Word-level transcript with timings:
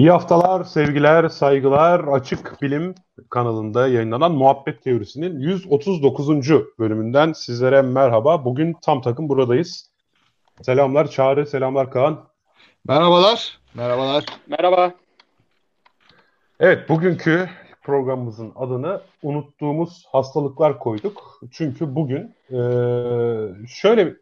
İyi 0.00 0.10
haftalar, 0.10 0.64
sevgiler, 0.64 1.28
saygılar. 1.28 2.04
Açık 2.04 2.62
Bilim 2.62 2.94
kanalında 3.30 3.88
yayınlanan 3.88 4.32
Muhabbet 4.32 4.82
Teorisi'nin 4.82 5.40
139. 5.40 6.28
bölümünden 6.78 7.32
sizlere 7.32 7.82
merhaba. 7.82 8.44
Bugün 8.44 8.76
tam 8.82 9.02
takım 9.02 9.28
buradayız. 9.28 9.90
Selamlar 10.62 11.10
Çağrı, 11.10 11.46
selamlar 11.46 11.90
Kaan. 11.90 12.24
Merhabalar. 12.88 13.58
Merhabalar. 13.74 14.24
Merhaba. 14.46 14.92
Evet, 16.60 16.88
bugünkü 16.88 17.48
programımızın 17.82 18.52
adını 18.56 19.00
unuttuğumuz 19.22 20.04
hastalıklar 20.12 20.78
koyduk. 20.78 21.40
Çünkü 21.50 21.94
bugün 21.94 22.34
e, 22.50 22.58
şöyle 23.68 24.14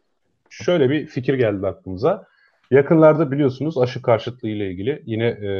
şöyle 0.49 0.89
bir 0.89 1.07
fikir 1.07 1.33
geldi 1.33 1.67
aklımıza. 1.67 2.27
Yakınlarda 2.71 3.31
biliyorsunuz 3.31 3.77
aşı 3.77 4.01
karşıtlığı 4.01 4.49
ile 4.49 4.71
ilgili 4.71 5.03
yine 5.05 5.25
e, 5.25 5.51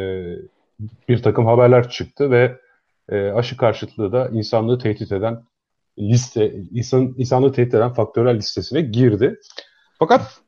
bir 1.10 1.22
takım 1.22 1.46
haberler 1.46 1.90
çıktı 1.90 2.32
ve 2.32 2.60
e, 3.10 3.32
aşı 3.32 3.58
karşıtlığı 3.58 4.12
da 4.12 4.30
insanlığı 4.30 4.80
tehdit 4.80 5.12
eden 5.12 5.44
liste, 6.00 6.54
insan, 6.72 7.14
insanlığı 7.18 7.52
tehdit 7.52 7.74
eden 7.74 7.94
faktörel 7.94 8.38
listesine 8.38 8.82
girdi. 8.82 9.40
Fakat 10.00 10.42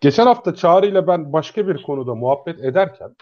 geçen 0.00 0.26
hafta 0.26 0.54
Çağrı 0.54 0.86
ile 0.86 1.06
ben 1.06 1.32
başka 1.32 1.68
bir 1.68 1.82
konuda 1.82 2.14
muhabbet 2.14 2.64
ederken 2.64 3.16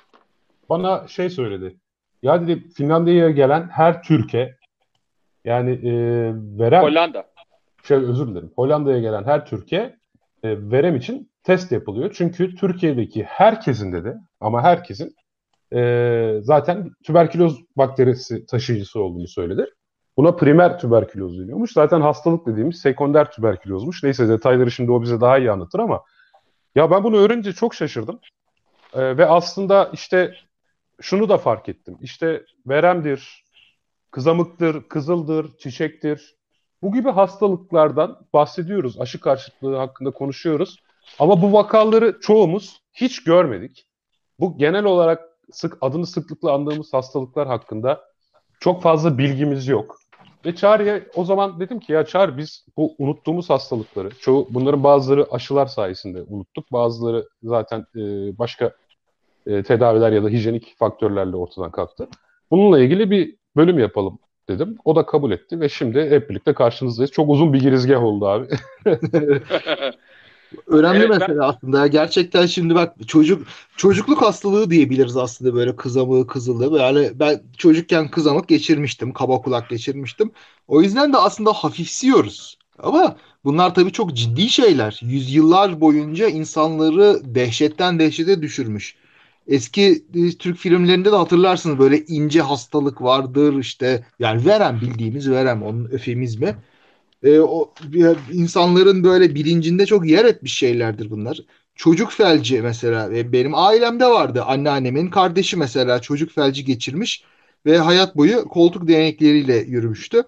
bana 0.69 1.09
şey 1.09 1.31
söyledi. 1.31 1.77
Ya 2.23 2.41
dedi 2.41 2.69
Finlandiya'ya 2.69 3.31
gelen 3.31 3.69
her 3.69 4.03
Türkiye 4.03 4.56
yani 5.45 5.71
e, 5.71 5.93
veren 6.34 6.83
Hollanda. 6.83 7.25
Şey 7.84 7.97
özür 7.97 8.29
dilerim. 8.29 8.53
Hollanda'ya 8.56 9.01
gelen 9.01 9.25
her 9.25 9.47
Türkiye 9.47 9.97
e, 10.43 10.71
verem 10.71 10.97
için 10.97 11.31
test 11.43 11.73
yapılıyor. 11.73 12.15
Çünkü 12.15 12.55
Türkiye'deki 12.55 13.23
herkesin 13.23 13.93
dedi 13.93 14.15
ama 14.41 14.62
herkesin 14.62 15.15
e, 15.75 16.39
zaten 16.43 16.91
tüberküloz 17.05 17.61
bakterisi 17.77 18.47
taşıyıcısı 18.47 19.01
olduğunu 19.01 19.29
söyledi. 19.29 19.67
Buna 20.17 20.33
primer 20.33 20.79
tüberküloz 20.79 21.39
deniyormuş. 21.39 21.73
Zaten 21.73 22.01
hastalık 22.01 22.47
dediğimiz 22.47 22.81
sekonder 22.81 23.31
tüberkülozmuş. 23.31 24.03
Neyse 24.03 24.29
detayları 24.29 24.71
şimdi 24.71 24.91
o 24.91 25.03
bize 25.03 25.21
daha 25.21 25.39
iyi 25.39 25.51
anlatır 25.51 25.79
ama 25.79 26.03
ya 26.75 26.91
ben 26.91 27.05
bunu 27.05 27.17
öğrenince 27.17 27.53
çok 27.53 27.75
şaşırdım. 27.75 28.21
E, 28.95 29.17
ve 29.17 29.27
aslında 29.27 29.91
işte 29.93 30.34
şunu 31.01 31.29
da 31.29 31.39
fark 31.39 31.69
ettim. 31.69 31.99
İşte 32.01 32.45
veremdir, 32.67 33.45
kızamıktır, 34.11 34.89
kızıldır, 34.89 35.56
çiçektir. 35.59 36.37
Bu 36.83 36.93
gibi 36.93 37.11
hastalıklardan 37.11 38.27
bahsediyoruz. 38.33 39.01
Aşı 39.01 39.21
karşıtlığı 39.21 39.77
hakkında 39.77 40.11
konuşuyoruz. 40.11 40.79
Ama 41.19 41.42
bu 41.42 41.53
vakaları 41.53 42.20
çoğumuz 42.20 42.81
hiç 42.92 43.25
görmedik. 43.25 43.86
Bu 44.41 44.58
genel 44.58 44.84
olarak 44.84 45.20
sık 45.53 45.78
adını 45.81 46.06
sıklıkla 46.06 46.53
andığımız 46.53 46.92
hastalıklar 46.92 47.47
hakkında 47.47 48.00
çok 48.61 48.83
fazla 48.83 49.19
bilgimiz 49.19 49.69
yok. 49.69 49.98
Ve 50.47 50.55
Çağrı'ya 50.55 51.00
o 51.14 51.25
zaman 51.25 51.61
dedim 51.61 51.81
ki 51.81 51.92
ya 51.92 52.06
Çağrı 52.06 52.39
biz 52.39 52.67
bu 52.77 52.94
unuttuğumuz 52.98 53.50
hastalıkları, 53.50 54.11
çoğu 54.20 54.49
bunların 54.50 54.84
bazıları 54.84 55.27
aşılar 55.31 55.66
sayesinde 55.66 56.22
unuttuk. 56.28 56.72
Bazıları 56.72 57.28
zaten 57.43 57.87
e, 57.97 58.00
başka 58.38 58.72
e, 59.47 59.62
tedaviler 59.62 60.12
ya 60.12 60.25
da 60.25 60.28
hijyenik 60.28 60.78
faktörlerle 60.78 61.37
ortadan 61.37 61.71
kalktı. 61.71 62.09
Bununla 62.50 62.81
ilgili 62.81 63.10
bir 63.10 63.37
bölüm 63.56 63.78
yapalım 63.78 64.19
dedim. 64.48 64.78
O 64.84 64.97
da 64.97 65.06
kabul 65.06 65.31
etti 65.31 65.60
ve 65.60 65.69
şimdi 65.69 66.10
hep 66.10 66.31
birlikte 66.31 66.53
karşınızdayız. 66.53 67.10
Çok 67.10 67.31
uzun 67.31 67.53
bir 67.53 67.60
girizgah 67.60 68.03
oldu 68.03 68.27
abi. 68.27 68.47
Önemli 70.67 70.99
evet, 70.99 71.09
mesele 71.09 71.39
ben... 71.39 71.43
aslında. 71.43 71.87
Gerçekten 71.87 72.47
şimdi 72.47 72.75
bak 72.75 72.95
çocuk 73.07 73.47
çocukluk 73.77 74.23
hastalığı 74.23 74.71
diyebiliriz 74.71 75.17
aslında 75.17 75.55
böyle 75.55 75.77
kızamığı, 75.77 76.27
kızılığı. 76.27 76.79
Yani 76.79 77.11
ben 77.15 77.43
çocukken 77.57 78.11
kızamık 78.11 78.49
geçirmiştim, 78.49 79.13
kaba 79.13 79.43
kulak 79.43 79.71
geçirmiştim. 79.71 80.31
O 80.69 80.83
yüzden 80.83 81.13
de 81.13 81.17
aslında 81.17 81.53
hafifsiyoruz. 81.53 82.59
Ama 82.79 83.17
bunlar 83.45 83.75
tabii 83.75 83.93
çok 83.93 84.15
ciddi 84.15 84.49
şeyler. 84.49 85.01
Yüzyıllar 85.03 85.81
boyunca 85.81 86.29
insanları 86.29 87.21
dehşetten 87.25 87.99
dehşete 87.99 88.43
düşürmüş. 88.43 88.97
Eski 89.47 90.05
e, 90.15 90.31
Türk 90.39 90.59
filmlerinde 90.59 91.13
de 91.13 91.17
hatırlarsınız 91.17 91.79
böyle 91.79 92.05
ince 92.05 92.41
hastalık 92.41 93.03
vardır 93.03 93.59
işte 93.59 94.07
yani 94.19 94.47
verem 94.47 94.81
bildiğimiz 94.81 95.31
verem 95.31 95.63
onun 95.63 95.84
öfemizmi 95.84 96.57
e, 97.22 97.41
o 97.41 97.75
insanların 98.33 99.05
böyle 99.05 99.34
bilincinde 99.34 99.87
çok 99.87 100.06
yer 100.09 100.25
etmiş 100.25 100.55
şeylerdir 100.55 101.10
bunlar. 101.10 101.38
Çocuk 101.75 102.12
felci 102.12 102.62
mesela 102.62 103.10
ve 103.10 103.33
benim 103.33 103.55
ailemde 103.55 104.06
vardı. 104.06 104.43
Anneannemin 104.43 105.10
kardeşi 105.10 105.56
mesela 105.56 106.00
çocuk 106.00 106.31
felci 106.31 106.65
geçirmiş 106.65 107.25
ve 107.66 107.78
hayat 107.78 108.16
boyu 108.16 108.44
koltuk 108.49 108.88
değnekleriyle 108.88 109.56
yürümüştü. 109.56 110.22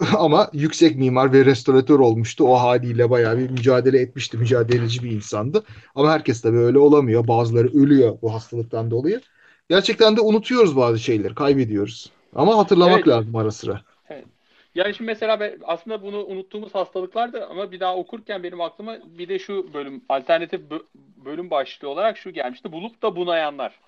Ama 0.18 0.50
yüksek 0.52 0.96
mimar 0.96 1.32
ve 1.32 1.44
restoratör 1.44 1.98
olmuştu. 1.98 2.44
O 2.44 2.54
haliyle 2.54 3.10
bayağı 3.10 3.38
bir 3.38 3.50
mücadele 3.50 4.00
etmişti. 4.00 4.36
Mücadeleci 4.36 5.02
bir 5.02 5.10
insandı. 5.10 5.64
Ama 5.94 6.12
herkes 6.12 6.40
tabii 6.40 6.58
öyle 6.58 6.78
olamıyor. 6.78 7.28
Bazıları 7.28 7.68
ölüyor 7.68 8.18
bu 8.22 8.34
hastalıktan 8.34 8.90
dolayı. 8.90 9.20
Gerçekten 9.68 10.16
de 10.16 10.20
unutuyoruz 10.20 10.76
bazı 10.76 10.98
şeyleri, 10.98 11.34
kaybediyoruz. 11.34 12.10
Ama 12.34 12.58
hatırlamak 12.58 12.96
evet. 12.96 13.08
lazım 13.08 13.36
ara 13.36 13.50
sıra. 13.50 13.82
Yani 14.74 14.94
şimdi 14.94 15.10
mesela 15.10 15.40
ben, 15.40 15.58
aslında 15.64 16.02
bunu 16.02 16.24
unuttuğumuz 16.24 16.74
hastalıklardı 16.74 17.46
ama 17.46 17.72
bir 17.72 17.80
daha 17.80 17.96
okurken 17.96 18.42
benim 18.42 18.60
aklıma 18.60 18.98
bir 19.18 19.28
de 19.28 19.38
şu 19.38 19.74
bölüm 19.74 20.02
alternatif 20.08 20.60
bölüm 21.16 21.50
başlığı 21.50 21.88
olarak 21.88 22.18
şu 22.18 22.30
gelmişti. 22.30 22.72
Bulup 22.72 23.02
da 23.02 23.16
bunayanlar. 23.16 23.80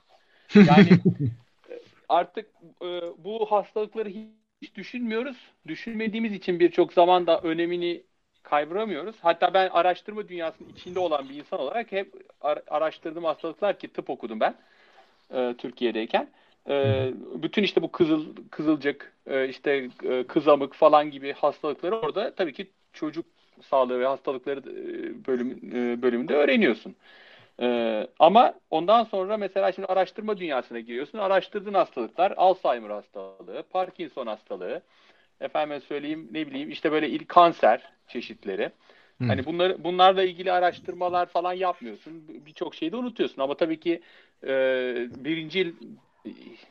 Yani 0.55 0.89
artık 2.09 2.47
e, 2.83 3.01
bu 3.19 3.47
hastalıkları 3.51 4.09
hiç 4.63 4.75
düşünmüyoruz. 4.75 5.37
Düşünmediğimiz 5.67 6.33
için 6.33 6.61
birçok 6.61 6.93
zaman 6.93 7.27
da 7.27 7.41
önemini 7.41 8.03
kayberamıyoruz. 8.43 9.17
Hatta 9.21 9.55
ben 9.55 9.69
araştırma 9.69 10.29
dünyasının 10.29 10.69
içinde 10.69 10.99
olan 10.99 11.29
bir 11.29 11.35
insan 11.35 11.61
olarak 11.61 11.93
hep 11.93 12.15
araştırdığım 12.69 13.25
hastalıklar 13.25 13.79
ki 13.79 13.89
tıp 13.89 14.11
okudum 14.11 14.41
ben 14.41 14.55
e, 15.35 15.55
Türkiye'deyken. 15.59 16.29
E, 16.69 17.11
bütün 17.35 17.63
işte 17.63 17.83
bu 17.83 17.93
kızıl 17.93 18.27
kızılcık, 18.51 19.13
e, 19.27 19.49
işte 19.49 19.89
e, 20.05 20.25
kızamık 20.25 20.75
falan 20.75 21.11
gibi 21.11 21.33
hastalıkları 21.33 21.97
orada 21.97 22.35
tabii 22.35 22.53
ki 22.53 22.71
çocuk 22.93 23.27
sağlığı 23.63 24.01
ve 24.01 24.07
hastalıkları 24.07 24.61
e, 24.61 25.27
bölüm, 25.27 25.61
e, 25.75 26.03
bölümünde 26.03 26.35
öğreniyorsun. 26.35 26.97
E, 27.61 28.07
ama 28.19 28.55
ondan 28.71 29.05
sonra 29.05 29.37
mesela 29.37 29.73
şimdi 29.73 29.87
araştırma 29.87 30.39
dünyasına 30.39 30.81
giriyorsun. 30.81 31.19
Araştırdığın 31.19 31.75
hastalıklar 31.75 32.35
Alzheimer 32.37 32.91
hastalığı, 32.91 33.63
Parkinson 33.71 34.27
hastalığı, 34.27 34.83
efendim 35.41 35.81
söyleyeyim 35.89 36.29
ne 36.33 36.47
bileyim 36.47 36.71
işte 36.71 36.93
böyle 36.93 37.09
il 37.09 37.27
kanser 37.27 37.83
çeşitleri. 38.09 38.71
Hmm. 39.19 39.29
Hani 39.29 39.45
bunlar 39.47 39.85
bunlarla 39.85 40.23
ilgili 40.23 40.53
araştırmalar 40.53 41.27
falan 41.27 41.53
yapmıyorsun. 41.53 42.25
Birçok 42.47 42.75
şeyi 42.75 42.93
de 42.93 42.97
unutuyorsun. 42.97 43.43
Ama 43.43 43.55
tabii 43.55 43.81
ki 43.81 44.01
e, 44.45 44.49
birinci 45.17 45.75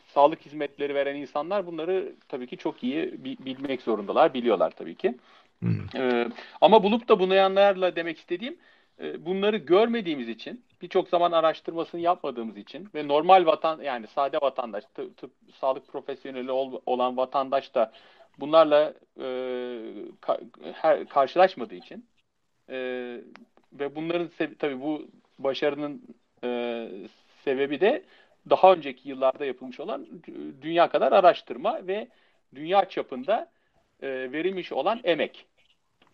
sağlık 0.07 0.45
hizmetleri 0.45 0.95
veren 0.95 1.15
insanlar 1.15 1.67
bunları 1.67 2.13
tabii 2.27 2.47
ki 2.47 2.57
çok 2.57 2.83
iyi 2.83 3.23
bilmek 3.23 3.81
zorundalar, 3.81 4.33
biliyorlar 4.33 4.71
tabii 4.71 4.95
ki. 4.95 5.15
Hmm. 5.59 5.85
Ee, 5.95 6.27
ama 6.61 6.83
bulup 6.83 7.07
da 7.07 7.19
bunayanlarla 7.19 7.95
demek 7.95 8.17
istediğim 8.17 8.57
e, 8.99 9.25
bunları 9.25 9.57
görmediğimiz 9.57 10.29
için, 10.29 10.63
birçok 10.81 11.09
zaman 11.09 11.31
araştırmasını 11.31 12.01
yapmadığımız 12.01 12.57
için 12.57 12.89
ve 12.95 13.07
normal 13.07 13.45
vatan 13.45 13.81
yani 13.81 14.07
sade 14.07 14.37
vatandaş, 14.41 14.83
tıp, 14.93 15.17
tıp 15.17 15.31
sağlık 15.59 15.87
profesyoneli 15.87 16.51
ol, 16.51 16.81
olan 16.85 17.17
vatandaş 17.17 17.75
da 17.75 17.91
bunlarla 18.39 18.93
e, 19.19 19.27
ka, 20.21 20.39
her, 20.73 21.05
karşılaşmadığı 21.05 21.75
için 21.75 22.05
e, 22.69 22.77
ve 23.73 23.95
bunların 23.95 24.29
tabii 24.59 24.81
bu 24.81 25.07
başarının 25.39 26.01
e, 26.43 26.89
sebebi 27.43 27.81
de 27.81 28.03
daha 28.49 28.73
önceki 28.73 29.09
yıllarda 29.09 29.45
yapılmış 29.45 29.79
olan 29.79 30.07
dünya 30.61 30.89
kadar 30.89 31.11
araştırma 31.11 31.87
ve 31.87 32.07
dünya 32.55 32.89
çapında 32.89 33.49
e, 34.01 34.07
verilmiş 34.07 34.71
olan 34.71 35.01
emek. 35.03 35.45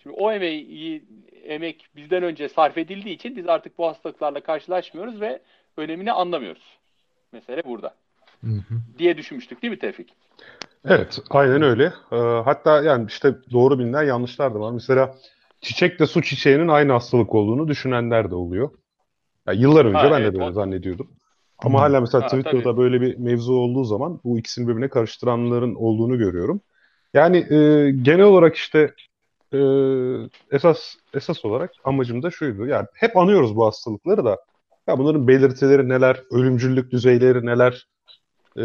Şimdi 0.04 0.16
o 0.19 0.31
emeği, 0.31 1.04
emek 1.44 1.86
bizden 1.95 2.24
önce 2.24 2.50
sarf 2.50 2.78
edildiği 2.78 3.16
için 3.16 3.36
biz 3.36 3.48
artık 3.48 3.78
bu 3.78 3.88
hastalıklarla 3.88 4.39
karşılaşmıyoruz 4.39 5.22
ve 5.22 5.42
önemini 5.78 6.12
anlamıyoruz. 6.12 6.78
Mesele 7.31 7.63
burada. 7.66 7.95
Hı 8.42 8.48
hı. 8.48 8.75
Diye 8.98 9.18
düşünmüştük 9.18 9.62
değil 9.62 9.72
mi 9.72 9.80
Tevfik? 9.80 10.13
Evet, 10.86 11.19
aynen 11.30 11.62
öyle. 11.62 11.94
Ee, 12.12 12.16
hatta 12.18 12.84
yani 12.84 13.06
işte 13.07 13.36
doğru 13.51 13.80
bilinen 13.80 14.04
yanlışlar 14.04 14.54
da 14.54 14.60
var. 14.60 14.72
Mesela 14.72 15.16
çiçekle 15.62 16.06
su 16.06 16.22
çiçeğinin 16.22 16.68
aynı 16.68 16.92
hastalık 16.92 17.36
olduğunu 17.36 17.68
düşünenler 17.68 18.31
de 18.31 18.36
oluyor. 18.36 18.72
Yani 19.48 19.62
yıllar 19.62 19.86
önce 19.86 19.98
ha, 19.98 20.12
ben 20.12 20.22
evet, 20.22 20.34
de 20.34 20.39
böyle 20.39 20.50
o... 20.50 20.51
zannediyordum. 20.51 21.12
Ama 21.62 21.81
hala 21.81 22.02
mesela 22.02 22.24
ha, 22.24 22.28
Twitter'da 22.28 22.63
tabii. 22.63 22.78
böyle 22.78 23.02
bir 23.02 23.18
mevzu 23.18 23.54
olduğu 23.54 23.84
zaman 23.84 24.19
bu 24.24 24.40
ikisini 24.40 24.68
birbirine 24.68 24.90
karıştıranların 24.90 25.75
olduğunu 25.75 26.18
görüyorum. 26.18 26.62
Yani 27.13 27.38
e, 27.38 27.92
genel 27.92 28.25
olarak 28.25 28.56
işte 28.56 28.94
e, 29.54 29.60
esas 30.52 30.96
esas 31.13 31.46
olarak 31.46 31.72
amacım 31.84 32.24
da 32.24 32.31
şuydu. 32.31 32.66
Yani 32.66 32.88
hep 32.94 33.18
anıyoruz 33.18 33.56
bu 33.56 33.66
hastalıkları 33.66 34.25
da. 34.25 34.38
Ya 34.88 34.98
bunların 34.98 35.28
belirtileri 35.28 35.90
neler, 35.90 36.22
ölümcüllük 36.31 36.92
düzeyleri 36.92 37.46
neler, 37.46 37.88
e, 38.58 38.63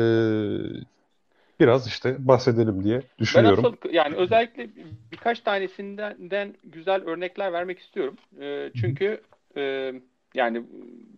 biraz 1.61 1.87
işte 1.87 2.17
bahsedelim 2.19 2.85
diye 2.85 3.03
düşünüyorum. 3.19 3.57
Ben 3.59 3.63
hastalık 3.63 3.95
yani 3.95 4.17
özellikle 4.17 4.69
birkaç 5.13 5.41
tanesinden 5.41 6.55
güzel 6.65 7.03
örnekler 7.05 7.53
vermek 7.53 7.79
istiyorum. 7.79 8.17
E, 8.41 8.71
çünkü 8.81 9.21
e, 9.57 9.93
yani 10.35 10.63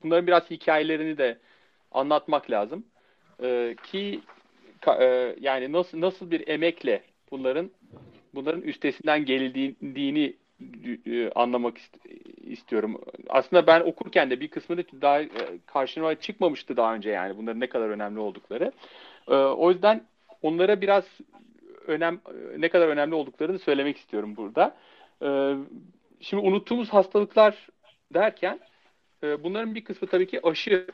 bunların 0.02 0.26
biraz 0.26 0.50
hikayelerini 0.50 1.18
de 1.18 1.38
anlatmak 1.92 2.50
lazım. 2.50 2.84
E, 3.42 3.76
ki 3.84 4.20
ka, 4.80 5.04
e, 5.04 5.36
yani 5.40 5.72
nasıl 5.72 6.00
nasıl 6.00 6.30
bir 6.30 6.48
emekle 6.48 7.02
bunların 7.30 7.70
bunların 8.34 8.62
üstesinden 8.62 9.24
geldiğini 9.24 10.36
e, 11.06 11.30
anlamak 11.30 11.78
ist 11.78 11.96
istiyorum. 12.36 13.00
Aslında 13.28 13.66
ben 13.66 13.80
okurken 13.80 14.30
de 14.30 14.40
bir 14.40 14.48
kısmını 14.48 14.84
daha 15.02 15.20
e, 15.22 15.28
karşıma 15.66 16.14
çıkmamıştı 16.14 16.76
daha 16.76 16.94
önce 16.94 17.10
yani 17.10 17.36
bunların 17.36 17.60
ne 17.60 17.68
kadar 17.68 17.88
önemli 17.88 18.20
oldukları. 18.20 18.72
E, 19.28 19.34
o 19.34 19.70
yüzden 19.70 20.04
onlara 20.42 20.80
biraz 20.80 21.04
önem 21.86 22.20
ne 22.58 22.68
kadar 22.68 22.88
önemli 22.88 23.14
olduklarını 23.14 23.58
söylemek 23.58 23.96
istiyorum 23.96 24.36
burada. 24.36 24.76
E, 25.22 25.54
şimdi 26.20 26.46
unuttuğumuz 26.46 26.88
hastalıklar 26.88 27.68
derken 28.14 28.60
e, 29.22 29.42
bunların 29.44 29.74
bir 29.74 29.84
kısmı 29.84 30.08
tabii 30.08 30.26
ki 30.26 30.40
aşı 30.42 30.86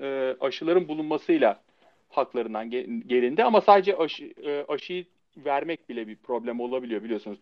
e, 0.00 0.36
aşıların 0.40 0.88
bulunmasıyla 0.88 1.60
haklarından 2.08 2.70
gelindi 3.06 3.44
ama 3.44 3.60
sadece 3.60 3.96
aşı, 3.96 4.32
e, 4.44 4.64
aşıyı 4.68 5.04
vermek 5.36 5.88
bile 5.88 6.08
bir 6.08 6.16
problem 6.16 6.60
olabiliyor 6.60 7.02
biliyorsunuz. 7.02 7.38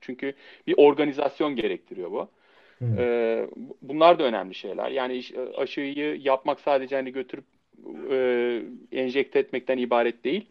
Çünkü 0.00 0.34
bir 0.66 0.74
organizasyon 0.76 1.56
gerektiriyor 1.56 2.10
bu. 2.10 2.28
Hmm. 2.78 2.98
Ee, 2.98 3.46
bunlar 3.82 4.18
da 4.18 4.24
önemli 4.24 4.54
şeyler. 4.54 4.90
Yani 4.90 5.22
aşıyı 5.56 6.20
yapmak 6.20 6.60
sadece 6.60 6.96
hani 6.96 7.12
götürüp 7.12 7.44
e, 8.10 8.62
enjekte 8.92 9.38
etmekten 9.38 9.78
ibaret 9.78 10.24
değil. 10.24 10.46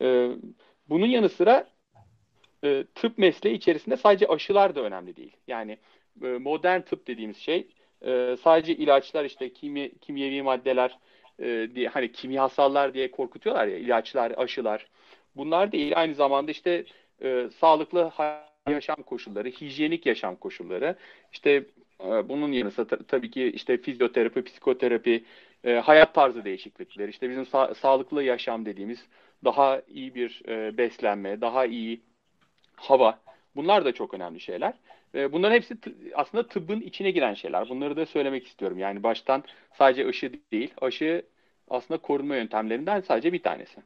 E, 0.00 0.30
bunun 0.88 1.06
yanı 1.06 1.28
sıra 1.28 1.70
e, 2.64 2.84
tıp 2.94 3.18
mesleği 3.18 3.56
içerisinde 3.56 3.96
sadece 3.96 4.26
aşılar 4.26 4.74
da 4.74 4.80
önemli 4.80 5.16
değil. 5.16 5.36
Yani 5.48 5.78
e, 6.22 6.26
modern 6.26 6.80
tıp 6.80 7.06
dediğimiz 7.06 7.36
şey 7.36 7.66
e, 8.06 8.36
sadece 8.42 8.74
ilaçlar 8.74 9.24
işte 9.24 9.52
kimi, 9.52 9.98
kimyevi 9.98 10.42
maddeler 10.42 10.98
e, 11.38 11.68
diye 11.74 11.88
hani 11.88 12.12
kimyasallar 12.12 12.94
diye 12.94 13.10
korkutuyorlar 13.10 13.66
ya 13.66 13.78
ilaçlar, 13.78 14.32
aşılar. 14.36 14.86
Bunlar 15.36 15.72
değil 15.72 15.92
aynı 15.96 16.14
zamanda 16.14 16.50
işte 16.50 16.84
e, 17.22 17.48
sağlıklı 17.60 18.12
yaşam 18.68 18.96
koşulları, 19.02 19.48
hijyenik 19.48 20.06
yaşam 20.06 20.36
koşulları, 20.36 20.96
işte 21.32 21.64
e, 22.04 22.28
bunun 22.28 22.52
yanı 22.52 22.70
sıra 22.70 22.98
tabii 23.08 23.30
ki 23.30 23.44
işte 23.44 23.76
fizyoterapi, 23.78 24.44
psikoterapi, 24.44 25.24
e, 25.64 25.74
hayat 25.74 26.14
tarzı 26.14 26.44
değişiklikleri, 26.44 27.10
işte 27.10 27.30
bizim 27.30 27.42
sa- 27.42 27.74
sağlıklı 27.74 28.22
yaşam 28.22 28.66
dediğimiz 28.66 29.06
daha 29.44 29.82
iyi 29.88 30.14
bir 30.14 30.42
e, 30.48 30.78
beslenme, 30.78 31.40
daha 31.40 31.66
iyi 31.66 32.00
hava. 32.76 33.18
Bunlar 33.56 33.84
da 33.84 33.92
çok 33.92 34.14
önemli 34.14 34.40
şeyler. 34.40 34.74
Bunların 35.14 35.54
hepsi 35.54 35.76
aslında 36.14 36.48
tıbbın 36.48 36.80
içine 36.80 37.10
giren 37.10 37.34
şeyler. 37.34 37.68
Bunları 37.68 37.96
da 37.96 38.06
söylemek 38.06 38.46
istiyorum. 38.46 38.78
Yani 38.78 39.02
baştan 39.02 39.44
sadece 39.78 40.06
aşı 40.06 40.32
değil, 40.52 40.70
aşı 40.80 41.22
aslında 41.70 42.00
korunma 42.00 42.36
yöntemlerinden 42.36 43.00
sadece 43.00 43.32
bir 43.32 43.42
tanesi. 43.42 43.80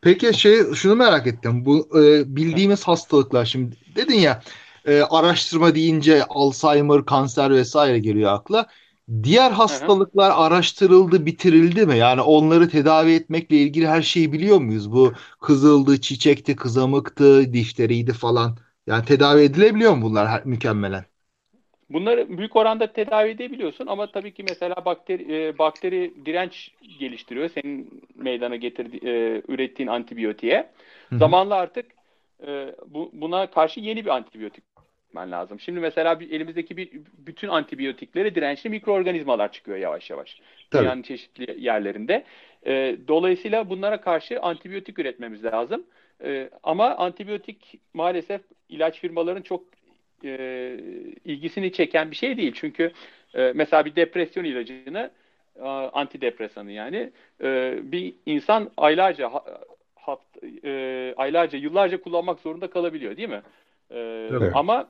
Peki 0.00 0.34
şey 0.38 0.74
şunu 0.74 0.96
merak 0.96 1.26
ettim. 1.26 1.64
Bu 1.64 1.88
e, 2.00 2.36
bildiğimiz 2.36 2.84
hastalıklar 2.84 3.44
şimdi 3.44 3.76
dedin 3.96 4.18
ya 4.18 4.42
e, 4.84 5.00
araştırma 5.00 5.74
deyince 5.74 6.24
Alzheimer, 6.24 7.04
kanser 7.04 7.50
vesaire 7.50 7.98
geliyor 7.98 8.32
akla. 8.32 8.66
Diğer 9.22 9.50
hastalıklar 9.50 10.32
araştırıldı, 10.34 11.26
bitirildi 11.26 11.86
mi? 11.86 11.98
Yani 11.98 12.20
onları 12.20 12.68
tedavi 12.68 13.12
etmekle 13.12 13.56
ilgili 13.56 13.86
her 13.88 14.02
şeyi 14.02 14.32
biliyor 14.32 14.58
muyuz? 14.58 14.92
Bu 14.92 15.12
kızıldı, 15.40 16.00
çiçekti, 16.00 16.56
kızamıktı, 16.56 17.52
difteriydi 17.52 18.12
falan. 18.12 18.56
Yani 18.86 19.04
tedavi 19.04 19.42
edilebiliyor 19.42 19.92
mu 19.94 20.02
bunlar 20.02 20.28
her, 20.28 20.44
mükemmelen? 20.44 21.04
Bunları 21.90 22.38
büyük 22.38 22.56
oranda 22.56 22.92
tedavi 22.92 23.30
edebiliyorsun 23.30 23.86
ama 23.86 24.12
tabii 24.12 24.34
ki 24.34 24.44
mesela 24.50 24.84
bakteri 24.84 25.46
e, 25.46 25.58
bakteri 25.58 26.12
direnç 26.26 26.70
geliştiriyor 27.00 27.48
senin 27.48 28.02
meydana 28.14 28.56
getirdiği 28.56 29.00
e, 29.04 29.42
ürettiğin 29.48 29.88
antibiyotiğe. 29.88 30.70
Hı-hı. 31.10 31.18
Zamanla 31.18 31.54
artık 31.54 31.86
e, 32.46 32.74
bu, 32.86 33.10
buna 33.12 33.50
karşı 33.50 33.80
yeni 33.80 34.04
bir 34.04 34.10
antibiyotik 34.10 34.64
ben 35.14 35.30
lazım. 35.30 35.60
Şimdi 35.60 35.80
mesela 35.80 36.20
bir, 36.20 36.30
elimizdeki 36.30 36.76
bir, 36.76 36.90
bütün 37.18 37.48
antibiyotiklere 37.48 38.34
dirençli 38.34 38.70
mikroorganizmalar 38.70 39.52
çıkıyor 39.52 39.78
yavaş 39.78 40.10
yavaş. 40.10 40.40
Tabii. 40.70 40.82
Dünyanın 40.82 41.02
çeşitli 41.02 41.64
yerlerinde. 41.64 42.24
E, 42.66 42.96
dolayısıyla 43.08 43.70
bunlara 43.70 44.00
karşı 44.00 44.40
antibiyotik 44.40 44.98
üretmemiz 44.98 45.44
lazım. 45.44 45.84
E, 46.24 46.50
ama 46.62 46.96
antibiyotik 46.96 47.78
maalesef 47.94 48.40
ilaç 48.68 49.00
firmaların 49.00 49.42
çok 49.42 49.64
e, 50.24 50.80
ilgisini 51.24 51.72
çeken 51.72 52.10
bir 52.10 52.16
şey 52.16 52.36
değil. 52.36 52.52
Çünkü 52.54 52.92
e, 53.34 53.52
mesela 53.54 53.84
bir 53.84 53.96
depresyon 53.96 54.44
ilacını 54.44 55.10
e, 55.56 55.62
antidepresanı 55.68 56.72
yani 56.72 57.10
e, 57.42 57.78
bir 57.82 58.14
insan 58.26 58.70
aylarca 58.76 59.30
haft, 59.94 60.44
e, 60.64 61.14
aylarca 61.16 61.58
yıllarca 61.58 62.00
kullanmak 62.00 62.40
zorunda 62.40 62.70
kalabiliyor 62.70 63.16
değil 63.16 63.28
mi? 63.28 63.42
E, 63.90 64.28
evet. 64.30 64.52
Ama 64.54 64.88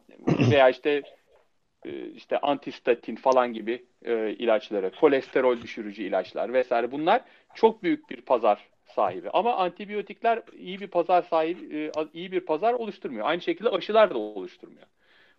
veya 0.51 0.69
işte 0.69 1.03
e, 1.85 2.07
işte 2.07 2.39
antistatin 2.39 3.17
falan 3.17 3.53
gibi 3.53 3.85
e, 4.05 4.31
ilaçları, 4.31 4.91
kolesterol 5.01 5.63
düşürücü 5.63 6.03
ilaçlar 6.03 6.53
vesaire 6.53 6.93
bunlar 6.93 7.23
çok 7.55 7.83
büyük 7.83 8.11
bir 8.11 8.21
pazar 8.21 8.69
sahibi. 8.87 9.31
Ama 9.31 9.57
antibiyotikler 9.57 10.43
iyi 10.59 10.81
bir 10.81 10.87
pazar 10.87 11.23
sahibi, 11.23 11.77
e, 11.77 11.91
iyi 12.15 12.33
bir 12.33 12.41
pazar 12.41 12.75
oluşturmuyor. 12.75 13.27
Aynı 13.27 13.41
şekilde 13.41 13.69
aşılar 13.69 14.11
da 14.11 14.19
oluşturmuyor. 14.19 14.87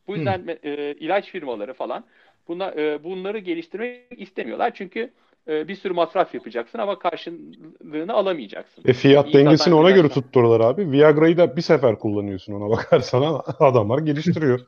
Bu 0.08 0.16
yüzden 0.16 0.38
hmm. 0.38 0.50
e, 0.50 0.92
ilaç 0.92 1.32
firmaları 1.32 1.74
falan 1.74 2.04
buna, 2.48 2.72
e, 2.72 3.04
bunları 3.04 3.40
geliştirmek 3.40 4.22
istemiyorlar. 4.22 4.72
Çünkü 4.74 5.12
e, 5.48 5.68
bir 5.68 5.76
sürü 5.76 5.94
masraf 5.94 6.34
yapacaksın 6.34 6.80
ama 6.80 7.00
karşılığını 7.00 8.14
alamayacaksın. 8.14 8.84
E 8.86 8.94
fiyat 8.94 9.28
İyi 9.28 9.34
dengesini 9.34 9.74
ona 9.74 9.92
göre 9.92 10.10
tuttururlar 10.10 10.60
abi. 10.60 10.92
Viagra'yı 10.92 11.38
da 11.38 11.58
bir 11.58 11.62
sefer 11.62 12.00
kullanıyorsun 12.00 12.54
ona 12.54 12.70
bakarsan 12.70 13.42
adamlar 13.60 14.00
geliştiriyor. 14.00 14.60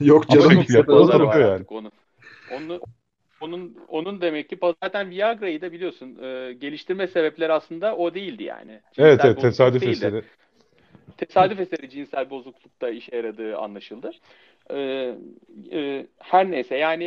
Yok 0.00 0.28
canım. 0.28 0.64
Ama 0.88 1.34
yani. 1.34 1.64
Onun, 1.70 1.92
onun, 2.52 2.80
onun, 3.40 3.76
onun 3.88 4.20
demek 4.20 4.48
ki 4.48 4.58
zaten 4.82 5.10
Viagra'yı 5.10 5.60
da 5.60 5.72
biliyorsun 5.72 6.18
e, 6.22 6.52
geliştirme 6.52 7.06
sebepleri 7.06 7.52
aslında 7.52 7.96
o 7.96 8.14
değildi 8.14 8.42
yani. 8.42 8.80
Cinsel 8.92 9.08
evet 9.08 9.20
evet 9.24 9.40
tesadüf 9.40 9.82
eseri. 9.82 10.22
Tesadüf 11.16 11.60
eseri 11.60 11.90
cinsel 11.90 12.30
bozuklukta 12.30 12.90
işe 12.90 13.16
yaradığı 13.16 13.58
anlaşıldı. 13.58 14.10
E, 14.70 14.78
e, 15.72 16.06
her 16.18 16.50
neyse 16.50 16.76
yani 16.76 17.04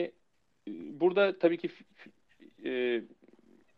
e, 0.68 0.72
burada 1.00 1.40
tabii 1.40 1.58
ki 1.58 1.70
e, 2.66 3.02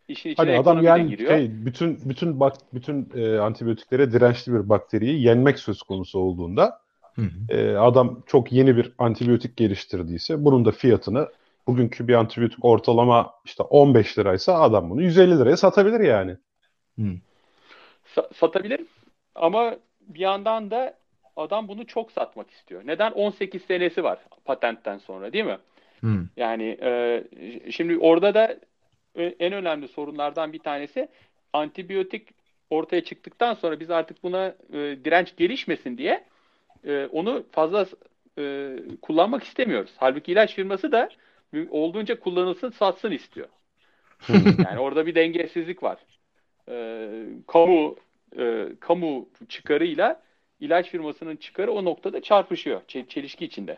işin 0.08 0.30
içine 0.30 0.46
hani 0.46 0.60
adam 0.60 0.84
yani 0.84 1.10
giriyor. 1.10 1.32
Şey, 1.32 1.66
bütün 1.66 2.10
bütün 2.10 2.40
bak 2.40 2.54
bütün 2.74 3.10
e, 3.16 3.38
antibiyotiklere 3.38 4.12
dirençli 4.12 4.54
bir 4.54 4.70
bakteriyi 4.70 5.24
yenmek 5.24 5.60
söz 5.60 5.82
konusu 5.82 6.20
olduğunda 6.20 6.80
E, 7.50 7.76
adam 7.76 8.24
çok 8.28 8.52
yeni 8.52 8.78
bir 8.78 8.92
antibiyotik 8.98 9.58
geliştirdiyse 9.58 10.46
bunun 10.46 10.66
da 10.66 10.72
fiyatını 10.72 11.28
bugünkü 11.68 12.08
bir 12.08 12.14
antibiyotik 12.14 12.66
ortalama 12.66 13.34
işte 13.46 13.64
15 13.64 14.18
liraysa 14.18 14.62
adam 14.62 14.90
bunu 14.90 15.02
150 15.02 15.40
liraya 15.40 15.58
satabilir 15.58 16.00
yani. 16.00 16.38
Sa- 18.16 18.34
satabilir 18.34 18.82
ama 19.36 19.76
bir 20.02 20.20
yandan 20.20 20.72
da 20.72 20.94
adam 21.36 21.68
bunu 21.68 21.86
çok 21.86 22.12
satmak 22.12 22.52
istiyor. 22.52 22.82
Neden? 22.86 23.12
18 23.12 23.62
senesi 23.62 24.04
var 24.04 24.20
patentten 24.46 24.98
sonra 24.98 25.34
değil 25.34 25.46
mi? 25.46 25.58
Hmm. 26.00 26.26
Yani 26.38 26.78
e, 26.82 27.24
şimdi 27.72 27.98
orada 27.98 28.34
da 28.34 28.60
en 29.24 29.54
önemli 29.54 29.88
sorunlardan 29.88 30.54
bir 30.54 30.60
tanesi 30.60 31.10
antibiyotik 31.54 32.28
ortaya 32.70 33.04
çıktıktan 33.04 33.54
sonra 33.54 33.80
biz 33.80 33.92
artık 33.92 34.24
buna 34.24 34.48
e, 34.74 34.78
direnç 35.06 35.36
gelişmesin 35.36 35.98
diye 35.98 36.24
e, 36.84 37.06
onu 37.06 37.44
fazla 37.52 37.86
e, 38.38 38.76
kullanmak 39.02 39.44
istemiyoruz. 39.44 39.92
Halbuki 39.98 40.32
ilaç 40.32 40.56
firması 40.56 40.92
da 40.92 41.10
olduğunca 41.70 42.20
kullanılsın, 42.20 42.70
satsın 42.70 43.12
istiyor. 43.12 43.48
Yani 44.66 44.80
orada 44.80 45.06
bir 45.06 45.16
dengesizlik 45.16 45.84
var. 45.84 45.98
E, 46.70 47.10
kamu 47.48 47.96
e, 48.38 48.68
kamu 48.80 49.30
çıkarıyla 49.50 50.22
ilaç 50.60 50.90
firmasının 50.90 51.36
çıkarı 51.36 51.72
o 51.72 51.86
noktada 51.86 52.22
çarpışıyor. 52.22 52.82
Çelişki 52.88 53.46
içinde. 53.46 53.78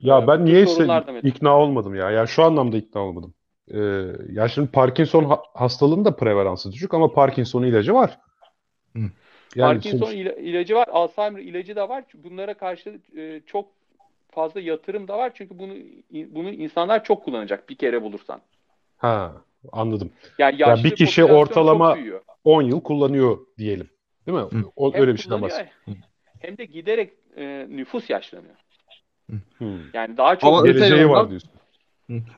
Ya 0.00 0.26
ben 0.26 0.44
niye 0.44 0.66
ikna 1.22 1.58
olmadım 1.58 1.94
ya. 1.94 2.10
Ya 2.10 2.26
şu 2.26 2.42
anlamda 2.42 2.76
ikna 2.76 3.00
olmadım. 3.00 3.34
Ee, 3.70 3.78
ya 4.32 4.48
şimdi 4.48 4.70
Parkinson 4.70 5.24
ha- 5.24 5.42
hastalığının 5.54 6.04
da 6.04 6.16
prevalansı 6.16 6.72
düşük 6.72 6.94
ama 6.94 7.12
Parkinson 7.12 7.62
ilacı 7.62 7.94
var. 7.94 8.18
Hı. 8.96 9.02
Yani 9.54 9.74
Parkinson 9.74 10.06
sonuç... 10.06 10.14
ilacı 10.14 10.74
var, 10.74 10.88
Alzheimer 10.88 11.40
ilacı 11.40 11.76
da 11.76 11.88
var. 11.88 12.04
Bunlara 12.14 12.54
karşı 12.54 13.00
e, 13.16 13.40
çok 13.46 13.68
fazla 14.30 14.60
yatırım 14.60 15.08
da 15.08 15.18
var. 15.18 15.32
Çünkü 15.34 15.58
bunu 15.58 15.74
bunu 16.10 16.50
insanlar 16.50 17.04
çok 17.04 17.24
kullanacak 17.24 17.68
bir 17.68 17.74
kere 17.74 18.02
bulursan. 18.02 18.40
Ha. 18.96 19.32
Anladım. 19.72 20.10
Yani 20.38 20.56
Yani 20.58 20.70
yaşlı 20.70 20.84
bir 20.84 20.96
kişi 20.96 21.24
ortalama- 21.24 21.94
çok 21.94 21.96
büyüyor. 21.96 22.22
10 22.44 22.62
yıl 22.62 22.80
kullanıyor 22.80 23.38
diyelim. 23.58 23.90
Değil 24.26 24.38
mi? 24.38 24.44
Hı. 24.44 24.64
O, 24.76 24.92
Hem 24.92 25.00
öyle 25.00 25.12
bir 25.12 25.18
şeyden 25.18 25.42
bahsediyorum. 25.42 25.72
Hem 26.40 26.58
de 26.58 26.64
giderek 26.64 27.12
e, 27.36 27.66
nüfus 27.70 28.10
yaşlanıyor. 28.10 28.54
Hmm. 29.58 29.78
Yani 29.94 30.16
daha 30.16 30.38
çok 30.38 30.48
Ama 30.48 30.66
Geleceği 30.66 31.08
var 31.08 31.30
diyorsun. 31.30 31.50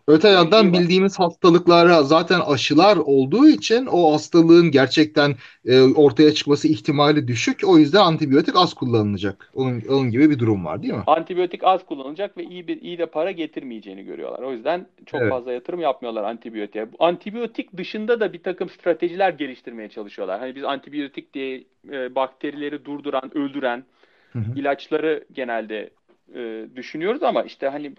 Öte 0.09 0.28
yandan 0.28 0.73
bildiğimiz 0.73 1.19
hastalıklara 1.19 2.02
zaten 2.02 2.40
aşılar 2.40 2.97
olduğu 2.97 3.49
için 3.49 3.87
o 3.87 4.12
hastalığın 4.12 4.71
gerçekten 4.71 5.35
e, 5.64 5.81
ortaya 5.81 6.35
çıkması 6.35 6.69
ihtimali 6.69 7.28
düşük. 7.28 7.61
O 7.66 7.78
yüzden 7.78 8.00
antibiyotik 8.00 8.57
az 8.57 8.75
kullanılacak. 8.75 9.50
Onun, 9.54 9.83
onun 9.88 10.11
gibi 10.11 10.31
bir 10.31 10.38
durum 10.38 10.64
var 10.64 10.83
değil 10.83 10.95
mi? 10.95 11.02
antibiyotik 11.07 11.64
az 11.64 11.87
kullanılacak 11.87 12.37
ve 12.37 12.45
iyi 12.45 12.69
bir 12.69 12.83
iyi 12.83 12.99
de 12.99 13.07
para 13.07 13.31
getirmeyeceğini 13.31 14.04
görüyorlar. 14.04 14.43
O 14.43 14.52
yüzden 14.52 14.87
çok 15.07 15.21
Evet. 15.21 15.31
fazla 15.31 15.52
yatırım 15.52 15.81
yapmıyorlar 15.81 16.25
antibiyotiğe. 16.25 16.88
Antibiyotik 16.99 17.76
dışında 17.76 18.21
da 18.21 18.33
bir 18.33 18.43
takım 18.43 18.69
stratejiler 18.69 19.31
geliştirmeye 19.31 19.88
çalışıyorlar. 19.88 20.40
Hani 20.40 20.54
biz 20.54 20.64
antibiyotik 20.64 21.35
diye 21.35 21.64
e, 21.93 22.14
bakterileri 22.14 22.85
durduran, 22.85 23.37
öldüren 23.38 23.85
Hı 24.33 24.38
hı. 24.38 24.59
ilaçları 24.59 25.25
genelde 25.33 25.90
e, 26.35 26.66
düşünüyoruz 26.76 27.23
ama 27.23 27.43
işte 27.43 27.69
hani 27.69 27.93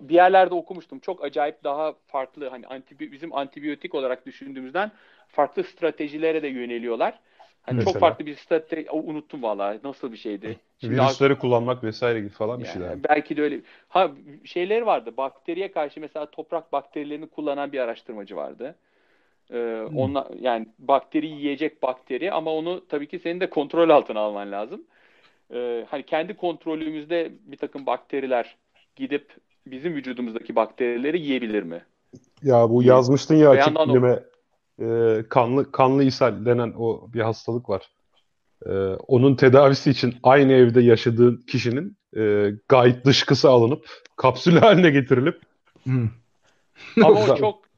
bir 0.00 0.14
yerlerde 0.14 0.54
okumuştum. 0.54 0.98
Çok 0.98 1.24
acayip 1.24 1.64
daha 1.64 1.94
farklı 2.06 2.48
hani 2.48 2.66
antibi 2.66 3.12
bizim 3.12 3.34
antibiyotik 3.34 3.94
olarak 3.94 4.26
düşündüğümüzden 4.26 4.90
farklı 5.28 5.64
stratejilere 5.64 6.42
de 6.42 6.48
yöneliyorlar. 6.48 7.18
Hani 7.62 7.76
Mesela? 7.76 7.92
çok 7.92 8.00
farklı 8.00 8.26
bir 8.26 8.36
strateji 8.36 8.90
unuttum 8.90 9.42
vallahi 9.42 9.78
nasıl 9.84 10.12
bir 10.12 10.16
şeydi. 10.16 10.56
Şimdi 10.80 10.94
Virüsleri 10.94 11.38
kullanmak 11.38 11.84
vesaire 11.84 12.18
gibi 12.18 12.28
falan 12.28 12.60
bir 12.60 12.64
yani 12.64 12.72
şeyler. 12.72 13.04
belki 13.08 13.36
de 13.36 13.42
öyle. 13.42 13.60
Ha 13.88 14.10
şeyleri 14.44 14.86
vardı. 14.86 15.16
Bakteriye 15.16 15.72
karşı 15.72 16.00
mesela 16.00 16.26
toprak 16.26 16.72
bakterilerini 16.72 17.26
kullanan 17.26 17.72
bir 17.72 17.78
araştırmacı 17.78 18.36
vardı. 18.36 18.74
Ee, 19.50 19.82
onla, 19.94 20.30
yani 20.40 20.66
bakteri 20.78 21.26
yiyecek 21.26 21.82
bakteri 21.82 22.32
ama 22.32 22.54
onu 22.54 22.86
tabii 22.88 23.06
ki 23.06 23.18
senin 23.18 23.40
de 23.40 23.50
kontrol 23.50 23.90
altına 23.90 24.20
alman 24.20 24.52
lazım. 24.52 24.84
Ee, 25.52 25.86
hani 25.90 26.02
kendi 26.02 26.36
kontrolümüzde 26.36 27.32
bir 27.46 27.56
takım 27.56 27.86
bakteriler 27.86 28.56
gidip 28.96 29.36
bizim 29.66 29.94
vücudumuzdaki 29.94 30.56
bakterileri 30.56 31.20
yiyebilir 31.20 31.62
mi? 31.62 31.84
Ya 32.42 32.70
bu 32.70 32.82
yazmıştın 32.82 33.34
ya 33.34 33.50
açık 33.50 33.74
bilime 33.74 34.22
e, 34.80 35.18
kanlı 35.28 35.72
kanlı 35.72 36.04
ishal 36.04 36.44
denen 36.44 36.72
o 36.78 37.12
bir 37.12 37.20
hastalık 37.20 37.68
var. 37.68 37.90
E, 38.66 38.70
onun 39.06 39.34
tedavisi 39.36 39.90
için 39.90 40.14
aynı 40.22 40.52
evde 40.52 40.80
yaşadığın 40.80 41.44
kişinin 41.48 41.96
e, 42.16 42.50
gayet 42.68 43.04
dışkısı 43.04 43.48
alınıp 43.48 43.86
kapsül 44.16 44.56
haline 44.56 44.90
getirilip 44.90 45.40
Hı. 45.84 46.08
Ama 47.04 47.20
o 47.20 47.36
çok 47.36 47.71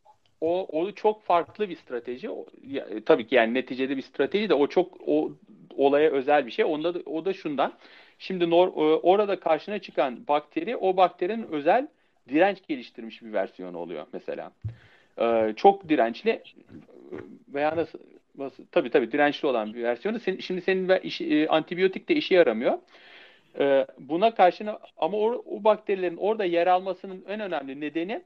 o, 0.44 0.66
o 0.80 0.92
çok 0.92 1.22
farklı 1.22 1.68
bir 1.68 1.76
strateji. 1.76 2.30
O, 2.30 2.46
ya, 2.66 2.84
e, 2.84 3.00
tabii 3.04 3.26
ki 3.26 3.34
yani 3.34 3.54
neticede 3.54 3.96
bir 3.96 4.02
strateji 4.02 4.48
de 4.48 4.54
o 4.54 4.66
çok 4.66 4.98
o 5.06 5.32
olaya 5.76 6.10
özel 6.10 6.46
bir 6.46 6.50
şey. 6.50 6.64
Onda 6.64 6.94
da, 6.94 6.98
o 7.06 7.24
da 7.24 7.32
şundan. 7.32 7.72
Şimdi 8.18 8.50
nor, 8.50 8.68
e, 8.68 8.96
orada 8.96 9.40
karşına 9.40 9.78
çıkan 9.78 10.28
bakteri 10.28 10.76
o 10.76 10.96
bakterinin 10.96 11.46
özel 11.52 11.88
direnç 12.28 12.58
geliştirmiş 12.68 13.22
bir 13.22 13.32
versiyonu 13.32 13.78
oluyor 13.78 14.06
mesela. 14.12 14.52
E, 15.18 15.52
çok 15.56 15.88
dirençli 15.88 16.30
e, 16.30 16.42
veya 17.54 17.76
nasıl, 17.76 17.98
nasıl 18.38 18.64
tabii 18.72 18.90
tabii 18.90 19.12
dirençli 19.12 19.48
olan 19.48 19.74
bir 19.74 19.82
versiyonu. 19.82 20.20
Senin, 20.20 20.38
şimdi 20.38 20.60
senin 20.60 20.88
e, 20.88 21.48
antibiyotik 21.48 22.08
de 22.08 22.14
işe 22.14 22.34
yaramıyor. 22.34 22.78
E, 23.58 23.86
buna 23.98 24.34
karşına 24.34 24.78
ama 24.98 25.18
o, 25.18 25.44
o 25.46 25.64
bakterilerin 25.64 26.16
orada 26.16 26.44
yer 26.44 26.66
almasının 26.66 27.24
en 27.28 27.40
önemli 27.40 27.80
nedeni 27.80 28.22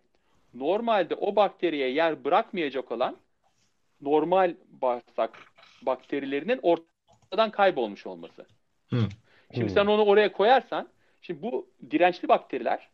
normalde 0.54 1.14
o 1.14 1.36
bakteriye 1.36 1.90
yer 1.90 2.24
bırakmayacak 2.24 2.92
olan 2.92 3.16
normal 4.00 4.54
bağırsak 4.68 5.38
bakterilerinin 5.82 6.60
ortadan 6.62 7.50
kaybolmuş 7.50 8.06
olması. 8.06 8.46
Hı. 8.90 8.96
Şimdi 9.54 9.66
Hmm. 9.66 9.74
sen 9.74 9.86
onu 9.86 10.04
oraya 10.04 10.32
koyarsan, 10.32 10.88
şimdi 11.22 11.42
bu 11.42 11.68
dirençli 11.90 12.28
bakteriler 12.28 12.88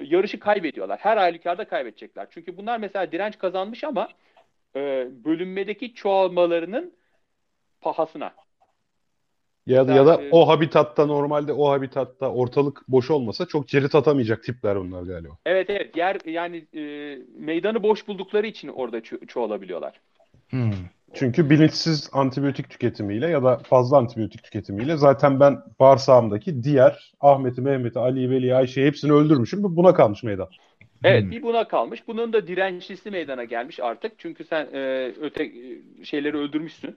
yarışı 0.00 0.40
kaybediyorlar. 0.40 0.98
Her 0.98 1.16
halükarda 1.16 1.64
kaybedecekler. 1.68 2.26
Çünkü 2.30 2.56
bunlar 2.56 2.78
mesela 2.78 3.12
direnç 3.12 3.38
kazanmış 3.38 3.84
ama 3.84 4.08
e, 4.76 5.08
bölünmedeki 5.24 5.94
çoğalmalarının 5.94 6.94
pahasına. 7.80 8.34
Ya 9.70 9.88
da 9.88 9.92
ya 9.92 10.06
da 10.06 10.20
o 10.32 10.48
habitatta 10.48 11.06
normalde 11.06 11.52
o 11.52 11.70
habitatta 11.70 12.30
ortalık 12.30 12.88
boş 12.88 13.10
olmasa 13.10 13.46
çok 13.46 13.68
cirit 13.68 13.94
atamayacak 13.94 14.44
tipler 14.44 14.80
bunlar 14.80 15.02
galiba. 15.02 15.36
Evet 15.46 15.70
evet 15.70 15.96
yer 15.96 16.16
yani 16.26 16.66
e, 16.74 17.18
meydanı 17.38 17.82
boş 17.82 18.08
buldukları 18.08 18.46
için 18.46 18.68
orada 18.68 18.98
ço- 18.98 19.26
çoğalabiliyorlar. 19.26 20.00
Hı. 20.50 20.70
Çünkü 21.14 21.50
bilinçsiz 21.50 22.10
antibiyotik 22.12 22.70
tüketimiyle 22.70 23.28
ya 23.28 23.44
da 23.44 23.58
fazla 23.58 23.98
antibiyotik 23.98 24.44
tüketimiyle 24.44 24.96
zaten 24.96 25.40
ben 25.40 25.58
bağırsağımdaki 25.80 26.62
diğer 26.62 27.12
Ahmet'i, 27.20 27.60
Mehmet'i, 27.60 27.98
Ali'yi, 27.98 28.30
Veli'yi, 28.30 28.54
Ayşe'yi 28.54 28.86
hepsini 28.86 29.12
öldürmüşüm. 29.12 29.62
Bu 29.62 29.76
Buna 29.76 29.94
kalmış 29.94 30.22
meydan. 30.22 30.48
Evet 31.04 31.22
Hmm. 31.22 31.30
bir 31.30 31.42
buna 31.42 31.68
kalmış. 31.68 32.08
Bunun 32.08 32.32
da 32.32 32.46
dirençlisi 32.46 33.10
meydana 33.10 33.44
gelmiş 33.44 33.80
artık. 33.80 34.12
Çünkü 34.18 34.44
sen 34.44 34.68
e, 34.72 35.12
öte 35.20 35.44
e, 35.44 36.04
şeyleri 36.04 36.36
öldürmüşsün. 36.36 36.96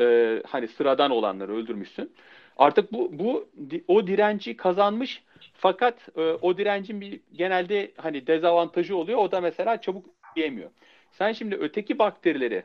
E, 0.00 0.42
hani 0.46 0.68
sıradan 0.68 1.10
olanları 1.10 1.52
öldürmüşsün. 1.52 2.12
Artık 2.56 2.92
bu 2.92 3.18
bu 3.18 3.48
o 3.88 4.06
direnci 4.06 4.56
kazanmış 4.56 5.22
fakat 5.54 6.08
e, 6.16 6.20
o 6.20 6.58
direncin 6.58 7.00
bir 7.00 7.20
genelde 7.32 7.92
hani 7.96 8.26
dezavantajı 8.26 8.96
oluyor. 8.96 9.18
O 9.18 9.32
da 9.32 9.40
mesela 9.40 9.80
çabuk 9.80 10.06
yemiyor. 10.36 10.70
Sen 11.10 11.32
şimdi 11.32 11.56
öteki 11.56 11.98
bakterileri 11.98 12.64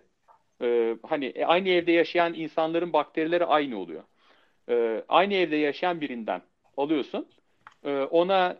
e, 0.62 0.98
hani 1.08 1.26
e, 1.26 1.46
aynı 1.46 1.70
evde 1.70 1.92
yaşayan 1.92 2.34
insanların 2.34 2.94
bakterileri 2.94 3.46
aynı 3.46 3.80
oluyor. 3.80 4.04
E, 4.70 5.04
aynı 5.10 5.34
evde 5.34 5.56
yaşayan 5.56 6.02
birinden 6.02 6.42
alıyorsun. 6.78 7.28
E, 7.84 7.98
ona 7.98 8.58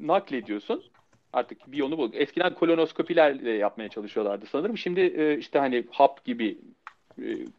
naklediyorsun. 0.00 0.84
Artık 1.32 1.72
bir 1.72 1.76
yolu 1.76 1.98
bu. 1.98 2.10
Eskiden 2.14 2.54
kolonoskopilerle 2.54 3.50
yapmaya 3.50 3.88
çalışıyorlardı 3.88 4.46
sanırım. 4.46 4.78
Şimdi 4.78 5.00
e, 5.00 5.38
işte 5.38 5.58
hani 5.58 5.84
hap 5.90 6.24
gibi 6.24 6.58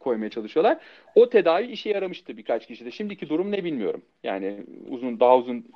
koymaya 0.00 0.30
çalışıyorlar. 0.30 0.78
O 1.14 1.28
tedavi 1.28 1.66
işe 1.66 1.90
yaramıştı 1.90 2.36
birkaç 2.36 2.66
kişide. 2.66 2.90
Şimdiki 2.90 3.28
durum 3.28 3.52
ne 3.52 3.64
bilmiyorum. 3.64 4.02
Yani 4.22 4.66
uzun 4.88 5.20
daha 5.20 5.38
uzun 5.38 5.66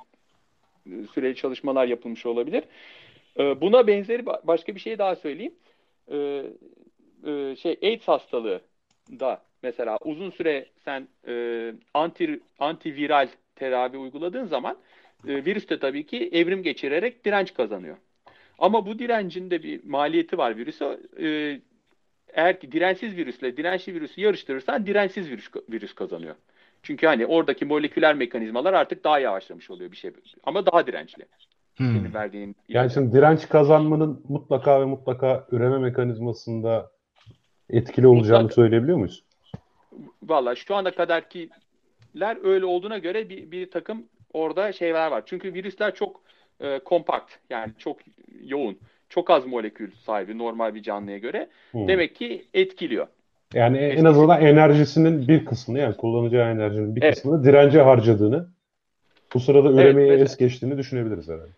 e, 0.85 0.91
süreli 1.13 1.35
çalışmalar 1.35 1.85
yapılmış 1.87 2.25
olabilir. 2.25 2.63
E, 3.39 3.61
buna 3.61 3.87
benzeri 3.87 4.21
ba- 4.23 4.47
başka 4.47 4.75
bir 4.75 4.79
şey 4.79 4.97
daha 4.97 5.15
söyleyeyim. 5.15 5.53
E, 6.11 6.43
e, 7.27 7.55
şey 7.55 7.77
AIDS 7.83 8.07
hastalığı 8.07 8.61
da 9.19 9.41
mesela 9.63 9.97
uzun 10.03 10.29
süre 10.29 10.65
sen 10.85 11.07
e, 11.27 11.73
anti 11.93 12.39
antiviral 12.59 13.27
tedavi 13.55 13.97
uyguladığın 13.97 14.45
zaman 14.45 14.77
e, 15.27 15.45
virüs 15.45 15.69
de 15.69 15.79
tabii 15.79 16.05
ki 16.05 16.29
evrim 16.33 16.63
geçirerek 16.63 17.25
direnç 17.25 17.53
kazanıyor. 17.53 17.97
Ama 18.59 18.85
bu 18.85 18.99
direncin 18.99 19.51
de 19.51 19.63
bir 19.63 19.83
maliyeti 19.85 20.37
var 20.37 20.57
virüse. 20.57 20.99
E, 21.21 21.59
eğer 22.33 22.59
ki 22.59 22.71
dirençsiz 22.71 23.17
virüsle 23.17 23.57
dirençli 23.57 23.93
virüsü 23.93 24.21
yarıştırırsan 24.21 24.85
dirençsiz 24.85 25.29
virüs, 25.29 25.49
virüs 25.69 25.95
kazanıyor. 25.95 26.35
Çünkü 26.83 27.07
hani 27.07 27.25
oradaki 27.25 27.65
moleküler 27.65 28.15
mekanizmalar 28.15 28.73
artık 28.73 29.03
daha 29.03 29.19
yavaşlamış 29.19 29.69
oluyor 29.69 29.91
bir 29.91 29.97
şey. 29.97 30.11
Ama 30.43 30.65
daha 30.65 30.87
dirençli. 30.87 31.25
Hı. 31.77 31.83
Senin 31.83 32.13
verdiğin 32.13 32.55
Yani 32.69 32.91
şimdi 32.91 33.15
direnç 33.15 33.49
kazanmanın 33.49 34.23
mutlaka 34.29 34.81
ve 34.81 34.85
mutlaka 34.85 35.47
üreme 35.51 35.77
mekanizmasında 35.77 36.91
etkili 37.69 38.07
olacağını 38.07 38.43
Mutlaka. 38.43 38.61
söyleyebiliyor 38.61 38.97
muyuz? 38.97 39.23
Valla 40.23 40.55
şu 40.55 40.75
ana 40.75 40.91
kadarkiler 40.91 42.37
öyle 42.43 42.65
olduğuna 42.65 42.97
göre 42.97 43.29
bir, 43.29 43.51
bir 43.51 43.71
takım 43.71 44.05
orada 44.33 44.71
şeyler 44.73 45.11
var. 45.11 45.23
Çünkü 45.25 45.53
virüsler 45.53 45.95
çok 45.95 46.21
e, 46.59 46.79
kompakt 46.79 47.33
yani 47.49 47.73
çok 47.77 47.97
yoğun. 48.41 48.77
Çok 49.09 49.29
az 49.29 49.45
molekül 49.45 49.91
sahibi 49.91 50.37
normal 50.37 50.75
bir 50.75 50.81
canlıya 50.83 51.17
göre. 51.17 51.47
Hmm. 51.71 51.87
Demek 51.87 52.15
ki 52.15 52.45
etkiliyor. 52.53 53.07
Yani 53.53 53.77
en 53.77 53.89
Eskisi- 53.91 54.07
azından 54.07 54.41
enerjisinin 54.41 55.27
bir 55.27 55.45
kısmını 55.45 55.79
yani 55.79 55.97
kullanacağı 55.97 56.51
enerjinin 56.51 56.95
bir 56.95 57.01
Evet. 57.01 57.15
kısmını 57.15 57.43
dirence 57.43 57.81
harcadığını 57.81 58.47
bu 59.33 59.39
sırada 59.39 59.71
üremeyi 59.71 60.09
mesela- 60.09 60.23
es 60.25 60.37
geçtiğini 60.37 60.77
düşünebiliriz 60.77 61.27
herhalde. 61.29 61.51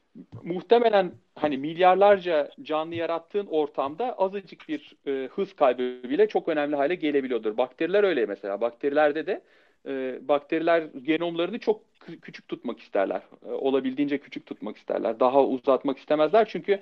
Muhtemelen 0.44 1.12
hani 1.36 1.58
milyarlarca 1.58 2.50
canlı 2.62 2.96
yarattığın 2.96 3.46
ortamda 3.46 4.14
azıcık 4.18 4.70
bir 4.70 4.96
e, 5.08 5.28
hız 5.28 5.54
kaybı 5.56 5.82
bile 6.10 6.28
çok 6.28 6.48
önemli 6.50 6.76
hale 6.76 6.96
gelebiliyordur. 6.96 7.58
Bakteriler 7.58 8.04
öyle 8.04 8.26
mesela. 8.26 8.62
Bakterilerde 8.62 9.26
de 9.28 9.42
e, 9.88 10.20
bakteriler 10.28 10.84
genomlarını 11.04 11.60
çok 11.60 11.82
kü- 12.08 12.20
küçük 12.20 12.48
tutmak 12.48 12.80
isterler. 12.80 13.22
E, 13.48 13.52
olabildiğince 13.52 14.18
küçük 14.18 14.46
tutmak 14.46 14.78
isterler. 14.78 15.20
Daha 15.20 15.44
uzatmak 15.46 15.98
istemezler 15.98 16.48
çünkü 16.48 16.80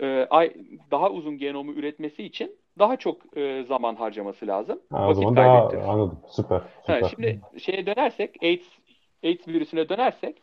e, 0.00 0.26
ay, 0.30 0.52
daha 0.90 1.10
uzun 1.10 1.38
genomu 1.38 1.72
üretmesi 1.72 2.22
için 2.24 2.56
daha 2.78 2.96
çok 2.96 3.36
e, 3.38 3.64
zaman 3.68 3.94
harcaması 3.94 4.46
lazım. 4.46 4.80
Ha, 4.92 5.08
o 5.08 5.14
zaman 5.14 5.36
daha 5.36 5.68
anladım. 5.68 6.20
Süper. 6.28 6.58
Ha, 6.58 6.94
Süper. 6.94 7.08
şimdi 7.08 7.40
şeye 7.58 7.86
dönersek 7.86 8.42
AIDS 8.42 8.66
AIDS 9.24 9.48
virüsüne 9.48 9.88
dönersek 9.88 10.42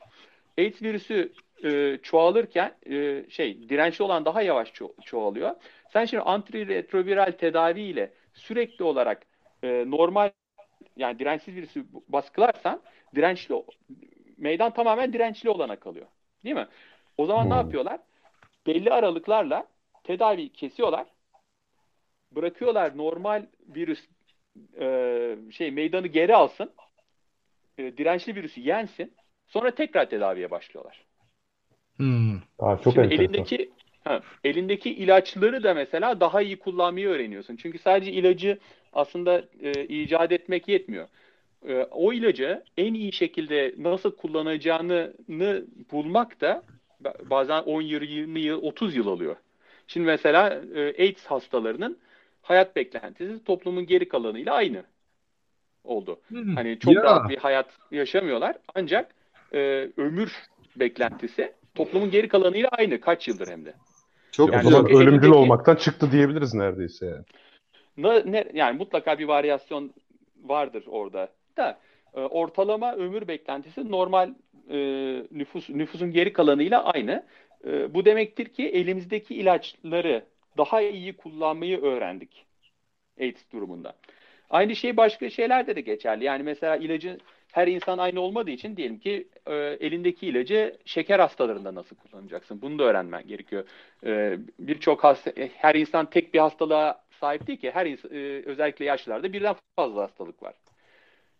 AIDS 0.57 0.81
virüsü 0.81 1.33
e, 1.63 1.99
çoğalırken 2.03 2.75
e, 2.89 3.25
şey 3.29 3.69
dirençli 3.69 4.03
olan 4.03 4.25
daha 4.25 4.41
yavaş 4.41 4.69
ço- 4.69 5.03
çoğalıyor. 5.05 5.51
Sen 5.93 6.05
şimdi 6.05 6.23
antiretroviral 6.23 7.31
tedaviyle 7.31 8.11
sürekli 8.33 8.83
olarak 8.83 9.25
e, 9.63 9.83
normal 9.87 10.29
yani 10.97 11.19
dirençsiz 11.19 11.55
virüsü 11.55 11.85
baskılarsan 12.07 12.81
dirençli 13.15 13.55
meydan 14.37 14.73
tamamen 14.73 15.13
dirençli 15.13 15.49
olana 15.49 15.75
kalıyor. 15.75 16.05
Değil 16.43 16.55
mi? 16.55 16.67
O 17.17 17.25
zaman 17.25 17.43
hmm. 17.43 17.51
ne 17.51 17.55
yapıyorlar? 17.55 17.99
Belli 18.67 18.93
aralıklarla 18.93 19.67
tedavi 20.03 20.49
kesiyorlar. 20.49 21.05
Bırakıyorlar 22.31 22.97
normal 22.97 23.45
virüs 23.67 23.99
e, 24.79 25.37
şey 25.51 25.71
meydanı 25.71 26.07
geri 26.07 26.35
alsın. 26.35 26.71
E, 27.77 27.97
dirençli 27.97 28.35
virüsü 28.35 28.61
yensin. 28.61 29.13
Sonra 29.47 29.71
tekrar 29.71 30.09
tedaviye 30.09 30.51
başlıyorlar. 30.51 31.05
Hmm. 31.97 32.35
Aa, 32.59 32.77
çok 32.77 32.93
Şimdi 32.93 33.13
elindeki 33.13 33.71
ha, 34.03 34.21
elindeki 34.43 34.95
ilaçları 34.95 35.63
da 35.63 35.73
mesela 35.73 36.19
daha 36.19 36.41
iyi 36.41 36.59
kullanmayı 36.59 37.07
öğreniyorsun. 37.07 37.55
Çünkü 37.55 37.79
sadece 37.79 38.11
ilacı 38.11 38.59
aslında 38.93 39.43
e, 39.61 39.85
icat 39.85 40.31
etmek 40.31 40.67
yetmiyor. 40.67 41.07
E, 41.67 41.83
o 41.91 42.13
ilacı 42.13 42.63
en 42.77 42.93
iyi 42.93 43.13
şekilde 43.13 43.73
nasıl 43.77 44.15
kullanacağını 44.15 45.13
bulmak 45.91 46.41
da 46.41 46.63
bazen 47.29 47.61
10 47.61 47.81
yıl, 47.81 48.01
20 48.01 48.39
yıl, 48.39 48.61
30 48.61 48.95
yıl 48.95 49.07
alıyor. 49.07 49.35
Şimdi 49.87 50.05
mesela 50.05 50.61
e, 50.75 51.03
AIDS 51.03 51.25
hastalarının 51.25 51.97
hayat 52.41 52.75
beklentisi 52.75 53.43
toplumun 53.43 53.85
geri 53.85 54.07
kalanıyla 54.07 54.53
aynı 54.53 54.83
oldu. 55.83 56.19
Hmm. 56.27 56.55
Hani 56.55 56.79
çok 56.79 56.95
ya. 56.95 57.03
rahat 57.03 57.29
bir 57.29 57.37
hayat 57.37 57.69
yaşamıyorlar 57.91 58.55
ancak 58.75 59.15
e, 59.53 59.89
ömür 59.97 60.33
beklentisi 60.75 61.53
toplumun 61.75 62.11
geri 62.11 62.27
kalanıyla 62.27 62.69
aynı 62.69 63.01
kaç 63.01 63.27
yıldır 63.27 63.47
hem 63.47 63.65
de. 63.65 63.73
Çok 64.31 64.53
yani 64.53 64.67
o 64.67 64.71
zaman 64.71 64.85
ölümcül 64.85 65.07
elindeki, 65.07 65.33
olmaktan 65.33 65.75
çıktı 65.75 66.11
diyebiliriz 66.11 66.53
neredeyse 66.53 67.05
yani. 67.05 67.23
Ne, 67.97 68.31
ne, 68.31 68.45
yani 68.53 68.77
mutlaka 68.77 69.19
bir 69.19 69.27
varyasyon 69.27 69.93
vardır 70.43 70.83
orada 70.87 71.29
da 71.57 71.79
e, 72.13 72.19
ortalama 72.19 72.95
ömür 72.95 73.27
beklentisi 73.27 73.91
normal 73.91 74.33
e, 74.69 74.77
nüfus 75.31 75.69
nüfusun 75.69 76.11
geri 76.11 76.33
kalanıyla 76.33 76.83
aynı. 76.83 77.25
E, 77.65 77.93
bu 77.93 78.05
demektir 78.05 78.45
ki 78.45 78.67
elimizdeki 78.67 79.35
ilaçları 79.35 80.25
daha 80.57 80.81
iyi 80.81 81.13
kullanmayı 81.13 81.81
öğrendik 81.81 82.45
AIDS 83.19 83.51
durumunda. 83.51 83.95
Aynı 84.49 84.75
şey 84.75 84.97
başka 84.97 85.29
şeylerde 85.29 85.75
de 85.75 85.81
geçerli. 85.81 86.23
Yani 86.23 86.43
mesela 86.43 86.77
ilacı 86.77 87.17
her 87.51 87.67
insan 87.67 87.97
aynı 87.97 88.21
olmadığı 88.21 88.51
için 88.51 88.77
diyelim 88.77 88.99
ki 88.99 89.27
e, 89.45 89.53
elindeki 89.55 90.27
ilacı 90.27 90.77
şeker 90.85 91.19
hastalarında 91.19 91.75
nasıl 91.75 91.95
kullanacaksın? 91.95 92.61
Bunu 92.61 92.79
da 92.79 92.83
öğrenmen 92.83 93.27
gerekiyor. 93.27 93.67
E, 94.05 94.37
Birçok 94.59 95.03
hasta, 95.03 95.31
her 95.53 95.75
insan 95.75 96.09
tek 96.09 96.33
bir 96.33 96.39
hastalığa 96.39 97.03
sahip 97.19 97.47
değil 97.47 97.59
ki. 97.59 97.71
Her 97.71 97.85
insan, 97.85 98.11
e, 98.11 98.43
özellikle 98.45 98.85
yaşlılarda 98.85 99.33
birden 99.33 99.55
fazla 99.75 100.01
hastalık 100.01 100.43
var. 100.43 100.53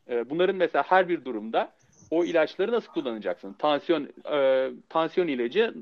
E, 0.10 0.30
bunların 0.30 0.56
mesela 0.56 0.84
her 0.88 1.10
bir 1.10 1.26
durumda 1.26 1.74
o 2.12 2.26
ilaçları 2.26 2.72
nasıl 2.72 2.92
kullanacaksın? 2.92 3.54
Tansiyon 3.54 4.10
e, 4.32 4.70
tansiyon 4.90 5.28
ilacı 5.28 5.74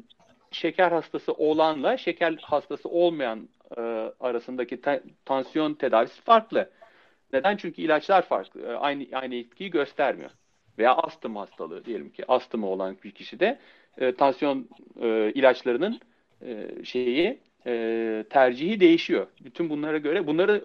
şeker 0.52 0.92
hastası 0.92 1.34
olanla 1.34 1.98
şeker 1.98 2.38
hastası 2.42 2.90
olmayan 2.90 3.50
e, 3.78 3.82
arasındaki 4.20 4.82
te, 4.82 5.04
tansiyon 5.26 5.74
tedavisi 5.74 6.22
farklı. 6.22 6.70
Neden? 7.34 7.58
Çünkü 7.58 7.82
ilaçlar 7.82 8.22
farklı. 8.22 8.62
E, 8.62 8.74
aynı 8.74 9.06
aynı 9.14 9.36
etkiyi 9.36 9.70
göstermiyor. 9.70 10.32
Veya 10.78 10.96
astım 10.96 11.36
hastalığı 11.36 11.86
diyelim 11.86 12.10
ki 12.10 12.24
astımı 12.28 12.68
olan 12.68 12.98
bir 13.04 13.12
kişide 13.12 13.60
e, 13.98 14.16
tansiyon 14.16 14.70
e, 15.02 15.32
ilaçlarının 15.32 16.00
e, 16.46 16.68
şeyi 16.84 17.40
e, 17.68 18.26
tercihi 18.30 18.80
değişiyor. 18.80 19.28
Bütün 19.44 19.70
bunlara 19.70 19.98
göre 19.98 20.28
bunları 20.28 20.62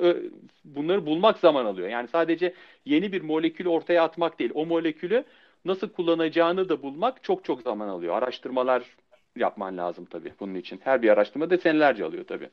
bunları 0.64 1.06
bulmak 1.06 1.38
zaman 1.38 1.64
alıyor. 1.64 1.88
Yani 1.88 2.08
sadece 2.08 2.54
yeni 2.84 3.12
bir 3.12 3.22
molekülü 3.22 3.68
ortaya 3.68 4.04
atmak 4.04 4.38
değil. 4.38 4.50
O 4.54 4.66
molekülü 4.66 5.24
nasıl 5.64 5.88
kullanacağını 5.88 6.68
da 6.68 6.82
bulmak 6.82 7.24
çok 7.24 7.44
çok 7.44 7.62
zaman 7.62 7.88
alıyor. 7.88 8.14
Araştırmalar 8.14 8.96
yapman 9.36 9.76
lazım 9.76 10.04
tabii 10.04 10.32
bunun 10.40 10.54
için. 10.54 10.80
Her 10.84 11.02
bir 11.02 11.08
araştırma 11.08 11.50
da 11.50 11.58
senelerce 11.58 12.04
alıyor 12.04 12.24
tabii. 12.24 12.48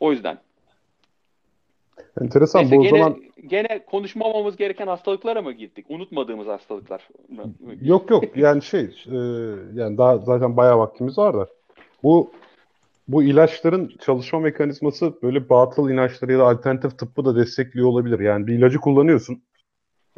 O 0.00 0.12
yüzden. 0.12 0.38
Enteresan. 2.20 2.62
Neyse, 2.62 2.76
bu 2.76 2.82
gene, 2.82 2.98
zaman 2.98 3.22
gene 3.46 3.84
konuşmamamız 3.84 4.56
gereken 4.56 4.86
hastalıklara 4.86 5.42
mı 5.42 5.52
gittik? 5.52 5.86
Unutmadığımız 5.88 6.46
hastalıklar. 6.46 7.08
Yok 7.80 8.10
yok 8.10 8.36
yani 8.36 8.62
şey 8.62 9.04
e, 9.06 9.16
yani 9.74 9.98
daha 9.98 10.18
zaten 10.18 10.56
bayağı 10.56 10.78
vaktimiz 10.78 11.18
var 11.18 11.34
da 11.34 11.48
bu 12.02 12.32
bu 13.08 13.22
ilaçların 13.22 13.92
çalışma 14.00 14.40
mekanizması 14.40 15.22
böyle 15.22 15.48
batıl 15.48 15.90
inançları 15.90 16.32
ya 16.32 16.38
da 16.38 16.44
alternatif 16.48 16.98
tıbbı 16.98 17.24
da 17.24 17.36
destekliyor 17.36 17.88
olabilir. 17.88 18.20
Yani 18.20 18.46
bir 18.46 18.58
ilacı 18.58 18.78
kullanıyorsun. 18.78 19.42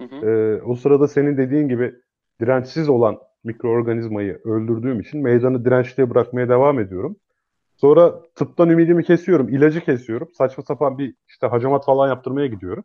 Hı 0.00 0.02
hı. 0.02 0.30
E, 0.30 0.62
o 0.62 0.74
sırada 0.74 1.08
senin 1.08 1.36
dediğin 1.36 1.68
gibi 1.68 1.94
dirençsiz 2.40 2.88
olan 2.88 3.18
mikroorganizmayı 3.44 4.40
öldürdüğüm 4.44 5.00
için 5.00 5.22
meydanı 5.22 5.64
dirençliye 5.64 6.10
bırakmaya 6.10 6.48
devam 6.48 6.80
ediyorum. 6.80 7.16
Sonra 7.76 8.22
tıptan 8.34 8.70
ümidimi 8.70 9.04
kesiyorum, 9.04 9.48
ilacı 9.48 9.84
kesiyorum. 9.84 10.28
Saçma 10.34 10.64
sapan 10.64 10.98
bir 10.98 11.14
işte 11.28 11.46
hacamat 11.46 11.84
falan 11.84 12.08
yaptırmaya 12.08 12.46
gidiyorum. 12.46 12.84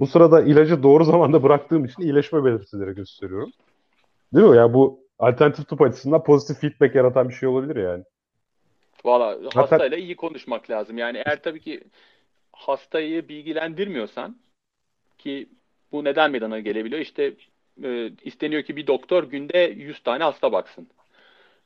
Bu 0.00 0.06
sırada 0.06 0.42
ilacı 0.42 0.82
doğru 0.82 1.04
zamanda 1.12 1.42
bıraktığım 1.42 1.84
için 1.84 2.02
iyileşme 2.02 2.44
belirtileri 2.44 2.94
gösteriyorum. 2.94 3.50
Değil 4.34 4.46
mi? 4.46 4.56
Yani 4.56 4.74
bu 4.74 5.00
alternatif 5.18 5.68
tıp 5.68 5.82
açısından 5.82 6.22
pozitif 6.24 6.60
feedback 6.60 6.94
yaratan 6.94 7.28
bir 7.28 7.34
şey 7.34 7.48
olabilir 7.48 7.76
yani. 7.76 8.04
Valla 9.04 9.38
hastayla 9.54 9.96
iyi 9.96 10.16
konuşmak 10.16 10.70
lazım. 10.70 10.98
Yani 10.98 11.22
eğer 11.26 11.42
tabii 11.42 11.60
ki 11.60 11.84
hastayı 12.52 13.28
bilgilendirmiyorsan 13.28 14.36
ki 15.18 15.48
bu 15.92 16.04
neden 16.04 16.30
meydana 16.30 16.58
gelebiliyor? 16.60 17.00
İşte 17.00 17.34
e, 17.84 18.10
isteniyor 18.24 18.62
ki 18.62 18.76
bir 18.76 18.86
doktor 18.86 19.24
günde 19.24 19.74
100 19.76 20.00
tane 20.00 20.24
hasta 20.24 20.52
baksın. 20.52 20.88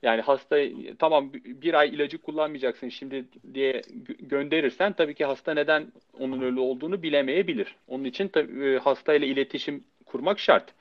Yani 0.03 0.20
hasta 0.20 0.57
tamam 0.98 1.33
bir 1.35 1.75
ay 1.75 1.88
ilacı 1.88 2.18
kullanmayacaksın 2.18 2.88
şimdi 2.88 3.25
diye 3.55 3.83
gönderirsen 4.18 4.92
tabii 4.92 5.14
ki 5.14 5.25
hasta 5.25 5.55
neden 5.55 5.92
onun 6.18 6.42
öyle 6.42 6.61
olduğunu 6.61 7.03
bilemeyebilir. 7.03 7.77
Onun 7.88 8.05
için 8.05 8.29
tabii, 8.29 8.64
e, 8.64 8.79
hastayla 8.79 9.27
iletişim 9.27 9.85
kurmak 10.07 10.38
şart. 10.38 10.75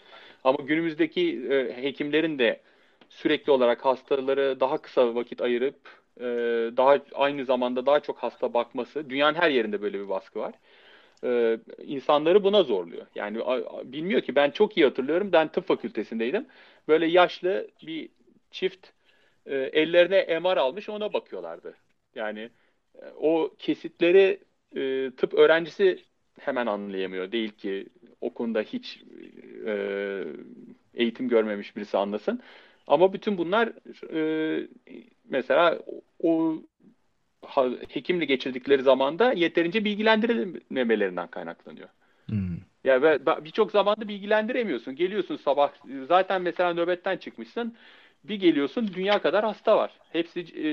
Ama 0.44 0.58
günümüzdeki 0.64 1.48
e, 1.52 1.84
hekimlerin 1.84 2.40
de 2.40 2.62
sürekli 3.10 3.52
olarak 3.52 3.86
hastaları 3.86 4.60
daha 4.60 4.78
kısa 4.78 5.16
vakit 5.16 5.42
ayırıp 5.42 5.76
e, 6.20 6.24
daha 6.78 6.98
aynı 7.14 7.46
zamanda 7.46 7.86
daha 7.86 8.00
çok 8.00 8.18
hasta 8.18 8.54
bakması, 8.54 9.10
dünyanın 9.10 9.38
her 9.38 9.50
yerinde 9.50 9.82
böyle 9.82 10.00
bir 10.00 10.10
baskı 10.10 10.40
var. 10.40 10.54
E, 11.24 11.60
insanları 11.84 12.44
buna 12.44 12.64
zorluyor. 12.64 13.06
Yani 13.16 13.38
bilmiyor 13.84 14.22
ki 14.22 14.36
ben 14.36 14.52
çok 14.52 14.78
iyi 14.78 14.86
hatırlıyorum. 14.86 15.32
Ben 15.32 15.48
tıp 15.48 15.68
fakültesindeydim. 15.68 16.48
Böyle 16.88 17.06
yaşlı 17.06 17.68
bir 17.86 18.10
çift 18.52 18.88
e, 19.46 19.56
ellerine 19.56 20.40
MR 20.40 20.58
almış 20.58 20.90
ona 20.90 21.14
bakıyorlardı. 21.14 21.76
Yani 22.16 22.50
e, 23.02 23.06
o 23.18 23.56
kesitleri 23.60 24.40
e, 24.76 25.12
tıp 25.18 25.34
öğrencisi 25.34 26.04
hemen 26.40 26.68
anlayamıyor. 26.68 27.32
Değil 27.32 27.52
ki 27.52 27.88
okunda 28.22 28.62
hiç 28.62 29.04
e, 29.68 30.24
eğitim 30.94 31.30
görmemiş 31.30 31.76
birisi 31.76 31.98
anlasın. 31.98 32.42
Ama 32.88 33.14
bütün 33.14 33.38
bunlar 33.38 33.74
e, 34.14 34.68
mesela 35.30 35.80
o 36.24 36.56
hekimle 37.90 38.26
geçirdikleri 38.26 38.82
zamanda 38.82 39.34
yeterince 39.34 39.86
bilgilendirilmemelerinden 39.86 41.28
kaynaklanıyor. 41.28 41.90
Hmm. 42.26 42.58
Ya 42.84 43.02
ve 43.02 43.20
birçok 43.46 43.72
zamanda 43.72 44.08
bilgilendiremiyorsun. 44.08 44.96
Geliyorsun 44.96 45.36
sabah 45.36 45.72
zaten 46.08 46.42
mesela 46.42 46.74
nöbetten 46.74 47.18
çıkmışsın. 47.18 47.76
Bir 48.24 48.36
geliyorsun 48.36 48.92
dünya 48.94 49.22
kadar 49.22 49.46
hasta 49.46 49.78
var. 49.78 49.92
Hepsi 50.12 50.40
e, 50.40 50.68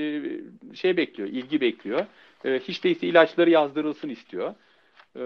şey 0.75 0.97
bekliyor, 0.97 1.29
ilgi 1.29 1.61
bekliyor. 1.61 2.05
E, 2.45 2.59
hiç 2.59 2.83
değilse 2.83 3.07
ilaçları 3.07 3.49
yazdırılsın 3.49 4.09
istiyor. 4.09 4.55
E, 5.15 5.21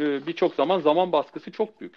e 0.00 0.26
birçok 0.26 0.54
zaman 0.54 0.80
zaman 0.80 1.12
baskısı 1.12 1.52
çok 1.52 1.80
büyük. 1.80 1.94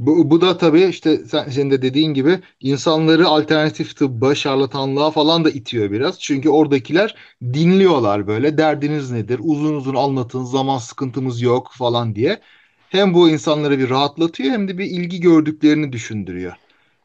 Bu, 0.00 0.30
bu 0.30 0.40
da 0.40 0.58
tabii 0.58 0.82
işte 0.84 1.18
sen, 1.26 1.48
senin 1.50 1.70
de 1.70 1.82
dediğin 1.82 2.14
gibi 2.14 2.40
insanları 2.60 3.26
alternatif 3.28 3.96
tıbba, 3.96 4.34
şarlatanlığa 4.34 5.10
falan 5.10 5.44
da 5.44 5.50
itiyor 5.50 5.90
biraz. 5.90 6.20
Çünkü 6.20 6.48
oradakiler 6.48 7.14
dinliyorlar 7.42 8.26
böyle 8.26 8.58
derdiniz 8.58 9.10
nedir, 9.10 9.40
uzun 9.42 9.74
uzun 9.74 9.94
anlatın, 9.94 10.44
zaman 10.44 10.78
sıkıntımız 10.78 11.42
yok 11.42 11.70
falan 11.72 12.14
diye. 12.14 12.40
Hem 12.88 13.14
bu 13.14 13.28
insanları 13.30 13.78
bir 13.78 13.90
rahatlatıyor 13.90 14.52
hem 14.52 14.68
de 14.68 14.78
bir 14.78 14.84
ilgi 14.84 15.20
gördüklerini 15.20 15.92
düşündürüyor. 15.92 16.52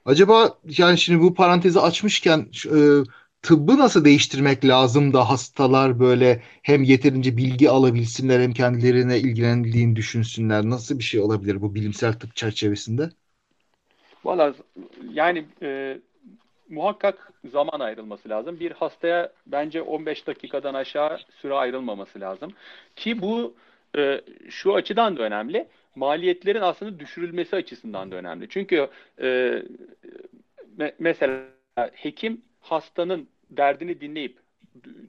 Acaba 0.05 0.59
yani 0.77 0.97
şimdi 0.97 1.21
bu 1.21 1.33
parantezi 1.33 1.79
açmışken 1.79 2.39
e, 2.65 2.77
tıbbı 3.45 3.77
nasıl 3.77 4.05
değiştirmek 4.05 4.65
lazım 4.65 5.13
da 5.13 5.29
hastalar 5.29 5.99
böyle 5.99 6.41
hem 6.61 6.83
yeterince 6.83 7.37
bilgi 7.37 7.69
alabilsinler 7.69 8.39
hem 8.39 8.53
kendilerine 8.53 9.19
ilgilendiğini 9.19 9.95
düşünsünler. 9.95 10.63
Nasıl 10.63 10.99
bir 10.99 11.03
şey 11.03 11.19
olabilir 11.19 11.61
bu 11.61 11.75
bilimsel 11.75 12.13
tıp 12.13 12.35
çerçevesinde? 12.35 13.09
Valla 14.23 14.53
yani 15.13 15.45
e, 15.61 15.97
muhakkak 16.69 17.31
zaman 17.51 17.79
ayrılması 17.79 18.29
lazım. 18.29 18.59
Bir 18.59 18.71
hastaya 18.71 19.31
bence 19.47 19.81
15 19.81 20.27
dakikadan 20.27 20.73
aşağı 20.73 21.19
süre 21.41 21.53
ayrılmaması 21.53 22.19
lazım. 22.19 22.53
Ki 22.95 23.21
bu 23.21 23.55
e, 23.97 24.21
şu 24.49 24.75
açıdan 24.75 25.17
da 25.17 25.23
önemli. 25.23 25.67
Maliyetlerin 25.95 26.61
aslında 26.61 26.99
düşürülmesi 26.99 27.55
açısından 27.55 28.11
da 28.11 28.15
önemli. 28.15 28.47
Çünkü 28.49 28.87
e, 29.21 29.25
me- 30.77 30.93
mesela 30.99 31.43
hekim 31.93 32.41
hastanın 32.61 33.27
derdini 33.57 34.01
dinleyip 34.01 34.37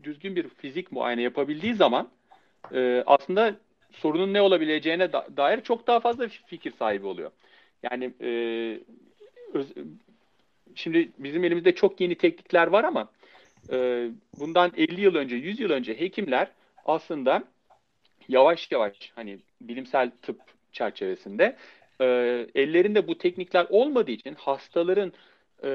düzgün 0.03 0.37
bir 0.37 0.49
fizik 0.49 0.93
muayene 0.93 1.23
yapabildiği 1.23 1.75
zaman 1.75 2.09
e, 2.75 3.03
aslında 3.07 3.55
sorunun 3.93 4.35
ne 4.35 4.41
olabileceğine 4.41 5.13
da- 5.13 5.29
dair 5.37 5.61
çok 5.61 5.87
daha 5.87 6.01
fazla 6.01 6.29
fikir 6.29 6.73
sahibi 6.79 7.07
oluyor. 7.07 7.31
Yani 7.83 8.13
e, 8.21 8.31
öz- 9.55 9.73
şimdi 10.75 11.11
bizim 11.19 11.45
elimizde 11.45 11.75
çok 11.75 12.01
yeni 12.01 12.15
teknikler 12.15 12.67
var 12.67 12.85
ama 12.85 13.11
e, 13.73 14.09
bundan 14.39 14.73
50 14.77 15.01
yıl 15.01 15.15
önce, 15.15 15.37
100 15.37 15.61
yıl 15.61 15.71
önce 15.71 16.01
hekimler 16.01 16.49
aslında 16.85 17.45
yavaş 18.29 18.73
yavaş 18.73 19.13
hani 19.15 19.39
bilimsel 19.61 20.11
tıp 20.23 20.41
çerçevesinde 20.73 21.57
e, 22.01 22.05
ellerinde 22.55 23.09
bu 23.09 23.19
teknikler 23.19 23.67
olmadığı 23.71 24.11
için 24.11 24.35
hastaların 24.35 25.13
e, 25.65 25.71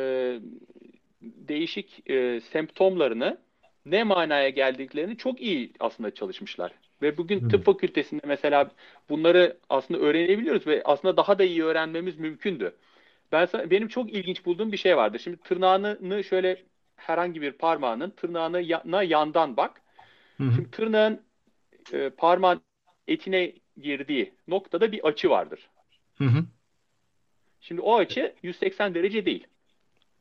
değişik 1.21 2.10
e, 2.10 2.41
semptomlarını 2.41 3.38
ne 3.86 4.03
manaya 4.03 4.49
geldiklerini 4.49 5.17
çok 5.17 5.41
iyi 5.41 5.73
aslında 5.79 6.13
çalışmışlar. 6.13 6.71
Ve 7.01 7.17
bugün 7.17 7.49
tıp 7.49 7.65
fakültesinde 7.65 8.21
mesela 8.25 8.71
bunları 9.10 9.57
aslında 9.69 9.99
öğrenebiliyoruz 9.99 10.67
ve 10.67 10.81
aslında 10.86 11.17
daha 11.17 11.39
da 11.39 11.43
iyi 11.43 11.63
öğrenmemiz 11.63 12.17
mümkündü. 12.17 12.75
Ben 13.31 13.45
sana, 13.45 13.71
benim 13.71 13.88
çok 13.88 14.13
ilginç 14.13 14.45
bulduğum 14.45 14.71
bir 14.71 14.77
şey 14.77 14.97
vardı. 14.97 15.19
Şimdi 15.19 15.38
tırnağını 15.38 16.23
şöyle 16.23 16.63
herhangi 16.95 17.41
bir 17.41 17.51
parmağının 17.51 18.10
tırnağına 18.10 19.03
yandan 19.03 19.57
bak. 19.57 19.81
Hı 20.38 20.43
hı. 20.43 20.51
Şimdi 20.55 20.71
tırnağın 20.71 21.21
e, 21.93 22.10
parmağın 22.10 22.62
etine 23.07 23.53
girdiği 23.81 24.34
noktada 24.47 24.91
bir 24.91 25.07
açı 25.07 25.29
vardır. 25.29 25.69
Hı 26.17 26.23
hı. 26.23 26.45
Şimdi 27.62 27.81
o 27.81 27.97
açı 27.97 28.36
180 28.43 28.95
derece 28.95 29.25
değil. 29.25 29.47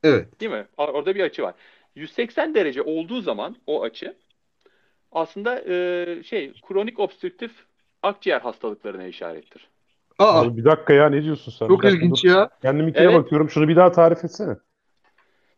Evet. 0.05 0.41
Değil 0.41 0.53
mi? 0.53 0.67
Orada 0.77 1.15
bir 1.15 1.21
açı 1.21 1.43
var. 1.43 1.55
180 1.95 2.55
derece 2.55 2.83
olduğu 2.83 3.21
zaman 3.21 3.57
o 3.67 3.83
açı 3.83 4.17
aslında 5.13 5.63
e, 5.69 6.23
şey 6.23 6.53
kronik 6.69 6.99
obstrüktif 6.99 7.53
akciğer 8.03 8.41
hastalıklarına 8.41 9.07
işarettir. 9.07 9.69
Aa, 10.19 10.41
Abi 10.41 10.57
bir 10.57 10.65
dakika 10.65 10.93
ya 10.93 11.09
ne 11.09 11.23
diyorsun 11.23 11.53
sen? 11.53 11.69
Çok 11.69 11.85
ilginç 11.85 12.25
ya. 12.25 12.51
Kendiminkine 12.63 13.05
evet. 13.05 13.15
bakıyorum. 13.15 13.51
Şunu 13.51 13.69
bir 13.69 13.77
daha 13.77 13.93
tarif 13.93 14.25
etsene. 14.25 14.57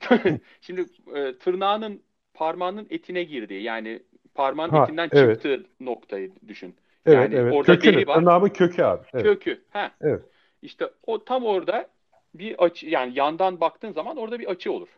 Şimdi 0.60 0.84
e, 1.14 1.38
tırnağının 1.38 2.02
parmağının 2.34 2.86
etine 2.90 3.24
girdiği 3.24 3.62
yani 3.62 4.02
parmağın 4.34 4.70
ha, 4.70 4.84
etinden 4.84 5.08
evet. 5.12 5.42
çıktığı 5.42 5.66
noktayı 5.80 6.32
düşün. 6.48 6.76
Evet 7.06 7.18
yani 7.18 7.34
evet. 7.34 7.54
Orada 7.54 7.72
Kökünü, 7.72 7.96
deri 7.96 8.06
var. 8.06 8.14
Tırnağımın 8.14 8.48
kökü 8.48 8.82
abi. 8.82 9.06
Evet. 9.14 9.24
Kökü. 9.24 9.62
Ha. 9.70 9.90
Evet. 10.00 10.22
İşte 10.62 10.90
o 11.06 11.24
tam 11.24 11.44
orada 11.44 11.88
bir 12.34 12.64
açı 12.64 12.86
yani 12.86 13.18
yandan 13.18 13.60
baktığın 13.60 13.92
zaman 13.92 14.16
orada 14.16 14.38
bir 14.38 14.50
açı 14.50 14.72
olur. 14.72 14.88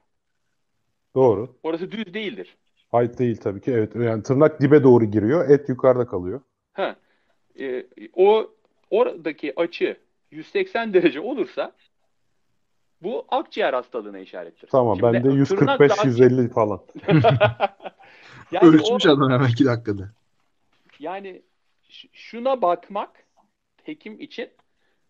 Doğru. 1.14 1.56
Orası 1.62 1.90
düz 1.90 2.14
değildir. 2.14 2.56
Hayır 2.92 3.18
değil 3.18 3.36
tabii 3.36 3.60
ki. 3.60 3.72
Evet. 3.72 3.94
Yani 3.94 4.22
tırnak 4.22 4.60
dibe 4.60 4.82
doğru 4.82 5.04
giriyor. 5.04 5.50
Et 5.50 5.68
yukarıda 5.68 6.06
kalıyor. 6.06 6.40
Ha. 6.72 6.96
Ee, 7.60 7.86
o 8.12 8.50
oradaki 8.90 9.60
açı 9.60 9.96
180 10.30 10.94
derece 10.94 11.20
olursa 11.20 11.72
bu 13.02 13.24
akciğer 13.28 13.74
hastalığına 13.74 14.18
işarettir. 14.18 14.68
Tamam 14.68 14.96
Şimdi, 14.96 15.12
ben 15.12 15.24
de 15.24 15.28
145-150 15.28 16.48
falan. 16.48 16.80
yani 18.52 18.68
Ölçmüş 18.68 19.06
o, 19.06 19.10
adam 19.10 19.30
hemen 19.30 19.48
2 19.48 19.64
dakikada. 19.64 20.10
Yani 20.98 21.42
şuna 22.12 22.62
bakmak 22.62 23.10
hekim 23.82 24.20
için 24.20 24.48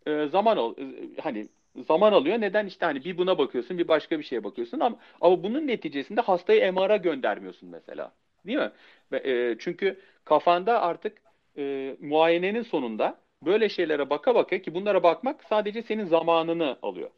e, 0.07 0.27
zaman 0.27 0.57
ol, 0.57 0.75
e, 0.79 1.21
hani 1.21 1.49
zaman 1.77 2.13
alıyor. 2.13 2.41
Neden? 2.41 2.67
işte 2.67 2.87
hani 2.87 3.05
bir 3.05 3.19
buna 3.19 3.39
bakıyorsun, 3.39 3.79
bir 3.79 3.89
başka 3.89 4.19
bir 4.19 4.25
şeye 4.25 4.45
bakıyorsun 4.45 4.81
ama 4.81 4.99
ama 5.21 5.43
bunun 5.43 5.67
neticesinde 5.67 6.21
hastayı 6.21 6.73
MR'a 6.73 6.97
göndermiyorsun 6.97 7.69
mesela. 7.69 8.13
Değil 8.47 8.59
mi? 8.59 8.73
E, 9.13 9.57
çünkü 9.59 10.01
kafanda 10.25 10.83
artık 10.83 11.19
e, 11.59 11.97
muayenenin 12.01 12.63
sonunda 12.63 13.21
böyle 13.43 13.69
şeylere 13.69 14.11
baka 14.11 14.35
baka 14.35 14.59
ki 14.63 14.75
bunlara 14.75 15.03
bakmak 15.03 15.45
sadece 15.45 15.83
senin 15.83 16.05
zamanını 16.05 16.79
alıyor. 16.83 17.11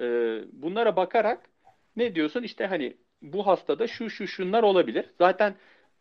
E, 0.00 0.04
bunlara 0.52 0.96
bakarak 0.96 1.50
ne 1.96 2.14
diyorsun? 2.14 2.42
İşte 2.42 2.66
hani 2.66 2.96
bu 3.22 3.46
hastada 3.46 3.86
şu 3.86 4.10
şu 4.10 4.26
şunlar 4.26 4.62
olabilir. 4.62 5.06
Zaten 5.18 5.54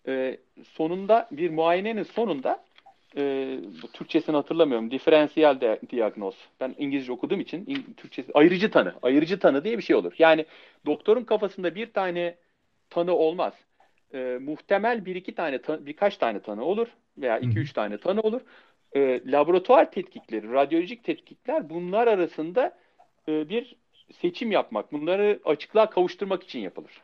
e, 0.07 0.37
sonunda 0.63 1.27
bir 1.31 1.49
muayenenin 1.49 2.03
sonunda 2.03 2.63
e, 3.17 3.57
Türkçesini 3.93 4.35
hatırlamıyorum. 4.35 4.91
Diferansiyel 4.91 5.61
de, 5.61 5.79
diagnoz. 5.91 6.35
Ben 6.59 6.75
İngilizce 6.77 7.11
okuduğum 7.11 7.39
için 7.39 7.65
in, 7.67 7.93
Türkçesi 7.97 8.31
ayırıcı 8.33 8.71
tanı. 8.71 8.93
Ayırıcı 9.01 9.39
tanı 9.39 9.63
diye 9.63 9.77
bir 9.77 9.83
şey 9.83 9.95
olur. 9.95 10.13
Yani 10.19 10.45
doktorun 10.85 11.23
kafasında 11.23 11.75
bir 11.75 11.93
tane 11.93 12.35
tanı 12.89 13.15
olmaz. 13.15 13.53
E, 14.13 14.37
muhtemel 14.41 15.05
bir 15.05 15.15
iki 15.15 15.35
tane 15.35 15.59
birkaç 15.79 16.17
tane 16.17 16.39
tanı 16.39 16.65
olur 16.65 16.87
veya 17.17 17.39
iki 17.39 17.59
üç 17.59 17.73
tane 17.73 17.97
tanı 17.97 18.21
olur. 18.21 18.41
E, 18.95 19.31
laboratuvar 19.31 19.91
tetkikleri, 19.91 20.51
radyolojik 20.51 21.03
tetkikler 21.03 21.69
bunlar 21.69 22.07
arasında 22.07 22.77
e, 23.27 23.49
bir 23.49 23.75
seçim 24.21 24.51
yapmak, 24.51 24.91
bunları 24.91 25.39
açıklığa 25.45 25.89
kavuşturmak 25.89 26.43
için 26.43 26.59
yapılır. 26.59 27.01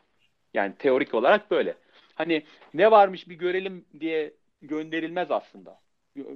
Yani 0.54 0.74
teorik 0.78 1.14
olarak 1.14 1.50
böyle. 1.50 1.74
Hani 2.14 2.42
ne 2.74 2.90
varmış 2.90 3.28
bir 3.28 3.34
görelim 3.34 3.84
diye 4.00 4.32
gönderilmez 4.62 5.30
aslında 5.30 5.78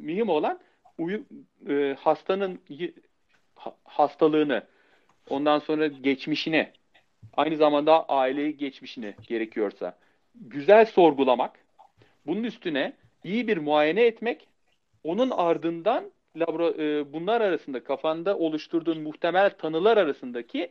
mühim 0.00 0.28
olan 0.28 0.60
uyu, 0.98 1.22
e, 1.68 1.96
hastanın 1.98 2.60
hastalığını, 3.84 4.62
ondan 5.30 5.58
sonra 5.58 5.86
geçmişini, 5.86 6.70
aynı 7.36 7.56
zamanda 7.56 8.04
aileyi 8.08 8.56
geçmişini 8.56 9.14
gerekiyorsa 9.28 9.98
güzel 10.34 10.86
sorgulamak, 10.86 11.58
bunun 12.26 12.44
üstüne 12.44 12.92
iyi 13.24 13.48
bir 13.48 13.56
muayene 13.56 14.02
etmek, 14.02 14.48
onun 15.04 15.30
ardından 15.30 16.04
labora, 16.36 16.82
e, 16.82 17.12
bunlar 17.12 17.40
arasında 17.40 17.84
kafanda 17.84 18.38
oluşturduğun 18.38 19.00
muhtemel 19.00 19.50
tanılar 19.50 19.96
arasındaki 19.96 20.70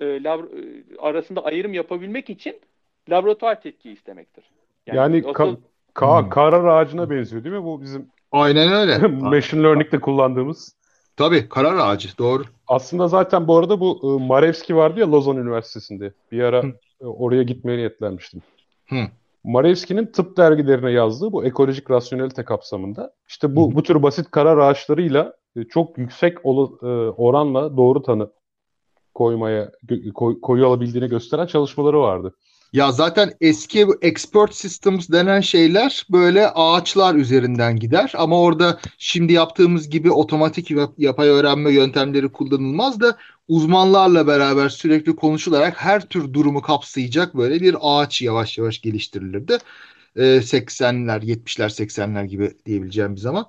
e, 0.00 0.22
labro, 0.22 0.46
e, 0.46 0.82
arasında 0.98 1.44
ayrım 1.44 1.74
yapabilmek 1.74 2.30
için 2.30 2.60
laboratuvar 3.10 3.62
tetkiği 3.62 3.94
istemektir. 3.94 4.44
Yani, 4.86 4.96
yani 4.96 5.16
asıl... 5.16 5.32
ka- 5.32 5.56
ka- 5.94 6.22
hmm. 6.22 6.30
karar 6.30 6.64
ağacına 6.64 7.10
benziyor 7.10 7.44
değil 7.44 7.54
mi 7.54 7.64
bu 7.64 7.82
bizim 7.82 8.10
Aynen 8.36 8.72
öyle. 8.72 8.98
Machine 9.06 9.62
Learning'de 9.62 10.00
kullandığımız. 10.00 10.76
Tabii 11.16 11.48
karar 11.48 11.76
ağacı 11.76 12.08
doğru. 12.18 12.42
Aslında 12.68 13.08
zaten 13.08 13.48
bu 13.48 13.56
arada 13.56 13.80
bu 13.80 14.00
ıı, 14.04 14.18
Marevski 14.18 14.76
vardı 14.76 15.00
ya 15.00 15.12
Lozan 15.12 15.36
Üniversitesi'nde. 15.36 16.12
Bir 16.32 16.42
ara 16.42 16.62
Hı. 16.62 16.66
Iı, 16.66 17.06
oraya 17.06 17.42
gitmeye 17.42 17.78
niyetlenmiştim. 17.78 18.42
Hı. 18.88 18.96
Marevski'nin 19.44 20.06
tıp 20.06 20.36
dergilerine 20.36 20.90
yazdığı 20.90 21.32
bu 21.32 21.44
ekolojik 21.44 21.90
rasyonelite 21.90 22.44
kapsamında 22.44 23.12
işte 23.28 23.56
bu 23.56 23.70
Hı. 23.70 23.74
bu 23.74 23.82
tür 23.82 24.02
basit 24.02 24.30
karar 24.30 24.58
ağaçlarıyla 24.58 25.32
ıı, 25.56 25.68
çok 25.68 25.98
yüksek 25.98 26.38
oranla 27.18 27.76
doğru 27.76 28.02
tanı 28.02 28.30
koymaya 29.14 29.72
koy, 30.14 30.40
koyu 30.40 30.66
alabildiğini 30.66 31.08
gösteren 31.08 31.46
çalışmaları 31.46 32.00
vardı. 32.00 32.34
Ya 32.72 32.92
zaten 32.92 33.32
eski 33.40 33.86
expert 34.02 34.54
systems 34.54 35.08
denen 35.08 35.40
şeyler 35.40 36.06
böyle 36.10 36.50
ağaçlar 36.50 37.14
üzerinden 37.14 37.76
gider 37.76 38.12
ama 38.16 38.40
orada 38.40 38.80
şimdi 38.98 39.32
yaptığımız 39.32 39.88
gibi 39.90 40.10
otomatik 40.10 40.70
yapay 40.98 41.28
öğrenme 41.28 41.72
yöntemleri 41.72 42.28
kullanılmaz 42.32 43.00
da 43.00 43.18
uzmanlarla 43.48 44.26
beraber 44.26 44.68
sürekli 44.68 45.16
konuşularak 45.16 45.76
her 45.76 46.08
tür 46.08 46.32
durumu 46.32 46.62
kapsayacak 46.62 47.36
böyle 47.36 47.60
bir 47.60 47.76
ağaç 47.80 48.22
yavaş 48.22 48.58
yavaş 48.58 48.80
geliştirilirdi. 48.80 49.58
80'ler, 50.16 51.20
70'ler, 51.24 51.68
80'ler 51.68 52.24
gibi 52.24 52.54
diyebileceğim 52.66 53.14
bir 53.14 53.20
zaman 53.20 53.46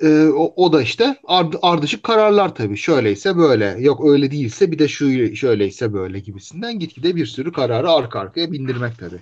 e, 0.00 0.28
o, 0.28 0.52
o 0.56 0.72
da 0.72 0.82
işte 0.82 1.16
ard, 1.24 1.54
ardışık 1.62 2.02
kararlar 2.02 2.54
tabii. 2.54 2.76
Şöyleyse 2.76 3.36
böyle. 3.36 3.76
Yok 3.78 4.04
öyle 4.04 4.30
değilse 4.30 4.72
bir 4.72 4.78
de 4.78 4.88
şu 4.88 5.36
şöyleyse 5.36 5.92
böyle 5.92 6.18
gibisinden 6.18 6.78
gitgide 6.78 7.16
bir 7.16 7.26
sürü 7.26 7.52
kararı 7.52 7.90
arka 7.90 8.20
arkaya 8.20 8.52
bindirmek 8.52 8.98
tabii. 8.98 9.20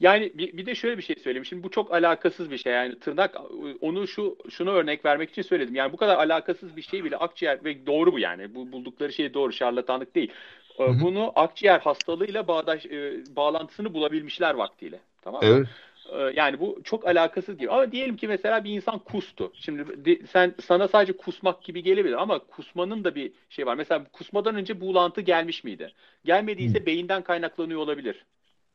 Yani 0.00 0.32
bir, 0.34 0.56
bir 0.56 0.66
de 0.66 0.74
şöyle 0.74 0.98
bir 0.98 1.02
şey 1.02 1.16
söyleyeyim. 1.16 1.44
Şimdi 1.44 1.62
bu 1.62 1.70
çok 1.70 1.94
alakasız 1.94 2.50
bir 2.50 2.58
şey. 2.58 2.72
Yani 2.72 2.98
tırnak 2.98 3.36
onu 3.80 4.08
şu 4.08 4.36
şunu 4.50 4.70
örnek 4.70 5.04
vermek 5.04 5.30
için 5.30 5.42
söyledim. 5.42 5.74
Yani 5.74 5.92
bu 5.92 5.96
kadar 5.96 6.16
alakasız 6.16 6.76
bir 6.76 6.82
şey 6.82 7.04
bile 7.04 7.16
akciğer 7.16 7.64
ve 7.64 7.86
doğru 7.86 8.12
bu 8.12 8.18
yani. 8.18 8.54
Bu 8.54 8.72
buldukları 8.72 9.12
şey 9.12 9.34
doğru. 9.34 9.52
Şarlatanlık 9.52 10.14
değil. 10.14 10.32
Hı-hı. 10.76 11.00
Bunu 11.00 11.32
akciğer 11.34 11.80
hastalığıyla 11.80 12.48
bağdaş 12.48 12.86
e, 12.86 13.22
bağlantısını 13.36 13.94
bulabilmişler 13.94 14.54
vaktiyle. 14.54 15.00
Tamam 15.22 15.44
mı? 15.44 15.48
Evet. 15.48 15.68
Ee, 16.12 16.32
yani 16.36 16.60
bu 16.60 16.80
çok 16.84 17.06
alakasız 17.06 17.58
gibi. 17.58 17.70
Ama 17.70 17.92
diyelim 17.92 18.16
ki 18.16 18.28
mesela 18.28 18.64
bir 18.64 18.70
insan 18.70 18.98
kustu. 18.98 19.52
Şimdi 19.54 20.26
sen 20.26 20.54
sana 20.60 20.88
sadece 20.88 21.12
kusmak 21.12 21.62
gibi 21.62 21.82
gelebilir 21.82 22.22
ama 22.22 22.38
kusmanın 22.38 23.04
da 23.04 23.14
bir 23.14 23.32
şey 23.48 23.66
var. 23.66 23.74
Mesela 23.74 24.04
kusmadan 24.12 24.54
önce 24.54 24.80
buğulantı 24.80 25.20
gelmiş 25.20 25.64
miydi? 25.64 25.92
Gelmediyse 26.24 26.78
hmm. 26.78 26.86
beyinden 26.86 27.22
kaynaklanıyor 27.22 27.80
olabilir 27.80 28.24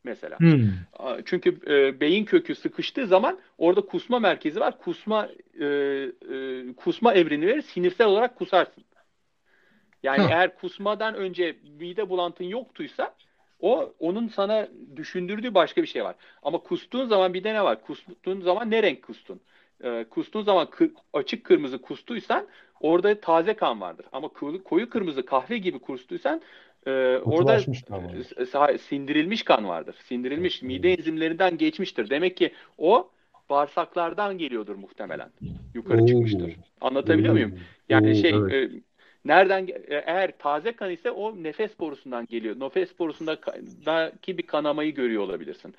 mesela. 0.04 0.39
Hmm. 0.39 0.69
Çünkü 1.26 1.60
e, 1.67 2.00
beyin 2.00 2.26
kökü 2.26 2.56
sıkıştığı 2.56 3.08
zaman 3.08 3.39
orada 3.58 3.82
kusma 3.82 4.19
merkezi 4.19 4.60
var. 4.60 4.78
Kusma 4.78 5.30
e, 5.60 5.65
e, 5.65 6.74
kusma 6.78 7.13
evrini 7.13 7.48
verir. 7.48 7.62
Sinirsel 7.62 8.08
olarak 8.08 8.36
kusarsın. 8.36 8.84
Yani 10.04 10.24
Hı. 10.24 10.28
eğer 10.30 10.56
kusmadan 10.56 11.15
önce 11.15 11.56
mide 11.80 12.10
bulantın 12.10 12.45
yoktuysa 12.45 13.15
o 13.59 13.93
onun 13.99 14.27
sana 14.27 14.67
düşündürdüğü 14.95 15.53
başka 15.53 15.81
bir 15.81 15.87
şey 15.87 16.03
var. 16.03 16.15
Ama 16.43 16.57
kustuğun 16.57 17.05
zaman 17.07 17.33
bir 17.33 17.43
de 17.43 17.53
ne 17.53 17.63
var? 17.63 17.81
Kustuğun 17.81 18.41
zaman 18.41 18.71
ne 18.71 18.83
renk 18.83 19.03
kustun? 19.03 19.39
Ee, 19.83 20.05
kustuğun 20.09 20.43
zaman 20.43 20.67
kı- 20.67 20.91
açık 21.13 21.43
kırmızı 21.43 21.81
kustuysan 21.81 22.47
orada 22.81 23.19
taze 23.19 23.53
kan 23.53 23.81
vardır. 23.81 24.05
Ama 24.11 24.27
koyu 24.63 24.89
kırmızı 24.89 25.25
kahve 25.25 25.57
gibi 25.57 25.79
kustuysan 25.79 26.41
e, 26.87 26.91
orada 27.17 27.55
e, 28.73 28.77
sindirilmiş 28.77 29.43
kan 29.43 29.67
vardır. 29.67 29.95
Sindirilmiş 30.03 30.53
evet. 30.63 30.63
mide 30.63 30.93
enzimlerinden 30.93 31.57
geçmiştir. 31.57 32.09
Demek 32.09 32.37
ki 32.37 32.53
o 32.77 33.09
bağırsaklardan 33.49 34.37
geliyordur 34.37 34.75
muhtemelen. 34.75 35.29
Yukarı 35.73 36.01
Oo. 36.01 36.07
çıkmıştır. 36.07 36.55
Anlatabiliyor 36.81 37.29
Oo. 37.29 37.33
muyum? 37.33 37.59
Yani 37.89 38.11
Oo, 38.11 38.13
şey 38.21 38.31
evet. 38.31 38.53
e, 38.53 38.69
Nereden 39.25 39.67
e, 39.67 40.03
eğer 40.05 40.38
taze 40.39 40.71
kan 40.71 40.91
ise 40.91 41.11
o 41.11 41.43
nefes 41.43 41.79
borusundan 41.79 42.25
geliyor. 42.25 42.59
Nefes 42.59 42.99
borusundaki 42.99 44.38
bir 44.38 44.47
kanamayı 44.47 44.93
görüyor 44.93 45.23
olabilirsin. 45.23 45.75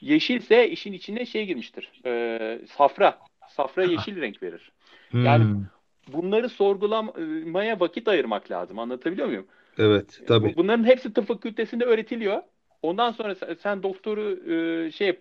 Yeşilse 0.00 0.70
işin 0.70 0.92
içine 0.92 1.26
şey 1.26 1.46
girmiştir. 1.46 1.90
E, 2.06 2.60
safra. 2.76 3.18
Safra 3.48 3.84
yeşil 3.84 4.20
renk 4.20 4.42
verir. 4.42 4.72
Yani 5.12 5.44
hmm. 5.44 5.64
bunları 6.12 6.48
sorgulamaya 6.48 7.80
vakit 7.80 8.08
ayırmak 8.08 8.50
lazım. 8.50 8.78
Anlatabiliyor 8.78 9.26
muyum? 9.26 9.46
Evet, 9.78 10.20
tabii. 10.26 10.56
Bunların 10.56 10.84
hepsi 10.84 11.12
tıp 11.12 11.26
fakültesinde 11.26 11.84
öğretiliyor. 11.84 12.42
Ondan 12.82 13.12
sonra 13.12 13.34
sen 13.62 13.82
doktoru 13.82 14.52
e, 14.52 14.90
şey 14.90 15.20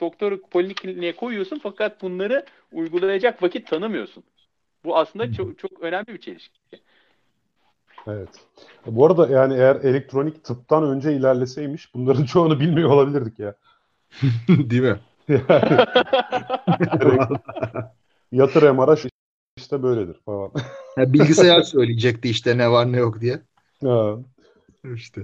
doktoru 0.00 0.42
polikliniğe 0.42 1.16
koyuyorsun 1.16 1.60
fakat 1.62 2.02
bunları 2.02 2.44
uygulayacak 2.72 3.42
vakit 3.42 3.66
tanımıyorsun. 3.66 4.24
Bu 4.84 4.96
aslında 4.96 5.32
çok 5.32 5.58
çok 5.58 5.80
önemli 5.80 6.06
bir 6.06 6.18
çelişki. 6.18 6.60
Evet. 8.06 8.28
Bu 8.86 9.06
arada 9.06 9.26
yani 9.26 9.54
eğer 9.54 9.76
elektronik 9.76 10.44
tıptan 10.44 10.84
önce 10.84 11.12
ilerleseymiş 11.12 11.94
bunların 11.94 12.24
çoğunu 12.32 12.60
bilmiyor 12.60 12.90
olabilirdik 12.90 13.38
ya. 13.38 13.54
Değil 14.48 14.82
mi? 14.82 14.98
Yatır 18.32 18.70
MR'a 18.70 18.96
işte 19.56 19.82
böyledir 19.82 20.16
falan. 20.24 20.52
Ya 20.96 21.12
bilgisayar 21.12 21.62
söyleyecekti 21.62 22.28
işte 22.28 22.58
ne 22.58 22.70
var 22.70 22.92
ne 22.92 22.96
yok 22.96 23.20
diye. 23.20 23.40
Ha. 23.82 24.16
İşte. 24.94 25.22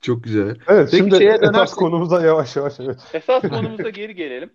Çok 0.00 0.24
güzel. 0.24 0.56
Evet 0.68 0.88
Peki 0.90 0.96
şimdi 0.96 1.16
şeye 1.16 1.30
esas 1.30 1.42
dönersek... 1.42 1.78
konumuza 1.78 2.26
yavaş 2.26 2.56
yavaş 2.56 2.80
evet. 2.80 3.00
Esas 3.14 3.42
konumuza 3.42 3.90
geri 3.90 4.14
gelelim. 4.14 4.50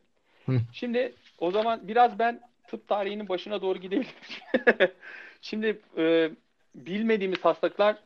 Şimdi 0.72 1.14
o 1.40 1.52
zaman 1.52 1.88
biraz 1.88 2.20
ben 2.20 2.42
tıp 2.68 2.88
tarihinin 2.88 3.30
başına 3.30 3.62
doğru 3.62 3.80
gidelim. 3.80 4.06
şimdi 5.42 5.82
e, 5.98 6.32
bilmediğimiz 6.76 7.46
hastalıklar 7.46 7.98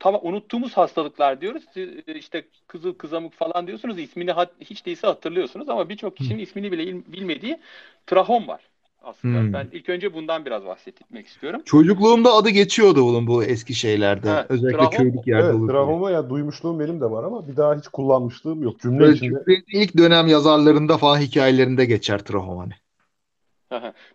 tamam 0.00 0.20
unuttuğumuz 0.24 0.76
hastalıklar 0.76 1.40
diyoruz. 1.40 1.62
E, 2.06 2.14
işte 2.14 2.44
kızıl 2.66 2.94
kızamık 2.94 3.32
falan 3.32 3.66
diyorsunuz. 3.66 3.98
İsmini 3.98 4.32
hiç 4.60 4.86
değilse 4.86 5.06
hatırlıyorsunuz 5.06 5.68
ama 5.68 5.88
birçok 5.88 6.16
kişinin 6.16 6.38
ismini 6.38 6.72
bile 6.72 7.12
bilmediği 7.12 7.60
trahom 8.06 8.48
var 8.48 8.60
aslında. 9.02 9.38
Hmm. 9.38 9.52
Ben 9.52 9.68
ilk 9.72 9.88
önce 9.88 10.14
bundan 10.14 10.44
biraz 10.44 10.64
bahsetmek 10.64 11.26
istiyorum. 11.26 11.62
Çocukluğumda 11.64 12.32
adı 12.32 12.50
geçiyordu 12.50 13.04
bunun 13.04 13.26
bu 13.26 13.44
eski 13.44 13.74
şeylerde. 13.74 14.28
Ha, 14.28 14.46
Özellikle 14.48 14.78
trahom, 14.78 14.90
köylük 14.90 15.26
yerde 15.26 15.48
evet, 15.58 15.68
Trahoma 15.68 16.10
ya 16.10 16.30
duymuşluğum 16.30 16.80
benim 16.80 17.00
de 17.00 17.10
var 17.10 17.24
ama 17.24 17.48
bir 17.48 17.56
daha 17.56 17.78
hiç 17.78 17.88
kullanmışlığım 17.88 18.62
yok. 18.62 18.80
Cümle 18.80 19.04
evet, 19.04 19.16
içinde. 19.16 19.44
İlk 19.72 19.96
dönem 19.96 20.26
yazarlarında 20.26 20.98
falan 20.98 21.18
hikayelerinde 21.18 21.84
geçer 21.84 22.18
trahom 22.18 22.58
hani. 22.58 22.72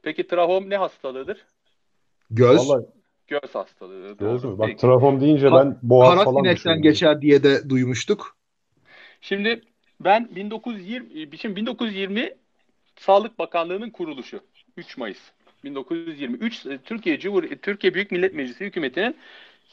Peki 0.02 0.28
trahom 0.28 0.70
ne 0.70 0.78
hastalığıdır? 0.78 1.46
Göz. 2.32 2.70
Vallahi 2.70 2.86
Göz 3.30 3.56
hastalığı. 3.56 4.18
Göz 4.18 4.44
mü? 4.44 4.58
Bak 4.58 4.80
trafom 4.80 5.22
deyince 5.22 5.52
ben 5.52 5.78
boğaz 5.82 6.14
Kara 6.14 6.24
falan 6.24 6.46
düşünüyorum. 6.46 6.84
geçer 6.84 7.22
diye 7.22 7.44
de 7.44 7.70
duymuştuk. 7.70 8.38
Şimdi 9.22 9.62
ben 10.00 10.36
1920 10.36 11.38
şimdi 11.38 11.56
1920 11.56 12.30
Sağlık 12.96 13.40
Bakanlığı'nın 13.40 13.90
kuruluşu 13.90 14.40
3 14.78 14.98
Mayıs 14.98 15.20
1923 15.64 16.68
Türkiye 16.86 17.20
Cumhuriyeti 17.20 17.62
Türkiye 17.62 17.94
Büyük 17.94 18.12
Millet 18.12 18.34
Meclisi 18.34 18.66
hükümetinin 18.66 19.16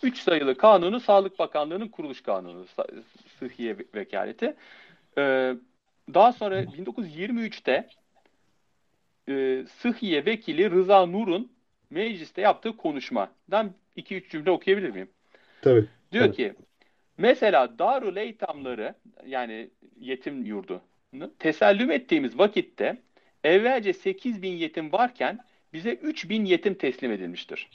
3 0.03 0.19
sayılı 0.19 0.55
kanunu 0.55 1.01
Sağlık 1.01 1.38
Bakanlığı'nın 1.38 1.88
kuruluş 1.88 2.21
kanunu 2.21 2.64
Sıhhiye 3.38 3.77
Vekaleti. 3.95 4.57
Ee, 5.19 5.55
daha 6.14 6.33
sonra 6.33 6.62
1923'te 6.62 7.88
e, 9.29 9.64
Sıhhiye 9.79 10.27
Vekili 10.27 10.71
Rıza 10.71 11.07
Nur'un 11.07 11.56
mecliste 11.90 12.42
yaptığı 12.42 12.77
konuşmadan 12.77 13.72
2-3 13.96 14.29
cümle 14.31 14.51
okuyabilir 14.51 14.90
miyim? 14.90 15.11
Tabii. 15.62 15.85
Diyor 16.12 16.25
tabii. 16.25 16.37
ki 16.37 16.55
mesela 17.18 17.79
Darul 17.79 18.16
Eytamları 18.16 18.94
yani 19.27 19.70
yetim 20.01 20.44
yurdu 20.44 20.83
tesellüm 21.38 21.90
ettiğimiz 21.90 22.38
vakitte 22.38 22.96
evvelce 23.44 23.92
8 23.92 24.42
bin 24.42 24.53
yetim 24.53 24.92
varken 24.92 25.38
bize 25.72 25.92
3 25.92 26.29
bin 26.29 26.44
yetim 26.44 26.75
teslim 26.75 27.12
edilmiştir. 27.12 27.68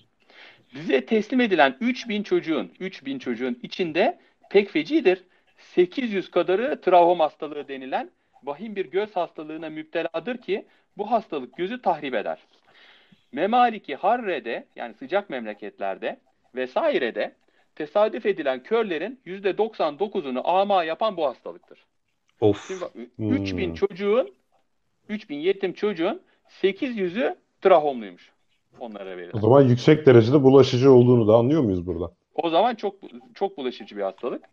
Bize 0.75 1.05
teslim 1.05 1.41
edilen 1.41 1.77
3 1.79 2.09
bin 2.09 2.23
çocuğun 2.23 2.71
3 2.79 3.05
bin 3.05 3.19
çocuğun 3.19 3.59
içinde 3.63 4.19
pek 4.49 4.69
fecidir. 4.69 5.23
800 5.57 6.31
kadarı 6.31 6.81
trahom 6.81 7.19
hastalığı 7.19 7.67
denilen 7.67 8.09
vahim 8.43 8.75
bir 8.75 8.85
göz 8.85 9.15
hastalığına 9.15 9.69
müpteladır 9.69 10.37
ki 10.37 10.65
bu 10.97 11.11
hastalık 11.11 11.57
gözü 11.57 11.81
tahrip 11.81 12.15
eder. 12.15 12.39
Memaliki 13.31 13.95
Harre'de 13.95 14.65
yani 14.75 14.93
sıcak 14.93 15.29
memleketlerde 15.29 16.19
vesairede 16.55 17.35
tesadüf 17.75 18.25
edilen 18.25 18.63
körlerin 18.63 19.19
%99'unu 19.25 20.41
ama 20.43 20.83
yapan 20.83 21.17
bu 21.17 21.25
hastalıktır. 21.25 21.85
Of. 22.41 22.67
Şimdi 22.67 22.81
bak, 22.81 22.91
hmm. 23.17 23.33
3000 23.33 23.73
çocuğun 23.73 24.33
3000 25.09 25.35
yetim 25.35 25.73
çocuğun 25.73 26.21
800'ü 26.63 27.35
trahomluymuş. 27.61 28.31
Onlara 28.79 29.17
verilen. 29.17 29.37
O 29.37 29.39
zaman 29.39 29.61
yüksek 29.61 30.05
derecede 30.05 30.43
bulaşıcı 30.43 30.91
olduğunu 30.91 31.27
da 31.27 31.35
anlıyor 31.35 31.61
muyuz 31.61 31.87
burada? 31.87 32.11
O 32.35 32.49
zaman 32.49 32.75
çok 32.75 32.95
çok 33.33 33.57
bulaşıcı 33.57 33.97
bir 33.97 34.01
hastalık. 34.01 34.43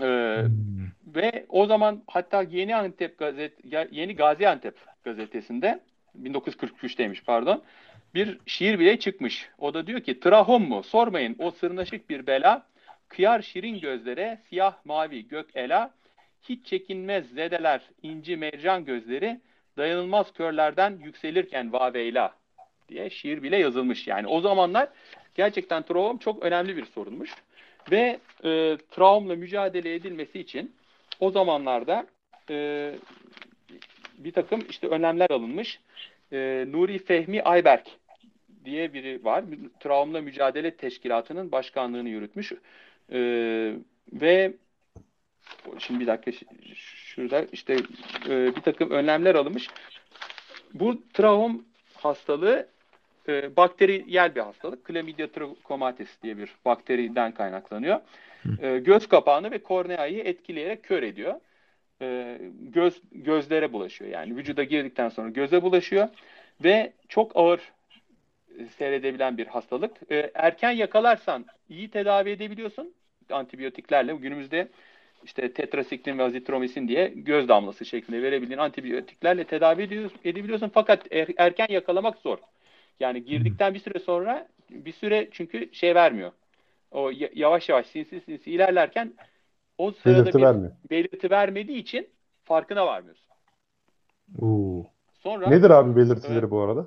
Ee, 0.00 0.04
hmm. 0.04 1.14
Ve 1.14 1.46
o 1.48 1.66
zaman 1.66 2.02
hatta 2.06 2.42
Yeni 2.42 2.76
Antep 2.76 3.18
gazet 3.18 3.52
Yeni 3.90 4.16
Gaziantep 4.16 4.74
gazetesinde 5.04 5.80
1943'teymiş 6.22 7.24
pardon. 7.24 7.62
Bir 8.14 8.38
şiir 8.46 8.78
bile 8.78 8.98
çıkmış. 8.98 9.48
O 9.58 9.74
da 9.74 9.86
diyor 9.86 10.00
ki 10.00 10.20
trahom 10.20 10.68
mu? 10.68 10.82
Sormayın 10.82 11.36
o 11.38 11.50
sırnaşık 11.50 12.10
bir 12.10 12.26
bela. 12.26 12.66
Kıyar 13.08 13.42
şirin 13.42 13.80
gözlere 13.80 14.38
siyah 14.48 14.74
mavi 14.84 15.28
gök 15.28 15.56
ela. 15.56 15.90
Hiç 16.42 16.66
çekinmez 16.66 17.30
zedeler 17.30 17.80
inci 18.02 18.36
mercan 18.36 18.84
gözleri. 18.84 19.40
Dayanılmaz 19.76 20.32
körlerden 20.32 20.98
yükselirken 21.04 21.72
vaveyla 21.72 22.34
diye 22.88 23.10
şiir 23.10 23.42
bile 23.42 23.56
yazılmış. 23.56 24.06
Yani 24.06 24.26
o 24.26 24.40
zamanlar 24.40 24.88
gerçekten 25.34 25.82
travm 25.82 26.18
çok 26.18 26.42
önemli 26.42 26.76
bir 26.76 26.84
sorunmuş. 26.84 27.34
Ve 27.90 28.18
e, 28.44 28.76
travmla 28.90 29.36
mücadele 29.36 29.94
edilmesi 29.94 30.40
için 30.40 30.74
o 31.20 31.30
zamanlarda 31.30 32.06
e, 32.50 32.94
bir 34.18 34.32
takım 34.32 34.60
işte 34.70 34.86
önlemler 34.86 35.30
alınmış. 35.30 35.80
E, 36.32 36.64
Nuri 36.68 36.98
Fehmi 36.98 37.42
Ayberk 37.42 37.86
diye 38.64 38.92
biri 38.92 39.24
var. 39.24 39.44
Travma 39.80 40.20
Mücadele 40.20 40.76
Teşkilatı'nın 40.76 41.52
başkanlığını 41.52 42.08
yürütmüş. 42.08 42.52
E, 43.12 43.18
ve 44.12 44.52
şimdi 45.78 46.00
bir 46.00 46.06
dakika 46.06 46.46
şurada 46.74 47.46
işte 47.52 47.76
e, 48.28 48.56
bir 48.56 48.60
takım 48.60 48.90
önlemler 48.90 49.34
alınmış. 49.34 49.68
Bu 50.74 51.02
travm 51.12 51.54
hastalığı 51.94 52.68
e, 53.28 53.56
bakteriyel 53.56 54.34
bir 54.34 54.40
hastalık. 54.40 54.86
Chlamydia 54.86 55.26
trachomatis 55.26 56.22
diye 56.22 56.38
bir 56.38 56.54
bakteriden 56.64 57.32
kaynaklanıyor. 57.32 58.00
E, 58.62 58.78
göz 58.78 59.08
kapağını 59.08 59.50
ve 59.50 59.58
korneayı 59.58 60.18
etkileyerek 60.18 60.82
kör 60.82 61.02
ediyor 61.02 61.34
e, 62.02 62.38
göz 62.60 63.00
gözlere 63.12 63.72
bulaşıyor. 63.72 64.10
Yani 64.10 64.36
vücuda 64.36 64.64
girdikten 64.64 65.08
sonra 65.08 65.28
göze 65.28 65.62
bulaşıyor 65.62 66.08
ve 66.64 66.92
çok 67.08 67.36
ağır 67.36 67.60
e, 68.58 68.66
seyredebilen 68.66 69.38
bir 69.38 69.46
hastalık. 69.46 70.12
E, 70.12 70.30
erken 70.34 70.70
yakalarsan 70.70 71.46
iyi 71.68 71.90
tedavi 71.90 72.30
edebiliyorsun 72.30 72.94
antibiyotiklerle. 73.30 74.14
Günümüzde 74.14 74.68
işte 75.24 75.52
tetrasiklin 75.52 76.18
ve 76.18 76.22
azitromisin 76.22 76.88
diye 76.88 77.12
göz 77.16 77.48
damlası 77.48 77.84
şeklinde 77.84 78.22
verebildiğin 78.22 78.58
antibiyotiklerle 78.58 79.44
tedavi 79.44 79.82
edebiliyorsun 80.24 80.70
fakat 80.74 81.12
er, 81.12 81.28
erken 81.36 81.66
yakalamak 81.70 82.18
zor. 82.18 82.38
Yani 83.00 83.24
girdikten 83.24 83.74
bir 83.74 83.78
süre 83.78 83.98
sonra 83.98 84.48
bir 84.70 84.92
süre 84.92 85.28
çünkü 85.30 85.68
şey 85.72 85.94
vermiyor. 85.94 86.32
O 86.90 87.10
yavaş 87.34 87.68
yavaş 87.68 87.86
sinsi 87.86 88.20
sinsi 88.20 88.50
ilerlerken 88.50 89.12
o 89.78 89.92
sırada 89.92 90.22
belirti 90.22 90.38
bir 90.38 90.42
vermiyor. 90.42 90.72
belirti 90.90 91.30
vermediği 91.30 91.78
için 91.78 92.08
farkına 92.44 92.86
varmıyorsun. 92.86 93.26
Oo. 94.38 94.86
Sonra 95.12 95.48
Nedir 95.48 95.70
abi 95.70 95.96
belirtileri 95.96 96.46
e, 96.46 96.50
bu 96.50 96.60
arada? 96.60 96.86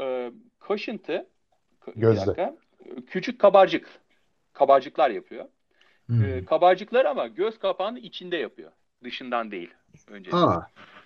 E, 0.00 0.32
kaşıntı 0.58 1.26
Gözde. 1.96 2.26
Dakika, 2.26 2.56
küçük 3.06 3.38
kabarcık. 3.38 3.88
Kabarcıklar 4.52 5.10
yapıyor. 5.10 5.44
Hmm. 6.06 6.24
E, 6.24 6.44
kabarcıklar 6.44 7.04
ama 7.04 7.26
göz 7.26 7.58
kapağının 7.58 7.98
içinde 7.98 8.36
yapıyor. 8.36 8.72
Dışından 9.04 9.50
değil. 9.50 9.70
Önce. 10.10 10.30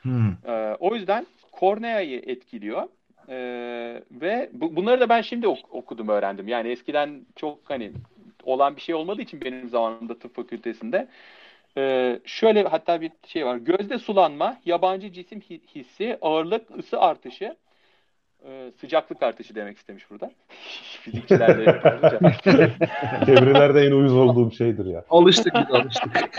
Hmm. 0.02 0.30
E, 0.44 0.76
o 0.80 0.94
yüzden 0.94 1.26
korneayı 1.52 2.22
etkiliyor. 2.26 2.88
Ee, 3.28 4.02
ve 4.10 4.50
bu, 4.52 4.76
bunları 4.76 5.00
da 5.00 5.08
ben 5.08 5.20
şimdi 5.20 5.48
ok- 5.48 5.74
okudum, 5.74 6.08
öğrendim. 6.08 6.48
Yani 6.48 6.68
eskiden 6.68 7.26
çok 7.36 7.70
hani 7.70 7.92
olan 8.44 8.76
bir 8.76 8.80
şey 8.80 8.94
olmadığı 8.94 9.22
için 9.22 9.40
benim 9.40 9.68
zamanımda 9.68 10.18
tıp 10.18 10.36
fakültesinde 10.36 11.08
ee, 11.76 12.20
şöyle 12.24 12.62
hatta 12.62 13.00
bir 13.00 13.10
şey 13.26 13.46
var. 13.46 13.56
Gözde 13.56 13.98
sulanma, 13.98 14.56
yabancı 14.64 15.12
cisim 15.12 15.40
hissi, 15.74 16.18
ağırlık, 16.20 16.78
ısı 16.78 17.00
artışı, 17.00 17.56
e, 18.44 18.70
sıcaklık 18.80 19.22
artışı 19.22 19.54
demek 19.54 19.76
istemiş 19.78 20.10
burada. 20.10 20.30
Fizikçilerle 21.00 21.64
Çevrelerde 23.26 23.80
en 23.80 23.92
uyuz 23.92 24.16
olduğum 24.16 24.52
şeydir 24.52 24.86
ya. 24.86 25.04
Alıştık 25.10 25.54
biz 25.54 25.74
alıştık. 25.74 26.12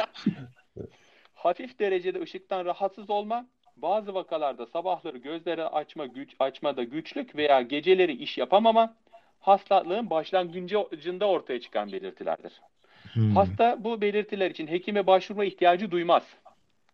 Hafif 1.34 1.80
derecede 1.80 2.22
ışıktan 2.22 2.65
rahatsız 2.65 3.10
olma, 3.10 3.46
bazı 3.78 4.13
vakalarda 4.13 4.65
sabahları 4.65 5.18
gözleri 5.18 5.63
açma 5.63 6.06
güç 6.06 6.36
açmada 6.39 6.84
güçlük 6.84 7.36
veya 7.36 7.62
geceleri 7.62 8.12
iş 8.12 8.38
yapamama 8.38 8.96
hastalığın 9.39 10.10
başlangıcında 10.10 11.28
ortaya 11.28 11.62
çıkan 11.62 11.91
belirtilerdir. 11.91 12.62
Hmm. 13.13 13.36
Hasta 13.36 13.84
bu 13.84 14.02
belirtiler 14.02 14.52
için 14.52 14.67
hekime 14.67 15.08
başvurma 15.08 15.45
ihtiyacı 15.45 15.91
duymaz. 15.91 16.24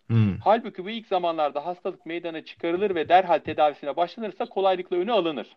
Hmm. 0.07 0.37
Halbuki 0.43 0.85
bu 0.85 0.89
ilk 0.89 1.07
zamanlarda 1.07 1.65
hastalık 1.65 2.05
meydana 2.05 2.45
çıkarılır 2.45 2.95
ve 2.95 3.09
derhal 3.09 3.39
tedavisine 3.39 3.95
başlanırsa 3.95 4.45
kolaylıkla 4.45 4.97
önü 4.97 5.11
alınır. 5.11 5.47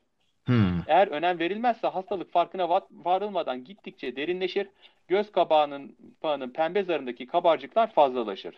Hmm. 0.44 0.80
Eğer 0.86 1.08
önem 1.08 1.38
verilmezse 1.38 1.86
hastalık 1.86 2.32
farkına 2.32 2.68
varılmadan 2.90 3.64
gittikçe 3.64 4.16
derinleşir, 4.16 4.68
göz 5.08 5.32
kabağının, 5.32 5.96
kabağının 6.22 6.50
pembe 6.50 6.82
zarındaki 6.82 7.26
kabarcıklar 7.26 7.92
fazlalaşır. 7.92 8.54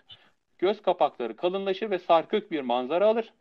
Göz 0.58 0.82
kapakları 0.82 1.36
kalınlaşır 1.36 1.90
ve 1.90 1.98
sarkık 1.98 2.50
bir 2.50 2.60
manzara 2.60 3.06
alır. 3.06 3.32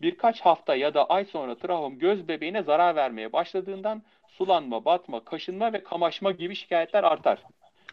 Birkaç 0.00 0.40
hafta 0.40 0.76
ya 0.76 0.94
da 0.94 1.04
ay 1.04 1.24
sonra 1.24 1.54
trahom 1.54 1.98
göz 1.98 2.28
bebeğine 2.28 2.62
zarar 2.62 2.96
vermeye 2.96 3.32
başladığından 3.32 4.02
sulanma, 4.28 4.84
batma, 4.84 5.24
kaşınma 5.24 5.72
ve 5.72 5.82
kamaşma 5.82 6.30
gibi 6.30 6.54
şikayetler 6.54 7.04
artar. 7.04 7.38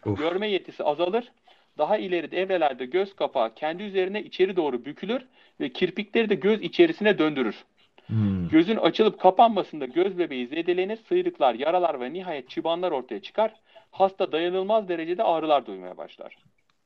Of. 0.06 0.20
Görme 0.20 0.50
yetisi 0.50 0.84
azalır. 0.84 1.32
Daha 1.78 1.98
ileri 1.98 2.32
devrelerde 2.32 2.86
göz 2.86 3.16
kapağı 3.16 3.56
kendi 3.56 3.84
üzerine 3.84 4.24
içeri 4.24 4.56
doğru 4.56 4.86
bükülür 4.86 5.22
ve 5.60 5.70
kirpikleri 5.70 6.30
de 6.30 6.36
göz 6.36 6.62
içerisine 6.62 7.20
döndürür. 7.20 7.66
Hmm. 8.08 8.48
Gözün 8.50 8.78
açılıp 8.78 9.20
kapanmasında 9.20 9.86
göz 9.86 10.18
bebeği 10.18 10.48
zedelenir, 10.48 11.00
sıyrıklar, 11.08 11.54
yaralar 11.54 12.00
ve 12.02 12.14
nihayet 12.14 12.50
çıbanlar 12.50 12.92
ortaya 12.92 13.22
çıkar. 13.22 13.52
Hasta 13.92 14.32
dayanılmaz 14.32 14.90
derecede 14.90 15.24
ağrılar 15.24 15.66
duymaya 15.66 15.98
başlar. 15.98 16.38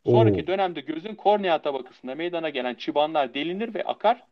Sonraki 0.06 0.44
Oo. 0.44 0.48
dönemde 0.48 0.82
gözün 0.82 1.16
kornea 1.16 1.62
tabakasında 1.62 2.16
meydana 2.16 2.50
gelen 2.50 2.74
çıbanlar 2.74 3.34
delinir 3.34 3.74
ve 3.74 3.84
akar. 3.84 4.24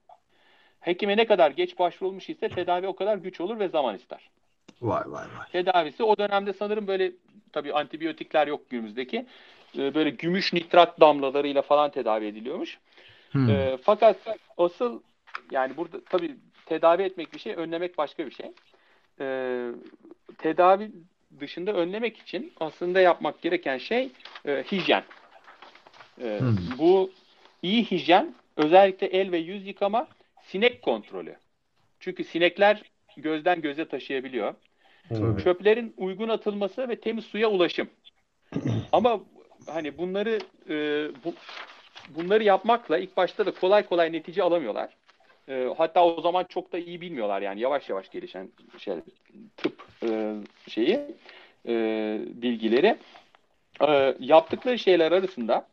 Hekime 0.87 1.17
ne 1.17 1.25
kadar 1.25 1.51
geç 1.51 1.79
başvurulmuş 1.79 2.29
ise 2.29 2.49
tedavi 2.49 2.87
o 2.87 2.95
kadar 2.95 3.17
güç 3.17 3.41
olur 3.41 3.59
ve 3.59 3.67
zaman 3.67 3.95
ister. 3.95 4.29
Vay 4.81 5.03
vay 5.05 5.25
vay. 5.37 5.47
Tedavisi 5.51 6.03
o 6.03 6.17
dönemde 6.17 6.53
sanırım 6.53 6.87
böyle 6.87 7.11
tabii 7.51 7.73
antibiyotikler 7.73 8.47
yok 8.47 8.69
günümüzdeki. 8.69 9.25
E, 9.77 9.95
böyle 9.95 10.09
gümüş 10.09 10.53
nitrat 10.53 10.99
damlalarıyla 10.99 11.61
falan 11.61 11.91
tedavi 11.91 12.25
ediliyormuş. 12.25 12.79
Hmm. 13.31 13.49
E, 13.49 13.77
fakat 13.83 14.17
asıl 14.57 15.01
yani 15.51 15.77
burada 15.77 16.01
tabii 16.09 16.35
tedavi 16.65 17.03
etmek 17.03 17.33
bir 17.33 17.39
şey, 17.39 17.53
önlemek 17.53 17.97
başka 17.97 18.25
bir 18.25 18.31
şey. 18.31 18.51
E, 19.19 19.27
tedavi 20.37 20.91
dışında 21.39 21.73
önlemek 21.73 22.17
için 22.17 22.53
aslında 22.59 23.01
yapmak 23.01 23.41
gereken 23.41 23.77
şey 23.77 24.09
e, 24.45 24.63
hijyen. 24.71 25.03
E, 26.21 26.39
hmm. 26.39 26.57
Bu 26.77 27.11
iyi 27.61 27.83
hijyen 27.83 28.35
özellikle 28.57 29.07
el 29.07 29.31
ve 29.31 29.37
yüz 29.37 29.67
yıkama, 29.67 30.07
sinek 30.47 30.81
kontrolü. 30.81 31.35
Çünkü 31.99 32.23
sinekler 32.23 32.81
gözden 33.17 33.61
göze 33.61 33.87
taşıyabiliyor. 33.87 34.53
Hmm. 35.07 35.37
Çöplerin 35.37 35.93
uygun 35.97 36.29
atılması 36.29 36.89
ve 36.89 36.99
temiz 36.99 37.25
suya 37.25 37.49
ulaşım. 37.49 37.89
Ama 38.91 39.19
hani 39.67 39.97
bunları 39.97 40.39
e, 40.69 40.75
bu, 41.23 41.33
bunları 42.09 42.43
yapmakla 42.43 42.97
ilk 42.97 43.17
başta 43.17 43.45
da 43.45 43.51
kolay 43.51 43.85
kolay 43.85 44.11
netice 44.11 44.43
alamıyorlar. 44.43 44.97
E, 45.49 45.73
hatta 45.77 46.05
o 46.05 46.21
zaman 46.21 46.43
çok 46.43 46.71
da 46.71 46.77
iyi 46.77 47.01
bilmiyorlar 47.01 47.41
yani 47.41 47.61
yavaş 47.61 47.89
yavaş 47.89 48.09
gelişen 48.09 48.49
şey 48.77 48.95
tıp 49.57 49.81
e, 50.03 50.35
şeyi 50.67 50.99
e, 51.67 51.73
bilgileri. 52.27 52.97
E, 53.87 54.15
yaptıkları 54.19 54.79
şeyler 54.79 55.11
arasında 55.11 55.67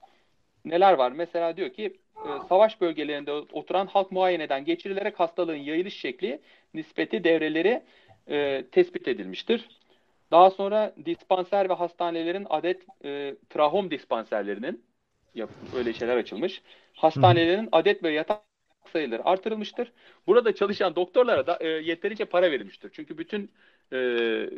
neler 0.65 0.93
var? 0.93 1.13
Mesela 1.13 1.57
diyor 1.57 1.71
ki 1.71 1.97
savaş 2.49 2.81
bölgelerinde 2.81 3.33
oturan 3.33 3.87
halk 3.87 4.13
muayeneden 4.13 4.65
geçirilerek 4.65 5.21
hastalığın 5.21 5.57
yayılış 5.57 6.01
şekli, 6.01 6.41
nispeti, 6.75 7.25
devreleri 7.25 7.83
e, 8.31 8.65
tespit 8.73 9.09
edilmiştir. 9.09 9.69
Daha 10.31 10.51
sonra 10.51 10.95
dispanser 11.05 11.69
ve 11.69 11.75
hastanelerin 11.75 12.47
adet 12.51 12.87
e, 13.05 13.35
trahom 13.51 13.91
dispanserlerinin 13.91 14.85
yap, 15.35 15.51
öyle 15.77 15.93
şeyler 15.93 16.17
açılmış. 16.17 16.63
Hastanelerin 16.95 17.69
adet 17.73 18.03
ve 18.03 18.11
yatak 18.11 18.43
sayıları 18.93 19.25
artırılmıştır. 19.25 19.93
Burada 20.27 20.55
çalışan 20.55 20.97
doktorlara 20.97 21.47
da 21.47 21.59
e, 21.61 21.69
yeterince 21.69 22.25
para 22.25 22.51
verilmiştir. 22.51 22.91
Çünkü 22.93 23.19
bütün 23.19 23.51
e, 23.93 23.97
e 23.97 24.49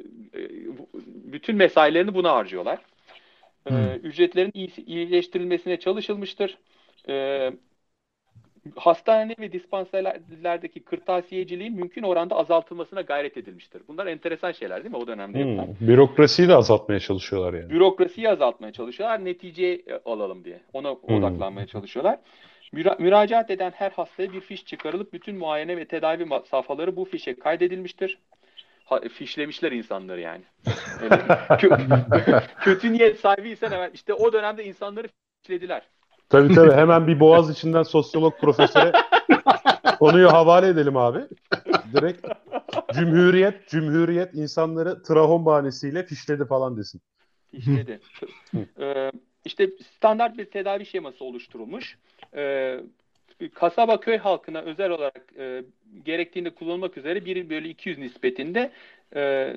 bütün 1.05 1.57
mesailerini 1.57 2.15
buna 2.15 2.33
harcıyorlar. 2.33 2.79
E, 3.71 3.73
ücretlerin 4.03 4.53
iyileştirilmesine 4.87 5.79
çalışılmıştır. 5.79 6.59
E, 7.09 7.53
hastane 8.77 9.35
ve 9.39 9.53
dispanserlerdeki 9.53 10.85
kırtasiyeciliğin 10.85 11.75
mümkün 11.75 12.03
oranda 12.03 12.37
azaltılmasına 12.37 13.01
gayret 13.01 13.37
edilmiştir. 13.37 13.83
Bunlar 13.89 14.07
enteresan 14.07 14.53
şeyler 14.53 14.85
değil 14.85 14.91
mi 14.91 14.97
o 14.97 15.07
dönemde 15.07 15.43
hmm, 15.43 15.51
yapılan? 15.51 15.77
Bürokrasiyi 15.81 16.49
de 16.49 16.55
azaltmaya 16.55 17.01
çalışıyorlar 17.01 17.55
yani. 17.55 17.71
Bürokrasiyi 17.71 18.29
azaltmaya 18.29 18.73
çalışıyorlar, 18.73 19.25
netice 19.25 19.83
alalım 20.05 20.45
diye. 20.45 20.61
Ona 20.73 20.95
hmm. 20.95 21.17
odaklanmaya 21.17 21.67
çalışıyorlar. 21.67 22.19
Müra- 22.73 23.03
müracaat 23.03 23.51
eden 23.51 23.71
her 23.71 23.91
hastaya 23.91 24.33
bir 24.33 24.41
fiş 24.41 24.65
çıkarılıp 24.65 25.13
bütün 25.13 25.37
muayene 25.37 25.77
ve 25.77 25.85
tedavi 25.85 26.27
safhaları 26.51 26.97
bu 26.97 27.05
fişe 27.05 27.39
kaydedilmiştir. 27.39 28.19
Ha, 28.85 29.01
fişlemişler 29.01 29.73
insanları 29.73 30.21
yani. 30.21 30.43
yani 31.03 31.23
kö- 31.49 32.43
kötü 32.61 32.93
niyet 32.93 33.21
sahibiysen 33.21 33.71
hemen 33.71 33.91
işte 33.95 34.15
o 34.15 34.33
dönemde 34.33 34.65
insanları 34.65 35.09
fişlediler. 35.43 35.83
Tabii 36.29 36.55
tabii 36.55 36.73
hemen 36.73 37.07
bir 37.07 37.21
boğaz 37.21 37.51
içinden 37.51 37.83
sosyolog 37.83 38.41
profesöre 38.41 38.93
konuyu 39.99 40.33
havale 40.33 40.69
edelim 40.69 40.97
abi. 40.97 41.21
Direkt 41.93 42.27
Cumhuriyet, 42.95 43.69
Cumhuriyet 43.69 44.35
insanları 44.35 45.03
trahom 45.03 45.47
bahanesiyle 45.47 46.07
fişledi 46.07 46.45
falan 46.45 46.77
desin. 46.77 47.01
Fişledi. 47.51 48.01
ee, 48.81 49.13
işte 49.45 49.71
standart 49.97 50.39
bir 50.39 50.45
tedavi 50.45 50.87
şeması 50.87 51.25
oluşturulmuş. 51.25 51.99
Ee, 52.35 52.81
kasaba 53.55 54.01
köy 54.01 54.19
halkına 54.19 54.61
özel 54.61 54.91
olarak 54.91 55.33
e, 55.39 55.63
gerektiğinde 56.05 56.51
kullanılmak 56.51 56.99
üzere 56.99 57.25
1 57.25 57.51
bölü 57.51 57.69
200 57.69 57.99
nispetinde 57.99 58.73
e, 59.15 59.57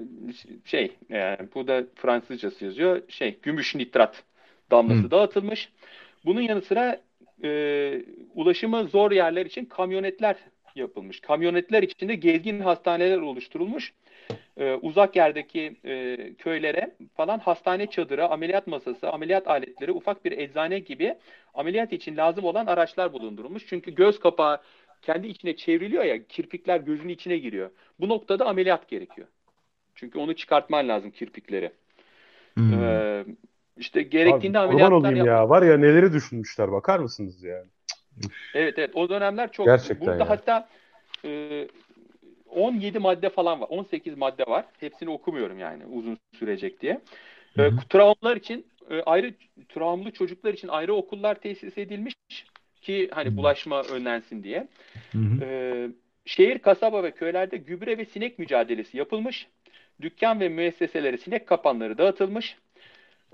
şey 0.66 0.96
yani 1.10 1.38
bu 1.56 1.68
da 1.68 1.84
Fransızcası 1.96 2.66
yazıyor 2.66 3.02
şey 3.10 3.40
gümüş 3.42 3.76
nitrat 3.76 4.24
damlası 4.72 5.04
Hı. 5.04 5.12
dağıtılmış. 5.12 5.70
Bunun 6.26 6.42
yanı 6.42 6.62
sıra 6.62 7.02
e, 7.44 8.02
ulaşımı 8.36 8.84
zor 8.84 9.12
yerler 9.12 9.46
için 9.46 9.66
kamyonetler 9.66 10.36
yapılmış. 10.76 11.20
Kamyonetler 11.20 11.84
içinde 11.84 12.16
gezgin 12.16 12.60
hastaneler 12.60 13.18
oluşturulmuş. 13.18 13.94
E, 14.58 14.74
uzak 14.74 15.16
yerdeki 15.16 15.76
e, 15.86 16.18
köylere 16.38 16.96
falan 17.18 17.40
hastane 17.40 17.88
çadırı, 17.88 18.28
ameliyat 18.28 18.68
masası, 18.68 19.10
ameliyat 19.10 19.48
aletleri, 19.48 19.92
ufak 19.92 20.26
bir 20.26 20.32
eczane 20.32 20.80
gibi 20.80 21.16
ameliyat 21.54 21.94
için 21.94 22.18
lazım 22.18 22.46
olan 22.46 22.66
araçlar 22.66 23.14
bulundurulmuş. 23.14 23.64
Çünkü 23.68 23.96
göz 23.96 24.20
kapağı 24.20 24.62
kendi 25.02 25.28
içine 25.28 25.56
çevriliyor 25.56 26.04
ya, 26.04 26.28
kirpikler 26.28 26.80
gözün 26.80 27.10
içine 27.10 27.38
giriyor. 27.38 27.70
Bu 28.00 28.10
noktada 28.10 28.46
ameliyat 28.46 28.88
gerekiyor. 28.88 29.28
Çünkü 29.96 30.20
onu 30.20 30.36
çıkartman 30.36 30.88
lazım 30.88 31.12
kirpikleri. 31.12 31.72
Hmm. 32.54 32.84
Ee, 32.84 33.26
işte 33.80 34.04
gerektiğinde 34.04 34.60
Abi, 34.60 34.68
ameliyatlar 34.68 34.98
olayım 34.98 35.18
yap- 35.18 35.28
ya. 35.28 35.50
Var 35.50 35.64
ya 35.64 35.78
neleri 35.78 36.14
düşünmüşler 36.14 36.72
bakar 36.72 37.00
mısınız 37.00 37.44
yani? 37.44 37.68
Evet 38.54 38.80
evet 38.80 38.92
o 38.94 39.10
dönemler 39.10 39.52
çok 39.52 39.66
Gerçekten 39.66 40.08
burada 40.08 40.24
ya. 40.24 40.30
hatta 40.30 40.70
e, 41.26 41.68
17 42.50 43.00
madde 43.00 43.30
falan 43.30 43.62
var. 43.62 43.68
18 43.70 44.18
madde 44.18 44.44
var. 44.44 44.66
Hepsini 44.80 45.10
okumuyorum 45.10 45.60
yani 45.60 45.86
uzun 45.86 46.18
sürecek 46.40 46.82
diye. 46.82 47.02
E, 47.58 47.62
Hı 47.62 47.68
hı. 47.68 47.78
travmalar 47.90 48.38
için 48.38 48.66
e, 48.90 49.02
ayrı 49.02 49.34
travmalı 49.70 50.12
çocuklar 50.12 50.54
için 50.54 50.68
ayrı 50.68 50.94
okullar 50.94 51.36
tesis 51.36 51.78
edilmiş 51.78 52.16
ki 52.82 53.10
hani 53.14 53.38
bulaşma 53.38 53.82
önlensin 53.82 54.44
diye. 54.44 54.68
Hı 55.12 55.18
hı. 55.18 55.44
Ee, 55.44 55.88
şehir, 56.26 56.60
kasaba 56.60 57.04
ve 57.04 57.12
köylerde 57.12 57.58
gübre 57.58 57.98
ve 57.98 58.06
sinek 58.06 58.40
mücadelesi 58.40 58.98
yapılmış. 58.98 59.48
Dükkan 60.02 60.40
ve 60.40 60.50
müesseselere 60.50 61.18
sinek 61.18 61.48
kapanları 61.48 61.98
dağıtılmış. 61.98 62.58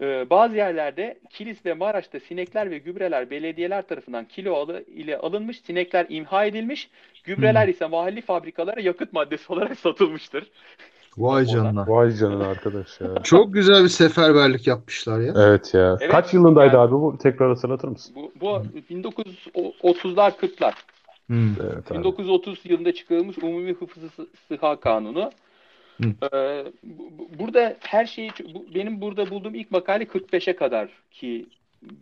Ee, 0.02 0.30
bazı 0.30 0.56
yerlerde 0.56 1.18
Kilis 1.30 1.66
ve 1.66 1.74
Maraş'ta 1.74 2.20
sinekler 2.20 2.72
ve 2.72 2.78
gübreler 2.78 3.30
belediyeler 3.30 3.88
tarafından 3.88 4.26
kilo 4.26 4.56
alı, 4.56 4.84
ile 4.96 5.18
alınmış. 5.18 5.62
Sinekler 5.62 6.06
imha 6.10 6.46
edilmiş. 6.46 6.90
Gübreler 7.24 7.68
ise 7.68 7.86
mahalli 7.88 8.22
fabrikalara 8.22 8.82
yakıt 8.82 9.14
maddesi 9.14 9.54
olarak 9.54 9.80
satılmıştır. 9.80 10.52
Vay 11.18 11.46
canına. 11.46 11.88
Vay 11.88 12.12
canına 12.12 12.48
arkadaş 12.48 13.02
ya. 13.02 13.08
Çok 13.24 13.54
güzel 13.54 13.84
bir 13.84 13.90
seferberlik 13.90 14.68
yapmışlar 14.68 15.20
ya. 15.20 15.34
Evet 15.38 15.74
ya. 15.74 15.98
Evet, 16.02 16.12
Kaç 16.12 16.34
yılındaydı 16.34 16.76
yani- 16.76 16.84
abi 16.88 16.92
bu? 16.92 17.18
Tekrar 17.24 17.50
hatırlatır 17.50 17.88
mısın? 17.88 18.16
Bu, 18.16 18.32
bu 18.42 18.64
1930'lar 18.90 20.32
40'lar. 20.32 20.74
Hı. 21.32 21.36
Evet 21.64 21.92
abi. 21.92 22.00
1930 22.00 22.60
yılında 22.66 22.94
çıkarılmış 22.94 23.38
Umumi 23.38 23.74
Hıfzı 23.74 24.10
Sı- 24.10 24.28
Sıha 24.48 24.80
Kanunu. 24.80 25.32
Ee, 26.34 26.66
bu- 26.84 27.20
bu- 27.20 27.40
burada 27.40 27.78
her 27.82 28.06
şeyi 28.06 28.32
benim 28.76 29.02
burada 29.02 29.30
bulduğum 29.30 29.56
ilk 29.56 29.72
makale 29.72 30.06
45'e 30.08 30.56
kadar 30.56 30.90
ki 31.12 31.46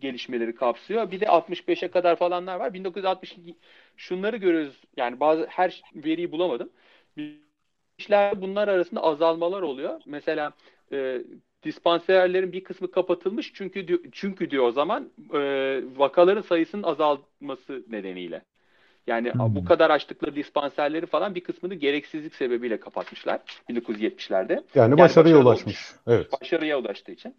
gelişmeleri 0.00 0.54
kapsıyor. 0.54 1.10
Bir 1.10 1.20
de 1.20 1.26
65'e 1.28 1.88
kadar 1.90 2.16
falanlar 2.16 2.60
var. 2.60 2.74
1960 2.74 3.36
şunları 3.96 4.36
görüyoruz. 4.36 4.80
Yani 4.96 5.20
bazı 5.20 5.46
her 5.46 5.82
veriyi 5.94 6.32
bulamadım. 6.32 6.70
İşler 7.98 8.42
bunlar 8.42 8.68
arasında 8.68 9.02
azalmalar 9.02 9.62
oluyor. 9.62 10.00
Mesela 10.06 10.52
e, 10.92 11.22
dispanserlerin 11.62 12.52
bir 12.52 12.64
kısmı 12.64 12.90
kapatılmış 12.90 13.52
çünkü 13.54 14.02
çünkü 14.12 14.50
diyor 14.50 14.64
o 14.66 14.72
zaman 14.72 15.10
e, 15.34 15.38
vakaların 15.96 16.42
sayısının 16.42 16.82
azalması 16.82 17.84
nedeniyle. 17.90 18.42
Yani 19.06 19.32
Hmm. 19.32 19.54
bu 19.56 19.64
kadar 19.64 19.90
açtıkları 19.90 20.36
dispanserleri 20.36 21.06
falan 21.06 21.34
bir 21.34 21.40
kısmını 21.40 21.74
gereksizlik 21.74 22.34
sebebiyle 22.34 22.80
kapatmışlar 22.80 23.40
1970'lerde. 23.68 24.62
Yani 24.74 24.98
başarıya 24.98 25.34
başarılı 25.34 25.38
ulaşmış. 25.48 25.92
Evet. 26.06 26.32
Başarıya 26.40 26.78
ulaştığı 26.78 27.12
için. 27.12 27.34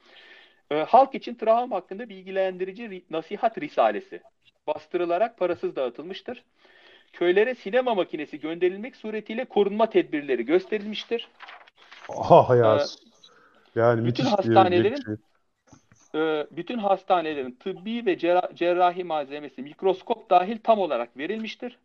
E, 0.72 0.76
halk 0.76 1.16
için 1.16 1.36
travma 1.36 1.76
hakkında 1.76 2.10
bilgilendirici 2.10 2.84
ri- 2.84 3.04
nasihat 3.10 3.58
risalesi 3.58 4.22
bastırılarak 4.68 5.38
parasız 5.38 5.76
dağıtılmıştır. 5.76 6.44
Köylere 7.14 7.56
sinema 7.56 7.96
makinesi 7.96 8.40
gönderilmek 8.40 8.96
suretiyle 8.96 9.46
korunma 9.46 9.90
tedbirleri 9.90 10.46
gösterilmiştir. 10.46 11.28
Ha 12.08 12.56
ya. 12.56 12.76
Ee, 12.76 13.80
Yani 13.80 14.06
bütün 14.06 14.26
hastanelerin- 14.26 15.18
Ee, 16.16 16.48
bütün 16.52 16.78
hastanelerin 16.78 17.52
tıbbi 17.52 18.06
ve 18.06 18.18
cerra- 18.18 18.56
cerrahi 18.56 19.04
malzemesi 19.04 19.62
mikroskop 19.62 20.30
dahil 20.30 20.58
tam 20.64 20.80
olarak 20.80 21.18
verilmiştir. 21.18 21.78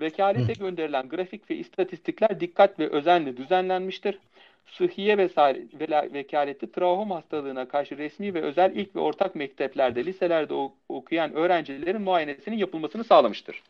Vekalete 0.00 0.52
gönderilen 0.52 1.08
grafik 1.08 1.50
ve 1.50 1.56
istatistikler 1.56 2.40
dikkat 2.40 2.78
ve 2.78 2.88
özenle 2.88 3.36
düzenlenmiştir. 3.36 4.18
Sıhhiye 4.66 5.18
vesaire 5.18 5.58
vela- 5.58 6.12
vekaleti 6.12 6.72
travma 6.72 7.16
hastalığına 7.16 7.68
karşı 7.68 7.98
resmi 7.98 8.34
ve 8.34 8.42
özel 8.42 8.76
ilk 8.76 8.96
ve 8.96 9.00
ortak 9.00 9.34
mekteplerde, 9.34 10.04
liselerde 10.04 10.54
okuyan 10.88 11.34
öğrencilerin 11.34 12.02
muayenesinin 12.02 12.56
yapılmasını 12.56 13.04
sağlamıştır. 13.04 13.62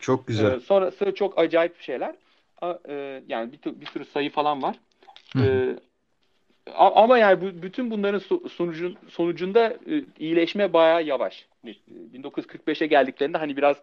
Çok 0.00 0.26
güzel. 0.26 0.52
Ee, 0.56 0.60
sonrası 0.60 1.14
çok 1.14 1.38
acayip 1.38 1.80
şeyler. 1.80 2.14
A- 2.62 2.78
e, 2.88 3.22
yani 3.28 3.52
bir, 3.52 3.80
bir 3.80 3.86
sürü 3.86 4.04
sayı 4.04 4.30
falan 4.30 4.62
var. 4.62 4.76
Hı. 5.36 5.44
Ee, 5.44 5.76
ama 6.74 7.18
yani 7.18 7.40
bu, 7.40 7.62
bütün 7.62 7.90
bunların 7.90 8.18
so- 8.20 8.48
sonucun, 8.48 8.96
sonucunda 9.08 9.76
e, 9.90 10.04
iyileşme 10.18 10.72
bayağı 10.72 11.04
yavaş. 11.04 11.46
E, 11.66 11.70
1945'e 12.14 12.86
geldiklerinde 12.86 13.38
hani 13.38 13.56
biraz 13.56 13.76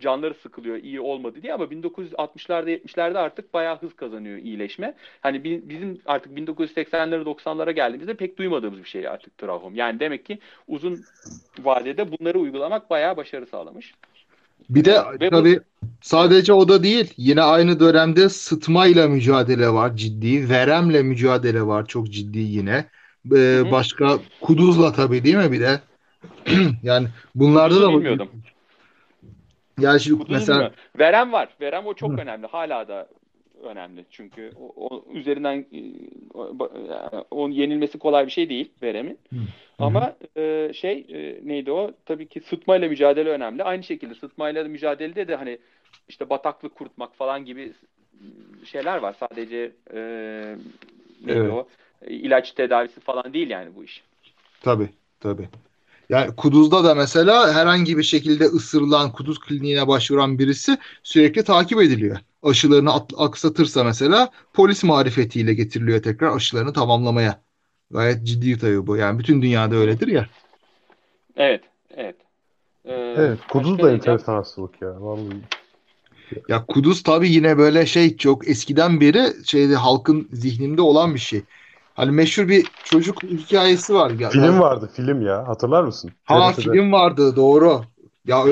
canları 0.00 0.34
sıkılıyor 0.34 0.76
iyi 0.76 1.00
olmadı 1.00 1.42
diye 1.42 1.54
ama 1.54 1.64
1960'larda 1.64 2.70
70'lerde 2.70 3.18
artık 3.18 3.54
bayağı 3.54 3.78
hız 3.80 3.96
kazanıyor 3.96 4.38
iyileşme. 4.38 4.94
Hani 5.20 5.44
bi- 5.44 5.68
bizim 5.68 6.02
artık 6.06 6.32
1980'lere 6.32 7.24
90'lara 7.24 7.70
geldiğimizde 7.70 8.14
pek 8.14 8.38
duymadığımız 8.38 8.78
bir 8.78 8.88
şey 8.88 9.08
artık 9.08 9.38
trahom. 9.38 9.74
Yani 9.74 10.00
demek 10.00 10.24
ki 10.26 10.38
uzun 10.68 11.04
vadede 11.58 12.18
bunları 12.18 12.38
uygulamak 12.38 12.90
bayağı 12.90 13.16
başarı 13.16 13.46
sağlamış. 13.46 13.94
Bir 14.70 14.84
de 14.84 15.02
Ve 15.20 15.30
bu- 15.30 15.30
tabii 15.30 15.60
sadece 16.02 16.52
o 16.52 16.68
da 16.68 16.82
değil. 16.82 17.14
Yine 17.16 17.42
aynı 17.42 17.80
dönemde 17.80 18.28
sıtmayla 18.28 19.08
mücadele 19.08 19.68
var 19.70 19.96
ciddi. 19.96 20.48
Veremle 20.48 21.02
mücadele 21.02 21.62
var 21.66 21.86
çok 21.86 22.10
ciddi 22.10 22.38
yine. 22.38 22.84
Ee, 23.32 23.70
başka 23.70 24.18
kuduzla 24.40 24.92
tabii 24.92 25.24
değil 25.24 25.36
mi 25.36 25.52
bir 25.52 25.60
de? 25.60 25.80
yani 26.82 27.08
bunlarda 27.34 27.74
Kuduzu 27.74 27.82
da 27.82 27.92
bu- 27.92 27.98
bilmiyordum. 27.98 28.28
yani 29.78 30.00
şimdi 30.00 30.18
Kuduzu 30.18 30.32
mesela 30.34 30.54
bilmiyorum. 30.54 30.76
Verem 30.98 31.32
var. 31.32 31.48
Verem 31.60 31.86
o 31.86 31.94
çok 31.94 32.10
Hı. 32.10 32.22
önemli. 32.22 32.46
Hala 32.46 32.88
da 32.88 33.08
önemli. 33.62 34.04
Çünkü 34.10 34.52
o, 34.60 34.72
o 34.76 35.04
üzerinden 35.12 35.66
e, 35.72 35.82
onun 37.30 37.52
yenilmesi 37.52 37.98
kolay 37.98 38.26
bir 38.26 38.30
şey 38.30 38.48
değil 38.48 38.70
veremin. 38.82 39.18
Hı. 39.32 39.36
Ama 39.78 40.16
e, 40.36 40.72
şey 40.74 41.06
e, 41.08 41.40
neydi 41.48 41.72
o? 41.72 41.92
Tabii 42.06 42.28
ki 42.28 42.40
sıtmayla 42.40 42.88
mücadele 42.88 43.28
önemli. 43.28 43.62
Aynı 43.62 43.82
şekilde 43.82 44.14
sıtmayla 44.14 44.64
mücadelede 44.64 45.28
de 45.28 45.36
hani 45.36 45.58
işte 46.08 46.30
bataklık 46.30 46.74
kurutmak 46.74 47.16
falan 47.16 47.44
gibi 47.44 47.72
şeyler 48.64 48.98
var. 48.98 49.16
Sadece 49.20 49.72
e, 49.94 50.00
neydi 51.26 51.38
Evet. 51.38 51.52
o? 51.52 51.68
E, 52.02 52.14
ilaç 52.14 52.52
tedavisi 52.52 53.00
falan 53.00 53.32
değil 53.32 53.50
yani 53.50 53.74
bu 53.76 53.84
iş. 53.84 54.02
Tabii, 54.60 54.88
tabii. 55.20 55.48
Yani 56.08 56.36
kuduzda 56.36 56.84
da 56.84 56.94
mesela 56.94 57.54
herhangi 57.54 57.98
bir 57.98 58.02
şekilde 58.02 58.44
ısırılan 58.44 59.12
kuduz 59.12 59.40
kliniğine 59.40 59.88
başvuran 59.88 60.38
birisi 60.38 60.78
sürekli 61.02 61.44
takip 61.44 61.80
ediliyor. 61.80 62.18
Aşılarını 62.42 62.92
at- 62.94 63.12
aksatırsa 63.18 63.84
mesela 63.84 64.30
polis 64.52 64.84
marifetiyle 64.84 65.54
getiriliyor 65.54 66.02
tekrar 66.02 66.36
aşılarını 66.36 66.72
tamamlamaya. 66.72 67.42
Gayet 67.90 68.26
ciddi 68.26 68.58
tabii 68.58 68.86
bu. 68.86 68.96
Yani 68.96 69.18
bütün 69.18 69.42
dünyada 69.42 69.74
öyledir 69.74 70.08
ya. 70.08 70.26
Evet, 71.36 71.62
evet. 71.96 72.16
E, 72.84 72.92
Evet. 72.94 73.38
Kuduz 73.50 73.78
da 73.78 73.92
enteresan 73.92 74.34
hastalık 74.34 74.82
ya. 74.82 75.00
Vallahi. 75.02 75.40
Ya 76.48 76.66
kuduz 76.66 77.02
tabii 77.02 77.30
yine 77.30 77.58
böyle 77.58 77.86
şey 77.86 78.16
çok 78.16 78.48
eskiden 78.48 79.00
beri 79.00 79.46
şeyde 79.46 79.76
halkın 79.76 80.28
zihninde 80.32 80.82
olan 80.82 81.14
bir 81.14 81.20
şey. 81.20 81.44
Hani 81.94 82.10
meşhur 82.10 82.48
bir 82.48 82.66
çocuk 82.84 83.22
hikayesi 83.22 83.94
var. 83.94 84.10
Ya, 84.10 84.30
Film 84.30 84.60
vardı 84.60 84.90
film 84.96 85.22
ya. 85.22 85.48
Hatırlar 85.48 85.84
mısın? 85.84 86.10
Ha 86.24 86.52
TRT'de. 86.52 86.72
film 86.72 86.92
vardı 86.92 87.36
doğru. 87.36 87.82
Ya 88.26 88.44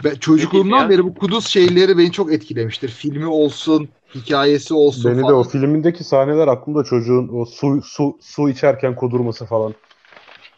ben 0.00 0.16
çocukluğumdan 0.16 0.88
beri 0.88 1.04
bu 1.04 1.14
kuduz 1.14 1.46
şeyleri 1.46 1.98
beni 1.98 2.12
çok 2.12 2.32
etkilemiştir. 2.32 2.88
Filmi 2.88 3.26
olsun, 3.26 3.90
hikayesi 4.14 4.74
olsun 4.74 5.10
Beni 5.10 5.18
de 5.18 5.22
falan. 5.22 5.40
o 5.40 5.42
filmindeki 5.42 6.04
sahneler 6.04 6.48
aklımda 6.48 6.84
çocuğun 6.84 7.28
o 7.28 7.44
su 7.44 7.82
su 7.82 8.18
su 8.22 8.48
içerken 8.48 8.96
kudurması 8.96 9.46
falan. 9.46 9.74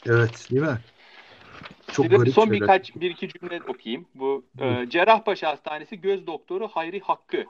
Evet, 0.06 0.46
değil 0.50 0.62
mi? 0.62 0.78
Çok 1.92 2.06
Bir 2.06 2.10
de 2.10 2.18
garip 2.18 2.34
son 2.34 2.46
şeyler. 2.48 2.60
birkaç 2.60 2.96
bir 2.96 3.10
iki 3.10 3.28
cümle 3.28 3.60
okuyayım. 3.66 4.08
Bu 4.14 4.46
e, 4.58 4.86
Cerrahpaşa 4.90 5.48
Hastanesi 5.50 6.00
göz 6.00 6.26
doktoru 6.26 6.68
Hayri 6.68 7.00
Hakkı 7.00 7.46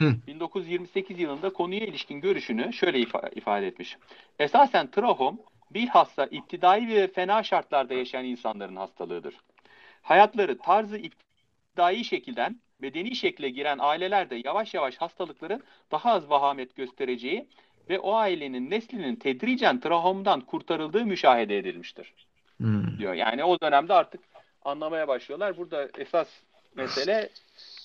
Hı. 0.00 0.16
1928 0.26 1.20
yılında 1.20 1.52
konuya 1.52 1.86
ilişkin 1.86 2.20
görüşünü 2.20 2.72
şöyle 2.72 2.98
ifa- 3.02 3.34
ifade 3.34 3.66
etmiş. 3.66 3.98
Esasen 4.38 4.90
trahom 4.90 5.38
bilhassa 5.70 6.26
iptidai 6.26 6.88
ve 6.88 7.08
fena 7.08 7.42
şartlarda 7.42 7.94
yaşayan 7.94 8.24
insanların 8.24 8.76
hastalığıdır. 8.76 9.34
Hayatları 10.04 10.58
tarzı 10.58 10.98
iptidai 10.98 12.04
şekilden 12.04 12.60
bedeni 12.82 13.16
şekle 13.16 13.50
giren 13.50 13.78
ailelerde 13.80 14.40
yavaş 14.44 14.74
yavaş 14.74 14.96
hastalıkların 14.96 15.62
daha 15.90 16.12
az 16.12 16.30
vahamet 16.30 16.76
göstereceği 16.76 17.46
ve 17.90 17.98
o 17.98 18.14
ailenin 18.14 18.70
neslinin 18.70 19.16
tedricen 19.16 19.80
trahomdan 19.80 20.40
kurtarıldığı 20.40 21.04
müşahede 21.06 21.58
edilmiştir 21.58 22.14
Hmm. 22.56 22.98
diyor. 22.98 23.14
Yani 23.14 23.44
o 23.44 23.60
dönemde 23.60 23.94
artık 23.94 24.20
anlamaya 24.64 25.08
başlıyorlar. 25.08 25.56
Burada 25.56 25.88
esas 25.98 26.28
mesele 26.76 27.28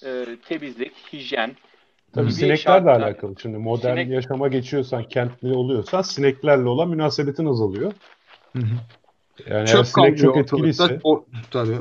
e, 0.06 0.26
temizlik, 0.48 0.94
hijyen. 1.14 1.56
Tabii 2.14 2.32
sineklerle 2.32 2.92
alakalı. 2.92 3.36
Şimdi 3.42 3.58
modern 3.58 3.98
Sinek- 3.98 4.10
yaşama 4.14 4.48
geçiyorsan, 4.48 5.04
kentli 5.04 5.54
oluyorsan 5.54 6.02
sineklerle 6.02 6.70
olan 6.70 6.90
münasebetin 6.90 7.46
azalıyor. 7.46 7.94
Hı 8.54 8.60
hı. 8.60 8.66
Yani 9.48 9.58
eğer 9.58 9.66
Çöp 9.66 9.88
sinek 9.88 10.18
çok 10.18 10.38
etkiliyse. 10.38 11.00
O, 11.04 11.26
tabii. 11.52 11.78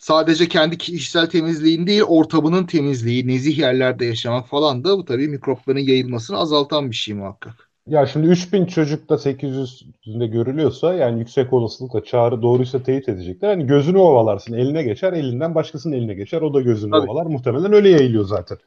Sadece 0.00 0.48
kendi 0.48 0.78
kişisel 0.78 1.26
temizliğin 1.30 1.86
değil, 1.86 2.02
ortamının 2.02 2.66
temizliği, 2.66 3.28
nezih 3.28 3.58
yerlerde 3.58 4.04
yaşamak 4.04 4.48
falan 4.48 4.84
da 4.84 4.98
bu 4.98 5.04
tabii 5.04 5.28
mikropların 5.28 5.78
yayılmasını 5.78 6.36
azaltan 6.36 6.90
bir 6.90 6.96
şey 6.96 7.14
muhakkak. 7.14 7.70
Ya 7.86 8.06
şimdi 8.06 8.26
3000 8.26 8.66
çocukta 8.66 9.14
800'ünde 9.14 10.26
görülüyorsa 10.26 10.94
yani 10.94 11.18
yüksek 11.18 11.52
olasılıkla 11.52 12.04
çağrı 12.04 12.42
doğruysa 12.42 12.82
teyit 12.82 13.08
edecekler. 13.08 13.48
Hani 13.48 13.66
gözünü 13.66 13.98
ovalarsın 13.98 14.54
eline 14.54 14.82
geçer 14.82 15.12
elinden 15.12 15.54
başkasının 15.54 15.96
eline 15.96 16.14
geçer 16.14 16.40
o 16.42 16.54
da 16.54 16.60
gözünü 16.60 16.90
Tabii. 16.90 17.10
ovalar. 17.10 17.26
Muhtemelen 17.26 17.72
öyle 17.72 17.88
yayılıyor 17.88 18.24
zaten. 18.24 18.58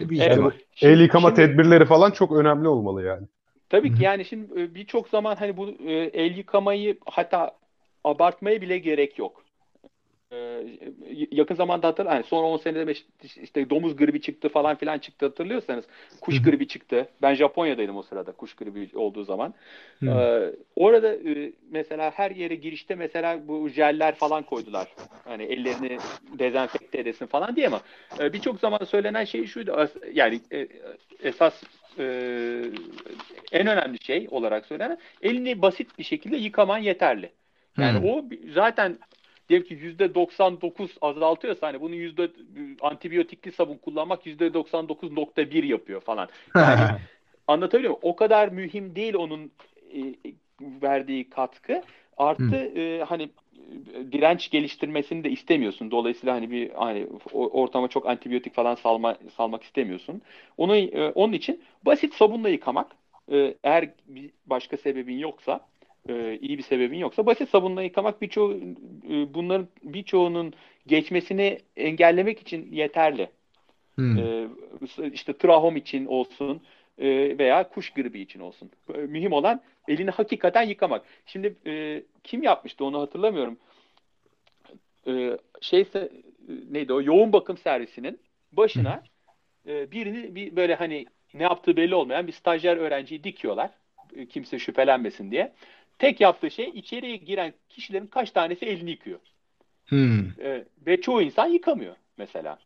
E, 0.00 0.10
bir 0.10 0.20
Evet. 0.20 0.30
ihtimal. 0.30 0.50
Şimdi- 0.74 0.92
El 0.92 1.00
yıkama 1.00 1.28
şimdi- 1.28 1.36
tedbirleri 1.40 1.84
falan 1.84 2.10
çok 2.10 2.32
önemli 2.32 2.68
olmalı 2.68 3.02
yani. 3.02 3.26
Tabii 3.68 3.94
ki 3.94 4.04
yani 4.04 4.24
şimdi 4.24 4.60
e, 4.60 4.74
birçok 4.74 5.08
zaman 5.08 5.36
hani 5.36 5.56
bu 5.56 5.68
e, 5.68 5.92
el 5.92 6.36
yıkamayı 6.36 6.98
hatta 7.06 7.50
abartmaya 8.04 8.60
bile 8.62 8.78
gerek 8.78 9.18
yok. 9.18 9.44
E, 10.32 10.36
y- 11.10 11.28
yakın 11.30 11.54
zamanda 11.54 11.88
hatır, 11.88 12.06
hani 12.06 12.24
son 12.24 12.44
10 12.44 12.56
senede 12.56 12.94
işte 13.42 13.70
domuz 13.70 13.96
gribi 13.96 14.20
çıktı 14.20 14.48
falan 14.48 14.76
filan 14.76 14.98
çıktı 14.98 15.26
hatırlıyorsanız. 15.26 15.84
Kuş 16.20 16.42
gribi 16.42 16.68
çıktı. 16.68 17.08
Ben 17.22 17.34
Japonya'daydım 17.34 17.96
o 17.96 18.02
sırada 18.02 18.32
kuş 18.32 18.54
gribi 18.54 18.98
olduğu 18.98 19.24
zaman. 19.24 19.54
Ee, 20.02 20.52
orada 20.76 21.14
e, 21.14 21.52
mesela 21.70 22.10
her 22.14 22.30
yere 22.30 22.54
girişte 22.54 22.94
mesela 22.94 23.48
bu 23.48 23.68
jeller 23.68 24.14
falan 24.14 24.42
koydular. 24.42 24.88
Hani 25.24 25.42
ellerini 25.42 25.98
dezenfekte 26.38 26.98
edesin 26.98 27.26
falan 27.26 27.56
diye 27.56 27.66
ama 27.66 27.80
e, 28.20 28.32
birçok 28.32 28.60
zaman 28.60 28.84
söylenen 28.84 29.24
şey 29.24 29.46
şuydu. 29.46 29.88
Yani 30.12 30.40
e, 30.52 30.68
esas 31.22 31.62
en 33.52 33.66
önemli 33.66 34.04
şey 34.04 34.28
olarak 34.30 34.66
söylenen 34.66 34.98
elini 35.22 35.62
basit 35.62 35.98
bir 35.98 36.04
şekilde 36.04 36.36
yıkaman 36.36 36.78
yeterli. 36.78 37.30
Yani 37.78 37.98
Hı. 37.98 38.02
o 38.12 38.24
zaten 38.54 38.98
diyelim 39.50 39.66
ki 39.66 39.74
%99 39.74 40.90
azaltıyorsa 41.00 41.66
hani 41.66 41.80
bunun 41.80 41.94
yüzde 41.94 42.30
antibiyotikli 42.80 43.52
sabun 43.52 43.76
kullanmak 43.76 44.26
%99.1 44.26 45.66
yapıyor 45.66 46.00
falan. 46.00 46.28
Yani 46.56 47.00
Anlatabiliyor 47.50 47.90
muyum? 47.90 48.00
O 48.02 48.16
kadar 48.16 48.48
mühim 48.48 48.96
değil 48.96 49.14
onun 49.14 49.52
e, 49.94 50.14
verdiği 50.60 51.30
katkı. 51.30 51.82
Artı 52.16 52.56
e, 52.56 53.04
hani 53.04 53.22
e, 53.22 54.12
direnç 54.12 54.50
geliştirmesini 54.50 55.24
de 55.24 55.30
istemiyorsun. 55.30 55.90
Dolayısıyla 55.90 56.34
hani 56.34 56.50
bir 56.50 56.70
hani 56.70 57.06
ortama 57.32 57.88
çok 57.88 58.06
antibiyotik 58.06 58.54
falan 58.54 58.74
salma, 58.74 59.16
salmak 59.36 59.62
istemiyorsun. 59.62 60.22
Onu 60.56 60.76
e, 60.76 61.10
onun 61.10 61.32
için 61.32 61.62
basit 61.82 62.14
sabunla 62.14 62.48
yıkamak 62.48 62.86
e, 63.32 63.54
eğer 63.64 63.90
bir 64.06 64.30
başka 64.46 64.76
sebebin 64.76 65.18
yoksa 65.18 65.60
e, 66.08 66.38
iyi 66.38 66.58
bir 66.58 66.62
sebebin 66.62 66.98
yoksa 66.98 67.26
basit 67.26 67.48
sabunla 67.48 67.82
yıkamak 67.82 68.22
birçoğu 68.22 68.54
e, 69.10 69.34
bunların 69.34 69.68
birçoğunun 69.82 70.54
geçmesini 70.86 71.58
engellemek 71.76 72.40
için 72.40 72.72
yeterli. 72.72 73.28
Hı. 73.96 74.18
Ee, 74.18 75.10
işte 75.12 75.32
trahom 75.32 75.76
için 75.76 76.06
olsun 76.06 76.62
e, 76.98 77.38
veya 77.38 77.68
kuş 77.68 77.90
gribi 77.90 78.20
için 78.20 78.40
olsun. 78.40 78.70
E, 78.94 78.98
Mühim 78.98 79.32
olan 79.32 79.60
elini 79.88 80.10
hakikaten 80.10 80.62
yıkamak. 80.62 81.04
Şimdi 81.26 81.54
e, 81.66 82.02
kim 82.24 82.42
yapmıştı 82.42 82.84
onu 82.84 83.00
hatırlamıyorum. 83.00 83.58
E, 85.06 85.38
şeyse 85.60 85.98
e, 85.98 86.10
neydi 86.70 86.92
o 86.92 87.02
yoğun 87.02 87.32
bakım 87.32 87.56
servisinin 87.56 88.20
başına 88.52 89.02
e, 89.66 89.90
birini 89.92 90.34
bir 90.34 90.56
böyle 90.56 90.74
hani 90.74 91.06
ne 91.34 91.42
yaptığı 91.42 91.76
belli 91.76 91.94
olmayan 91.94 92.26
bir 92.26 92.32
stajyer 92.32 92.76
öğrenciyi 92.76 93.24
dikiyorlar. 93.24 93.70
E, 94.16 94.26
kimse 94.26 94.58
şüphelenmesin 94.58 95.30
diye. 95.30 95.52
Tek 96.00 96.20
yaptığı 96.20 96.50
şey 96.50 96.68
içeriye 96.68 97.16
giren 97.16 97.54
kişilerin 97.68 98.06
kaç 98.06 98.30
tanesi 98.30 98.66
elini 98.66 98.90
yıkıyor. 98.90 99.18
Hı. 99.86 100.24
E, 100.42 100.64
ve 100.86 101.00
çoğu 101.00 101.22
insan 101.22 101.46
yıkamıyor 101.46 101.96
mesela. 102.16 102.58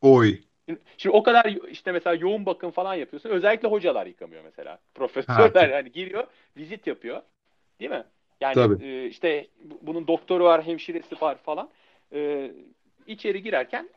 Oy. 0.00 0.38
Şimdi, 0.68 0.80
şimdi 0.98 1.16
o 1.16 1.22
kadar 1.22 1.56
işte 1.70 1.92
mesela 1.92 2.16
yoğun 2.16 2.46
bakım 2.46 2.70
falan 2.70 2.94
yapıyorsun. 2.94 3.30
Özellikle 3.30 3.68
hocalar 3.68 4.06
yıkamıyor 4.06 4.44
mesela. 4.44 4.78
Profesörler 4.94 5.68
Ha. 5.68 5.76
yani 5.76 5.92
giriyor, 5.92 6.26
vizit 6.56 6.86
yapıyor. 6.86 7.22
Değil 7.80 7.90
mi? 7.90 8.04
Yani 8.40 8.54
Tabii. 8.54 8.86
e, 8.86 9.06
işte 9.06 9.46
bu- 9.64 9.78
bunun 9.82 10.06
doktoru 10.06 10.44
var, 10.44 10.66
hemşiresi 10.66 11.20
var 11.20 11.38
falan. 11.38 11.68
E, 12.12 12.50
içeri 13.06 13.42
girerken 13.42 13.88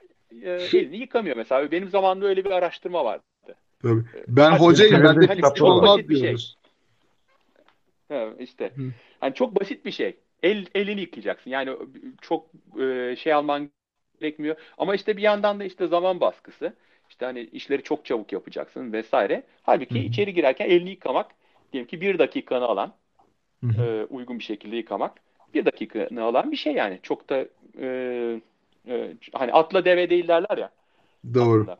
e, 0.41 0.49
elini 0.49 0.97
yıkamıyor 0.97 1.37
mesela. 1.37 1.71
Benim 1.71 1.89
zamanımda 1.89 2.27
öyle 2.27 2.45
bir 2.45 2.51
araştırma 2.51 3.05
vardı. 3.05 3.23
Tabii. 3.81 4.03
Ben 4.27 4.51
Hadi 4.51 4.61
hocayım. 4.61 5.03
Ben 5.03 5.21
de 5.21 5.41
var. 5.41 5.59
olmaz 5.61 5.97
Basit 5.97 6.09
bir 6.09 6.19
şey. 6.19 6.35
Ha, 8.09 8.29
işte. 8.39 8.71
Hı. 8.75 8.81
Hani 9.19 9.33
çok 9.33 9.59
basit 9.61 9.85
bir 9.85 9.91
şey. 9.91 10.17
El, 10.43 10.65
elini 10.75 11.01
yıkayacaksın. 11.01 11.49
Yani 11.51 11.77
çok 12.21 12.45
e, 12.79 13.15
şey 13.15 13.33
alman 13.33 13.69
gerekmiyor. 14.19 14.55
Ama 14.77 14.95
işte 14.95 15.17
bir 15.17 15.21
yandan 15.21 15.59
da 15.59 15.63
işte 15.63 15.87
zaman 15.87 16.21
baskısı. 16.21 16.73
İşte 17.09 17.25
hani 17.25 17.41
işleri 17.41 17.83
çok 17.83 18.05
çabuk 18.05 18.33
yapacaksın 18.33 18.93
vesaire. 18.93 19.43
Halbuki 19.63 19.95
Hı 19.95 20.03
içeri 20.03 20.33
girerken 20.33 20.69
elini 20.69 20.89
yıkamak 20.89 21.31
diyelim 21.73 21.87
ki 21.87 22.01
bir 22.01 22.19
dakikanı 22.19 22.65
alan 22.65 22.93
Hı 23.63 23.83
e, 23.83 24.05
uygun 24.09 24.39
bir 24.39 24.43
şekilde 24.43 24.75
yıkamak 24.75 25.19
bir 25.53 25.65
dakikanı 25.65 26.23
alan 26.23 26.51
bir 26.51 26.57
şey 26.57 26.73
yani. 26.73 26.99
Çok 27.03 27.29
da 27.29 27.45
e, 27.81 27.87
e, 28.87 29.13
hani 29.33 29.53
atla 29.53 29.85
deve 29.85 30.09
değil 30.09 30.27
derler 30.27 30.57
ya. 30.57 30.71
Doğru. 31.33 31.61
aslında. 31.61 31.77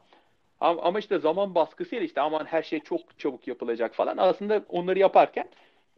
Ama, 0.59 0.82
ama 0.82 0.99
işte 0.99 1.19
zaman 1.19 1.55
baskısıyla 1.55 2.05
işte 2.05 2.21
aman 2.21 2.45
her 2.45 2.63
şey 2.63 2.80
çok 2.80 3.19
çabuk 3.19 3.47
yapılacak 3.47 3.95
falan. 3.95 4.17
Aslında 4.17 4.65
onları 4.69 4.99
yaparken 4.99 5.49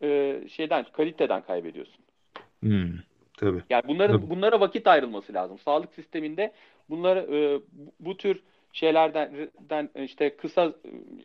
e, 0.01 0.41
şeyden 0.49 0.85
kaliteden 0.93 1.41
kaybediyorsun. 1.41 2.05
Hı. 2.63 2.89
Tabii. 3.37 3.63
Yani 3.69 3.83
bunların 3.87 4.17
Tabii. 4.17 4.29
bunlara 4.29 4.59
vakit 4.59 4.87
ayrılması 4.87 5.33
lazım. 5.33 5.59
Sağlık 5.59 5.93
sisteminde 5.93 6.53
bunları 6.89 7.19
e, 7.19 7.39
bu, 7.99 8.17
tür 8.17 8.43
şeylerden 8.73 9.49
den, 9.69 9.89
işte 9.95 10.37
kısa 10.37 10.73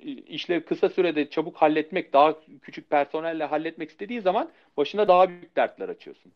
e, 0.03 0.11
işleri 0.12 0.64
kısa 0.64 0.89
sürede 0.89 1.31
çabuk 1.31 1.57
halletmek, 1.57 2.12
daha 2.12 2.35
küçük 2.62 2.91
personelle 2.91 3.45
halletmek 3.45 3.91
istediği 3.91 4.20
zaman 4.20 4.51
başına 4.77 5.09
daha 5.09 5.29
büyük 5.29 5.57
dertler 5.57 5.89
açıyorsun. 5.89 6.33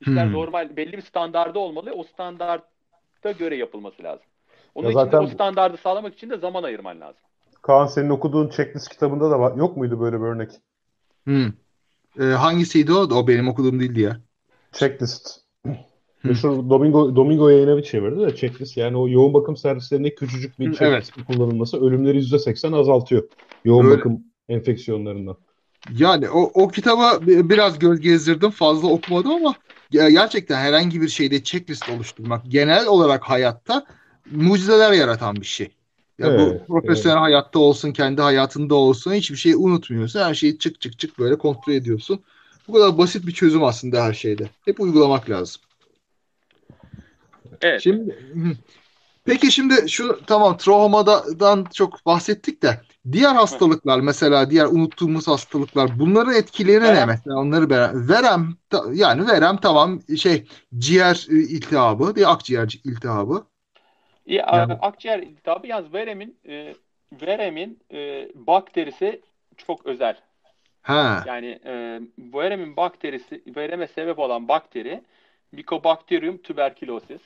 İşler 0.00 0.26
Hmm. 0.26 0.32
normal 0.32 0.76
belli 0.76 0.92
bir 0.92 1.02
standarda 1.02 1.58
olmalı. 1.58 1.92
O 1.92 2.02
standarda 2.02 3.32
göre 3.38 3.56
yapılması 3.56 4.02
lazım. 4.02 4.26
Onun 4.74 4.88
Ya 4.88 4.92
için 4.92 5.10
de 5.12 5.16
zaten 5.16 5.22
o 5.22 5.26
standardı 5.26 5.76
sağlamak 5.76 6.14
için 6.14 6.30
de 6.30 6.36
zaman 6.36 6.62
ayırman 6.62 7.00
lazım. 7.00 7.22
Kaan 7.62 7.86
senin 7.86 8.10
okuduğun 8.10 8.48
checklist 8.48 8.88
kitabında 8.88 9.30
da 9.30 9.38
var. 9.40 9.56
Yok 9.56 9.76
muydu 9.76 10.00
böyle 10.00 10.16
bir 10.20 10.24
örnek? 10.26 10.50
Hı. 11.26 11.52
Ee, 12.20 12.24
hangisiydi 12.24 12.92
o? 12.92 12.96
O 12.98 13.28
benim 13.28 13.48
okuduğum 13.48 13.80
değildi 13.80 14.00
ya. 14.00 14.20
Checklist. 14.72 15.40
Meşhur 16.24 16.70
Domingo, 16.70 17.16
Domingo 17.16 17.48
yayına 17.48 17.76
bir 17.76 17.82
çevirdi 17.82 18.20
de 18.20 18.34
checklist 18.34 18.76
yani 18.76 18.96
o 18.96 19.08
yoğun 19.08 19.34
bakım 19.34 19.56
servislerinde 19.56 20.14
küçücük 20.14 20.58
bir 20.58 20.72
checklist 20.72 21.24
kullanılması 21.26 21.80
ölümleri 21.80 22.16
%80 22.16 22.72
azaltıyor. 22.72 23.28
Yoğun 23.64 23.86
Öyle. 23.86 23.90
bakım 23.90 24.24
enfeksiyonlarından. 24.48 25.36
Yani 25.88 26.30
o, 26.30 26.40
o 26.64 26.68
kitaba 26.68 27.26
bi- 27.26 27.48
biraz 27.50 27.78
göz 27.78 28.00
gezdirdim. 28.00 28.50
Fazla 28.50 28.88
okumadım 28.88 29.32
ama 29.32 29.56
gerçekten 29.90 30.56
herhangi 30.60 31.00
bir 31.02 31.08
şeyde 31.08 31.42
checklist 31.44 31.88
oluşturmak 31.88 32.44
genel 32.50 32.86
olarak 32.86 33.22
hayatta 33.24 33.86
mucizeler 34.30 34.92
yaratan 34.92 35.40
bir 35.40 35.46
şey. 35.46 35.75
Ya 36.18 36.26
Evet, 36.26 36.38
bu 36.38 36.66
profesyonel 36.66 37.18
hayatta 37.18 37.58
olsun, 37.58 37.92
kendi 37.92 38.22
hayatında 38.22 38.74
olsun 38.74 39.12
hiçbir 39.12 39.36
şeyi 39.36 39.56
unutmuyorsun. 39.56 40.20
Her 40.20 40.34
şeyi 40.34 40.58
çık 40.58 40.80
çık 40.80 40.98
çık 40.98 41.18
böyle 41.18 41.38
kontrol 41.38 41.72
ediyorsun. 41.72 42.20
Bu 42.68 42.72
kadar 42.72 42.98
basit 42.98 43.26
bir 43.26 43.32
çözüm 43.32 43.64
aslında 43.64 44.04
her 44.04 44.12
şeyde. 44.12 44.50
Hep 44.64 44.80
uygulamak 44.80 45.30
lazım. 45.30 45.62
Evet. 47.60 47.82
Şimdi 47.82 48.14
peki 49.24 49.52
şimdi 49.52 49.88
şu 49.88 50.20
tamam 50.26 50.56
travmadan 50.56 51.64
çok 51.74 52.06
bahsettik 52.06 52.62
de 52.62 52.80
diğer 53.12 53.34
hastalıklar 53.34 54.00
mesela 54.00 54.50
diğer 54.50 54.66
unuttuğumuz 54.66 55.28
hastalıklar 55.28 55.98
bunların 55.98 56.34
etkileri 56.34 56.84
ne 56.94 57.04
mesela 57.04 57.36
onları 57.36 57.70
be- 57.70 57.90
verem 57.94 58.56
ta- 58.70 58.84
yani 58.92 59.28
verem 59.28 59.56
tamam 59.56 60.00
şey 60.18 60.48
ciğer 60.78 61.26
e, 61.30 61.34
iltihabı 61.34 62.14
diye 62.16 62.26
akciğer 62.26 62.80
iltihabı. 62.84 63.46
Ya, 64.26 64.46
Yani- 64.52 64.72
akciğer 64.72 65.18
iltihabı 65.18 65.66
yalnız 65.66 65.94
veremin 65.94 66.38
e, 66.48 66.74
veremin 67.12 67.78
e, 67.92 68.28
bakterisi 68.34 69.20
çok 69.56 69.86
özel. 69.86 70.16
Ha. 70.82 71.22
Yani 71.26 71.58
e, 71.64 72.00
veremin 72.18 72.76
bakterisi 72.76 73.42
vereme 73.56 73.86
sebep 73.86 74.18
olan 74.18 74.48
bakteri 74.48 75.02
Mycobacterium 75.52 76.38
tuberculosis. 76.38 77.22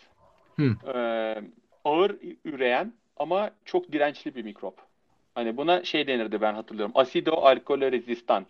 Hı. 0.57 0.77
E, 0.95 0.95
ağır 1.85 2.17
üreyen 2.45 2.93
ama 3.17 3.51
çok 3.65 3.93
dirençli 3.93 4.35
bir 4.35 4.43
mikrop. 4.45 4.75
Hani 5.35 5.57
buna 5.57 5.85
şey 5.85 6.07
denirdi 6.07 6.41
ben 6.41 6.55
hatırlıyorum. 6.55 6.93
Asido 6.95 7.33
alkole 7.33 7.93
rezistan. 7.93 8.47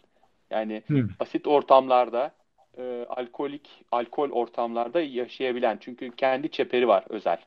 Yani 0.51 0.83
Hı. 0.89 1.09
asit 1.21 1.47
ortamlarda 1.47 2.33
e, 2.79 3.07
alkolik 3.09 3.85
alkol 3.93 4.31
ortamlarda 4.31 5.01
yaşayabilen 5.01 5.79
çünkü 5.81 6.11
kendi 6.17 6.51
çeperi 6.51 6.89
var 6.89 7.05
özel. 7.09 7.39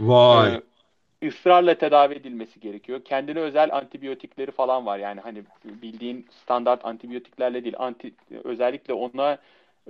Vay. 0.00 0.54
Ee, 0.54 1.28
ısrarla 1.28 1.74
tedavi 1.74 2.14
edilmesi 2.14 2.60
gerekiyor. 2.60 3.00
Kendine 3.04 3.38
özel 3.38 3.76
antibiyotikleri 3.76 4.50
falan 4.50 4.86
var. 4.86 4.98
Yani 4.98 5.20
hani 5.20 5.42
bildiğin 5.64 6.26
standart 6.42 6.84
antibiyotiklerle 6.84 7.64
değil, 7.64 7.76
anti, 7.78 8.14
özellikle 8.44 8.94
ona 8.94 9.38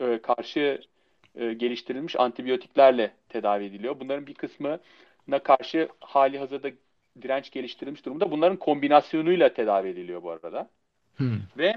e, 0.01 0.19
karşı 0.19 0.81
e, 1.35 1.53
geliştirilmiş 1.53 2.17
antibiyotiklerle 2.17 3.13
tedavi 3.29 3.65
ediliyor. 3.65 4.01
Bunların 4.01 4.27
bir 4.27 4.35
kısmına 4.35 5.39
karşı 5.45 5.89
hali 6.01 6.39
hazırda 6.39 6.69
direnç 7.23 7.51
geliştirilmiş 7.51 8.07
durumda. 8.07 8.31
Bunların 8.31 8.57
kombinasyonuyla 8.57 9.55
tedavi 9.55 9.89
ediliyor 9.89 10.23
bu 10.23 10.31
arada. 10.31 10.69
Hmm. 11.17 11.39
Ve 11.59 11.75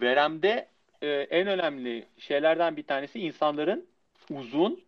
veremde 0.00 0.68
e, 1.02 1.08
en 1.08 1.46
önemli 1.46 2.06
şeylerden 2.18 2.76
bir 2.76 2.82
tanesi 2.82 3.20
insanların 3.20 3.86
uzun 4.30 4.80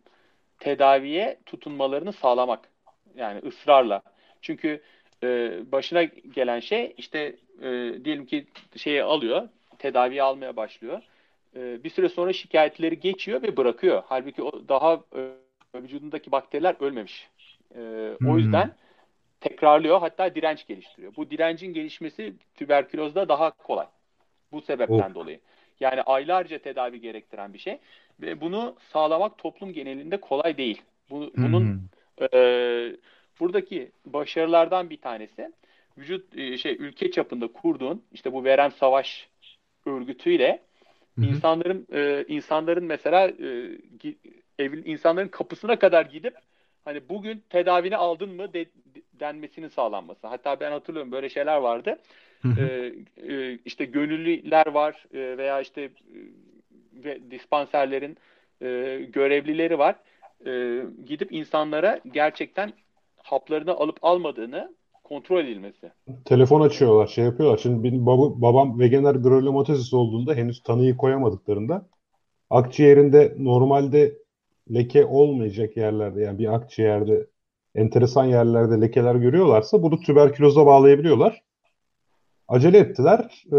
tedaviye 0.63 1.39
tutunmalarını 1.45 2.13
sağlamak. 2.13 2.69
Yani 3.15 3.39
ısrarla. 3.47 4.01
Çünkü 4.41 4.81
e, 5.23 5.59
başına 5.71 6.03
gelen 6.03 6.59
şey 6.59 6.93
işte 6.97 7.35
e, 7.61 7.93
diyelim 8.05 8.25
ki 8.25 8.45
şeyi 8.75 9.03
alıyor, 9.03 9.49
tedaviyi 9.79 10.23
almaya 10.23 10.55
başlıyor. 10.55 11.01
E, 11.55 11.83
bir 11.83 11.89
süre 11.89 12.09
sonra 12.09 12.33
şikayetleri 12.33 12.99
geçiyor 12.99 13.41
ve 13.41 13.57
bırakıyor. 13.57 14.03
Halbuki 14.07 14.43
o 14.43 14.67
daha 14.67 14.93
e, 14.93 15.21
vücudundaki 15.81 16.31
bakteriler 16.31 16.75
ölmemiş. 16.79 17.29
E, 17.75 17.79
Hmm. 18.19 18.29
O 18.29 18.37
yüzden 18.37 18.71
tekrarlıyor 19.41 19.99
hatta 19.99 20.35
direnç 20.35 20.67
geliştiriyor. 20.67 21.15
Bu 21.15 21.29
direncin 21.29 21.73
gelişmesi 21.73 22.33
tüberkülozda 22.55 23.29
daha 23.29 23.51
kolay. 23.51 23.87
Bu 24.51 24.61
sebepten 24.61 25.15
dolayı. 25.15 25.39
Yani 25.79 26.01
aylarca 26.01 26.57
tedavi 26.57 27.01
gerektiren 27.01 27.53
bir 27.53 27.59
şey 27.59 27.79
ve 28.21 28.41
bunu 28.41 28.75
sağlamak 28.93 29.37
toplum 29.37 29.73
genelinde 29.73 30.21
kolay 30.21 30.57
değil. 30.57 30.81
Bu, 31.09 31.31
bunun 31.37 31.63
Hmm. 31.63 31.79
e, 32.33 32.97
buradaki 33.39 33.91
başarılardan 34.05 34.89
bir 34.89 34.97
tanesi 35.01 35.51
vücut 35.97 36.37
e, 36.37 36.57
şey 36.57 36.73
ülke 36.79 37.11
çapında 37.11 37.47
kurduğun 37.47 38.03
işte 38.11 38.33
bu 38.33 38.43
verem 38.43 38.71
savaş 38.71 39.29
örgütüyle 39.85 40.63
Hı 41.17 41.21
hı. 41.21 41.27
insanların 41.27 41.87
e, 41.93 42.25
insanların 42.27 42.83
mesela 42.85 43.29
e, 43.29 43.77
ev, 44.59 44.73
insanların 44.85 45.27
kapısına 45.27 45.79
kadar 45.79 46.05
gidip 46.05 46.33
hani 46.85 47.09
bugün 47.09 47.43
tedavini 47.49 47.97
aldın 47.97 48.29
mı 48.29 48.53
de- 48.53 48.65
denmesinin 49.13 49.67
sağlanması. 49.67 50.27
Hatta 50.27 50.59
ben 50.59 50.71
hatırlıyorum 50.71 51.11
böyle 51.11 51.29
şeyler 51.29 51.57
vardı. 51.57 51.99
Hı 52.41 52.47
hı. 52.47 52.61
E, 52.61 52.93
e, 53.17 53.59
işte 53.65 53.85
gönüllüler 53.85 54.67
var 54.67 55.05
e, 55.13 55.37
veya 55.37 55.61
işte 55.61 55.91
ve 56.95 57.31
dispanserlerin 57.31 58.17
e, 58.61 58.99
görevlileri 59.13 59.79
var. 59.79 59.95
E, 60.45 60.81
gidip 61.05 61.31
insanlara 61.31 61.99
gerçekten 62.13 62.73
haplarını 63.17 63.71
alıp 63.71 63.97
almadığını 64.01 64.75
kontrol 65.03 65.45
edilmesi. 65.45 65.91
Telefon 66.25 66.61
açıyorlar, 66.61 67.07
şey 67.07 67.25
yapıyorlar. 67.25 67.57
Şimdi 67.57 67.83
benim 67.83 68.05
baba- 68.05 68.41
babam 68.41 68.79
vegener 68.79 69.15
granülomatosis 69.15 69.93
olduğunda 69.93 70.33
henüz 70.33 70.63
tanıyı 70.63 70.97
koyamadıklarında 70.97 71.85
akciğerinde 72.49 73.35
normalde 73.37 74.17
leke 74.73 75.05
olmayacak 75.05 75.77
yerlerde 75.77 76.21
yani 76.21 76.39
bir 76.39 76.53
akciğerde 76.53 77.27
enteresan 77.75 78.25
yerlerde 78.25 78.81
lekeler 78.81 79.15
görüyorlarsa 79.15 79.83
bunu 79.83 79.99
tüberküloza 79.99 80.65
bağlayabiliyorlar. 80.65 81.41
Acele 82.47 82.77
ettiler. 82.77 83.43
Ee, 83.47 83.51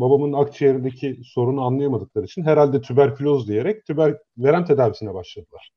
babamın 0.00 0.32
akciğerindeki 0.32 1.20
sorunu 1.24 1.64
anlayamadıkları 1.64 2.24
için 2.24 2.44
herhalde 2.44 2.80
tüberküloz 2.80 3.48
diyerek 3.48 3.86
tüber 3.86 4.18
verem 4.38 4.64
tedavisine 4.64 5.14
başladılar. 5.14 5.72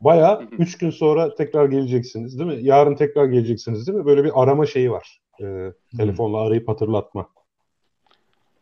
Baya 0.00 0.40
Hı 0.40 0.42
hı. 0.42 0.56
3 0.58 0.78
gün 0.78 0.90
sonra 0.90 1.34
tekrar 1.34 1.66
geleceksiniz 1.66 2.38
değil 2.38 2.50
mi? 2.50 2.58
Yarın 2.66 2.94
tekrar 2.94 3.24
geleceksiniz 3.24 3.86
değil 3.86 3.98
mi? 3.98 4.06
Böyle 4.06 4.24
bir 4.24 4.42
arama 4.42 4.66
şeyi 4.66 4.90
var. 4.90 5.20
Ee, 5.40 5.72
telefonla 5.96 6.40
arayıp 6.40 6.68
hatırlatma. 6.68 7.28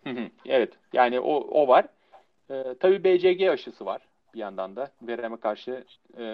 Hı 0.04 0.10
hı, 0.10 0.30
Evet. 0.46 0.72
Yani 0.92 1.20
o, 1.20 1.34
o 1.34 1.68
var. 1.68 1.86
Ee, 2.50 2.64
tabii 2.80 3.04
BCG 3.04 3.48
aşısı 3.48 3.86
var 3.86 4.00
bir 4.34 4.38
yandan 4.38 4.76
da. 4.76 4.90
Vereme 5.02 5.36
karşı 5.36 5.84
e, 6.18 6.24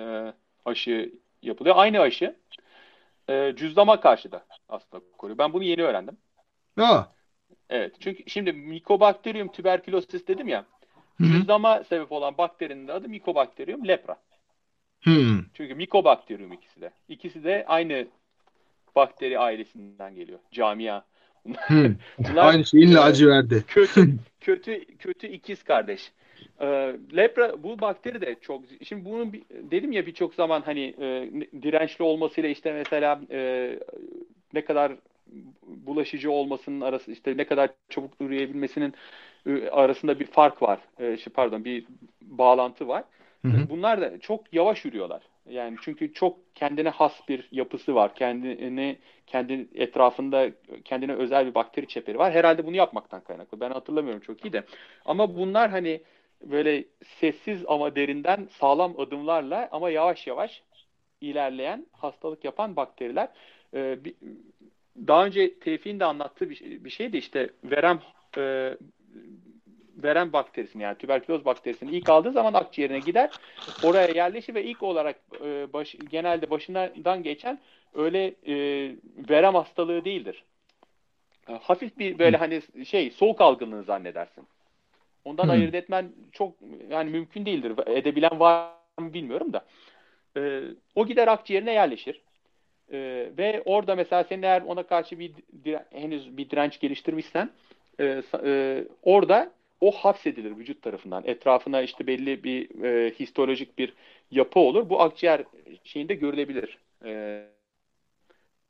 aşı 0.64 1.12
yapılıyor. 1.42 1.74
Aynı 1.78 2.01
aşı 2.01 2.36
e, 3.30 3.53
cüzdama 3.57 4.01
karşı 4.01 4.32
da 4.32 4.44
aslında 4.68 5.03
koruyor. 5.18 5.38
Ben 5.38 5.53
bunu 5.53 5.64
yeni 5.64 5.82
öğrendim. 5.82 6.16
Ya. 6.77 7.09
Evet. 7.70 7.95
Çünkü 8.01 8.22
şimdi 8.27 8.53
Mycobacterium 8.53 9.53
tuberculosis 9.53 10.29
dedim 10.29 10.49
ya. 10.49 10.64
Cüzdama 11.20 11.85
sebep 11.85 12.12
olan 12.12 12.39
bakterinin 12.39 12.89
de 12.89 12.93
adı 12.93 13.09
Mycobacterium 13.09 13.89
lepra. 13.89 14.16
Hmm. 15.03 15.43
Çünkü 15.55 15.74
Mycobacterium 15.74 16.53
ikisi 16.53 16.81
de. 16.81 16.91
İkisi 17.09 17.45
de 17.45 17.64
aynı 17.68 18.07
bakteri 18.97 19.39
ailesinden 19.39 20.14
geliyor. 20.14 20.39
Camia. 20.53 21.03
Hmm. 21.45 21.95
Bunlar 22.18 22.47
Aynı 22.49 22.64
şeyin 22.64 22.91
e, 22.91 22.95
laciverdi. 22.95 23.64
kötü 23.68 24.11
kötü 24.41 24.97
kötü 24.97 25.27
ikiz 25.27 25.62
kardeş. 25.62 26.12
Ee, 26.61 26.66
lepra 27.16 27.62
bu 27.62 27.81
bakteri 27.81 28.20
de 28.20 28.37
çok 28.41 28.62
şimdi 28.85 29.05
bunun 29.05 29.33
bir- 29.33 29.43
dedim 29.51 29.93
ya 29.93 30.07
birçok 30.07 30.35
zaman 30.35 30.62
hani 30.62 30.95
e, 31.01 31.31
dirençli 31.62 32.05
olmasıyla 32.05 32.51
işte 32.51 32.72
mesela 32.72 33.20
e, 33.31 33.70
ne 34.53 34.64
kadar 34.64 34.93
bulaşıcı 35.62 36.30
olmasının 36.30 36.80
arası 36.80 37.12
işte 37.12 37.37
ne 37.37 37.45
kadar 37.47 37.70
çabuk 37.89 38.12
üreyebilmesinin 38.20 38.95
e, 39.47 39.68
arasında 39.68 40.20
bir 40.20 40.26
fark 40.26 40.62
var. 40.62 40.78
E, 40.99 41.16
şey, 41.16 41.32
pardon 41.32 41.64
bir 41.64 41.87
bağlantı 42.22 42.89
var. 42.89 43.05
Hı 43.43 43.49
hı. 43.49 43.68
Bunlar 43.70 44.01
da 44.01 44.18
çok 44.20 44.55
yavaş 44.55 44.84
yürüyorlar. 44.84 45.22
Yani 45.49 45.76
çünkü 45.82 46.12
çok 46.12 46.39
kendine 46.55 46.89
has 46.89 47.28
bir 47.28 47.49
yapısı 47.53 47.95
var. 47.95 48.14
Kendini 48.14 48.99
kendi 49.26 49.68
etrafında 49.74 50.51
kendine 50.84 51.12
özel 51.14 51.47
bir 51.47 51.55
bakteri 51.55 51.87
çeperi 51.89 52.18
var. 52.18 52.32
Herhalde 52.32 52.66
bunu 52.66 52.76
yapmaktan 52.76 53.20
kaynaklı. 53.20 53.61
Ben 53.61 53.70
hatırlamıyorum 53.70 54.20
çok 54.22 54.45
iyi 54.45 54.53
de. 54.53 54.64
Ama 55.05 55.37
bunlar 55.37 55.70
hani 55.70 56.01
böyle 56.43 56.84
sessiz 57.05 57.64
ama 57.68 57.97
derinden 57.97 58.49
sağlam 58.51 59.01
adımlarla 59.01 59.68
ama 59.72 59.91
yavaş 59.91 60.26
yavaş 60.26 60.62
ilerleyen 61.20 61.87
hastalık 61.93 62.45
yapan 62.45 62.76
bakteriler. 62.76 63.28
Ee, 63.74 64.05
bir- 64.05 64.14
daha 65.07 65.26
önce 65.26 65.59
Tevfik'in 65.59 66.01
de 66.01 66.05
anlattığı 66.05 66.51
bir, 66.51 66.55
şey- 66.55 66.84
bir 66.84 66.90
şeydi 66.90 67.16
işte 67.16 67.51
verem 67.64 68.01
e, 68.38 68.76
verem 69.97 70.32
bakterisini 70.32 70.82
yani 70.82 70.99
tüberküloz 70.99 71.44
bakterisini 71.44 71.90
ilk 71.90 72.09
aldığı 72.09 72.32
zaman 72.32 72.55
akciğerine 72.55 73.01
gider. 73.01 73.30
Oraya 73.82 74.09
yerleşir 74.09 74.55
ve 74.55 74.64
ilk 74.64 74.82
olarak 74.82 75.16
e, 75.44 75.72
baş, 75.72 75.97
genelde 76.11 76.51
başından 76.51 77.22
geçen 77.22 77.59
öyle 77.94 78.34
e, 78.47 78.55
verem 79.28 79.55
hastalığı 79.55 80.05
değildir. 80.05 80.44
E, 81.49 81.53
hafif 81.53 81.99
bir 81.99 82.18
böyle 82.18 82.36
hani 82.36 82.62
şey 82.86 83.11
soğuk 83.11 83.40
algınlığı 83.40 83.82
zannedersin. 83.82 84.44
Ondan 85.24 85.44
Hmm. 85.44 85.51
ayırt 85.51 85.74
etmen 85.74 86.12
çok 86.32 86.55
yani 86.90 87.11
mümkün 87.11 87.47
değildir. 87.47 87.72
Edebilen 87.86 88.40
var 88.40 88.70
mı 88.99 89.14
bilmiyorum 89.14 89.53
da. 89.53 89.64
E, 90.36 90.62
o 90.94 91.07
gider 91.07 91.28
akciğerine 91.28 91.72
yerleşir. 91.72 92.20
E, 92.93 92.99
ve 93.39 93.62
orada 93.64 93.95
mesela 93.95 94.24
senin 94.24 94.43
eğer 94.43 94.62
ona 94.62 94.82
karşı 94.82 95.18
bir 95.18 95.32
dire- 95.64 95.84
henüz 95.91 96.37
bir 96.37 96.51
direnç 96.51 96.80
geliştirmişsen 96.80 97.51
e, 98.01 98.22
e, 98.45 98.84
orada 99.03 99.51
o 99.80 99.91
hapsedilir 99.91 100.57
vücut 100.57 100.82
tarafından. 100.82 101.22
Etrafına 101.26 101.82
işte 101.82 102.07
belli 102.07 102.45
bir 102.45 102.84
e, 102.84 103.11
histolojik 103.11 103.78
bir 103.78 103.93
yapı 104.30 104.61
olur. 104.61 104.89
Bu 104.89 105.03
akciğer 105.03 105.45
şeyinde 105.84 106.14
görülebilir. 106.14 106.78
E, 107.05 107.43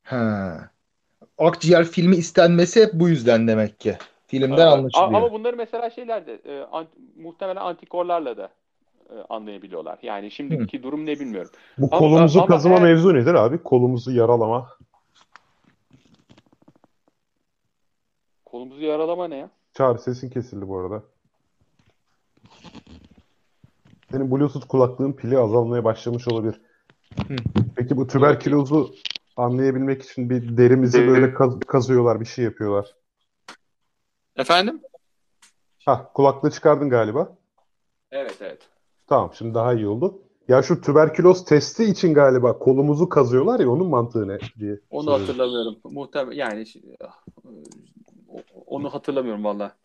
Ha. 0.03 0.71
Akciğer 1.39 1.85
filmi 1.85 2.17
istenmesi 2.17 2.83
hep 2.83 2.91
bu 2.95 3.09
yüzden 3.09 3.49
demek 3.49 3.81
ki. 3.81 3.97
Filmden 4.27 4.67
anlaşılıyor. 4.67 5.09
ama 5.09 5.33
bunları 5.33 5.57
mesela 5.57 5.91
şeyler 5.91 6.27
de 6.27 6.39
e, 6.45 6.61
an- 6.61 6.87
muhtemelen 7.17 7.61
antikorlarla 7.61 8.37
da 8.37 8.49
anlayabiliyorlar. 9.29 9.99
Yani 10.03 10.31
şimdiki 10.31 10.83
durum 10.83 11.07
ne 11.07 11.21
bilmiyorum. 11.21 11.51
Bu 11.79 11.89
Ama- 11.91 11.99
kolumuzu 11.99 12.39
ama 12.39 12.49
kazıma 12.49 12.75
eğer- 12.75 12.83
mevzu 12.83 13.15
nedir 13.15 13.35
abi? 13.35 13.63
Kolumuzu 13.63 14.13
yaralama. 14.13 14.69
Kolumuzu 18.45 18.81
yaralama 18.85 19.29
ne 19.29 19.37
ya? 19.37 19.51
Çağrı 19.75 19.99
sesin 19.99 20.31
kesildi 20.31 20.69
bu 20.69 20.79
arada. 20.79 21.03
Senin 24.11 24.31
Bluetooth 24.31 24.67
kulaklığın 24.69 25.13
pili 25.13 25.39
azalmaya 25.39 25.85
başlamış 25.85 26.29
olabilir. 26.29 26.61
Hı. 27.29 27.37
Peki 27.77 27.97
bu 27.97 28.07
tüberkülozu 28.07 28.95
anlayabilmek 29.37 30.03
için 30.03 30.31
bir 30.31 30.57
derimizi 30.57 30.99
Deri- 30.99 31.09
böyle 31.09 31.35
kaz- 31.35 31.61
kazıyorlar, 31.61 32.21
bir 32.21 32.25
şey 32.25 32.45
yapıyorlar. 32.45 32.95
Efendim? 34.37 34.83
Ha, 35.85 36.11
kulaklığı 36.15 36.51
çıkardın 36.51 36.91
galiba. 36.91 37.37
Evet 38.11 38.37
evet. 38.41 38.69
Tamam, 39.07 39.31
şimdi 39.35 39.55
daha 39.55 39.75
iyi 39.75 39.87
oldu. 39.87 40.19
Ya 40.49 40.63
şu 40.63 40.81
tüberküloz 40.81 41.45
testi 41.45 41.85
için 41.85 42.15
galiba 42.15 42.59
kolumuzu 42.59 43.09
kazıyorlar 43.09 43.61
ya 43.61 43.71
onun 43.71 43.87
mantığı 43.87 44.29
ne 44.29 44.39
diye 44.59 44.81
Onu 44.91 45.03
soruyorum. 45.03 45.27
hatırlamıyorum. 45.27 45.77
Muhtemelen 45.85 46.37
yani 46.37 46.65
onu 48.67 48.95
hatırlamıyorum 48.95 49.45
valla. 49.45 49.77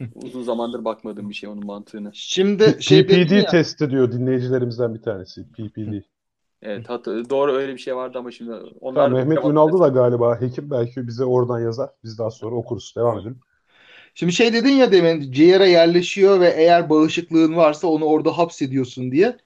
Uzun 0.14 0.42
zamandır 0.42 0.84
bakmadığım 0.84 1.28
bir 1.28 1.34
şey 1.34 1.48
onun 1.48 1.66
mantığını. 1.66 2.10
Şimdi 2.14 2.76
şey 2.80 3.06
PPD 3.06 3.30
ya, 3.30 3.46
testi 3.46 3.90
diyor 3.90 4.12
dinleyicilerimizden 4.12 4.94
bir 4.94 5.02
tanesi. 5.02 5.48
PPD. 5.52 6.02
Evet 6.62 6.88
hatır, 6.88 7.30
doğru 7.30 7.52
öyle 7.52 7.72
bir 7.72 7.78
şey 7.78 7.96
vardı 7.96 8.18
ama 8.18 8.30
şimdi 8.30 8.52
onlar 8.80 9.04
Tamam, 9.04 9.18
Mehmet 9.18 9.44
Ünal'da 9.44 9.80
da 9.80 9.88
galiba 9.88 10.40
hekim 10.40 10.70
belki 10.70 11.06
bize 11.06 11.24
oradan 11.24 11.60
yazar. 11.60 11.90
Biz 12.04 12.18
daha 12.18 12.30
sonra 12.30 12.54
okuruz. 12.54 12.94
Devam 12.96 13.18
edelim. 13.18 13.40
Şimdi 14.14 14.32
şey 14.32 14.52
dedin 14.52 14.72
ya 14.72 14.92
demin 14.92 15.32
ciğere 15.32 15.68
yerleşiyor 15.68 16.40
ve 16.40 16.54
eğer 16.56 16.90
bağışıklığın 16.90 17.56
varsa 17.56 17.86
onu 17.86 18.04
orada 18.04 18.38
hapsediyorsun 18.38 19.12
diye. 19.12 19.36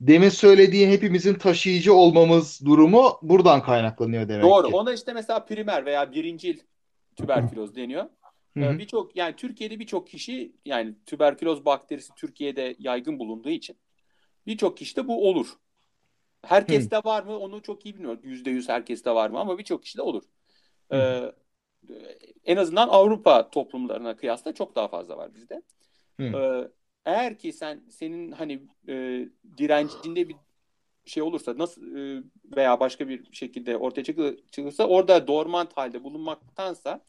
Demin 0.00 0.28
söylediğin 0.28 0.90
hepimizin 0.90 1.34
taşıyıcı 1.34 1.94
olmamız 1.94 2.60
durumu 2.64 3.18
buradan 3.22 3.62
kaynaklanıyor 3.62 4.28
demek 4.28 4.44
Doğru. 4.44 4.68
ki. 4.68 4.74
Ona 4.74 4.92
işte 4.92 5.12
mesela 5.12 5.44
primer 5.44 5.86
veya 5.86 6.12
birincil 6.12 6.58
tüberküloz 7.16 7.76
deniyor. 7.76 8.04
Ee, 8.56 8.78
birçok 8.78 9.16
yani 9.16 9.36
Türkiye'de 9.36 9.78
birçok 9.78 10.08
kişi 10.08 10.52
yani 10.64 10.94
tüberküloz 11.06 11.64
bakterisi 11.64 12.14
Türkiye'de 12.16 12.76
yaygın 12.78 13.18
bulunduğu 13.18 13.50
için 13.50 13.76
birçok 14.46 14.76
kişide 14.76 15.08
bu 15.08 15.28
olur. 15.28 15.46
Herkeste 16.42 16.96
var 16.96 17.22
mı 17.22 17.38
onu 17.38 17.62
çok 17.62 17.86
iyi 17.86 17.94
bilmiyorum. 17.94 18.20
Yüzde 18.22 18.50
yüz 18.50 18.68
herkeste 18.68 19.10
var 19.10 19.30
mı 19.30 19.38
ama 19.38 19.58
birçok 19.58 19.82
kişide 19.82 20.02
olur. 20.02 20.22
Ee, 20.92 21.32
en 22.44 22.56
azından 22.56 22.88
Avrupa 22.88 23.50
toplumlarına 23.50 24.16
kıyasla 24.16 24.54
çok 24.54 24.76
daha 24.76 24.88
fazla 24.88 25.16
var 25.16 25.34
bizde. 25.34 25.62
Ee, 26.20 26.68
eğer 27.04 27.38
ki 27.38 27.52
sen 27.52 27.82
senin 27.90 28.32
hani 28.32 28.62
e, 28.88 29.28
direncinde 29.58 30.28
bir 30.28 30.36
şey 31.04 31.22
olursa 31.22 31.58
nasıl 31.58 31.96
e, 31.96 32.22
veya 32.56 32.80
başka 32.80 33.08
bir 33.08 33.32
şekilde 33.32 33.76
ortaya 33.76 34.04
çıkılırsa 34.04 34.86
orada 34.86 35.26
dormant 35.26 35.72
halde 35.72 36.04
bulunmaktansa 36.04 37.00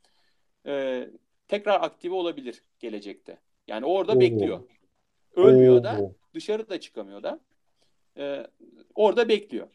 e, 0.65 1.07
tekrar 1.47 1.81
aktive 1.81 2.15
olabilir 2.15 2.61
gelecekte. 2.79 3.37
Yani 3.67 3.85
orada 3.85 4.11
Oo. 4.11 4.19
bekliyor. 4.19 4.59
Ölmüyor 5.35 5.75
Oo. 5.75 5.83
da 5.83 6.11
dışarı 6.33 6.69
da 6.69 6.79
çıkamıyor 6.79 7.23
da 7.23 7.39
e, 8.17 8.47
orada 8.95 9.29
bekliyor. 9.29 9.67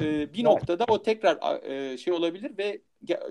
E, 0.00 0.34
bir 0.34 0.44
noktada 0.44 0.84
o 0.88 1.02
tekrar 1.02 1.62
e, 1.62 1.98
şey 1.98 2.12
olabilir 2.12 2.58
ve 2.58 2.80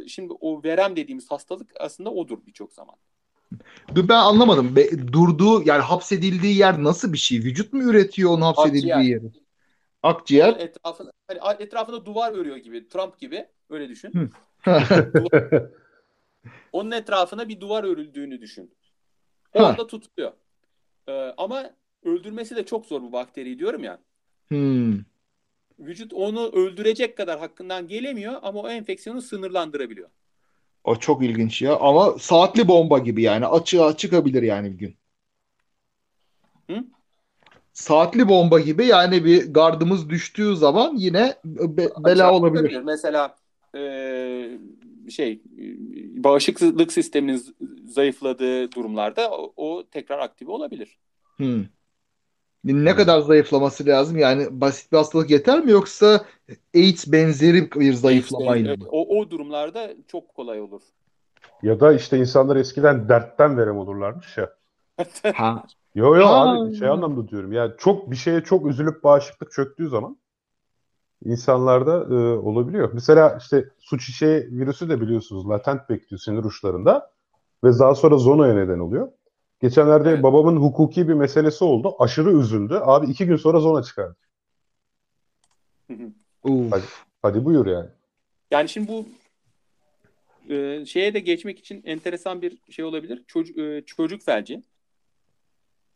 şimdi 0.07 0.33
o 0.39 0.63
verem 0.63 0.95
dediğimiz 0.95 1.31
hastalık 1.31 1.71
aslında 1.79 2.09
odur 2.09 2.37
birçok 2.47 2.73
zaman. 2.73 2.95
Ben 3.95 4.15
anlamadım. 4.15 4.75
Be, 4.75 5.11
durduğu 5.11 5.63
yani 5.65 5.81
hapsedildiği 5.81 6.57
yer 6.57 6.83
nasıl 6.83 7.13
bir 7.13 7.17
şey? 7.17 7.39
Vücut 7.39 7.73
mu 7.73 7.83
üretiyor 7.83 8.31
onu 8.31 8.45
hapsedildiği 8.45 8.95
Akciğer. 8.95 9.21
yeri? 9.21 9.31
Akciğer. 10.03 10.55
Etrafında, 10.59 11.11
hani 11.27 11.39
etrafında 11.59 12.05
duvar 12.05 12.31
örüyor 12.31 12.57
gibi. 12.57 12.87
Trump 12.87 13.19
gibi. 13.19 13.45
Öyle 13.69 13.89
düşün. 13.89 14.31
Onun 16.71 16.91
etrafına 16.91 17.49
bir 17.49 17.59
duvar 17.59 17.83
örüldüğünü 17.83 18.41
düşün. 18.41 18.75
O 19.53 19.63
anda 19.63 19.87
tutuyor. 19.87 20.31
Ee, 21.07 21.33
ama 21.37 21.69
öldürmesi 22.03 22.55
de 22.55 22.65
çok 22.65 22.85
zor 22.85 23.01
bu 23.01 23.11
bakteriyi 23.11 23.59
diyorum 23.59 23.83
ya. 23.83 23.99
Hmm. 24.47 24.99
Vücut 25.79 26.13
onu 26.13 26.49
öldürecek 26.49 27.17
kadar 27.17 27.39
hakkından 27.39 27.87
gelemiyor 27.87 28.33
ama 28.41 28.59
o 28.59 28.69
enfeksiyonu 28.69 29.21
sınırlandırabiliyor. 29.21 30.09
O 30.83 30.95
çok 30.95 31.23
ilginç 31.23 31.61
ya. 31.61 31.75
Ama 31.75 32.15
saatli 32.19 32.67
bomba 32.67 32.99
gibi 32.99 33.21
yani. 33.21 33.45
Açığa 33.45 33.97
çıkabilir 33.97 34.43
yani 34.43 34.71
bir 34.71 34.77
gün. 34.77 34.95
Hı? 36.69 36.83
Saatli 37.73 38.29
bomba 38.29 38.59
gibi 38.59 38.85
yani 38.85 39.25
bir 39.25 39.53
gardımız 39.53 40.09
düştüğü 40.09 40.55
zaman 40.55 40.95
yine 40.95 41.35
be- 41.45 41.89
bela 42.05 42.33
olabilir. 42.33 42.81
Mesela 42.83 43.35
e, 43.75 43.81
şey 45.09 45.41
bağışıklık 46.15 46.93
sisteminin 46.93 47.55
zayıfladığı 47.85 48.71
durumlarda 48.71 49.31
o, 49.31 49.53
o 49.55 49.83
tekrar 49.91 50.19
aktive 50.19 50.51
olabilir. 50.51 50.97
Hmm. 51.37 51.65
Ne 52.63 52.95
kadar 52.95 53.19
zayıflaması 53.19 53.85
lazım? 53.85 54.17
Yani 54.17 54.47
basit 54.51 54.91
bir 54.91 54.97
hastalık 54.97 55.29
yeter 55.29 55.59
mi 55.59 55.71
yoksa 55.71 56.25
AIDS 56.75 57.11
benzeri 57.11 57.71
bir 57.71 57.93
zayıflamayla 57.93 58.75
mı? 58.75 58.85
O, 58.91 59.19
o 59.19 59.29
durumlarda 59.29 59.91
çok 60.07 60.35
kolay 60.35 60.61
olur. 60.61 60.81
Ya 61.63 61.79
da 61.79 61.93
işte 61.93 62.17
insanlar 62.17 62.55
eskiden 62.55 63.09
dertten 63.09 63.57
verem 63.57 63.77
olurlarmış 63.77 64.37
ya. 64.37 64.49
ha. 65.35 65.63
Yo 65.95 66.15
yo 66.15 66.25
ha. 66.25 66.51
abi 66.51 66.75
şey 66.75 66.87
anlamda 66.87 67.27
diyorum. 67.27 67.51
Yani 67.51 67.71
çok 67.77 68.11
bir 68.11 68.15
şeye 68.15 68.41
çok 68.41 68.67
üzülüp 68.67 69.03
bağışıklık 69.03 69.51
çöktüğü 69.51 69.89
zaman 69.89 70.17
insanlarda 71.25 72.15
e, 72.15 72.37
olabiliyor. 72.37 72.89
Mesela 72.93 73.37
işte 73.41 73.69
su 73.79 73.97
çiçeği 73.97 74.47
virüsü 74.51 74.89
de 74.89 75.01
biliyorsunuz 75.01 75.49
latent 75.49 75.89
bekliyor 75.89 76.19
sinir 76.19 76.43
uçlarında 76.43 77.11
ve 77.63 77.79
daha 77.79 77.95
sonra 77.95 78.17
zonaya 78.17 78.53
neden 78.53 78.79
oluyor. 78.79 79.11
Geçenlerde 79.63 80.09
evet. 80.09 80.23
babamın 80.23 80.55
hukuki 80.57 81.07
bir 81.07 81.13
meselesi 81.13 81.63
oldu. 81.63 81.95
Aşırı 81.99 82.31
üzüldü. 82.39 82.79
Abi 82.81 83.11
iki 83.11 83.25
gün 83.25 83.35
sonra 83.35 83.59
zona 83.59 83.83
çıkardı. 83.83 84.15
hadi, 86.71 86.83
hadi 87.21 87.45
buyur 87.45 87.65
yani. 87.65 87.89
Yani 88.51 88.69
şimdi 88.69 88.87
bu 88.87 89.05
e, 90.53 90.85
şeye 90.85 91.13
de 91.13 91.19
geçmek 91.19 91.59
için 91.59 91.81
enteresan 91.85 92.41
bir 92.41 92.57
şey 92.69 92.85
olabilir. 92.85 93.23
Çocuk, 93.27 93.57
e, 93.57 93.83
çocuk 93.85 94.21
felci. 94.21 94.63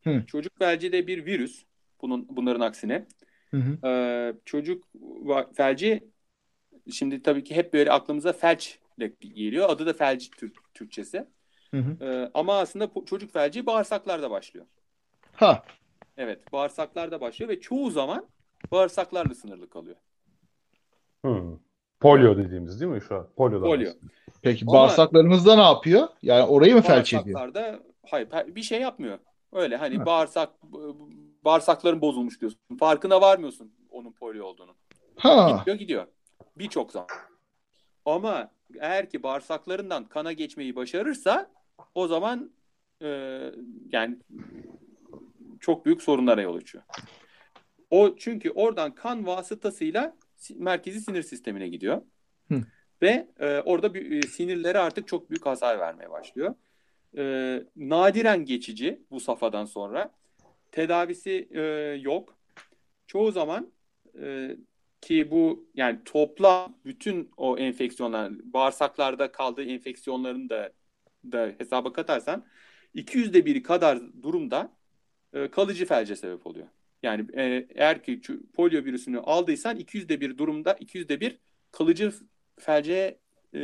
Hı. 0.03 0.23
Çocuk 0.27 0.57
felci 0.57 0.91
de 0.91 1.07
bir 1.07 1.25
virüs. 1.25 1.63
Bunun 2.01 2.27
bunların 2.29 2.61
aksine. 2.61 3.05
Hı 3.51 3.57
hı. 3.57 3.87
E, 3.87 4.33
çocuk 4.45 4.83
felci 5.57 6.03
şimdi 6.91 7.21
tabii 7.21 7.43
ki 7.43 7.55
hep 7.55 7.73
böyle 7.73 7.91
aklımıza 7.91 8.33
felç 8.33 8.79
geliyor. 9.19 9.69
Adı 9.69 9.85
da 9.85 9.93
felci 9.93 10.31
Türk, 10.31 10.73
Türkçesi. 10.73 11.27
Hı 11.71 11.77
hı. 11.77 12.05
Ee, 12.05 12.31
ama 12.33 12.57
aslında 12.59 12.89
çocuk 13.05 13.33
felci 13.33 13.65
bağırsaklarda 13.65 14.31
başlıyor. 14.31 14.65
Ha. 15.33 15.63
Evet, 16.17 16.53
bağırsaklarda 16.53 17.21
başlıyor 17.21 17.49
ve 17.49 17.59
çoğu 17.59 17.91
zaman 17.91 18.25
bağırsaklarla 18.71 19.35
sınırlı 19.35 19.69
kalıyor. 19.69 19.95
Hmm. 21.21 21.57
Polio 21.99 22.37
dediğimiz 22.37 22.81
değil 22.81 22.91
mi 22.91 23.01
şu 23.01 23.15
an? 23.15 23.27
Polio. 23.37 23.61
Polio. 23.61 23.91
Peki 24.41 24.65
ama 24.67 24.73
bağırsaklarımızda 24.73 25.55
ne 25.55 25.61
yapıyor? 25.61 26.07
Yani 26.21 26.43
orayı 26.43 26.75
mı 26.75 26.81
felç 26.81 27.13
ediyor? 27.13 27.39
Bağırsaklarda 27.39 27.79
hayır 28.05 28.55
bir 28.55 28.61
şey 28.61 28.81
yapmıyor. 28.81 29.19
Öyle 29.51 29.75
hani 29.77 29.97
ha. 29.97 30.05
bağırsak 30.05 30.49
bağırsakların 31.45 32.01
bozulmuş 32.01 32.41
diyorsun. 32.41 32.59
Farkına 32.79 33.21
varmıyorsun 33.21 33.73
onun 33.89 34.11
polio 34.11 34.45
olduğunu. 34.45 34.75
Ha. 35.15 35.57
Gidiyor 35.59 35.77
gidiyor. 35.77 36.07
Birçok 36.57 36.91
zaman. 36.91 37.07
Ama 38.05 38.51
eğer 38.79 39.09
ki 39.09 39.23
bağırsaklarından 39.23 40.05
kana 40.05 40.33
geçmeyi 40.33 40.75
başarırsa 40.75 41.51
o 41.95 42.07
zaman 42.07 42.51
e, 43.01 43.07
yani 43.91 44.17
çok 45.59 45.85
büyük 45.85 46.01
sorunlara 46.01 46.41
yol 46.41 46.55
açıyor. 46.55 46.83
O 47.91 48.15
çünkü 48.15 48.49
oradan 48.51 48.95
kan 48.95 49.25
vasıtasıyla 49.25 50.17
merkezi 50.55 51.01
sinir 51.01 51.21
sistemine 51.21 51.67
gidiyor. 51.67 52.01
Hı. 52.47 52.61
Ve 53.01 53.27
e, 53.39 53.59
orada 53.59 53.93
bir, 53.93 54.11
e, 54.11 54.27
sinirlere 54.27 54.79
artık 54.79 55.07
çok 55.07 55.29
büyük 55.29 55.45
hasar 55.45 55.79
vermeye 55.79 56.09
başlıyor. 56.09 56.55
E, 57.17 57.63
nadiren 57.75 58.45
geçici 58.45 59.01
bu 59.11 59.19
safhadan 59.19 59.65
sonra. 59.65 60.11
Tedavisi 60.71 61.47
e, 61.51 61.61
yok. 62.01 62.37
Çoğu 63.07 63.31
zaman 63.31 63.71
e, 64.21 64.57
ki 65.01 65.31
bu 65.31 65.69
yani 65.75 65.99
toplam 66.05 66.77
bütün 66.85 67.31
o 67.37 67.57
enfeksiyonlar 67.57 68.31
bağırsaklarda 68.53 69.31
kaldığı 69.31 69.63
enfeksiyonların 69.63 70.49
da 70.49 70.71
da 71.31 71.51
hesaba 71.57 71.93
katarsan 71.93 72.45
200'de 72.95 73.45
biri 73.45 73.63
kadar 73.63 73.99
durumda 74.23 74.71
e, 75.33 75.51
kalıcı 75.51 75.85
felce 75.85 76.15
sebep 76.15 76.47
oluyor. 76.47 76.67
Yani 77.03 77.25
e, 77.33 77.67
eğer 77.75 78.03
ki 78.03 78.21
polio 78.53 78.85
virüsünü 78.85 79.19
aldıysan 79.19 79.77
200'de 79.77 80.21
bir 80.21 80.37
durumda 80.37 80.71
200'de 80.71 81.19
bir 81.19 81.37
kalıcı 81.71 82.11
felce 82.59 83.19
e, 83.53 83.59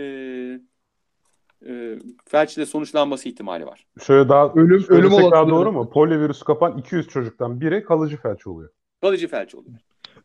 e, 1.68 2.00
felçle 2.26 2.66
sonuçlanması 2.66 3.30
ihtimali 3.30 3.66
var. 3.66 3.88
Şöyle 4.02 4.30
daha 4.30 4.54
ölüm 4.54 4.82
şöyle 4.82 5.08
ölüm 5.08 5.32
daha 5.32 5.50
doğru 5.50 5.72
mu? 5.72 5.90
Polio 5.90 6.20
virüsü 6.20 6.46
kapan 6.46 6.78
200 6.78 7.08
çocuktan 7.08 7.62
biri 7.62 7.84
kalıcı 7.84 8.18
felç 8.18 8.48
oluyor. 8.48 8.70
Kalıcı 9.02 9.28
felç 9.28 9.56
oluyor. 9.56 9.78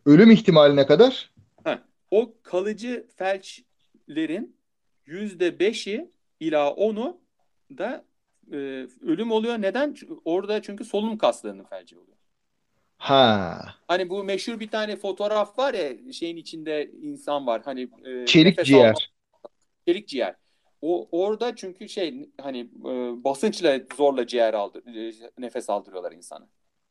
Ölüm 0.07 0.31
ihtimali 0.31 0.77
ne 0.77 0.87
kadar? 0.87 1.31
Ha, 1.65 1.83
o 2.11 2.35
kalıcı 2.43 3.07
felçlerin 3.17 4.57
%5'i 5.07 6.11
ila 6.41 6.69
10'u 6.69 7.21
da 7.79 8.05
e, 8.53 8.57
ölüm 9.07 9.33
oluyor. 9.33 9.63
Neden? 9.63 9.97
Orada 10.25 10.63
çünkü 10.63 10.85
solunum 10.85 11.19
kaslarının 11.19 11.65
felci 11.65 11.97
oluyor. 11.97 12.17
Ha. 12.99 13.59
Hani 13.89 14.11
bu 14.11 14.25
meşhur 14.25 14.61
bir 14.61 14.69
tane 14.69 14.97
fotoğraf 14.97 15.59
var 15.59 15.75
ya 15.75 16.13
şeyin 16.13 16.37
içinde 16.37 16.91
insan 17.03 17.47
var. 17.47 17.63
Hani 17.65 17.89
e, 18.05 18.27
çelik 18.27 18.65
ciğer. 18.65 18.87
Alma, 18.87 18.99
çelik 19.87 20.09
ciğer. 20.09 20.35
O 20.83 21.09
orada 21.13 21.57
çünkü 21.57 21.89
şey 21.89 22.31
hani 22.41 22.61
e, 22.61 23.25
basınçla 23.25 23.81
zorla 23.97 24.27
ciğer 24.27 24.55
aldı 24.55 24.83
e, 24.87 25.13
nefes 25.39 25.71
aldırıyorlar 25.71 26.13
insana. 26.13 26.47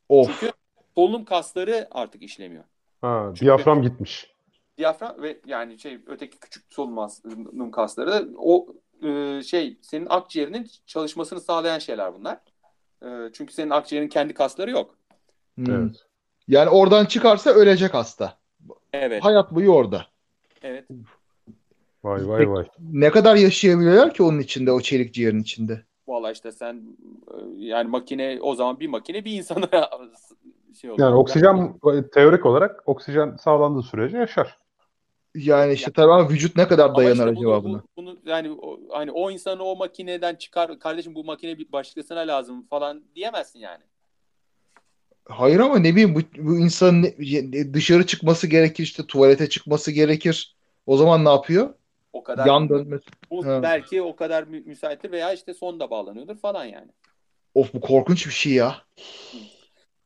Of. 0.10 0.28
Çünkü 0.28 0.54
solunum 0.96 1.26
kasları 1.26 1.88
artık 1.92 2.24
işlemiyor. 2.24 2.64
Ha, 3.02 3.26
çünkü, 3.28 3.46
diyafram 3.46 3.82
gitmiş. 3.82 4.34
Diyafram 4.78 5.22
ve 5.22 5.40
yani 5.46 5.80
şey 5.80 6.00
öteki 6.08 6.40
küçük 6.40 6.74
solunum 6.74 7.72
kasları 7.72 8.12
da 8.12 8.26
o 8.38 8.68
e, 9.04 9.42
şey 9.44 9.78
senin 9.82 10.08
akciğerinin 10.10 10.68
çalışmasını 10.86 11.42
sağlayan 11.42 11.80
şeyler 11.80 12.14
bunlar. 12.14 12.38
E, 13.04 13.08
çünkü 13.34 13.54
senin 13.54 13.70
akciğerin 13.70 14.08
kendi 14.08 14.34
kasları 14.34 14.72
yok. 14.72 14.96
Hmm. 15.56 15.72
Evet. 15.72 15.96
Yani 16.48 16.70
oradan 16.70 17.06
çıkarsa 17.06 17.50
ölecek 17.50 17.94
hasta. 17.94 18.38
Evet. 18.94 19.24
Hayat 19.24 19.52
boyu 19.52 19.72
orada. 19.72 20.06
Evet. 20.64 20.86
Vay 22.04 22.28
vay 22.28 22.50
vay. 22.50 22.66
Ne 22.80 23.12
kadar 23.12 23.36
yaşayabiliyorlar 23.36 24.14
ki 24.14 24.24
onun 24.24 24.40
içinde, 24.40 24.72
o 24.72 24.82
çelik 24.82 25.14
ciğerin 25.14 25.42
içinde? 25.42 25.82
Valla 26.08 26.32
işte 26.32 26.52
sen 26.52 26.76
e, 27.28 27.36
yani 27.56 27.90
makine 27.90 28.40
o 28.42 28.56
zaman 28.56 28.80
bir 28.80 28.88
makine 28.88 29.26
bir 29.26 29.32
insana 29.32 29.70
şey 30.82 30.92
olur. 30.92 31.00
Yani 31.00 31.16
oksijen 31.16 31.80
teorik 32.14 32.46
olarak 32.46 32.84
oksijen 32.86 33.36
sağlandığı 33.36 33.84
sürece 33.84 34.18
yaşar. 34.18 34.58
Yani 35.38 35.74
işte 35.74 35.92
tabii 35.92 36.12
ama 36.12 36.30
vücut 36.30 36.56
ne 36.56 36.68
kadar 36.68 36.96
dayanır 36.96 37.14
işte 37.14 37.36
bunu, 37.36 37.50
acaba 37.50 37.64
buna? 37.64 37.78
bu- 37.78 37.88
bunu 37.98 38.18
yani 38.26 38.52
o, 38.52 38.80
hani 38.92 39.12
o 39.12 39.32
insanı 39.32 39.64
o 39.64 39.76
makineden 39.76 40.36
çıkar 40.36 40.80
kardeşim 40.80 41.16
bu 41.16 41.24
makine 41.24 41.58
bir 41.58 41.72
başkasına 41.72 42.20
lazım 42.20 42.68
falan 42.68 43.04
diyemezsin 43.16 43.60
yani. 43.60 43.84
Hayır 45.26 45.60
ama 45.60 45.80
ne 45.80 45.92
bileyim 45.92 46.16
bu, 46.16 46.20
bu 46.38 46.58
insanın 46.58 47.04
ne- 47.04 47.74
dışarı 47.74 48.06
çıkması 48.06 48.48
gerekir 48.48 48.84
işte 48.84 49.08
tuvalete 49.08 49.50
çıkması 49.50 49.92
gerekir. 49.92 50.56
O 50.86 50.98
zaman 50.98 51.26
ne 51.26 51.30
yapıyor? 51.30 51.74
O 52.14 52.24
kadar 52.24 52.48
Yan 52.48 52.70
dönmesi. 52.70 53.06
bu 53.30 53.46
Ha. 53.46 53.64
belki 53.64 54.02
o 54.02 54.16
kadar 54.16 54.44
mü- 54.44 54.64
müsaittir 54.66 55.12
veya 55.12 55.34
işte 55.34 55.54
sonda 55.54 55.90
bağlanıyordur 55.90 56.38
falan 56.38 56.66
yani. 56.66 56.92
Of 57.56 57.74
bu 57.74 57.82
korkunç 57.82 58.28
bir 58.28 58.32
şey 58.32 58.54
ya. 58.54 58.76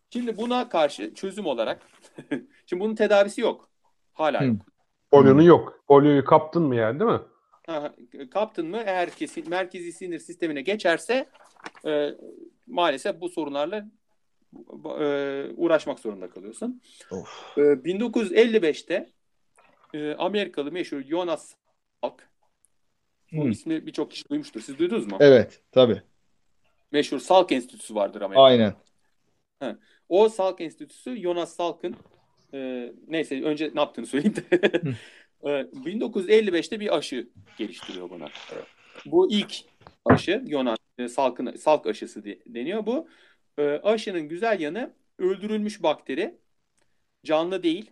Şimdi 0.10 0.38
buna 0.38 0.70
karşı 0.70 1.14
çözüm 1.14 1.46
olarak 1.46 1.88
şimdi 2.66 2.84
bunun 2.84 2.96
tedavisi 2.96 3.42
yok. 3.42 3.70
Hala 4.14 4.42
Hı. 4.42 4.46
yok. 4.46 4.71
Polyonun 5.12 5.42
yok. 5.42 5.84
Polyoyu 5.88 6.26
kaptın 6.26 6.64
mı 6.64 6.76
yani 6.76 7.00
değil 7.00 7.12
mi? 7.12 7.20
Ha, 7.68 7.94
Kaptın 8.32 8.68
mı 8.68 8.78
eğer 8.86 9.10
kesin 9.10 9.50
merkezi 9.50 9.92
sinir 9.94 10.20
sistemine 10.20 10.62
geçerse 10.62 11.30
e, 11.86 12.16
maalesef 12.68 13.22
bu 13.22 13.30
sorunlarla 13.30 13.86
e, 15.00 15.46
uğraşmak 15.56 16.00
zorunda 16.00 16.30
kalıyorsun. 16.30 16.82
Of. 17.12 17.58
E, 17.58 17.62
1955'te 17.62 19.10
e, 19.94 20.14
Amerikalı 20.14 20.72
meşhur 20.72 21.02
Jonas 21.02 21.54
Salk 22.02 22.30
bu 23.32 23.46
Hı. 23.46 23.50
ismi 23.50 23.86
birçok 23.86 24.12
kişi 24.12 24.30
duymuştur. 24.30 24.62
Siz 24.62 24.78
duydunuz 24.80 25.08
mu? 25.08 25.18
Evet 25.20 25.62
tabii. 25.72 26.02
Meşhur 26.92 27.20
Salk 27.20 27.52
Enstitüsü 27.52 27.96
vardır 27.96 28.22
Amerika'da. 28.22 28.44
Aynen. 28.46 28.74
O 30.10 30.30
Salk 30.30 30.62
Enstitüsü 30.62 31.22
Jonas 31.22 31.56
Salk'ın 31.56 31.96
e, 32.54 32.92
neyse 33.08 33.44
önce 33.44 33.72
ne 33.76 33.80
yaptığını 33.80 34.06
söyleyeyim 34.06 34.36
de 34.36 34.44
e, 35.44 35.50
1955'te 35.50 36.80
bir 36.80 36.98
aşı 36.98 37.30
geliştiriyor 37.58 38.10
buna. 38.10 38.28
Bu 39.06 39.32
ilk 39.32 39.56
aşı 40.06 40.44
Jonas 40.50 40.78
e, 40.98 41.08
Salk'ın 41.08 41.56
Salk 41.56 41.88
aşısı 41.88 42.26
de- 42.26 42.40
deniyor 42.46 42.86
bu. 42.86 43.08
E, 43.58 43.64
aşının 43.64 44.30
güzel 44.30 44.60
yanı 44.60 44.94
öldürülmüş 45.20 45.84
bakteri 45.84 46.36
canlı 47.26 47.64
değil. 47.64 47.92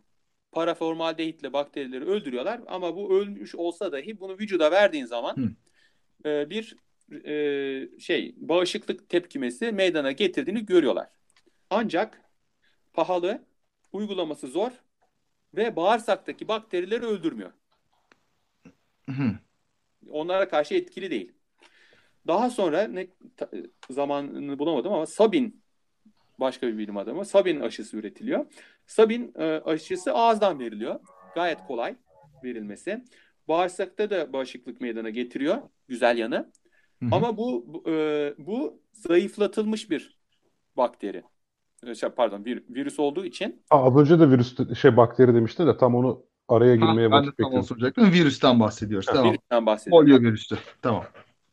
Paraformaldehitle 0.51 1.53
bakterileri 1.53 2.05
öldürüyorlar 2.05 2.61
ama 2.67 2.95
bu 2.95 3.19
ölmüş 3.19 3.55
olsa 3.55 3.91
dahi 3.91 4.19
bunu 4.19 4.37
vücuda 4.37 4.71
verdiğin 4.71 5.05
zaman 5.05 5.55
e, 6.25 6.49
bir 6.49 6.75
e, 7.25 7.99
şey 7.99 8.35
bağışıklık 8.37 9.09
tepkimesi 9.09 9.71
meydana 9.71 10.11
getirdiğini 10.11 10.65
görüyorlar. 10.65 11.07
Ancak 11.69 12.21
pahalı, 12.93 13.45
uygulaması 13.91 14.47
zor 14.47 14.71
ve 15.55 15.75
bağırsaktaki 15.75 16.47
bakterileri 16.47 17.05
öldürmüyor. 17.05 17.51
Onlara 20.09 20.49
karşı 20.49 20.75
etkili 20.75 21.11
değil. 21.11 21.31
Daha 22.27 22.49
sonra 22.49 22.87
ne 22.87 23.07
zamanını 23.89 24.59
bulamadım 24.59 24.93
ama 24.93 25.05
Sabin 25.05 25.63
başka 26.39 26.67
bir 26.67 26.77
bilim 26.77 26.97
adamı. 26.97 27.25
Sabin 27.25 27.59
aşısı 27.59 27.97
üretiliyor. 27.97 28.45
Sabin 28.87 29.33
e, 29.35 29.43
aşısı 29.43 30.13
ağızdan 30.13 30.59
veriliyor. 30.59 30.99
Gayet 31.35 31.59
kolay 31.67 31.95
verilmesi. 32.43 33.03
Bağırsakta 33.47 34.09
da 34.09 34.33
bağışıklık 34.33 34.81
meydana 34.81 35.09
getiriyor. 35.09 35.61
Güzel 35.87 36.17
yanı. 36.17 36.35
Hı 36.99 37.05
hı. 37.05 37.09
Ama 37.11 37.37
bu 37.37 37.63
bu, 37.67 37.89
e, 37.91 38.33
bu 38.37 38.81
zayıflatılmış 38.93 39.89
bir 39.89 40.19
bakteri. 40.77 41.23
E, 41.85 41.95
şey, 41.95 42.09
Pardon, 42.09 42.45
bir 42.45 42.63
virüs 42.69 42.99
olduğu 42.99 43.25
için 43.25 43.61
Ha, 43.69 43.83
az 43.83 43.95
önce 43.97 44.19
de 44.19 44.29
virüs 44.31 44.55
şey 44.79 44.97
bakteri 44.97 45.33
demiştin 45.35 45.67
de 45.67 45.77
tam 45.77 45.95
onu 45.95 46.21
araya 46.47 46.71
Ha, 46.71 46.75
girmeye 46.75 47.11
ben 47.11 47.23
de 47.23 47.27
vakit 47.27 47.37
tam 47.37 47.45
onu 47.45 47.53
bekliyorum. 47.53 47.63
soracaktım. 47.63 48.11
Virüsten 48.11 48.59
bahsediyoruz. 48.59 49.05
Tamam. 49.05 49.31
virüsten 49.33 49.65
bahsediyorum. 49.65 50.05
Polio 50.07 50.21
virüsü. 50.21 50.57
Tamam. 50.81 51.03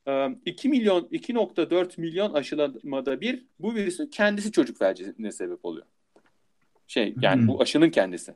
Ee, 0.08 0.36
2 0.46 0.68
milyon 0.68 1.00
2.4 1.00 2.00
milyon 2.00 2.32
aşılamada 2.32 3.20
bir 3.20 3.44
bu 3.58 3.74
virüsün 3.74 4.06
kendisi 4.06 4.52
çocuk 4.52 4.78
felcine 4.78 5.32
sebep 5.32 5.64
oluyor. 5.64 5.86
Şey 6.86 7.14
yani 7.20 7.40
Hmm. 7.40 7.48
bu 7.48 7.60
aşının 7.62 7.90
kendisi. 7.90 8.34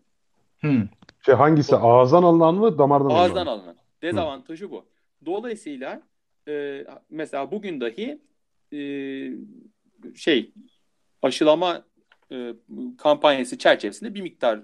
Hı. 0.61 0.73
Şey 1.27 1.35
hangisi 1.35 1.77
ağızdan 1.77 2.23
alınan 2.23 2.55
mı 2.55 2.79
damardan 2.79 3.05
alınan 3.07 3.21
Ağızdan 3.21 3.47
alınan. 3.47 3.77
Dezavantajı 4.03 4.71
bu. 4.71 4.85
Dolayısıyla 5.27 6.03
e, 6.49 6.85
mesela 7.11 7.51
bugün 7.51 7.81
dahi 7.81 8.19
e, 8.73 8.79
şey 10.15 10.53
aşılama 11.23 11.83
e, 12.33 12.55
kampanyası 12.99 13.59
çerçevesinde 13.59 14.15
bir 14.15 14.21
miktar 14.23 14.61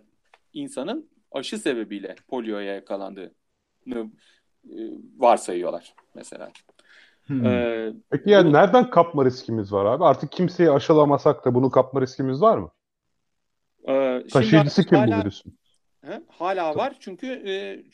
insanın 0.53 1.11
aşı 1.33 1.59
sebebiyle 1.59 2.15
polioya 2.29 2.75
yakalandığını 2.75 3.31
e, 4.65 4.79
varsayıyorlar 5.17 5.95
mesela. 6.15 6.53
Hı. 7.27 7.35
Ee, 7.47 7.93
Peki 8.11 8.31
yani 8.31 8.49
Bu- 8.49 8.53
nereden 8.53 8.91
kapma 8.91 9.25
riskimiz 9.25 9.73
var 9.73 9.85
abi? 9.85 10.05
Artık 10.05 10.33
kimseyi 10.33 10.71
aşılamasak 10.71 11.45
da 11.45 11.55
bunu 11.55 11.71
kapma 11.71 12.01
riskimiz 12.01 12.43
var 12.43 12.59
mı? 12.59 12.71
e, 13.89 13.93
şimdi 14.19 14.29
Taşıyıcısı 14.33 14.87
kim 14.87 14.99
hala- 14.99 15.17
bu 15.17 15.21
virüsün? 15.21 15.59
He, 16.05 16.23
hala 16.29 16.77
var 16.77 16.97
çünkü 17.01 17.27
e, 17.27 17.85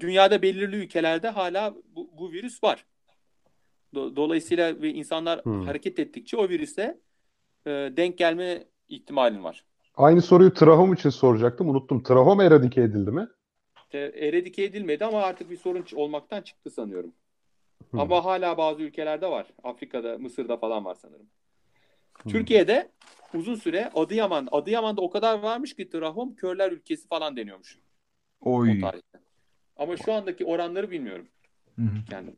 dünyada 0.00 0.42
belirli 0.42 0.76
ülkelerde 0.76 1.28
hala 1.28 1.74
bu, 1.96 2.10
bu 2.18 2.32
virüs 2.32 2.64
var. 2.64 2.86
Do- 3.94 4.16
dolayısıyla 4.16 4.82
ve 4.82 4.88
insanlar 4.90 5.44
Hmm. 5.44 5.66
hareket 5.66 5.98
ettikçe 5.98 6.36
o 6.36 6.48
virüse 6.48 7.00
e, 7.66 7.70
denk 7.70 8.18
gelme 8.18 8.64
ihtimalin 8.88 9.44
var. 9.44 9.64
Aynı 9.96 10.22
soruyu 10.22 10.54
trahom 10.54 10.92
için 10.92 11.10
soracaktım. 11.10 11.68
Unuttum. 11.68 12.02
Trahom 12.02 12.40
eradike 12.40 12.82
edildi 12.82 13.10
mi? 13.10 13.28
E, 13.92 13.98
eradike 13.98 14.64
edilmedi 14.64 15.04
ama 15.04 15.22
artık 15.22 15.50
bir 15.50 15.56
sorun 15.56 15.84
olmaktan 15.94 16.42
çıktı 16.42 16.70
sanıyorum. 16.70 17.12
Hmm. 17.90 18.00
Ama 18.00 18.24
hala 18.24 18.58
bazı 18.58 18.82
ülkelerde 18.82 19.30
var. 19.30 19.46
Afrika'da, 19.62 20.18
Mısır'da 20.18 20.56
falan 20.56 20.84
var 20.84 20.94
sanırım. 20.94 21.26
Hmm. 22.22 22.32
Türkiye'de 22.32 22.88
uzun 23.34 23.54
süre 23.54 23.90
Adıyaman, 23.94 24.48
Adıyaman'da 24.52 25.00
o 25.00 25.10
kadar 25.10 25.38
varmış 25.38 25.76
ki 25.76 25.90
trahom 25.90 26.34
körler 26.34 26.72
ülkesi 26.72 27.08
falan 27.08 27.36
deniyormuş 27.36 27.78
Oy. 28.40 28.80
Ama 29.76 29.96
şu 29.96 30.12
andaki 30.12 30.44
oranları 30.44 30.90
bilmiyorum. 30.90 31.28
Hı 31.76 31.82
hı. 31.82 32.04
kendim. 32.10 32.36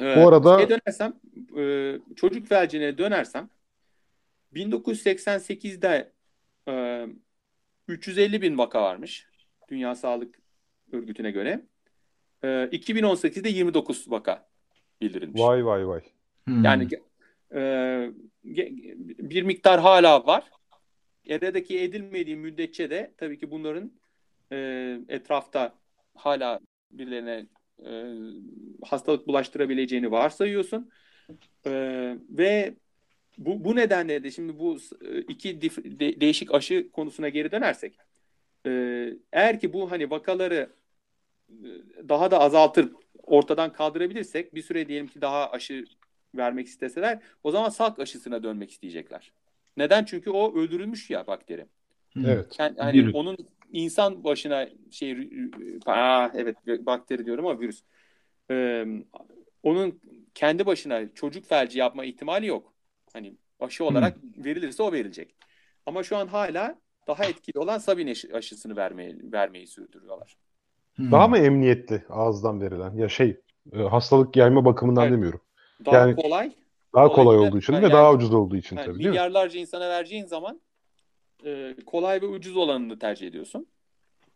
Bu 0.00 0.28
arada- 0.28 0.58
şeye 0.58 0.68
dönersem, 0.68 1.12
e, 1.58 1.98
çocuk 2.16 2.46
felcine 2.46 2.98
dönersem 2.98 3.48
1988'de 4.54 6.12
e, 6.68 7.06
350 7.88 8.42
bin 8.42 8.58
vaka 8.58 8.82
varmış 8.82 9.26
Dünya 9.68 9.94
Sağlık 9.94 10.38
Örgütü'ne 10.92 11.30
göre. 11.30 11.62
E, 12.42 12.46
2018'de 12.48 13.48
29 13.48 14.10
vaka 14.10 14.48
bildirilmiş. 15.00 15.40
Vay 15.40 15.66
vay 15.66 15.88
vay. 15.88 16.00
Hı. 16.48 16.54
Yani 16.64 16.88
e, 17.54 18.10
bir 19.18 19.42
miktar 19.42 19.80
hala 19.80 20.26
var. 20.26 20.50
Eradaki 21.28 21.80
edilmediği 21.80 22.36
müddetçe 22.36 22.90
de 22.90 23.14
tabii 23.16 23.38
ki 23.38 23.50
bunların 23.50 23.92
e, 24.52 24.98
etrafta 25.08 25.74
hala 26.14 26.60
birilerine 26.90 27.46
e, 27.86 27.90
hastalık 28.86 29.26
bulaştırabileceğini 29.26 30.10
varsayıyorsun. 30.10 30.90
E, 31.66 31.72
ve 32.30 32.74
bu, 33.38 33.64
bu 33.64 33.76
nedenle 33.76 34.24
de 34.24 34.30
şimdi 34.30 34.58
bu 34.58 34.78
e, 35.00 35.18
iki 35.20 35.50
dif- 35.50 36.00
de- 36.00 36.20
değişik 36.20 36.54
aşı 36.54 36.90
konusuna 36.92 37.28
geri 37.28 37.50
dönersek 37.52 37.98
e, 38.66 38.70
eğer 39.32 39.60
ki 39.60 39.72
bu 39.72 39.90
hani 39.90 40.10
vakaları 40.10 40.70
e, 41.50 41.68
daha 42.08 42.30
da 42.30 42.40
azaltır 42.40 42.92
ortadan 43.22 43.72
kaldırabilirsek 43.72 44.54
bir 44.54 44.62
süre 44.62 44.88
diyelim 44.88 45.06
ki 45.06 45.20
daha 45.20 45.50
aşı 45.50 45.84
vermek 46.34 46.66
isteseler 46.66 47.18
o 47.44 47.50
zaman 47.50 47.68
salk 47.68 47.98
aşısına 47.98 48.42
dönmek 48.42 48.70
isteyecekler. 48.70 49.32
Neden? 49.76 50.04
Çünkü 50.04 50.30
o 50.30 50.58
öldürülmüş 50.58 51.10
ya 51.10 51.26
bakteri. 51.26 51.66
Evet. 52.26 52.56
Yani, 52.58 52.76
hani 52.78 52.98
Virüs. 52.98 53.14
onun 53.14 53.36
insan 53.72 54.24
başına 54.24 54.68
şey 54.90 55.30
aa, 55.86 56.28
evet 56.34 56.56
bakteri 56.66 57.26
diyorum 57.26 57.46
ama 57.46 57.60
virüs. 57.60 57.82
Ee, 58.50 58.86
onun 59.62 60.00
kendi 60.34 60.66
başına 60.66 61.14
çocuk 61.14 61.44
felci 61.44 61.78
yapma 61.78 62.04
ihtimali 62.04 62.46
yok. 62.46 62.71
Hani 63.12 63.34
aşı 63.60 63.84
olarak 63.84 64.16
verilirse 64.36 64.82
o 64.82 64.92
verilecek. 64.92 65.34
Ama 65.86 66.02
şu 66.02 66.16
an 66.16 66.26
hala 66.26 66.78
daha 67.06 67.24
etkili 67.24 67.58
olan 67.58 67.78
Sabin 67.78 68.06
aşı- 68.06 68.36
aşısını 68.36 68.76
vermeyi 68.76 69.16
vermeyi 69.32 69.66
sürdürüyorlar. 69.66 70.36
Hı. 70.96 71.10
Daha 71.10 71.28
mı 71.28 71.38
emniyetli 71.38 72.02
ağızdan 72.08 72.60
verilen? 72.60 72.94
Ya 72.96 73.08
şey 73.08 73.40
e, 73.72 73.78
hastalık 73.78 74.36
yayma 74.36 74.64
bakımından 74.64 75.02
Evet. 75.04 75.12
demiyorum. 75.12 75.40
Daha 75.84 75.96
Yani 75.96 76.16
kolay. 76.16 76.52
Daha 76.94 77.08
kolay 77.08 77.24
Dolayısıyla- 77.24 77.48
olduğu 77.48 77.58
için 77.58 77.72
Yani- 77.72 77.84
ve 77.86 77.90
daha 77.92 78.12
ucuz 78.12 78.34
olduğu 78.34 78.56
için 78.56 78.76
Yani 78.76 78.86
tabii 78.86 78.94
değil 78.98 79.06
mi? 79.06 79.10
milyarlarca 79.10 79.60
insana 79.60 79.88
vereceğin 79.88 80.26
zaman 80.26 80.60
e, 81.44 81.76
kolay 81.86 82.22
ve 82.22 82.26
ucuz 82.26 82.56
olanını 82.56 82.98
tercih 82.98 83.26
ediyorsun. 83.26 83.66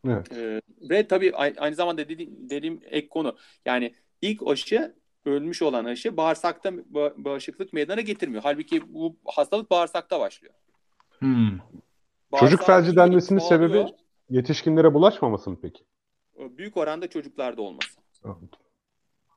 Evet. 0.09 0.33
E, 0.33 0.61
ve 0.91 1.07
tabii 1.09 1.33
aynı 1.37 1.74
zamanda 1.74 2.09
dedi, 2.09 2.29
dediğim 2.51 2.81
ek 2.91 3.09
konu 3.09 3.37
yani 3.66 3.95
ilk 4.22 4.43
aşı 4.47 4.95
ölmüş 5.27 5.62
olan 5.62 5.85
aşı 5.85 6.16
bağırsakta 6.16 6.68
ba- 6.68 7.12
bağışıklık 7.16 7.72
meydana 7.72 8.01
getirmiyor. 8.01 8.43
Halbuki 8.43 8.95
bu 8.95 9.16
hastalık 9.24 9.70
bağırsakta 9.70 10.20
başlıyor. 10.20 10.55
Hı. 11.11 11.27
Çocuk 12.41 12.59
Bağırsağı 12.61 12.66
felci 12.66 12.97
denmesinin 12.97 13.39
sebebi 13.39 13.85
yetişkinlere 14.31 14.95
bulaşmaması 14.95 15.51
mı 15.51 15.59
peki? 15.62 15.85
büyük 16.39 16.77
oranda 16.77 17.09
çocuklarda 17.09 17.62
olması. 17.62 18.01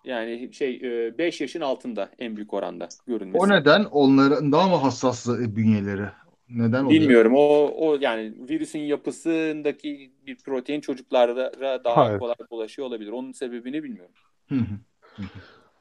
Yani 0.04 0.54
şey 0.54 0.82
5 1.18 1.42
yaşın 1.42 1.62
altında 1.62 2.10
en 2.20 2.36
büyük 2.36 2.54
oranda 2.54 2.88
görünmesi. 3.08 3.38
O 3.38 3.50
neden 3.50 3.84
onların 3.84 4.52
daha 4.52 4.68
mı 4.68 4.76
hassas 4.76 5.28
bünyeleri? 5.28 6.06
Neden 6.50 6.84
oluyor? 6.84 7.02
Bilmiyorum. 7.02 7.34
O 7.36 7.72
o 7.78 7.98
yani 8.02 8.34
virüsün 8.50 8.80
yapısındaki 8.80 10.14
bir 10.26 10.38
protein 10.38 10.82
çocuklara 10.82 11.84
daha 11.84 12.06
Hayır. 12.06 12.20
kolay 12.20 12.36
bulaşıyor 12.52 12.88
olabilir. 12.88 13.12
Onun 13.12 13.32
sebebini 13.32 13.84
bilmiyorum. 13.84 14.16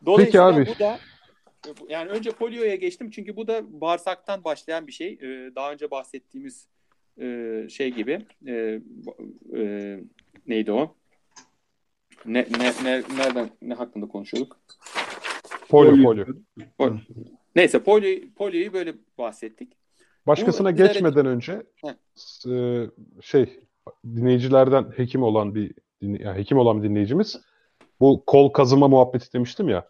Dolayısıyla 0.07 0.51
Peki 0.51 0.61
abi. 0.61 0.75
bu 0.75 0.79
da 0.79 0.99
yani 1.89 2.11
önce 2.11 2.31
polioya 2.31 2.75
geçtim 2.75 3.11
çünkü 3.11 3.37
bu 3.37 3.47
da 3.47 3.81
bağırsaktan 3.81 4.45
başlayan 4.45 4.87
bir 4.87 4.93
şey. 4.93 5.13
Ee, 5.13 5.55
daha 5.55 5.73
önce 5.73 5.91
bahsettiğimiz 5.91 6.69
e, 7.21 7.67
şey 7.71 7.91
gibi 7.91 8.27
e, 8.47 8.81
e, 9.57 10.01
neydi 10.47 10.73
o? 10.73 10.95
Ne, 12.25 12.47
ne, 12.59 12.73
ne, 12.85 13.03
nereden 13.17 13.51
ne 13.63 13.75
hakkında 13.75 14.09
konuşuyorduk? 14.09 14.57
Polio, 15.69 16.03
polio. 16.03 16.27
polio. 16.79 16.99
Neyse 17.57 17.83
polio, 17.83 18.21
polioyu 18.37 18.73
böyle 18.73 18.95
bahsettik. 19.19 19.73
Başkasına 20.27 20.73
Bu, 20.73 20.77
geçmeden 20.77 21.11
üzere... 21.11 21.29
önce 21.29 21.63
e, 22.47 22.55
şey 23.23 23.61
dinleyicilerden 24.05 24.93
hekim 24.97 25.23
olan 25.23 25.55
bir 25.55 25.75
yani 26.01 26.39
hekim 26.39 26.59
olan 26.59 26.83
bir 26.83 26.89
dinleyicimiz 26.89 27.41
bu 28.01 28.25
kol 28.27 28.49
kazıma 28.49 28.89
muhabbeti 28.89 29.33
demiştim 29.33 29.69
ya. 29.69 29.89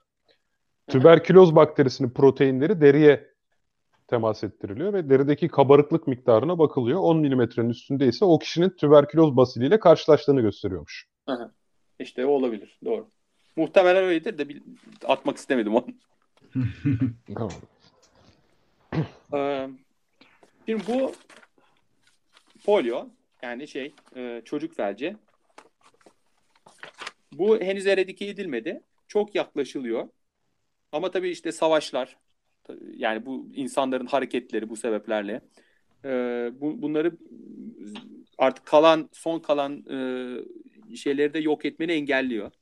Tüberküloz 0.88 1.56
bakterisinin 1.56 2.10
proteinleri 2.10 2.80
deriye 2.80 3.28
temas 4.06 4.44
ettiriliyor 4.44 4.92
ve 4.92 5.10
derideki 5.10 5.48
kabarıklık 5.48 6.06
miktarına 6.06 6.58
bakılıyor. 6.58 7.00
10 7.00 7.18
milimetrenin 7.18 7.70
üstündeyse 7.70 8.24
o 8.24 8.38
kişinin 8.38 8.70
tüberküloz 8.70 9.36
basiliyle 9.36 9.80
karşılaştığını 9.80 10.40
gösteriyormuş. 10.40 11.08
Aha. 11.26 11.50
İşte 11.98 12.26
o 12.26 12.30
olabilir. 12.30 12.78
Doğru. 12.84 13.08
Muhtemelen 13.56 14.04
öyledir 14.04 14.38
de 14.38 14.62
atmak 15.06 15.36
istemedim 15.36 15.74
onu. 15.74 15.86
tamam. 17.34 17.50
Ee, 19.34 19.68
şimdi 20.66 20.82
bu 20.86 21.12
polio 22.64 23.08
yani 23.42 23.68
şey 23.68 23.94
e, 24.16 24.42
çocuk 24.44 24.74
felci 24.74 25.16
bu 27.38 27.60
henüz 27.60 27.86
eradike 27.86 28.26
edilmedi. 28.26 28.82
Çok 29.08 29.34
yaklaşılıyor. 29.34 30.08
Ama 30.92 31.10
tabii 31.10 31.30
işte 31.30 31.52
savaşlar 31.52 32.16
yani 32.94 33.26
bu 33.26 33.48
insanların 33.54 34.06
hareketleri 34.06 34.68
bu 34.68 34.76
sebeplerle 34.76 35.40
e, 36.04 36.10
bu, 36.60 36.82
bunları 36.82 37.16
artık 38.38 38.66
kalan 38.66 39.08
son 39.12 39.40
kalan 39.40 39.84
e, 39.90 40.96
şeyleri 40.96 41.34
de 41.34 41.38
yok 41.38 41.64
etmeni 41.64 41.92
engelliyor. 41.92 42.52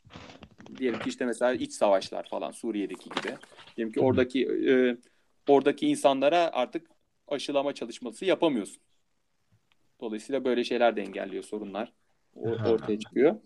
Diyelim 0.78 1.00
ki 1.00 1.08
işte 1.08 1.26
mesela 1.26 1.54
iç 1.54 1.72
savaşlar 1.72 2.28
falan 2.28 2.50
Suriye'deki 2.50 3.10
gibi. 3.10 3.34
Diyelim 3.76 3.92
ki 3.92 4.00
oradaki 4.00 4.46
e, 4.46 4.96
oradaki 5.48 5.86
insanlara 5.86 6.50
artık 6.52 6.86
aşılama 7.28 7.72
çalışması 7.72 8.24
yapamıyorsun. 8.24 8.82
Dolayısıyla 10.00 10.44
böyle 10.44 10.64
şeyler 10.64 10.96
de 10.96 11.02
engelliyor 11.02 11.44
sorunlar 11.44 11.92
ortaya 12.34 12.98
çıkıyor. 12.98 13.36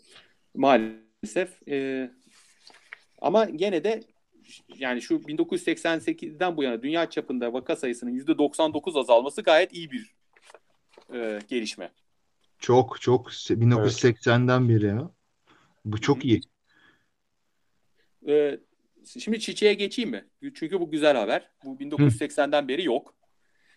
Maalesef 0.55 1.10
e, 1.69 2.11
ama 3.21 3.45
gene 3.45 3.85
de 3.85 4.03
yani 4.69 5.03
şu 5.03 5.15
1988'den 5.15 6.57
bu 6.57 6.63
yana 6.63 6.83
dünya 6.83 7.11
çapında 7.11 7.53
vaka 7.53 7.77
sayısının 7.77 8.19
%99 8.19 9.01
azalması 9.01 9.43
gayet 9.43 9.73
iyi 9.73 9.91
bir 9.91 10.15
e, 11.15 11.39
gelişme. 11.49 11.93
Çok 12.59 13.01
çok 13.01 13.31
1980'den 13.31 14.69
beri 14.69 14.87
ya. 14.87 15.11
Bu 15.85 16.01
çok 16.01 16.25
iyi. 16.25 16.41
Ee, 18.29 18.61
şimdi 19.19 19.41
çiçeğe 19.41 19.75
geçeyim 19.75 20.11
mi? 20.11 20.29
Çünkü 20.55 20.81
bu 20.81 20.91
güzel 20.91 21.17
haber. 21.17 21.51
Bu 21.65 21.77
1980'den 21.77 22.69
beri 22.69 22.85
yok. 22.85 23.15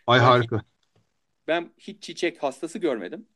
Ay 0.07 0.19
ben 0.19 0.25
harika. 0.25 0.57
Hiç, 0.57 0.65
ben 1.47 1.69
hiç 1.77 2.03
çiçek 2.03 2.43
hastası 2.43 2.79
görmedim. 2.79 3.27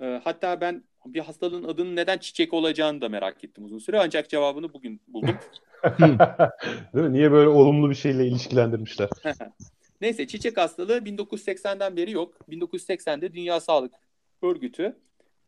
Ee, 0.00 0.20
hatta 0.24 0.60
ben 0.60 0.84
bir 1.14 1.20
hastalığın 1.20 1.64
adının 1.64 1.96
neden 1.96 2.18
çiçek 2.18 2.54
olacağını 2.54 3.00
da 3.00 3.08
merak 3.08 3.44
ettim 3.44 3.64
uzun 3.64 3.78
süre. 3.78 4.00
Ancak 4.00 4.30
cevabını 4.30 4.72
bugün 4.72 5.00
buldum. 5.08 5.38
Değil 5.98 6.12
mi? 6.12 7.12
Niye 7.12 7.32
böyle 7.32 7.48
olumlu 7.48 7.90
bir 7.90 7.94
şeyle 7.94 8.26
ilişkilendirmişler? 8.26 9.08
Neyse 10.00 10.26
çiçek 10.26 10.56
hastalığı 10.56 10.98
1980'den 10.98 11.96
beri 11.96 12.10
yok. 12.10 12.34
1980'de 12.48 13.32
Dünya 13.32 13.60
Sağlık 13.60 13.94
Örgütü 14.42 14.96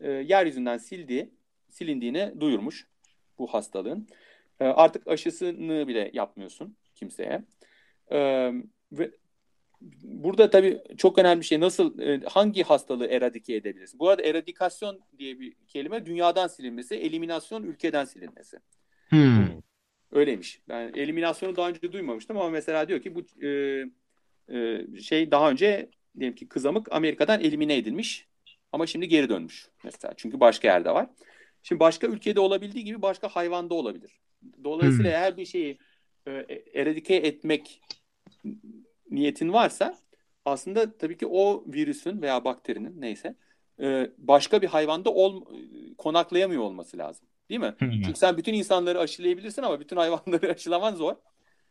e, 0.01 0.11
yeryüzünden 0.11 0.79
sildi, 0.79 1.31
silindiğini 1.71 2.33
duyurmuş 2.41 2.87
bu 3.39 3.47
hastalığın. 3.47 4.09
E, 4.61 4.65
artık 4.65 5.09
aşısını 5.09 5.89
bile 5.89 6.11
yapmıyorsun 6.13 6.77
kimseye. 6.95 7.45
E, 8.11 8.19
ve 8.93 9.11
burada 10.03 10.51
tabii 10.51 10.83
çok 10.97 11.19
önemli 11.19 11.41
bir 11.41 11.47
şey 11.47 11.61
nasıl 11.61 11.99
e, 11.99 12.21
hangi 12.21 12.63
hastalığı 12.63 13.07
eradike 13.07 13.55
edebiliriz? 13.55 13.99
Bu 13.99 14.09
arada 14.09 14.23
eradikasyon 14.23 15.01
diye 15.19 15.41
bir 15.41 15.55
kelime 15.69 16.07
dünyadan 16.07 16.47
silinmesi, 16.47 16.95
eliminasyon 16.95 17.63
ülkeden 17.63 18.05
silinmesi. 18.05 18.59
Hmm. 19.09 19.47
Öyleymiş. 20.13 20.61
Ben 20.69 20.93
eliminasyonu 20.95 21.57
daha 21.57 21.69
önce 21.69 21.93
duymamıştım 21.93 22.37
ama 22.37 22.51
mesela 22.51 22.89
diyor 22.89 23.03
ki 23.03 23.15
bu 23.15 23.47
e, 23.47 23.49
e, 24.59 24.87
şey 25.01 25.31
daha 25.31 25.51
önce 25.51 25.91
diyelim 26.19 26.37
ki 26.37 26.49
kızamık 26.49 26.93
Amerika'dan 26.93 27.41
elimine 27.41 27.77
edilmiş 27.77 28.27
ama 28.73 28.87
şimdi 28.87 29.09
geri 29.09 29.29
dönmüş 29.29 29.69
mesela. 29.85 30.15
Çünkü 30.17 30.41
başka 30.41 30.69
yerde 30.69 30.91
var. 30.91 31.07
Şimdi 31.63 31.81
başka 31.81 32.07
ülkede 32.07 32.41
olabildiği 32.41 32.85
gibi 32.85 33.03
başka 33.03 33.29
hayvanda 33.29 33.75
olabilir. 33.75 34.21
Dolayısıyla 34.65 35.11
hmm. 35.11 35.23
eğer 35.23 35.37
bir 35.37 35.47
şeyi 35.47 35.79
e, 36.27 36.63
eradike 36.75 37.15
etmek 37.15 37.81
niyetin 39.11 39.53
varsa 39.53 39.95
aslında 40.45 40.99
tabii 40.99 41.19
ki 41.19 41.27
o 41.27 41.65
virüsün 41.67 42.23
veya 42.23 42.45
bakterinin 42.45 43.01
neyse 43.01 43.35
e, 43.81 44.11
başka 44.19 44.63
bir 44.63 44.67
hayvanda 44.67 45.11
ol, 45.11 45.45
konaklayamıyor 45.99 46.63
olması 46.63 46.99
lazım. 46.99 47.27
Değil 47.51 47.61
mi? 47.61 47.75
Hmm. 47.79 47.91
Çünkü 47.91 48.19
sen 48.19 48.37
bütün 48.37 48.55
insanları 48.55 49.01
aşılayabilirsin 49.01 49.63
ama 49.63 49.81
bütün 49.81 49.97
hayvanları 49.97 50.51
aşılaman 50.53 50.95
zor. 50.95 51.15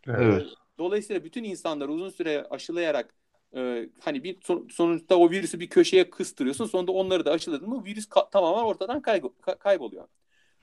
Evet. 0.08 0.46
Dolayısıyla 0.78 1.24
bütün 1.24 1.44
insanları 1.44 1.92
uzun 1.92 2.10
süre 2.10 2.46
aşılayarak 2.50 3.16
e, 3.56 3.90
hani 4.00 4.24
bir 4.24 4.38
son, 4.42 4.68
sonuçta 4.72 5.16
o 5.16 5.30
virüsü 5.30 5.60
bir 5.60 5.70
köşeye 5.70 6.10
kıstırıyorsun. 6.10 6.66
Sonunda 6.66 6.92
onları 6.92 7.26
da 7.26 7.32
aşıladın 7.32 7.70
mı 7.70 7.86
virüs 7.86 8.06
ka- 8.06 8.30
tamamen 8.32 8.64
ortadan 8.64 9.02
kaybol- 9.02 9.42
ka- 9.42 9.58
kayboluyor. 9.58 10.08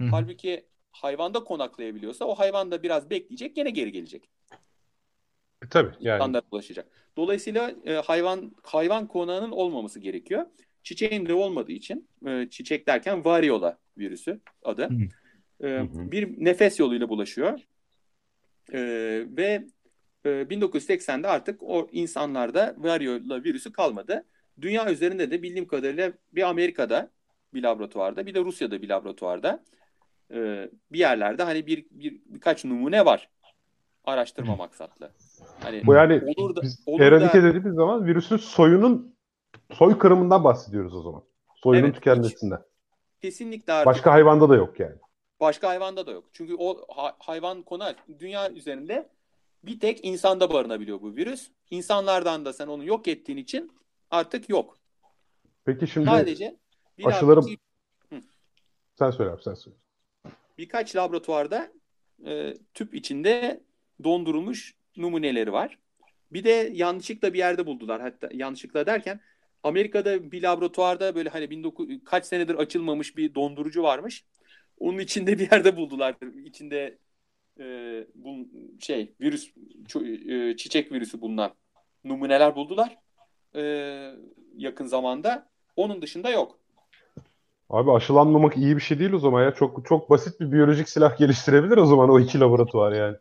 Hı. 0.01 0.05
Halbuki 0.11 0.67
hayvanda 0.91 1.45
konaklayabiliyorsa 1.45 2.25
o 2.25 2.35
hayvan 2.35 2.71
da 2.71 2.83
biraz 2.83 3.11
bekleyecek 3.11 3.57
gene 3.57 3.71
geri 3.71 3.93
gelecek. 3.93 4.29
E, 5.65 5.69
tabii 5.71 5.93
yani. 6.01 6.17
İnsanlara 6.17 6.43
ulaşacak. 6.51 6.87
Dolayısıyla 7.17 7.73
e, 7.85 7.95
hayvan 7.95 8.53
hayvan 8.63 9.09
konağının 9.09 9.51
olmaması 9.51 10.01
gerekiyor. 10.01 10.47
Çiçeğin 10.83 11.27
de 11.27 11.35
olmadığı 11.35 11.73
için 11.73 12.09
e, 12.27 12.49
çiçek 12.51 12.87
derken 12.87 13.25
variola 13.25 13.79
virüsü 13.99 14.41
adı. 14.63 14.89
Hı. 14.89 15.67
E, 15.67 15.89
bir 16.13 16.45
nefes 16.45 16.81
yoluyla 16.81 17.09
bulaşıyor. 17.09 17.61
E, 18.73 18.81
ve 19.37 19.65
1980'de 20.25 21.27
ee, 21.27 21.31
artık 21.31 21.63
o 21.63 21.89
insanlarda 21.93 22.75
variola 22.79 23.45
virüsü 23.45 23.73
kalmadı. 23.73 24.25
Dünya 24.61 24.93
üzerinde 24.93 25.31
de 25.31 25.43
bildiğim 25.43 25.67
kadarıyla 25.67 26.13
bir 26.33 26.43
Amerika'da 26.43 27.11
bir 27.55 27.63
laboratuvarda 27.63 28.27
bir 28.27 28.35
de 28.35 28.41
Rusya'da 28.41 28.83
bir 28.83 28.89
laboratuvarda 28.89 29.65
e, 30.35 30.71
bir 30.93 30.99
yerlerde 30.99 31.43
hani 31.43 31.67
bir, 31.67 31.87
bir 31.91 32.21
birkaç 32.27 32.65
numune 32.65 33.05
var 33.05 33.29
araştırma 34.05 34.57
maksatlı. 34.57 35.13
Hani 35.63 35.87
Bu 35.87 35.95
yani 35.95 36.35
olur 36.37 36.57
da, 36.57 36.63
biz 36.63 36.83
olur 36.87 37.01
eradike 37.01 37.43
da, 37.43 37.45
dediğimiz 37.45 37.75
zaman 37.75 38.07
virüsün 38.07 38.37
soyunun 38.37 39.17
soy 39.73 39.99
kırımından 39.99 40.45
bahsediyoruz 40.45 40.95
o 40.95 41.03
zaman. 41.03 41.23
Soyunun 41.55 41.87
evet, 41.87 41.95
tükenmesinden. 41.95 42.63
Kesinlikle 43.23 43.73
artık. 43.73 43.87
Başka 43.87 44.13
hayvanda 44.13 44.49
da 44.49 44.57
yok 44.57 44.81
yani. 44.81 44.95
Başka 45.41 45.69
hayvanda 45.69 46.07
da 46.07 46.11
yok. 46.11 46.25
Çünkü 46.33 46.55
o 46.59 46.87
ha, 46.97 47.17
hayvan 47.19 47.63
konu 47.63 47.85
dünya 48.19 48.51
üzerinde 48.51 49.09
bir 49.63 49.81
tek 49.81 50.05
insanda 50.05 50.53
barınabiliyor 50.53 51.01
bu 51.01 51.17
virüs. 51.17 51.51
İnsanlardan 51.71 52.45
da 52.45 52.53
sen 52.53 52.67
onu 52.67 52.85
yok 52.85 53.09
ettiğin 53.09 53.39
için 53.39 53.73
artık 54.11 54.49
yok. 54.49 54.79
Peki 55.65 55.87
şimdi 55.87 56.07
Sadece 56.07 56.57
aşıları... 57.05 57.41
Iki... 57.41 57.59
Sen 58.99 59.11
söyle 59.11 59.31
abi 59.31 59.43
sen 59.43 59.55
söyle. 59.55 59.77
Birkaç 60.59 60.97
laboratuvarda 60.97 61.73
e, 62.27 62.55
tüp 62.75 62.95
içinde 62.95 63.61
dondurulmuş 64.05 64.75
numuneleri 64.97 65.53
var. 65.53 65.79
Bir 66.33 66.45
de 66.45 66.71
yanlışlıkla 66.73 67.33
bir 67.35 67.39
yerde 67.39 67.67
buldular. 67.67 68.01
Hatta 68.01 68.29
yanlışlıkla 68.33 68.87
derken 68.87 69.21
Amerika'da 69.63 70.33
bir 70.33 70.43
laboratuvarda 70.43 71.15
böyle 71.15 71.29
hani 71.29 71.57
19 71.57 71.89
kaç 72.05 72.27
senedir 72.27 72.55
açılmamış 72.55 73.17
bir 73.17 73.35
dondurucu 73.35 73.83
varmış. 73.83 74.25
Onun 74.79 74.99
içinde 74.99 75.39
bir 75.39 75.51
yerde 75.51 75.77
buldular. 75.77 76.17
İçinde 76.45 76.99
e, 77.61 77.65
bu 78.15 78.49
şey 78.81 79.15
virüs 79.21 79.51
e, 80.29 80.57
çiçek 80.57 80.93
virüsü 80.93 81.21
bulunan 81.21 81.55
numuneler 82.05 82.57
buldular 82.57 82.99
e, 83.55 83.63
yakın 84.57 84.87
zamanda. 84.87 85.49
Onun 85.77 86.03
dışında 86.03 86.31
yok. 86.31 86.59
Abi 87.71 87.93
aşılanmamak 87.93 88.57
iyi 88.57 88.77
bir 88.77 88.83
şey 88.83 88.99
değil 88.99 89.13
o 89.13 89.19
zaman 89.19 89.43
ya. 89.43 89.55
Çok 89.55 89.87
çok 89.87 90.11
basit 90.11 90.41
bir 90.41 90.53
biyolojik 90.53 90.89
silah 90.89 91.19
geliştirebilir 91.19 91.77
o 91.77 91.87
zaman 91.87 92.11
o 92.11 92.21
iki 92.21 92.41
laboratuvar 92.41 92.93
yani. 92.93 93.17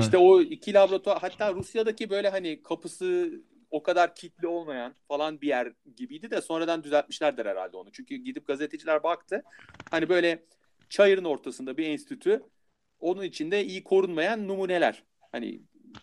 İşte 0.00 0.18
o 0.18 0.40
iki 0.40 0.74
laboratuvar 0.74 1.18
hatta 1.20 1.54
Rusya'daki 1.54 2.10
böyle 2.10 2.28
hani 2.28 2.62
kapısı 2.62 3.30
o 3.70 3.82
kadar 3.82 4.14
kilitli 4.14 4.46
olmayan 4.46 4.94
falan 5.08 5.40
bir 5.40 5.48
yer 5.48 5.72
gibiydi 5.96 6.30
de 6.30 6.40
sonradan 6.40 6.84
düzeltmişlerdir 6.84 7.46
herhalde 7.46 7.76
onu. 7.76 7.92
Çünkü 7.92 8.16
gidip 8.16 8.46
gazeteciler 8.46 9.02
baktı. 9.02 9.42
Hani 9.90 10.08
böyle 10.08 10.42
çayırın 10.90 11.24
ortasında 11.24 11.76
bir 11.76 11.86
enstitü. 11.86 12.42
Onun 13.00 13.22
içinde 13.22 13.64
iyi 13.64 13.84
korunmayan 13.84 14.48
numuneler. 14.48 15.02
Hani 15.32 15.60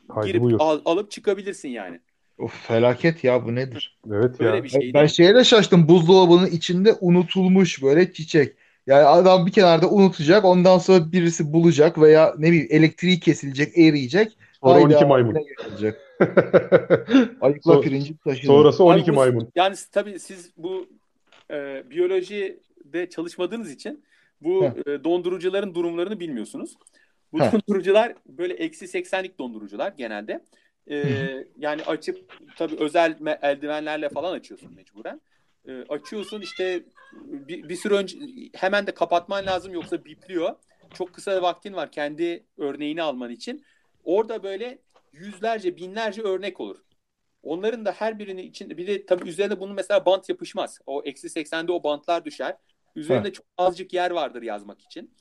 Haydi 0.10 0.28
girip 0.28 0.62
al- 0.62 0.82
alıp 0.86 1.12
çıkabilirsin 1.12 1.70
yani. 1.70 2.00
Of 2.38 2.68
felaket 2.68 3.24
ya 3.24 3.46
bu 3.46 3.56
nedir? 3.56 4.00
Evet 4.08 4.40
Böyle 4.40 4.58
ya. 4.58 4.64
bir 4.64 4.70
şeydi. 4.70 4.94
Ben 4.94 5.06
şeye 5.06 5.36
de 5.36 5.44
şaştım. 5.44 5.88
Buzdolabının 5.88 6.48
içinde 6.48 6.94
unutulmuş 7.02 7.84
böyle 7.84 8.14
çiçek. 8.14 8.56
Yani 8.88 9.04
adam 9.04 9.46
bir 9.46 9.52
kenarda 9.52 9.90
unutacak. 9.90 10.46
Ondan 10.46 10.78
sonra 10.78 11.12
birisi 11.12 11.54
bulacak 11.54 12.02
veya 12.02 12.36
ne 12.38 12.48
bileyim 12.48 12.68
elektriği 12.70 13.20
kesilecek, 13.20 13.78
eriyecek. 13.78 14.38
Sonra 14.64 14.74
Hayda, 14.74 14.86
12 14.86 15.06
maymun. 15.06 15.34
ne 15.34 15.44
gelecek? 15.64 15.96
Ayıkla 17.42 17.82
pirinci 17.82 18.18
taşınır. 18.18 18.48
Sonrası 18.48 18.84
Abi 18.84 18.90
12 18.90 19.12
bu- 19.12 19.16
maymun. 19.16 19.52
Yani 19.56 19.76
tabii 19.92 20.20
siz 20.20 20.52
bu 20.58 20.88
e, 21.52 21.84
biyolojide 21.90 23.10
çalışmadığınız 23.10 23.72
için 23.72 24.04
bu 24.42 24.66
e, 24.66 25.04
dondurucuların 25.04 25.76
durumlarını 25.76 26.20
bilmiyorsunuz. 26.20 26.76
Bu 27.34 27.40
Heh. 27.40 27.52
dondurucular 27.54 28.14
böyle 28.28 28.54
eksi 28.54 28.86
80'lik 28.86 29.40
dondurucular 29.40 29.94
genelde. 29.98 30.44
E, 30.92 30.98
yani 31.58 31.84
açıp 31.84 32.20
tabii 32.58 32.76
özel 32.80 33.16
eldivenlerle 33.42 34.10
falan 34.10 34.34
açıyorsun 34.34 34.76
mecburen. 34.76 35.22
E, 35.68 35.82
açıyorsun 35.90 36.42
işte 36.42 36.84
bir, 37.24 37.70
bir 37.70 37.76
süre 37.76 37.94
önce 37.94 38.18
hemen 38.54 38.88
de 38.88 38.94
kapatman 38.94 39.46
lazım 39.46 39.74
yoksa 39.74 40.06
bipliyor. 40.06 40.56
Çok 40.94 41.14
kısa 41.14 41.42
vaktin 41.42 41.74
var 41.74 41.92
kendi 41.92 42.46
örneğini 42.58 43.02
alman 43.02 43.32
için. 43.32 43.66
Orada 44.04 44.44
böyle 44.44 44.80
yüzlerce 45.12 45.78
binlerce 45.78 46.22
örnek 46.22 46.60
olur. 46.60 46.80
Onların 47.44 47.86
da 47.86 47.92
her 47.92 48.20
birini 48.20 48.42
içinde 48.42 48.78
bir 48.78 48.88
de 48.88 49.06
tabii 49.06 49.30
üzerine 49.30 49.60
bunun 49.60 49.76
mesela 49.76 50.06
bant 50.06 50.30
yapışmaz. 50.30 50.80
O 50.86 51.02
eksi 51.06 51.28
80'de 51.28 51.72
o 51.72 51.84
bantlar 51.84 52.26
düşer. 52.26 52.58
Üzerinde 52.96 53.34
çok 53.34 53.46
azıcık 53.58 53.94
yer 53.94 54.12
vardır 54.12 54.42
yazmak 54.42 54.82
için. 54.82 55.14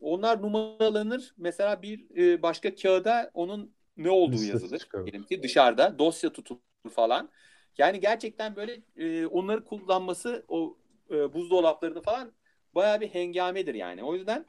Onlar 0.00 0.42
numaralanır. 0.42 1.34
Mesela 1.36 1.82
bir 1.82 2.16
e, 2.16 2.42
başka 2.42 2.74
kağıda 2.74 3.30
onun 3.34 3.74
ne 3.96 4.10
olduğu 4.10 4.32
Listesi 4.32 4.50
yazılır. 4.50 4.88
Diyelim 4.94 5.24
ki 5.24 5.42
dışarıda 5.42 5.98
dosya 5.98 6.32
tutulur 6.32 6.60
falan. 6.94 7.30
Yani 7.78 8.00
gerçekten 8.00 8.56
böyle 8.56 8.80
e, 8.96 9.26
onları 9.26 9.64
kullanması 9.64 10.44
o 10.48 10.76
e, 11.10 11.34
buzdolaplarını 11.34 12.02
falan 12.02 12.32
bayağı 12.74 13.00
bir 13.00 13.08
hengamedir 13.08 13.74
yani. 13.74 14.04
O 14.04 14.14
yüzden 14.14 14.46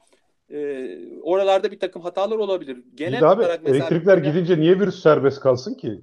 e, 0.49 0.89
oralarda 1.21 1.71
bir 1.71 1.79
takım 1.79 2.01
hatalar 2.01 2.37
olabilir. 2.37 2.83
Genel 2.95 3.17
İyi 3.17 3.21
de 3.21 3.27
abi 3.27 3.41
olarak 3.41 3.63
mesela 3.63 3.87
elektrikler 3.87 4.17
gidince 4.17 4.59
niye 4.59 4.79
virüs 4.79 5.01
serbest 5.01 5.39
kalsın 5.39 5.73
ki? 5.73 6.01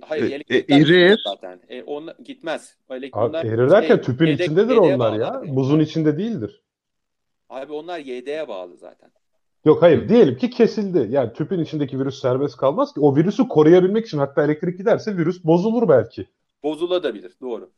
Hayır, 0.00 0.30
E, 0.30 0.34
elektrikler 0.34 0.76
e, 0.76 0.80
erir. 0.80 1.08
gitmez 1.10 1.18
zaten. 1.26 1.60
E, 1.68 1.82
onla, 1.82 2.16
gitmez. 2.24 2.76
Elek- 2.90 3.16
Abi 3.16 3.28
onlar 3.28 3.44
erir 3.44 3.70
derken 3.70 3.94
şey, 3.96 4.04
tüpün 4.04 4.26
yedek- 4.26 4.44
içindedir 4.44 4.76
onlar 4.76 4.98
bağlı 5.12 5.20
ya. 5.20 5.56
Buzun 5.56 5.80
içinde 5.80 6.18
değildir. 6.18 6.62
Abi 7.48 7.72
onlar 7.72 7.98
yedeğe 7.98 8.48
bağlı 8.48 8.76
zaten. 8.76 9.10
Yok 9.64 9.82
hayır 9.82 10.08
diyelim 10.08 10.36
ki 10.36 10.50
kesildi. 10.50 11.06
Yani 11.10 11.32
tüpün 11.32 11.60
içindeki 11.60 12.00
virüs 12.00 12.20
serbest 12.20 12.56
kalmaz 12.56 12.94
ki. 12.94 13.00
O 13.00 13.16
virüsü 13.16 13.48
koruyabilmek 13.48 14.06
için 14.06 14.18
hatta 14.18 14.44
elektrik 14.44 14.78
giderse 14.78 15.16
virüs 15.16 15.44
bozulur 15.44 15.88
belki. 15.88 16.26
Bozulabilir. 16.62 17.32
Doğru. 17.40 17.70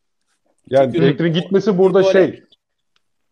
Yani 0.70 0.92
Çünkü- 0.92 1.04
elektriğin 1.06 1.32
gitmesi 1.34 1.78
burada 1.78 2.02
şey. 2.02 2.22
öyle. 2.22 2.44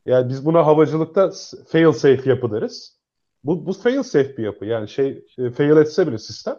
Yani 0.07 0.29
biz 0.29 0.47
buna 0.47 0.67
havacılıkta 0.67 1.31
fail 1.69 1.93
safe 1.93 2.31
yapı 2.31 2.51
deriz. 2.53 2.99
Bu, 3.45 3.67
bu 3.67 3.73
fail 3.73 4.03
safe 4.03 4.37
bir 4.37 4.43
yapı. 4.45 4.65
Yani 4.65 4.89
şey 4.89 5.25
e, 5.39 5.51
fail 5.51 5.77
etse 5.77 6.07
bile 6.07 6.19
sistem 6.19 6.59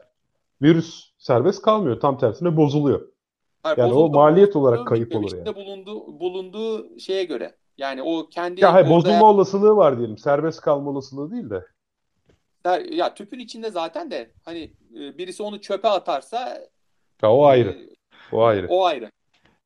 virüs 0.62 1.12
serbest 1.18 1.62
kalmıyor. 1.62 2.00
Tam 2.00 2.18
tersine 2.18 2.58
bozuluyor. 2.58 3.08
Hayır, 3.64 3.78
Yani 3.78 3.94
o 3.94 3.96
bozuldu, 3.96 4.18
maliyet 4.18 4.48
bozuldu, 4.50 4.64
olarak 4.68 4.88
kayıp 4.88 5.16
olur 5.16 5.28
içinde 5.28 5.44
yani. 5.46 5.56
bulunduğu, 5.56 6.20
bulunduğu 6.20 7.00
şeye 7.00 7.24
göre. 7.24 7.56
Yani 7.78 8.04
o 8.04 8.30
kendi 8.30 8.62
Ya 8.62 8.74
hayır 8.74 8.90
bozulma 8.90 9.30
olasılığı 9.30 9.76
var 9.76 9.98
diyelim. 9.98 10.18
Serbest 10.18 10.62
kalma 10.62 10.90
olasılığı 10.92 11.32
değil 11.32 11.50
de. 11.50 11.66
ya 12.96 13.14
tüpün 13.14 13.40
içinde 13.40 13.72
zaten 13.72 14.12
de 14.12 14.32
hani 14.46 14.74
e, 15.00 15.18
birisi 15.18 15.44
onu 15.44 15.62
çöpe 15.62 15.88
atarsa 15.88 16.68
Ya 17.24 17.32
o 17.32 17.46
ayrı. 17.46 17.78
O 18.32 18.44
ayrı. 18.44 18.68
O 18.70 18.86
ayrı. 18.86 19.12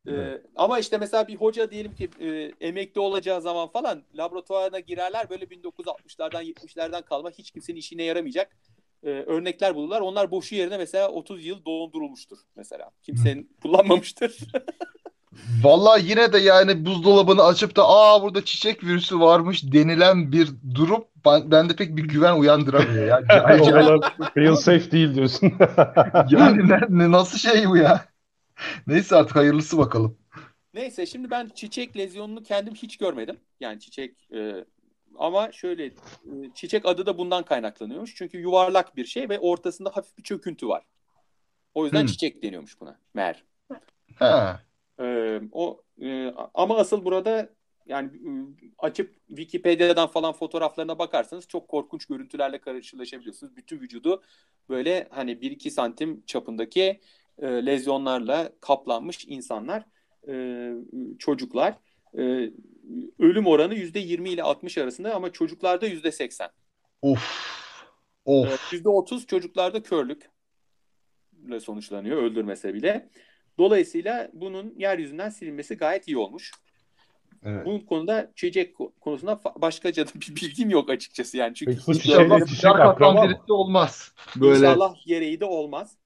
Ee, 0.07 0.11
Evet. 0.11 0.41
ama 0.55 0.79
işte 0.79 0.97
mesela 0.97 1.27
bir 1.27 1.35
hoca 1.35 1.71
diyelim 1.71 1.95
ki 1.95 2.09
e, 2.19 2.51
emekli 2.67 3.01
olacağı 3.01 3.41
zaman 3.41 3.67
falan 3.67 4.03
laboratuvarına 4.17 4.79
girerler 4.79 5.29
böyle 5.29 5.45
1960'lardan 5.45 6.43
70'lerden 6.43 7.01
kalma 7.01 7.29
hiç 7.31 7.51
kimsenin 7.51 7.77
işine 7.77 8.03
yaramayacak 8.03 8.57
e, 9.03 9.09
örnekler 9.09 9.75
bulurlar. 9.75 10.01
Onlar 10.01 10.31
boşu 10.31 10.55
yerine 10.55 10.77
mesela 10.77 11.09
30 11.09 11.45
yıl 11.45 11.65
dondurulmuştur 11.65 12.37
mesela. 12.55 12.89
Kimsenin 13.03 13.49
kullanmamıştır. 13.61 14.37
Vallahi 15.63 16.09
yine 16.09 16.33
de 16.33 16.37
yani 16.37 16.85
buzdolabını 16.85 17.43
açıp 17.43 17.75
da 17.75 17.83
aa 17.89 18.21
burada 18.21 18.45
çiçek 18.45 18.83
virüsü 18.83 19.19
varmış 19.19 19.73
denilen 19.73 20.31
bir 20.31 20.49
durum 20.75 21.05
ben, 21.25 21.51
bende 21.51 21.75
pek 21.75 21.97
bir 21.97 22.03
güven 22.03 22.35
uyandıramıyor 22.35 23.07
ya. 23.07 23.21
Yani, 23.29 23.61
Oralar 23.61 24.13
fail 24.33 24.55
safe 24.55 24.91
değil 24.91 25.15
diyorsun. 25.15 25.53
yani 26.29 26.69
ne- 26.69 27.11
nasıl 27.11 27.37
şey 27.37 27.69
bu 27.69 27.77
ya? 27.77 28.05
Neyse 28.87 29.15
artık 29.15 29.35
hayırlısı 29.35 29.77
bakalım. 29.77 30.17
Neyse 30.73 31.05
şimdi 31.05 31.31
ben 31.31 31.49
çiçek 31.55 31.97
lezyonunu 31.97 32.43
kendim 32.43 32.75
hiç 32.75 32.97
görmedim. 32.97 33.39
Yani 33.59 33.79
çiçek 33.79 34.31
e, 34.33 34.65
ama 35.15 35.51
şöyle 35.51 35.85
e, 35.85 35.93
çiçek 36.55 36.85
adı 36.85 37.05
da 37.05 37.17
bundan 37.17 37.43
kaynaklanıyormuş. 37.45 38.15
Çünkü 38.15 38.37
yuvarlak 38.39 38.95
bir 38.95 39.05
şey 39.05 39.29
ve 39.29 39.39
ortasında 39.39 39.89
hafif 39.89 40.17
bir 40.17 40.23
çöküntü 40.23 40.67
var. 40.67 40.83
O 41.73 41.85
yüzden 41.85 41.99
Hmm. 41.99 42.07
çiçek 42.07 42.43
deniyormuş 42.43 42.79
buna. 42.81 42.99
Mer. 43.13 43.43
Ha. 44.15 44.63
Ee, 44.99 45.41
o 45.51 45.83
e, 46.01 46.33
ama 46.53 46.77
asıl 46.77 47.05
burada 47.05 47.49
yani 47.85 48.07
e, 48.07 48.29
açıp 48.79 49.15
Wikipedia'dan 49.27 50.07
falan 50.07 50.33
fotoğraflarına 50.33 50.99
bakarsanız 50.99 51.47
çok 51.47 51.67
korkunç 51.67 52.05
görüntülerle 52.05 52.61
karşılaşabiliyorsunuz. 52.61 53.55
Bütün 53.55 53.79
vücudu 53.79 54.23
böyle 54.69 55.07
hani 55.11 55.41
1-2 55.41 55.71
santim 55.71 56.25
çapındaki 56.25 57.01
e, 57.41 57.47
lezyonlarla 57.47 58.51
kaplanmış 58.61 59.25
insanlar, 59.27 59.83
e, 60.27 60.69
çocuklar. 61.19 61.73
E, 62.17 62.51
ölüm 63.19 63.47
oranı 63.47 63.75
%20 63.75 64.29
ile 64.29 64.43
60 64.43 64.77
arasında 64.77 65.15
ama 65.15 65.31
çocuklarda 65.31 65.87
%80. 65.87 66.49
Of. 67.01 67.43
Of. 68.25 68.73
%30 68.73 69.25
çocuklarda 69.27 69.83
körlükle 69.83 71.59
sonuçlanıyor 71.59 72.23
öldürmese 72.23 72.73
bile. 72.73 73.09
Dolayısıyla 73.57 74.29
bunun 74.33 74.73
yeryüzünden 74.77 75.29
silinmesi 75.29 75.77
gayet 75.77 76.07
iyi 76.07 76.17
olmuş. 76.17 76.51
Evet. 77.45 77.65
Bu 77.65 77.85
konuda 77.85 78.31
çiçek 78.35 78.75
ko- 78.75 78.91
konusunda 78.99 79.41
başkaca 79.55 80.07
da 80.07 80.11
bir 80.15 80.35
bilgim 80.35 80.69
yok 80.69 80.89
açıkçası 80.89 81.37
yani. 81.37 81.55
Çünkü 81.55 81.71
Peki 81.71 81.99
çiçek-. 81.99 82.05
İnşallah 82.05 82.39
çiçek 82.39 82.61
kasan 82.61 82.79
akraba 82.79 83.39
olmaz. 83.49 84.11
Böyle. 84.35 84.67
İnşallah 84.67 84.95
gereği 85.05 85.39
de 85.39 85.45
olmaz. 85.45 85.97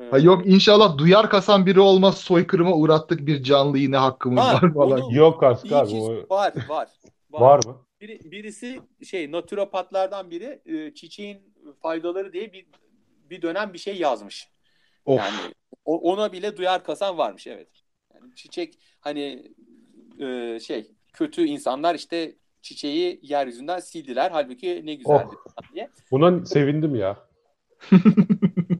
Ee, 0.00 0.10
Ha, 0.10 0.18
yok 0.18 0.46
inşallah 0.46 0.98
duyar 0.98 1.30
kasan 1.30 1.66
biri 1.66 1.80
olmaz 1.80 2.18
soykırıma 2.18 2.72
uğrattık 2.76 3.26
bir 3.26 3.42
canlıyı 3.42 3.90
ne 3.92 3.96
hakkımız 3.96 4.44
Ha, 4.44 4.54
var 4.54 4.74
falan. 4.74 5.00
onu- 5.00 5.14
Yok 5.16 5.42
iyi 5.64 5.74
abi. 5.74 5.94
O... 5.94 6.34
var, 6.36 6.52
var. 6.68 6.88
Var 7.30 7.60
mı? 7.66 7.76
Biri, 8.00 8.30
birisi 8.30 8.80
şey 9.04 9.32
naturopatlardan 9.32 10.30
biri 10.30 10.60
e, 10.66 10.94
çiçeğin 10.94 11.38
faydaları 11.82 12.32
diye 12.32 12.52
bir 12.52 12.66
bir 13.30 13.42
dönem 13.42 13.72
bir 13.72 13.78
şey 13.78 13.96
yazmış. 13.98 14.48
Of. 15.04 15.18
Yani 15.20 15.36
ona 15.84 16.32
bile 16.32 16.56
duyar 16.56 16.84
kasan 16.84 17.18
varmış 17.18 17.46
evet. 17.46 17.68
Yani 18.14 18.34
çiçek 18.34 18.78
hani 19.00 19.52
e, 20.20 20.58
şey 20.60 20.86
kötü 21.12 21.44
insanlar 21.44 21.94
işte 21.94 22.36
çiçeği 22.62 23.20
yeryüzünden 23.22 23.78
sildiler. 23.78 24.30
Halbuki 24.30 24.82
ne 24.84 24.94
güzeldi 24.94 25.26
Oh. 25.28 25.52
falan 25.54 25.74
diye. 25.74 25.90
Buna 26.10 26.46
sevindim 26.46 26.94
ya. 26.94 27.16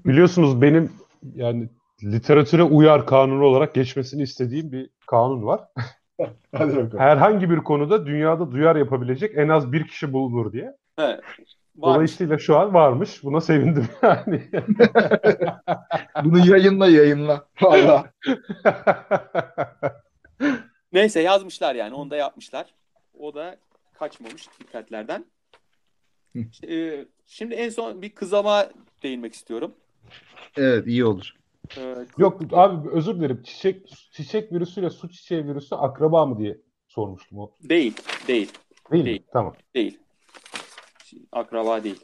Biliyorsunuz 0.05 0.63
benim 0.63 0.93
yani 1.35 1.69
literatüre 2.03 2.63
uyar 2.63 3.07
kanunu 3.07 3.45
olarak 3.45 3.75
geçmesini 3.75 4.23
istediğim 4.23 4.73
bir 4.73 4.91
kanun 5.07 5.43
var. 5.43 5.61
Hadi 6.55 6.77
bakalım. 6.77 6.99
Herhangi 6.99 7.51
bir 7.51 7.59
konuda 7.59 8.07
dünyada 8.07 8.51
duyar 8.51 8.77
yapabilecek 8.77 9.39
en 9.39 9.49
az 9.49 9.73
bir 9.73 9.89
kişi 9.89 10.13
bulunur 10.13 10.53
diye. 10.53 10.77
Varmış. 11.79 11.95
Dolayısıyla 11.95 12.39
şu 12.39 12.59
an 12.59 12.75
varmış. 12.75 13.25
Buna 13.25 13.41
sevindim 13.41 13.89
yani. 14.03 14.43
Bunu 16.25 16.51
yayınla 16.51 16.89
yayınla. 16.89 17.47
Valla. 17.63 18.13
Neyse 20.93 21.21
yazmışlar 21.21 21.75
yani 21.75 21.95
onu 21.95 22.11
da 22.11 22.17
yapmışlar. 22.17 22.75
O 23.19 23.35
da 23.35 23.57
kaçmamış 23.93 24.49
dikkatlerden. 24.61 25.25
E, 26.69 27.05
şimdi 27.27 27.55
en 27.55 27.69
son 27.69 28.03
bir 28.03 28.11
kızama 28.11 28.67
değinmek 29.03 29.35
istiyorum. 29.35 29.75
Evet 30.57 30.87
iyi 30.87 31.05
olur. 31.05 31.33
E, 31.77 31.95
Yok 32.19 32.41
abi 32.53 32.89
özür 32.91 33.15
dilerim. 33.17 33.43
Çiçek 33.43 33.89
çiçek 34.13 34.53
virüsüyle 34.53 34.91
su 34.91 35.11
çiçeği 35.11 35.47
virüsü 35.47 35.75
akraba 35.75 36.27
mı 36.27 36.39
diye 36.39 36.59
sormuştum 36.89 37.39
o. 37.39 37.57
Değil, 37.63 37.95
değil, 38.29 38.53
Değil, 38.93 39.05
Değil. 39.05 39.21
mi? 39.21 39.27
Tamam. 39.33 39.55
değil. 39.75 39.99
Akraba 41.33 41.85
değil. 41.85 42.01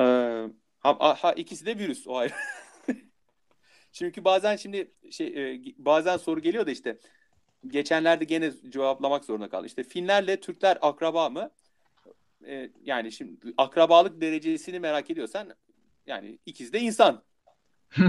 Ee, 0.00 0.04
ha, 0.78 1.16
ha, 1.22 1.32
ikisi 1.32 1.66
de 1.66 1.78
virüs 1.78 2.06
o 2.06 2.16
ayrı. 2.16 2.32
Çünkü 3.92 4.24
bazen 4.24 4.56
şimdi 4.56 4.90
şey 5.10 5.26
e, 5.54 5.60
bazen 5.78 6.16
soru 6.16 6.40
geliyor 6.40 6.66
da 6.66 6.70
işte 6.70 6.98
geçenlerde 7.66 8.24
gene 8.24 8.52
cevaplamak 8.68 9.24
zorunda 9.24 9.48
kaldım. 9.48 9.66
İşte 9.66 9.84
Finlerle 9.84 10.40
Türkler 10.40 10.78
akraba 10.82 11.28
mı? 11.30 11.50
Ee, 12.46 12.70
yani 12.82 13.12
şimdi 13.12 13.36
akrabalık 13.56 14.20
derecesini 14.20 14.80
merak 14.80 15.10
ediyorsan 15.10 15.54
yani 16.06 16.38
ikisi 16.46 16.72
de 16.72 16.80
insan. 16.80 17.22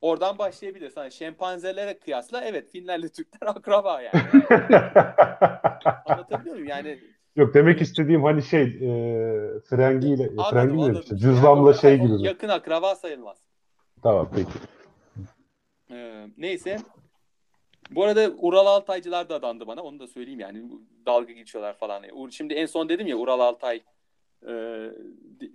Oradan 0.00 0.38
başlayabilirsin. 0.38 1.00
Hani 1.00 1.12
şempanzelere 1.12 1.98
kıyasla 1.98 2.44
evet 2.44 2.70
Finlerle 2.70 3.08
Türkler 3.08 3.48
akraba 3.56 4.00
yani. 4.00 4.10
Anlatabiliyor 6.06 6.54
muyum? 6.54 6.68
Yani 6.68 6.98
Yok 7.36 7.54
demek 7.54 7.80
istediğim 7.80 8.22
hani 8.22 8.42
şey 8.42 8.62
e, 8.62 9.60
frengiyle 9.60 10.28
anladım, 10.28 10.50
frengi 10.50 10.90
mi 10.90 10.98
işte 10.98 11.16
cüzdanla 11.16 11.70
Yani 11.70 11.80
şey 11.80 11.96
gibi 11.96 12.12
mi? 12.12 12.22
Yakın 12.26 12.48
akraba 12.48 12.94
sayılmaz. 12.94 13.38
Tamam 14.02 14.30
peki. 14.34 14.50
Ee, 15.90 16.26
neyse. 16.36 16.78
Bu 17.90 18.04
arada 18.04 18.30
Ural 18.38 18.66
Altaycılar 18.66 19.28
da 19.28 19.34
adandı 19.34 19.66
bana. 19.66 19.82
Onu 19.82 20.00
da 20.00 20.06
söyleyeyim 20.06 20.40
yani. 20.40 20.62
Dalga 21.06 21.32
geçiyorlar 21.32 21.78
falan. 21.78 22.04
Şimdi 22.30 22.54
en 22.54 22.66
son 22.66 22.88
dedim 22.88 23.06
ya 23.06 23.16
Ural 23.16 23.40
Altay 23.40 23.82
e, 24.42 24.52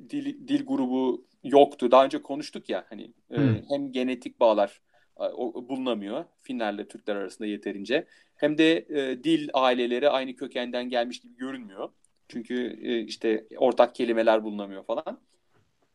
dil, 0.09 0.47
dil 0.47 0.65
grubu 0.65 1.25
yoktu. 1.43 1.91
Daha 1.91 2.05
önce 2.05 2.21
konuştuk 2.21 2.69
ya 2.69 2.85
hani 2.89 3.11
e, 3.31 3.37
Hmm. 3.37 3.55
hem 3.69 3.91
genetik 3.91 4.39
bağlar 4.39 4.81
e, 5.19 5.23
o, 5.23 5.69
bulunamıyor 5.69 6.25
Finlerle 6.41 6.87
Türkler 6.87 7.15
arasında 7.15 7.47
yeterince. 7.47 8.05
Hem 8.35 8.57
de 8.57 8.77
e, 8.77 9.23
dil 9.23 9.49
aileleri 9.53 10.09
aynı 10.09 10.35
kökenden 10.35 10.89
gelmiş 10.89 11.19
gibi 11.19 11.35
görünmüyor. 11.37 11.89
Çünkü 12.27 12.79
e, 12.83 12.99
işte 12.99 13.45
ortak 13.57 13.95
kelimeler 13.95 14.43
bulunamıyor 14.43 14.83
falan. 14.83 15.19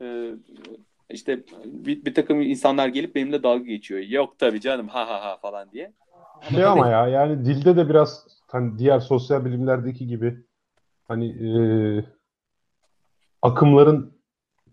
E, 0.03 0.31
işte 1.11 1.45
bir, 1.65 2.05
bir 2.05 2.15
takım 2.15 2.41
insanlar 2.41 2.89
gelip 2.89 3.15
benimle 3.15 3.43
dalga 3.43 3.65
geçiyor. 3.65 4.01
Yok 4.01 4.39
tabii 4.39 4.61
canım 4.61 4.89
ha 4.89 5.09
ha 5.09 5.25
ha 5.25 5.37
falan 5.37 5.73
diye. 5.73 5.93
Şey 6.51 6.65
ama 6.65 6.89
ya 6.89 7.09
yani 7.09 7.45
dilde 7.45 7.77
de 7.77 7.89
biraz 7.89 8.27
hani 8.47 8.79
diğer 8.79 9.01
sosyal 9.01 9.45
bilimlerdeki 9.45 10.07
gibi 10.07 10.37
hani 11.09 11.29
e, 11.29 11.51
akımların 13.43 14.16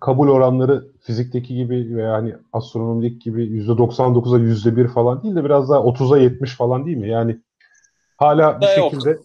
kabul 0.03 0.27
oranları 0.27 0.87
fizikteki 1.01 1.55
gibi 1.55 1.95
veya 1.95 2.13
hani 2.13 2.35
astronomideki 2.53 3.19
gibi 3.19 3.43
%99'a 3.43 4.39
%1 4.39 4.87
falan 4.87 5.23
değil 5.23 5.35
de 5.35 5.45
biraz 5.45 5.69
daha 5.69 5.79
30'a 5.79 6.17
70 6.17 6.55
falan 6.55 6.85
değil 6.85 6.97
mi? 6.97 7.09
Yani 7.09 7.39
hala 8.17 8.61
bir 8.61 8.65
Da 8.65 8.73
yok. 8.75 8.91
şekilde 8.91 9.17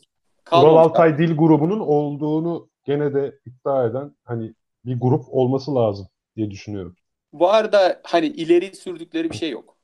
Ural. 0.53 0.77
Altay 0.77 1.19
Dil 1.19 1.37
grubunun 1.37 1.81
olduğunu 1.81 2.69
gene 2.85 3.15
de 3.15 3.39
iddia 3.47 3.87
eden 3.87 4.15
hani 4.25 4.55
bir 4.85 5.01
grup 5.01 5.25
olması 5.31 5.75
lazım 5.75 6.07
diye 6.37 6.51
düşünüyorum. 6.51 6.97
Bu 7.33 7.51
arada 7.51 8.01
hani 8.05 8.27
ileri 8.27 8.77
sürdükleri 8.77 9.31
bir 9.31 9.37
şey 9.37 9.51
yok. 9.51 9.77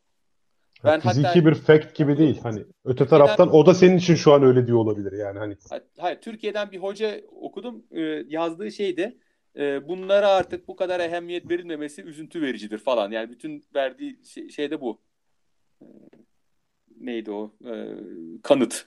Ben 0.85 1.01
Fiziki 1.01 1.27
hatta- 1.27 1.45
bir 1.47 1.55
fact 1.55 1.95
gibi 1.95 2.19
değil. 2.19 2.41
Hani 2.43 2.65
öte 2.85 3.07
taraftan 3.07 3.55
o 3.55 3.67
da 3.67 3.75
senin 3.75 3.97
için 3.97 4.15
şu 4.15 4.33
an 4.33 4.43
öyle 4.43 4.67
diyor 4.67 4.79
olabilir 4.79 5.13
yani 5.13 5.39
hani. 5.39 5.57
Hayır, 5.99 6.21
Türkiye'den 6.21 6.73
bir 6.73 6.79
hoca 6.79 7.21
okudum. 7.41 7.83
Ee, 7.91 8.01
yazdığı 8.29 8.73
şeydi. 8.73 9.19
E, 9.57 9.89
bunlara 9.89 10.29
artık 10.29 10.69
bu 10.69 10.77
kadar 10.77 11.01
ehemmiyet 11.01 11.51
verilmemesi 11.51 12.03
üzüntü 12.03 12.43
vericidir 12.43 12.79
falan. 12.79 13.11
Yani 13.11 13.31
bütün 13.31 13.65
verdiği 13.75 14.19
şey, 14.25 14.49
şey 14.49 14.71
de 14.71 14.81
bu. 14.81 15.01
Ee, 15.83 15.87
neydi 17.01 17.31
o? 17.31 17.55
Ee, 17.67 17.87
kanıt. 18.43 18.87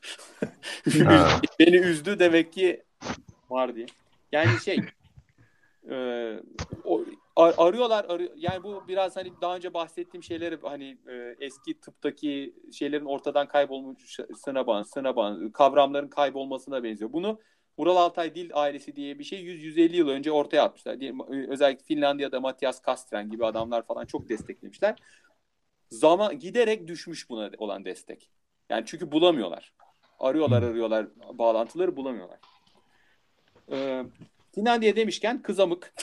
Beni 1.60 1.76
üzdü 1.76 2.20
demek 2.20 2.54
ki 2.54 2.84
var 3.50 3.76
diye. 3.76 3.86
Yani 4.32 4.60
şey 4.66 4.80
e, 5.90 5.96
o, 6.84 7.06
ar- 7.36 7.56
arıyorlar 7.58 8.06
arıyor. 8.10 8.32
Yani 8.36 8.64
bu 8.64 8.88
biraz 8.88 9.16
hani 9.16 9.32
daha 9.42 9.56
önce 9.56 9.74
bahsettiğim 9.74 10.24
şeyleri 10.24 10.58
hani 10.62 10.98
e, 11.08 11.36
eski 11.40 11.80
tıptaki 11.80 12.54
şeylerin 12.74 13.06
ortadan 13.06 13.48
kaybolmasına 13.48 14.68
bağlı, 15.16 15.52
kavramların 15.52 16.08
kaybolmasına 16.08 16.84
benziyor. 16.84 17.14
Bunu 17.14 17.40
Ural 17.78 17.96
Altay 17.98 18.36
Dil 18.36 18.50
Ailesi 18.54 18.96
diye 18.96 19.20
bir 19.20 19.24
şey 19.24 19.40
100-150 19.44 19.96
yıl 19.96 20.08
önce 20.10 20.32
ortaya 20.32 20.62
atmışlar. 20.64 21.00
Diye- 21.00 21.14
Özellikle 21.50 21.84
Finlandiya'da 21.86 22.40
Matias 22.40 22.82
Kastren 22.82 23.30
gibi 23.30 23.46
adamlar 23.46 23.86
falan 23.86 24.06
çok 24.06 24.30
desteklemişler. 24.30 24.96
Zaman 25.90 26.40
giderek 26.40 26.88
düşmüş 26.88 27.30
buna 27.30 27.52
olan 27.58 27.86
destek. 27.86 28.30
Yani 28.70 28.84
çünkü 28.86 29.12
bulamıyorlar. 29.12 29.74
Arıyorlar 30.20 30.64
arıyorlar 30.64 31.08
bağlantıları 31.34 31.96
bulamıyorlar. 31.96 32.40
Ee, 33.72 34.04
Finlandiya 34.56 34.96
demişken 34.96 35.42
kızamık. 35.42 35.94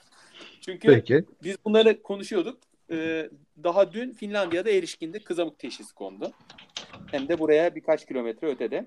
çünkü 0.60 0.88
Peki. 0.88 1.24
biz 1.42 1.56
bunları 1.64 2.02
konuşuyorduk. 2.02 2.60
Ee, 2.90 3.30
daha 3.62 3.92
dün 3.92 4.12
Finlandiya'da 4.12 4.70
erişkinde 4.70 5.18
kızamık 5.18 5.58
teşhisi 5.58 5.94
kondu. 5.94 6.32
Hem 7.10 7.28
de 7.28 7.38
buraya 7.38 7.74
birkaç 7.74 8.06
kilometre 8.06 8.46
ötede. 8.48 8.86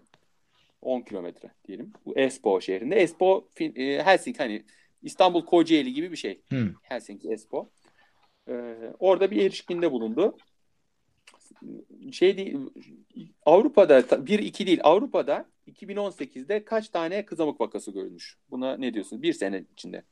10 0.82 1.02
kilometre 1.02 1.52
diyelim. 1.68 1.94
Bu 2.06 2.18
Espoo 2.20 2.62
şehrinde. 2.62 2.96
Espoo 2.96 3.48
e, 3.60 4.04
Helsinki 4.04 4.38
hani 4.38 4.66
İstanbul 5.04 5.46
Kocaeli 5.46 5.94
gibi 5.94 6.12
bir 6.12 6.18
şey. 6.18 6.42
Hı. 6.52 6.74
Helsinki 6.82 7.30
Espoo. 7.30 7.70
Ee, 8.50 8.76
orada 9.00 9.32
bir 9.32 9.46
erişkinde 9.46 9.92
bulundu. 9.92 10.38
Şey 12.12 12.38
değil, 12.38 12.58
Avrupa'da 13.46 14.00
1-2 14.00 14.68
değil 14.68 14.80
Avrupa'da 14.84 15.46
2018'de 15.68 16.66
kaç 16.66 16.90
tane 16.90 17.26
kızamık 17.26 17.62
vakası 17.62 17.92
görülmüş? 17.92 18.38
Buna 18.52 18.78
ne 18.78 18.94
diyorsun? 18.94 19.22
Bir 19.22 19.34
sene 19.34 19.64
içinde. 19.74 20.04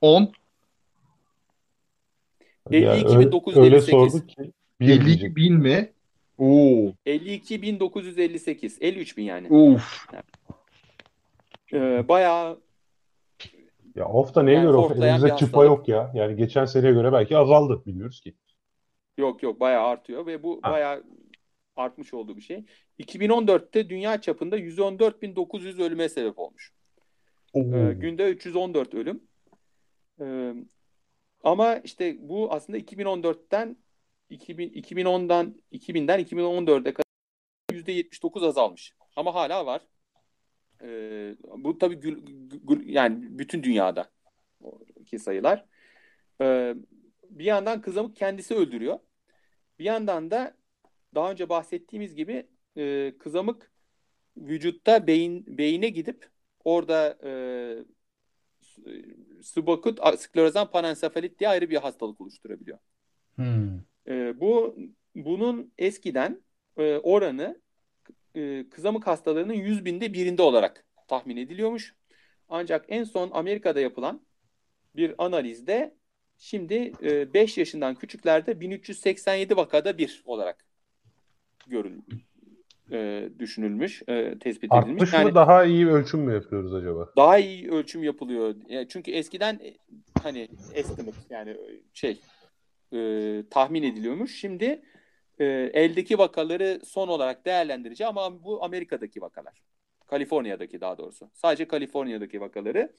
10, 0.00 0.32
52.958. 2.70 3.60
öyle 3.60 3.80
sorduk 3.80 4.28
ki 4.28 4.52
bir 4.80 4.88
52 4.88 5.06
diyecek. 5.06 5.36
bin 5.36 5.54
mi? 5.54 5.92
Oo. 6.38 6.92
52.958. 7.06 8.78
53 8.80 9.16
bin 9.16 9.24
yani. 9.24 9.48
Uf. 9.48 10.06
Ee, 11.72 12.08
bayağı 12.08 12.60
Ya 13.94 14.04
da 14.34 14.42
neye 14.42 14.54
Yani 14.54 14.66
göre 14.66 14.76
of? 14.76 14.92
Elimizde 14.92 15.28
çıpa 15.28 15.42
hastalık. 15.44 15.66
yok 15.66 15.88
ya. 15.88 16.10
Yani 16.14 16.36
geçen 16.36 16.64
seneye 16.64 16.92
göre 16.92 17.12
belki 17.12 17.36
azaldı. 17.36 17.82
Bilmiyoruz 17.86 18.20
ki. 18.20 18.34
yok 19.18 19.42
yok 19.42 19.60
bayağı 19.60 19.86
artıyor 19.86 20.26
ve 20.26 20.42
bu 20.42 20.60
Ha. 20.62 20.72
bayağı 20.72 21.04
artmış 21.76 22.14
olduğu 22.14 22.36
bir 22.36 22.42
şey. 22.42 22.64
2014'te 22.98 23.88
dünya 23.88 24.20
çapında 24.20 24.58
114.900 24.58 25.82
ölüme 25.82 26.08
sebep 26.08 26.38
olmuş. 26.38 26.72
Oo. 27.52 27.76
Ee, 27.76 27.92
günde 27.94 28.28
314 28.30 28.94
ölüm. 28.94 29.20
Ee, 30.20 30.52
ama 31.44 31.76
işte 31.76 32.16
bu 32.20 32.52
aslında 32.52 32.78
2014'ten 32.78 33.76
2000, 34.30 34.68
2010'dan 34.70 35.62
2000'den 35.72 36.20
2014'e 36.20 36.94
kadar 36.94 37.06
%79 37.72 38.42
azalmış. 38.42 38.94
Ama 39.16 39.34
hala 39.34 39.66
var. 39.66 39.82
Ee, 40.82 41.36
bu 41.56 41.78
tabii 41.78 41.94
gül, 41.94 42.22
gül- 42.64 42.88
yani 42.88 43.38
bütün 43.38 43.62
dünyada 43.62 44.10
ki 45.06 45.18
sayılar. 45.18 45.64
Ee, 46.40 46.74
bir 47.30 47.44
yandan 47.44 47.80
kızamık 47.80 48.16
kendisi 48.16 48.54
öldürüyor. 48.54 48.98
Bir 49.78 49.84
yandan 49.84 50.30
da 50.30 50.56
daha 51.14 51.30
önce 51.30 51.48
bahsettiğimiz 51.48 52.14
gibi 52.14 52.46
e, 52.76 53.14
kızamık 53.18 53.70
vücutta 54.36 55.06
beyin 55.06 55.58
beyine 55.58 55.88
gidip 55.88 56.28
orada 56.64 57.18
e, 57.24 57.30
subakut 59.42 60.00
sklerozan 60.18 60.70
panensefalit 60.70 61.38
diye 61.38 61.50
ayrı 61.50 61.70
bir 61.70 61.76
hastalık 61.76 62.20
oluşturabiliyor. 62.20 62.78
Hmm. 63.34 63.80
E, 64.08 64.40
bu 64.40 64.76
bunun 65.14 65.72
eskiden 65.78 66.42
e, 66.76 66.96
oranı 66.96 67.60
e, 68.34 68.64
kızamık 68.70 69.06
hastalarının 69.06 69.52
100 69.52 69.84
binde 69.84 70.12
birinde 70.12 70.42
olarak 70.42 70.84
tahmin 71.08 71.36
ediliyormuş. 71.36 71.94
Ancak 72.48 72.84
en 72.88 73.04
son 73.04 73.30
Amerika'da 73.32 73.80
yapılan 73.80 74.26
bir 74.96 75.14
analizde 75.18 75.94
şimdi 76.38 76.92
5 77.34 77.58
yaşından 77.58 77.94
küçüklerde 77.94 78.60
1387 78.60 79.56
vakada 79.56 79.98
bir 79.98 80.22
olarak 80.26 80.64
görül 81.66 82.00
e, 82.92 83.28
düşünülmüş, 83.38 84.02
e, 84.08 84.38
tespit 84.38 84.72
edilmiş. 84.72 84.92
Artmış 84.92 85.12
Yani 85.12 85.28
mı 85.28 85.34
daha 85.34 85.64
iyi 85.64 85.88
ölçüm 85.88 86.20
mü 86.20 86.34
yapıyoruz 86.34 86.74
acaba? 86.74 87.12
daha 87.16 87.38
iyi 87.38 87.70
ölçüm 87.70 88.02
yapılıyor. 88.02 88.54
Yani 88.68 88.86
çünkü 88.88 89.10
eskiden 89.10 89.54
e, 89.54 89.76
hani 90.22 90.48
estimate 90.74 91.18
yani 91.30 91.50
e, 91.50 91.80
şey 91.94 92.18
e, 92.92 93.42
tahmin 93.50 93.82
ediliyormuş. 93.82 94.40
Şimdi 94.40 94.82
e, 95.38 95.44
eldeki 95.74 96.18
vakaları 96.18 96.80
son 96.84 97.08
olarak 97.08 97.46
değerlendirici 97.46 98.06
ama 98.06 98.44
bu 98.44 98.64
Amerika'daki 98.64 99.20
vakalar. 99.20 99.62
Kaliforniya'daki 100.06 100.80
daha 100.80 100.98
doğrusu. 100.98 101.30
Sadece 101.34 101.68
Kaliforniya'daki 101.68 102.40
vakaları. 102.40 102.92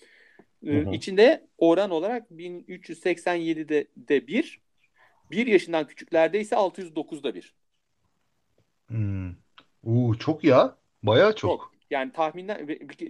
E, 0.65 0.71
Hı 0.71 0.89
hı. 0.89 0.95
içinde 0.95 1.47
oran 1.57 1.91
olarak 1.91 2.31
1387'de 2.31 3.87
de 3.97 4.27
bir, 4.27 4.61
bir 5.31 5.47
yaşından 5.47 5.87
küçüklerde 5.87 6.39
ise 6.39 6.55
609'da 6.55 7.35
bir. 7.35 7.55
Hmm. 8.87 9.31
Oo, 9.85 10.15
çok 10.19 10.43
ya. 10.43 10.77
Bayağı 11.03 11.35
çok. 11.35 11.51
Çok. 11.51 11.71
Yani 11.91 12.11
tahminden 12.11 12.67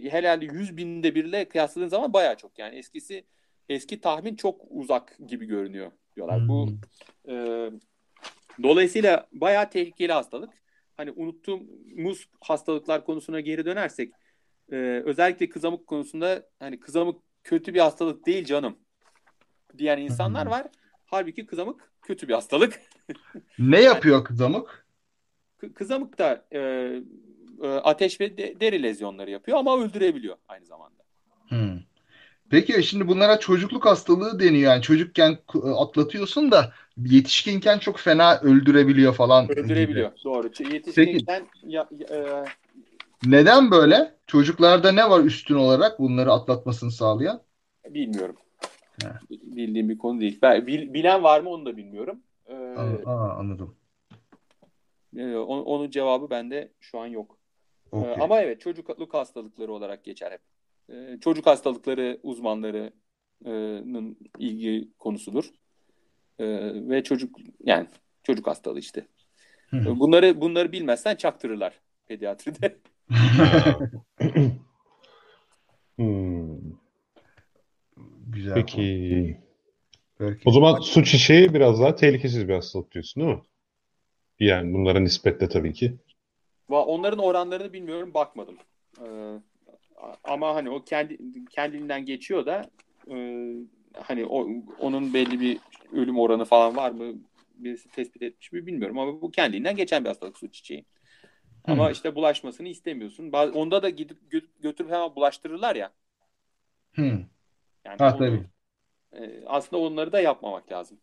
herhalde 0.10 0.46
100 0.46 0.78
binde 0.78 1.16
birle 1.16 1.50
kıyasladığın 1.50 1.88
zaman 1.88 2.14
bayağı 2.14 2.38
çok. 2.38 2.60
Yani 2.60 2.76
eskisi 2.76 3.26
eski 3.70 4.02
tahmin 4.02 4.36
çok 4.36 4.62
uzak 4.70 5.18
gibi 5.28 5.46
görünüyor 5.46 5.92
diyorlar. 6.18 6.40
Hmm. 6.40 6.48
Bu 6.48 6.68
e, 7.28 7.36
dolayısıyla 8.64 9.28
bayağı 9.32 9.70
tehlikeli 9.70 10.14
hastalık. 10.14 10.50
Hani 10.98 11.12
unuttuğumuz 11.12 12.30
hastalıklar 12.42 13.06
konusuna 13.06 13.40
geri 13.40 13.66
dönersek 13.66 14.14
e, 14.72 14.76
özellikle 15.06 15.50
kızamık 15.50 15.88
konusunda 15.88 16.44
hani 16.60 16.80
kızamık 16.80 17.22
kötü 17.44 17.74
bir 17.74 17.80
hastalık 17.80 18.26
değil 18.26 18.46
canım 18.46 18.78
diyen 19.78 19.98
insanlar 19.98 20.44
Hmm. 20.46 20.52
var. 20.52 20.68
Halbuki 21.06 21.46
kızamık 21.46 21.92
kötü 22.02 22.28
bir 22.28 22.34
hastalık. 22.34 22.82
Ne 23.60 23.82
yapıyor 23.82 24.24
kızamık? 24.26 24.88
Kızamık 25.76 26.18
da 26.18 26.46
e, 26.52 26.60
e, 27.64 27.68
ateş 27.68 28.22
ve 28.22 28.38
de- 28.38 28.60
deri 28.60 28.84
lezyonları 28.84 29.32
yapıyor 29.32 29.58
ama 29.58 29.78
öldürebiliyor 29.80 30.38
aynı 30.48 30.66
zamanda. 30.66 31.04
Hmm. 31.50 31.80
Peki 32.50 32.84
şimdi 32.84 33.08
bunlara 33.08 33.40
çocukluk 33.40 33.86
hastalığı 33.86 34.40
deniyor. 34.40 34.72
Yani 34.72 34.82
çocukken 34.82 35.38
k- 35.48 35.76
atlatıyorsun 35.76 36.52
da 36.52 36.74
yetişkinken 36.98 37.80
çok 37.80 38.00
fena 38.00 38.40
öldürebiliyor 38.40 39.14
falan 39.14 39.48
gibi. 39.48 39.60
Öldürebiliyor. 39.60 40.12
Doğru. 40.24 40.50
Yetişkinken 40.74 41.44
ya, 41.64 41.88
ya- 41.92 42.08
e, 42.18 42.46
Neden 43.26 43.72
böyle? 43.72 44.16
Çocuklarda 44.28 44.92
ne 44.92 45.10
var 45.10 45.24
üstün 45.24 45.56
olarak 45.56 46.00
bunları 46.00 46.32
atlatmasını 46.32 46.92
sağlayan? 46.92 47.42
bilmiyorum. 47.90 48.36
He. 49.02 49.08
Bildiğim 49.32 49.90
bir 49.90 49.98
konu 49.98 50.22
değil. 50.22 50.40
Ben, 50.42 50.68
bil- 50.68 50.94
bilen 50.94 51.24
var 51.24 51.42
mı 51.42 51.50
onu 51.50 51.66
da 51.66 51.78
bilmiyorum. 51.78 52.20
E, 52.48 52.54
Aa, 52.54 53.12
aa, 53.12 53.38
anladım. 53.38 53.76
e, 55.18 55.36
onun, 55.36 55.64
onun 55.64 55.90
cevabı 55.90 56.30
bende 56.30 56.72
şu 56.80 57.00
an 57.00 57.08
yok. 57.08 57.38
E, 57.94 57.96
Okey. 57.98 58.24
ama 58.24 58.42
evet 58.42 58.62
çocukluk 58.62 59.14
hastalıkları 59.14 59.74
olarak 59.74 60.04
geçer 60.04 60.32
hep. 60.32 60.42
E, 60.90 61.18
çocuk 61.22 61.46
hastalıkları 61.46 62.20
uzmanlarının 62.24 64.18
ilgi 64.40 64.90
konusudur. 65.00 65.46
E, 66.40 66.46
ve 66.90 67.04
çocuk 67.04 67.40
yani 67.64 67.88
çocuk 68.24 68.48
hastalığı 68.48 68.80
işte. 68.80 69.08
Hı. 69.70 70.00
Bunları 70.00 70.42
bunları 70.42 70.72
bilmezsen 70.72 71.16
çaktırırlar 71.16 71.74
pediatride. 72.08 72.78
Hmm. 75.98 76.78
Güzel. 78.28 78.54
Peki. 78.54 79.38
Peki. 80.18 80.42
O 80.46 80.52
zaman 80.52 80.80
su 80.80 81.04
çiçeği 81.04 81.54
biraz 81.54 81.80
daha 81.82 81.96
tehlikesiz 81.96 82.48
bir 82.48 82.54
hastalık 82.54 82.92
diyorsun 82.92 83.24
değil 83.24 83.36
mi? 83.36 83.42
Yani 84.40 84.74
bunlara 84.74 85.00
nispetle 85.00 85.50
tabii 85.50 85.74
ki. 85.74 85.98
Va- 86.70 86.86
Onların 86.86 87.20
oranlarını 87.20 87.74
bilmiyorum, 87.74 88.14
bakmadım. 88.14 88.56
Ee, 89.02 89.40
ama 90.24 90.56
hani 90.56 90.70
o 90.70 90.84
kendi 90.84 91.18
kendiliğinden 91.46 92.06
geçiyor 92.06 92.46
da 92.46 92.62
e, 93.12 93.16
hani 94.02 94.26
o, 94.26 94.48
onun 94.80 95.14
belli 95.14 95.40
bir 95.40 95.60
ölüm 95.94 96.20
oranı 96.20 96.46
falan 96.46 96.76
var 96.76 96.92
mı? 96.92 97.14
Birisi 97.56 97.90
tespit 97.90 98.22
etmiş 98.22 98.52
mi 98.52 98.66
bilmiyorum 98.66 99.00
ama 99.00 99.22
bu 99.22 99.32
kendiliğinden 99.32 99.76
geçen 99.76 100.04
bir 100.04 100.10
hastalık 100.10 100.38
su 100.38 100.52
çiçeği. 100.52 100.86
Ama 101.64 101.88
Hı. 101.88 101.92
işte 101.92 102.16
bulaşmasını 102.16 102.68
istemiyorsun. 102.68 103.32
Baz- 103.32 103.56
Onda 103.56 103.84
da 103.84 103.90
gidip 103.90 104.18
gö- 104.34 104.48
götürüp 104.62 104.92
hemen 104.92 105.16
bulaştırırlar 105.16 105.76
ya. 105.76 105.94
Hı. 106.96 107.26
Yani 107.86 107.98
Ha 108.00 108.16
onu- 108.16 108.18
tabii. 108.18 108.46
e, 109.14 109.44
aslında 109.46 109.82
onları 109.84 110.12
da 110.12 110.20
yapmamak 110.22 110.72
lazım. 110.72 111.00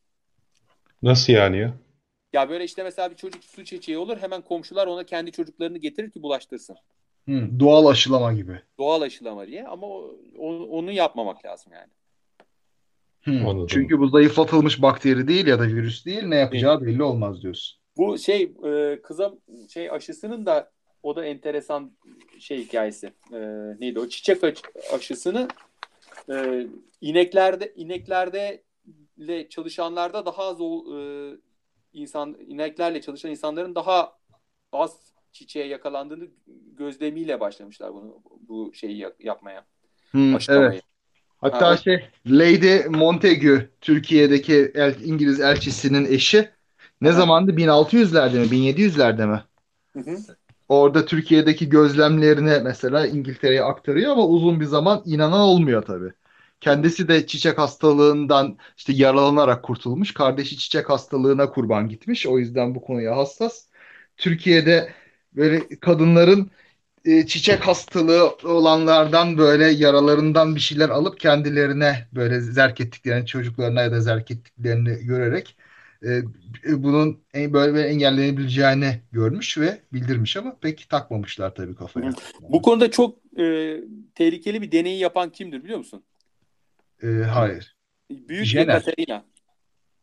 Nasıl 1.02 1.32
yani 1.32 1.58
ya? 1.58 1.74
Ya 2.32 2.48
böyle 2.50 2.64
işte 2.64 2.82
mesela 2.82 3.10
bir 3.10 3.16
çocuk 3.16 3.44
su 3.44 3.64
çiçeği 3.64 3.98
olur 3.98 4.16
hemen 4.18 4.42
komşular 4.42 4.86
ona 4.86 5.04
kendi 5.06 5.32
çocuklarını 5.32 5.78
getirir 5.78 6.10
ki 6.10 6.22
bulaştırsın. 6.22 6.76
Hı. 7.28 7.60
Doğal 7.60 7.86
aşılama 7.86 8.32
gibi. 8.32 8.60
Doğal 8.78 9.02
aşılama 9.02 9.46
diye 9.46 9.66
ama 9.66 9.86
o- 9.86 10.16
o- 10.38 10.64
onu 10.68 10.92
yapmamak 10.92 11.44
lazım 11.44 11.72
yani. 11.72 11.90
Hı. 13.24 13.48
Anladım. 13.48 13.66
Çünkü 13.70 13.98
bu 13.98 14.08
zayıflatılmış 14.08 14.82
bakteri 14.82 15.28
değil 15.28 15.46
ya 15.46 15.58
da 15.58 15.66
virüs 15.66 16.06
değil 16.06 16.22
ne 16.22 16.36
yapacağı 16.36 16.80
belli 16.82 17.02
olmaz 17.02 17.42
diyorsun. 17.42 17.78
Bu 17.96 18.18
şey 18.18 18.52
e, 18.64 19.02
kızam 19.02 19.36
şey 19.68 19.90
aşısının 19.90 20.46
da 20.46 20.70
o 21.02 21.16
da 21.16 21.24
enteresan 21.24 21.92
şey 22.40 22.58
hikayesi. 22.64 23.06
E, 23.32 23.38
neydi 23.80 24.00
o 24.00 24.08
çiçek 24.08 24.44
aş- 24.44 24.62
aşısını 24.94 25.48
e, 26.30 26.66
ineklerde 27.00 27.72
ineklerde 27.76 28.62
ile 29.16 29.48
çalışanlarda 29.48 30.26
daha 30.26 30.42
az 30.42 30.56
o, 30.60 30.98
e, 30.98 31.00
insan 31.92 32.36
ineklerle 32.48 33.00
çalışan 33.00 33.30
insanların 33.30 33.74
daha 33.74 34.18
az 34.72 35.13
çiçeğe 35.34 35.66
yakalandığını 35.68 36.28
gözlemiyle 36.76 37.40
başlamışlar 37.40 37.94
bunu 37.94 38.22
bu 38.40 38.74
şeyi 38.74 38.98
yap- 38.98 39.24
yapmaya. 39.24 39.66
Aşılamayı. 40.32 40.48
evet. 40.48 40.82
Hatta 41.40 41.76
Ha, 41.76 41.76
şey 41.78 42.10
Lady 42.26 42.84
Montagu 42.88 43.58
Türkiye'deki 43.82 44.72
el- 44.76 45.00
İngiliz 45.04 45.40
elçisinin 45.40 46.04
eşi 46.06 46.50
ne 47.00 47.12
Aha. 47.12 47.12
zamandı? 47.12 47.56
1600'lerde 47.56 48.40
mi? 48.40 48.50
1700'lerde 48.50 49.26
mi? 49.26 49.44
Hı 49.94 50.00
hı. 50.00 50.24
Orada 50.68 51.04
Türkiye'deki 51.06 51.68
gözlemlerini 51.68 52.60
mesela 52.64 53.06
İngiltere'ye 53.06 53.62
aktarıyor 53.62 54.12
ama 54.12 54.26
uzun 54.26 54.60
bir 54.60 54.64
zaman 54.64 55.02
inanan 55.06 55.40
olmuyor 55.40 55.82
tabii. 55.82 56.12
Kendisi 56.60 57.08
de 57.08 57.26
çiçek 57.26 57.58
hastalığından 57.58 58.58
işte 58.76 58.92
yaralanarak 58.92 59.62
kurtulmuş. 59.62 60.14
Kardeşi 60.14 60.58
çiçek 60.58 60.90
hastalığına 60.90 61.50
kurban 61.50 61.88
gitmiş. 61.88 62.26
O 62.26 62.38
yüzden 62.38 62.74
bu 62.74 62.82
konuya 62.82 63.16
hassas. 63.16 63.66
Türkiye'de 64.16 64.92
böyle 65.36 65.68
kadınların 65.80 66.50
e, 67.04 67.26
çiçek 67.26 67.60
hastalığı 67.60 68.36
olanlardan 68.44 69.38
böyle 69.38 69.64
yaralarından 69.64 70.54
bir 70.54 70.60
şeyler 70.60 70.88
alıp 70.88 71.20
kendilerine 71.20 72.06
böyle 72.14 72.40
zerk 72.40 72.80
ettiklerini, 72.80 73.26
çocuklarına 73.26 73.82
ya 73.82 73.92
da 73.92 74.00
zerk 74.00 74.30
ettiklerini 74.30 75.06
görerek 75.06 75.56
e, 76.02 76.22
bunun 76.66 77.20
en, 77.34 77.52
böyle 77.52 77.82
engellenebileceğini 77.82 79.00
görmüş 79.12 79.58
ve 79.58 79.80
bildirmiş 79.92 80.36
ama 80.36 80.56
pek 80.60 80.88
takmamışlar 80.88 81.54
tabii 81.54 81.74
kafaya. 81.74 82.10
Bu 82.40 82.62
konuda 82.62 82.90
çok 82.90 83.18
e, 83.38 83.76
tehlikeli 84.14 84.62
bir 84.62 84.72
deneyi 84.72 84.98
yapan 84.98 85.30
kimdir 85.30 85.64
biliyor 85.64 85.78
musun? 85.78 86.02
E, 87.02 87.06
hayır. 87.06 87.76
Büyük 88.10 88.44
Jenner. 88.44 88.74
Yekaterina. 88.74 89.24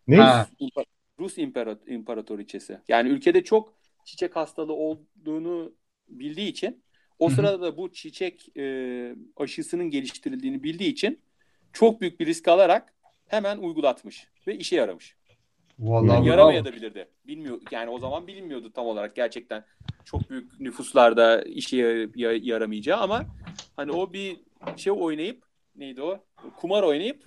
Ne? 0.08 0.18
Ha. 0.18 0.48
Rus, 0.50 0.68
İmpa- 0.70 0.86
Rus 1.20 1.38
İmpara- 1.38 1.90
İmparatoriçesi. 1.94 2.78
Yani 2.88 3.10
ülkede 3.10 3.44
çok 3.44 3.74
çiçek 4.06 4.36
hastalığı 4.36 4.74
olduğunu 4.74 5.74
bildiği 6.10 6.48
için 6.50 6.84
o 7.20 7.28
Hı 7.28 7.32
hı. 7.32 7.36
sırada 7.36 7.62
da 7.62 7.78
bu 7.78 7.92
çiçek 7.92 8.58
e, 8.58 9.16
aşısının 9.38 9.90
geliştirildiğini 9.90 10.64
bildiği 10.64 10.90
için 10.92 11.20
çok 11.74 12.02
büyük 12.02 12.20
bir 12.20 12.26
risk 12.26 12.48
alarak 12.48 12.94
hemen 13.28 13.58
uygulatmış 13.58 14.28
ve 14.48 14.58
işe 14.58 14.76
yaramış. 14.76 15.16
Vallahi 15.80 16.16
Yani 16.18 16.28
yaramayabilirdi. 16.28 17.08
Bilmiyor 17.28 17.62
yani 17.72 17.90
o 17.90 18.00
zaman 18.00 18.28
bilinmiyordu 18.28 18.72
tam 18.72 18.86
olarak 18.86 19.16
gerçekten 19.16 19.66
çok 20.06 20.30
büyük 20.30 20.60
nüfuslarda 20.60 21.44
işe 21.44 21.78
ya- 21.78 22.08
ya- 22.16 22.40
yaramayacağı 22.44 23.00
ama 23.00 23.26
hani 23.76 23.92
o 23.92 24.14
bir 24.14 24.38
şey 24.78 24.94
oynayıp 24.94 25.44
neydi 25.76 26.02
o? 26.02 26.20
Kumar 26.58 26.84
oynayıp 26.84 27.24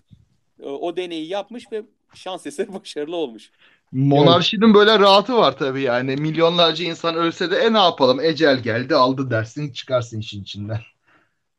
e, 0.61 0.67
o 0.67 0.97
deneyi 0.97 1.29
yapmış 1.29 1.73
ve 1.73 1.83
şans 2.15 2.47
eseri 2.47 2.75
başarılı 2.75 3.17
olmuş. 3.17 3.51
Monarşinin 3.95 4.75
böyle 4.75 4.99
rahatı 4.99 5.37
var 5.37 5.57
tabii 5.59 5.83
yani. 5.83 6.16
Milyonlarca 6.16 6.85
insan 6.85 7.15
ölse 7.15 7.51
de 7.51 7.57
e 7.57 7.73
ne 7.73 7.79
yapalım? 7.79 8.21
Ecel 8.21 8.59
geldi 8.59 8.95
aldı 8.95 9.31
dersin 9.31 9.73
çıkarsın 9.73 10.21
işin 10.21 10.43
içinden. 10.43 10.81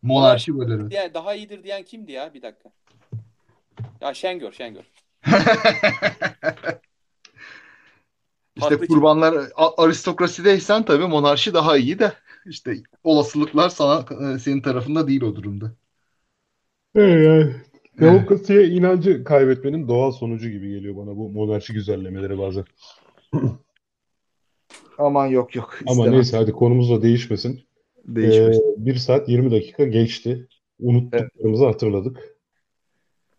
Monarşi 0.02 0.60
böyle. 0.60 0.90
Diye, 0.92 1.14
daha 1.14 1.36
iyidir 1.36 1.64
diyen 1.64 1.84
kimdi 1.84 2.12
ya? 2.12 2.34
Bir 2.34 2.42
dakika. 2.42 2.70
Ya 4.02 4.14
Şengör, 4.14 4.52
Şengör. 4.52 4.84
İşte 8.56 8.78
kurbanlar 8.78 9.36
aristokrasideysen 9.78 10.86
tabii 10.86 11.08
monarşi 11.08 11.54
daha 11.54 11.78
iyi 11.78 12.00
de 12.00 12.14
işte 12.46 12.76
olasılıklar 13.04 13.70
sana 13.70 14.06
e, 14.34 14.40
senin 14.40 14.62
tarafında 14.62 15.08
değil 15.08 15.22
o 15.22 15.36
durumda. 15.36 15.72
Evet, 16.96 17.56
demokrasiye 18.00 18.68
inancı 18.68 19.24
kaybetmenin 19.24 19.88
doğal 19.88 20.12
sonucu 20.12 20.50
gibi 20.50 20.70
geliyor 20.70 20.98
bana 20.98 21.18
bu 21.18 21.30
monarşi 21.30 21.74
güzellemeleri 21.74 22.38
bazen. 22.40 22.64
Aman 24.98 25.28
yok 25.28 25.56
yok 25.56 25.80
Ama 25.82 25.92
istemem. 25.92 26.14
neyse 26.14 26.38
hadi 26.38 26.52
konumuz 26.52 26.90
da 26.92 27.02
değişmesin. 27.02 27.60
Değişmez. 28.06 28.58
Ee, 28.58 28.62
1 28.86 28.96
saat 28.96 29.30
20 29.30 29.52
dakika 29.52 29.86
geçti. 29.86 30.48
Unuttuklarımızı 30.80 31.66
hatırladık. 31.66 32.38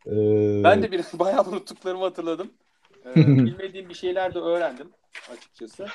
Ee, 0.07 0.61
Ben 0.65 0.83
de 0.83 0.93
bir 0.93 1.01
bayağı 1.19 1.45
unuttuklarımı 1.45 2.03
hatırladım. 2.03 2.51
Ee, 3.07 3.15
bilmediğim 3.27 3.89
bir 3.89 3.95
şeyler 3.95 4.35
de 4.35 4.39
öğrendim 4.39 4.87
açıkçası. 5.33 5.87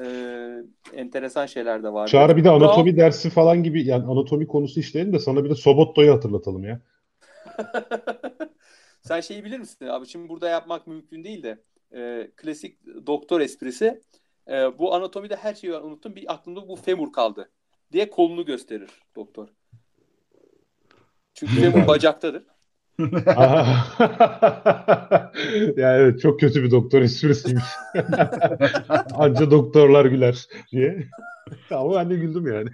Ee, 0.00 0.52
enteresan 0.94 1.46
şeyler 1.46 1.82
de 1.82 1.92
vardı. 1.92 2.10
Çağrı 2.10 2.36
bir 2.36 2.44
de 2.44 2.50
anatomi 2.50 2.90
Brown- 2.90 2.96
dersi 2.96 3.30
falan 3.30 3.62
gibi 3.62 3.86
yani 3.86 4.04
anatomi 4.04 4.46
konusu 4.46 4.80
işleyelim 4.80 5.12
de 5.12 5.18
sana 5.18 5.44
bir 5.44 5.50
de 5.50 5.54
Sobotto'yu 5.54 6.12
hatırlatalım 6.14 6.64
ya. 6.64 6.80
Sen 9.02 9.20
şeyi 9.20 9.44
bilir 9.44 9.58
misin 9.58 9.86
abi? 9.86 10.06
Şimdi 10.06 10.28
burada 10.28 10.48
yapmak 10.48 10.86
mümkün 10.86 11.24
değil 11.24 11.42
de 11.42 11.62
e, 11.94 12.30
klasik 12.36 12.86
doktor 13.06 13.40
esprisi 13.40 14.02
E, 14.48 14.78
bu 14.78 14.94
anatomide 14.94 15.36
her 15.36 15.54
şeyi 15.54 15.74
unuttum. 15.74 16.16
Bir 16.16 16.32
aklımda 16.32 16.68
bu 16.68 16.76
femur 16.76 17.12
kaldı 17.12 17.50
diye 17.92 18.10
kolunu 18.10 18.44
gösterir 18.44 18.90
doktor. 19.16 19.48
Çünkü 21.34 21.54
femur 21.60 21.86
bacaktadır. 21.86 22.44
ya 25.76 25.96
evet 25.96 26.20
çok 26.20 26.40
kötü 26.40 26.64
bir 26.64 26.70
doktor 26.70 27.02
esprisiymiş. 27.02 27.64
Anca 29.14 29.50
doktorlar 29.50 30.04
güler 30.04 30.46
diye. 30.72 31.08
Ama 31.70 31.94
ben 31.94 32.10
de 32.10 32.14
güldüm 32.16 32.46
yani. 32.46 32.70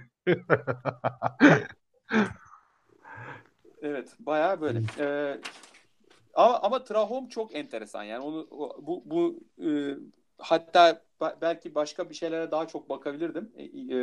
Evet 3.83 4.15
bayağı 4.19 4.61
böyle. 4.61 4.81
Ee, 4.99 5.39
ama, 6.33 6.59
ama 6.59 6.83
trahom 6.83 7.27
çok 7.27 7.55
enteresan 7.55 8.03
yani 8.03 8.23
onu 8.23 8.47
bu 8.81 9.03
bu 9.05 9.39
e, 9.65 9.69
hatta 10.37 11.01
belki 11.41 11.75
başka 11.75 12.09
bir 12.09 12.15
şeylere 12.15 12.51
daha 12.51 12.67
çok 12.67 12.89
bakabilirdim. 12.89 13.51
E, 13.57 13.63
e, 13.63 13.99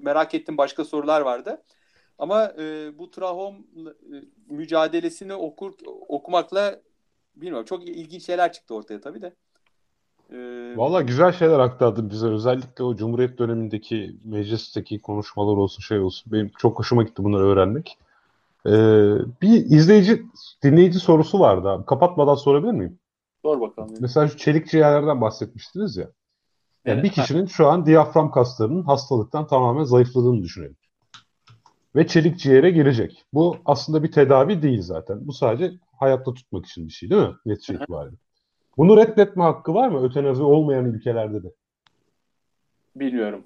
merak 0.00 0.34
ettiğim 0.34 0.58
başka 0.58 0.84
sorular 0.84 1.20
vardı. 1.20 1.62
Ama 2.18 2.52
e, 2.58 2.98
bu 2.98 3.10
trahom 3.10 3.54
e, 3.54 3.90
mücadelesini 4.48 5.34
okur 5.34 5.72
okumakla 6.08 6.80
bilmiyorum 7.36 7.64
çok 7.64 7.88
ilginç 7.88 8.26
şeyler 8.26 8.52
çıktı 8.52 8.74
ortaya 8.74 9.00
tabii 9.00 9.22
de. 9.22 9.32
E, 10.32 10.36
Valla 10.76 11.02
güzel 11.02 11.32
şeyler 11.32 11.58
aktardın 11.58 12.10
bize. 12.10 12.26
Özellikle 12.26 12.84
o 12.84 12.96
Cumhuriyet 12.96 13.38
dönemindeki 13.38 14.16
meclisteki 14.24 15.00
konuşmalar 15.00 15.56
olsun 15.56 15.80
şey 15.80 15.98
olsun. 15.98 16.32
Benim 16.32 16.50
çok 16.58 16.78
hoşuma 16.78 17.02
gitti 17.02 17.24
bunları 17.24 17.44
öğrenmek. 17.44 17.98
Ee, 18.66 18.70
bir 19.42 19.64
izleyici, 19.64 20.22
dinleyici 20.62 20.98
sorusu 20.98 21.40
vardı 21.40 21.68
abi. 21.68 21.86
Kapatmadan 21.86 22.34
sorabilir 22.34 22.72
miyim? 22.72 22.98
Sor 23.42 23.60
bakalım. 23.60 23.94
Mesela 24.00 24.28
şu 24.28 24.36
çelik 24.36 24.70
ciğerlerden 24.70 25.20
bahsetmiştiniz 25.20 25.96
ya. 25.96 26.10
Yani 26.84 26.94
evet. 26.94 27.04
bir 27.04 27.10
kişinin 27.10 27.46
şu 27.46 27.66
an 27.66 27.86
diyafram 27.86 28.30
kaslarının 28.30 28.82
hastalıktan 28.82 29.46
tamamen 29.46 29.84
zayıfladığını 29.84 30.42
düşünelim 30.42 30.76
ve 31.96 32.06
çelik 32.06 32.38
ciğere 32.38 32.70
girecek. 32.70 33.24
Bu 33.32 33.56
aslında 33.64 34.02
bir 34.02 34.12
tedavi 34.12 34.62
değil 34.62 34.82
zaten. 34.82 35.26
Bu 35.26 35.32
sadece 35.32 35.72
hayatta 35.98 36.34
tutmak 36.34 36.66
için 36.66 36.86
bir 36.86 36.92
şey 36.92 37.10
değil 37.10 37.22
mi? 37.22 37.34
Netice 37.46 37.74
itibariyle. 37.74 38.16
Bunu 38.76 38.96
reddetme 38.96 39.42
hakkı 39.42 39.74
var 39.74 39.88
mı 39.88 40.04
ötenazi 40.04 40.42
olmayan 40.42 40.84
ülkelerde 40.84 41.42
de? 41.42 41.48
Bilmiyorum. 42.96 43.44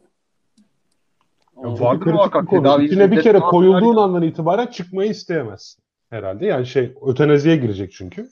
Ya 1.65 1.81
vardır 1.81 2.13
muhakkak 2.13 2.51
tedavi. 2.51 2.85
İçine 2.85 3.11
bir 3.11 3.23
kere 3.23 3.39
koyulduğun 3.41 3.97
ya. 3.97 4.03
andan 4.03 4.23
itibaren 4.23 4.67
çıkmayı 4.67 5.11
isteyemezsin 5.11 5.83
herhalde. 6.11 6.47
Yani 6.47 6.67
şey 6.67 6.95
ötenaziye 7.07 7.57
girecek 7.57 7.93
çünkü. 7.93 8.29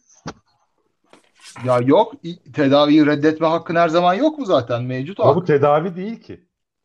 Ya 1.64 1.78
yok 1.78 2.14
tedaviyi 2.54 3.06
reddetme 3.06 3.46
hakkın 3.46 3.76
her 3.76 3.88
zaman 3.88 4.14
yok 4.14 4.38
mu 4.38 4.44
zaten 4.44 4.82
mevcut 4.82 5.20
Ama 5.20 5.36
bu 5.36 5.44
tedavi 5.44 5.96
değil 5.96 6.20
ki. 6.20 6.40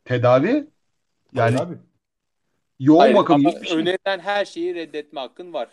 Tedavi 0.05 0.67
yani 1.33 1.57
tedavi 1.57 1.77
yoğun 2.79 2.99
Hayır, 2.99 3.15
bakım 3.15 3.35
ama 3.35 3.51
şey. 3.51 3.77
önerilen 3.77 4.19
her 4.19 4.45
şeyi 4.45 4.75
reddetme 4.75 5.19
hakkın 5.19 5.53
var. 5.53 5.69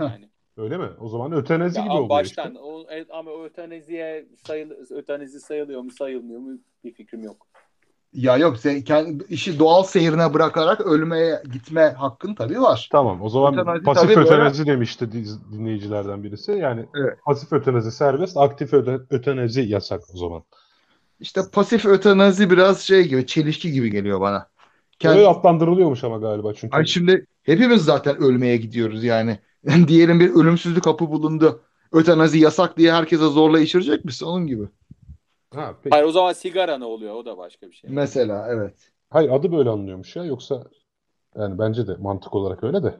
Yani. 0.00 0.28
Öyle 0.56 0.76
mi? 0.76 0.88
O 1.00 1.08
zaman 1.08 1.32
ötenazi 1.32 1.78
ya 1.78 1.84
gibi 1.84 1.92
oluyor 1.92 2.08
baştan, 2.08 2.48
işte. 2.48 2.58
O, 2.60 2.86
ama 3.10 3.30
o 3.30 3.44
ötenaziye 3.44 4.26
sayıl, 4.46 4.70
ötenazi 4.90 5.40
sayılıyor 5.40 5.82
mu 5.82 5.90
sayılmıyor 5.90 6.40
mu 6.40 6.58
bir 6.84 6.92
fikrim 6.92 7.22
yok. 7.22 7.46
Ya 8.12 8.36
yok 8.36 8.58
sen 8.58 8.82
kendi 8.82 9.24
işi 9.28 9.58
doğal 9.58 9.82
seyrine 9.82 10.34
bırakarak 10.34 10.80
ölmeye 10.80 11.42
gitme 11.52 11.94
hakkın 11.98 12.34
tabii 12.34 12.60
var. 12.60 12.88
Tamam 12.92 13.22
o 13.22 13.28
zaman 13.28 13.54
ötenazi 13.54 13.82
pasif 13.82 14.10
ötenazi 14.10 14.66
böyle... 14.66 14.76
demişti 14.76 15.12
dinleyicilerden 15.52 16.24
birisi. 16.24 16.52
Yani 16.52 16.86
evet. 16.96 17.18
pasif 17.24 17.52
ötenazi 17.52 17.92
serbest, 17.92 18.36
aktif 18.36 18.74
ötenazi 19.10 19.62
yasak 19.62 20.00
o 20.14 20.18
zaman. 20.18 20.42
İşte 21.20 21.40
pasif 21.52 21.86
ötenazi 21.86 22.50
biraz 22.50 22.80
şey 22.80 23.08
gibi, 23.08 23.26
çelişki 23.26 23.72
gibi 23.72 23.90
geliyor 23.90 24.20
bana. 24.20 24.48
Kendi... 24.98 25.18
Öyle 25.18 25.28
adlandırılıyormuş 25.28 26.04
ama 26.04 26.18
galiba 26.18 26.54
çünkü. 26.54 26.76
Ay 26.76 26.84
şimdi 26.86 27.26
hepimiz 27.42 27.84
zaten 27.84 28.16
ölmeye 28.16 28.56
gidiyoruz 28.56 29.04
yani. 29.04 29.38
Diyelim 29.88 30.20
bir 30.20 30.30
ölümsüzlük 30.30 30.84
kapı 30.84 31.10
bulundu. 31.10 31.62
Ötenazi 31.92 32.38
yasak 32.38 32.76
diye 32.76 32.92
herkese 32.92 33.26
zorla 33.26 33.60
içirecek 33.60 34.04
misin? 34.04 34.26
Onun 34.26 34.46
gibi. 34.46 34.64
Ha, 35.54 35.74
peki. 35.82 35.94
Hayır 35.94 36.06
o 36.06 36.12
zaman 36.12 36.32
sigara 36.32 36.78
ne 36.78 36.84
oluyor? 36.84 37.14
O 37.14 37.24
da 37.24 37.38
başka 37.38 37.70
bir 37.70 37.74
şey. 37.74 37.90
Mesela 37.90 38.46
evet. 38.48 38.74
Hayır 39.10 39.30
adı 39.30 39.52
böyle 39.52 39.70
anlıyormuş 39.70 40.16
ya. 40.16 40.24
Yoksa 40.24 40.64
yani 41.36 41.58
bence 41.58 41.86
de 41.86 41.94
mantık 41.96 42.34
olarak 42.34 42.64
öyle 42.64 42.82
de. 42.82 42.94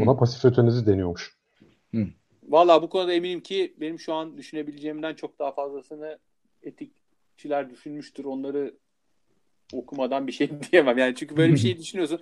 Ona 0.00 0.12
Hı. 0.12 0.16
pasif 0.16 0.44
ötenazi 0.44 0.86
deniyormuş. 0.86 1.36
Hı. 1.94 2.06
Valla 2.42 2.82
bu 2.82 2.88
konuda 2.88 3.12
eminim 3.12 3.40
ki 3.40 3.74
benim 3.80 3.98
şu 3.98 4.14
an 4.14 4.36
düşünebileceğimden 4.36 5.14
çok 5.14 5.38
daha 5.38 5.52
fazlasını 5.52 6.18
etikçiler 6.62 7.70
düşünmüştür. 7.70 8.24
Onları 8.24 8.74
okumadan 9.72 10.26
bir 10.26 10.32
şey 10.32 10.50
diyemem. 10.72 10.98
Yani 10.98 11.14
çünkü 11.14 11.36
böyle 11.36 11.52
bir 11.52 11.58
şey 11.58 11.78
düşünüyorsun. 11.78 12.20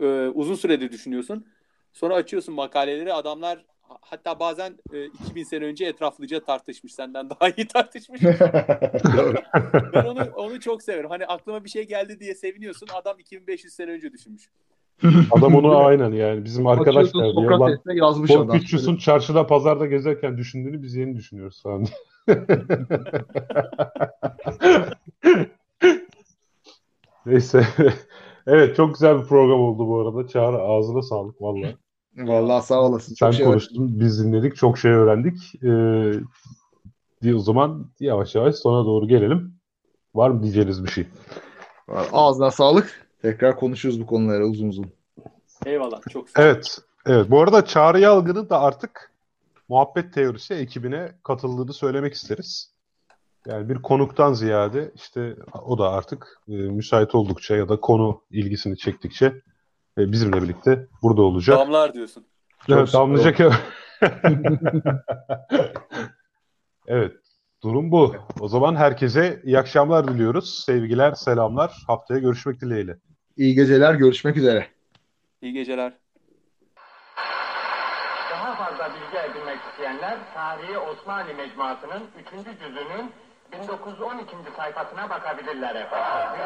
E, 0.00 0.28
uzun 0.28 0.54
süredir 0.54 0.92
düşünüyorsun. 0.92 1.46
Sonra 1.92 2.14
açıyorsun 2.14 2.54
makaleleri 2.54 3.12
adamlar 3.12 3.64
hatta 4.00 4.40
bazen 4.40 4.78
e, 4.92 5.04
2000 5.04 5.44
sene 5.44 5.64
önce 5.64 5.84
etraflıca 5.84 6.44
tartışmış. 6.44 6.94
Senden 6.94 7.30
daha 7.30 7.48
iyi 7.48 7.68
tartışmış. 7.68 8.22
ben 9.94 10.04
onu 10.04 10.20
onu 10.36 10.60
çok 10.60 10.82
severim. 10.82 11.10
Hani 11.10 11.26
aklıma 11.26 11.64
bir 11.64 11.70
şey 11.70 11.86
geldi 11.86 12.20
diye 12.20 12.34
seviniyorsun. 12.34 12.88
Adam 12.94 13.18
2500 13.18 13.72
sene 13.72 13.90
önce 13.90 14.12
düşünmüş. 14.12 14.50
Adam 15.30 15.54
onu 15.54 15.76
aynen 15.76 16.12
yani 16.12 16.44
bizim 16.44 16.66
arkadaşlar 16.66 17.24
diyor. 17.24 17.58
Lan, 17.58 17.78
yazmış 17.86 18.30
adam. 18.30 18.48
Konfüçyüs'ün 18.48 18.96
çarşıda 18.96 19.46
pazarda 19.46 19.86
gezerken 19.86 20.38
düşündüğünü 20.38 20.82
biz 20.82 20.94
yeni 20.94 21.16
düşünüyoruz 21.16 21.62
falan. 21.62 21.86
Neyse. 27.26 27.66
evet 28.46 28.76
çok 28.76 28.94
güzel 28.94 29.18
bir 29.18 29.26
program 29.26 29.60
oldu 29.60 29.88
bu 29.88 30.00
arada. 30.00 30.28
Çağrı 30.28 30.58
ağzına 30.58 31.02
sağlık 31.02 31.42
valla. 31.42 31.66
Valla 32.16 32.62
sağ 32.62 32.80
olasın. 32.82 33.14
Çok 33.14 33.26
Sen 33.34 33.38
şey 33.38 33.46
konuştun, 33.46 33.82
öğrendim. 33.82 34.00
biz 34.00 34.24
dinledik, 34.24 34.56
çok 34.56 34.78
şey 34.78 34.90
öğrendik. 34.90 35.54
Ee, 35.64 36.12
diye 37.22 37.34
o 37.34 37.38
zaman 37.38 37.86
yavaş 38.00 38.34
yavaş 38.34 38.54
sona 38.54 38.86
doğru 38.86 39.08
gelelim. 39.08 39.54
Var 40.14 40.30
mı 40.30 40.42
diyeceğiniz 40.42 40.84
bir 40.84 40.90
şey? 40.90 41.06
Ağzına 42.12 42.50
sağlık. 42.50 43.06
Tekrar 43.22 43.56
konuşuruz 43.56 44.00
bu 44.00 44.06
konuları 44.06 44.46
uzun 44.46 44.68
uzun. 44.68 44.86
Eyvallah. 45.66 46.00
Çok 46.10 46.30
sağ 46.30 46.42
Evet. 46.42 46.78
Evet. 47.06 47.30
Bu 47.30 47.42
arada 47.42 47.64
Çağrı 47.64 48.00
Yalgın'ın 48.00 48.48
da 48.48 48.60
artık 48.60 49.12
muhabbet 49.68 50.12
teorisi 50.14 50.54
ekibine 50.54 51.12
katıldığını 51.22 51.72
söylemek 51.72 52.14
isteriz. 52.14 52.70
Yani 53.46 53.68
bir 53.68 53.82
konuktan 53.82 54.32
ziyade 54.32 54.92
işte 54.94 55.36
o 55.64 55.78
da 55.78 55.90
artık 55.90 56.40
e, 56.48 56.52
müsait 56.52 57.14
oldukça 57.14 57.56
ya 57.56 57.68
da 57.68 57.80
konu 57.80 58.20
ilgisini 58.30 58.76
çektikçe 58.76 59.42
e, 59.98 60.12
bizimle 60.12 60.42
birlikte 60.42 60.86
burada 61.02 61.22
olacak. 61.22 61.58
Damlar 61.58 61.94
diyorsun. 61.94 62.26
Evet, 62.68 62.92
damlayacak. 62.92 63.40
evet, 66.86 67.12
durum 67.62 67.90
bu. 67.90 68.16
O 68.40 68.48
zaman 68.48 68.76
herkese 68.76 69.40
iyi 69.44 69.58
akşamlar 69.58 70.08
diliyoruz. 70.08 70.64
Sevgiler, 70.64 71.12
selamlar. 71.12 71.84
Haftaya 71.86 72.20
görüşmek 72.20 72.60
dileğiyle. 72.60 72.96
İyi 73.36 73.54
geceler, 73.54 73.94
görüşmek 73.94 74.36
üzere. 74.36 74.66
İyi 75.42 75.52
geceler. 75.52 75.92
Daha 78.32 78.54
fazla 78.54 78.90
bilgi 78.94 79.30
edinmek 79.30 79.58
isteyenler 79.70 80.18
Tarihi 80.34 80.78
Osmanlı 80.78 81.34
Mecmuası'nın 81.34 82.02
3. 82.20 82.60
cüzünün 82.60 83.12
1912. 83.52 84.36
sayfasına 84.56 85.10
bakabilirler 85.10 85.74
efendim. 85.74 86.40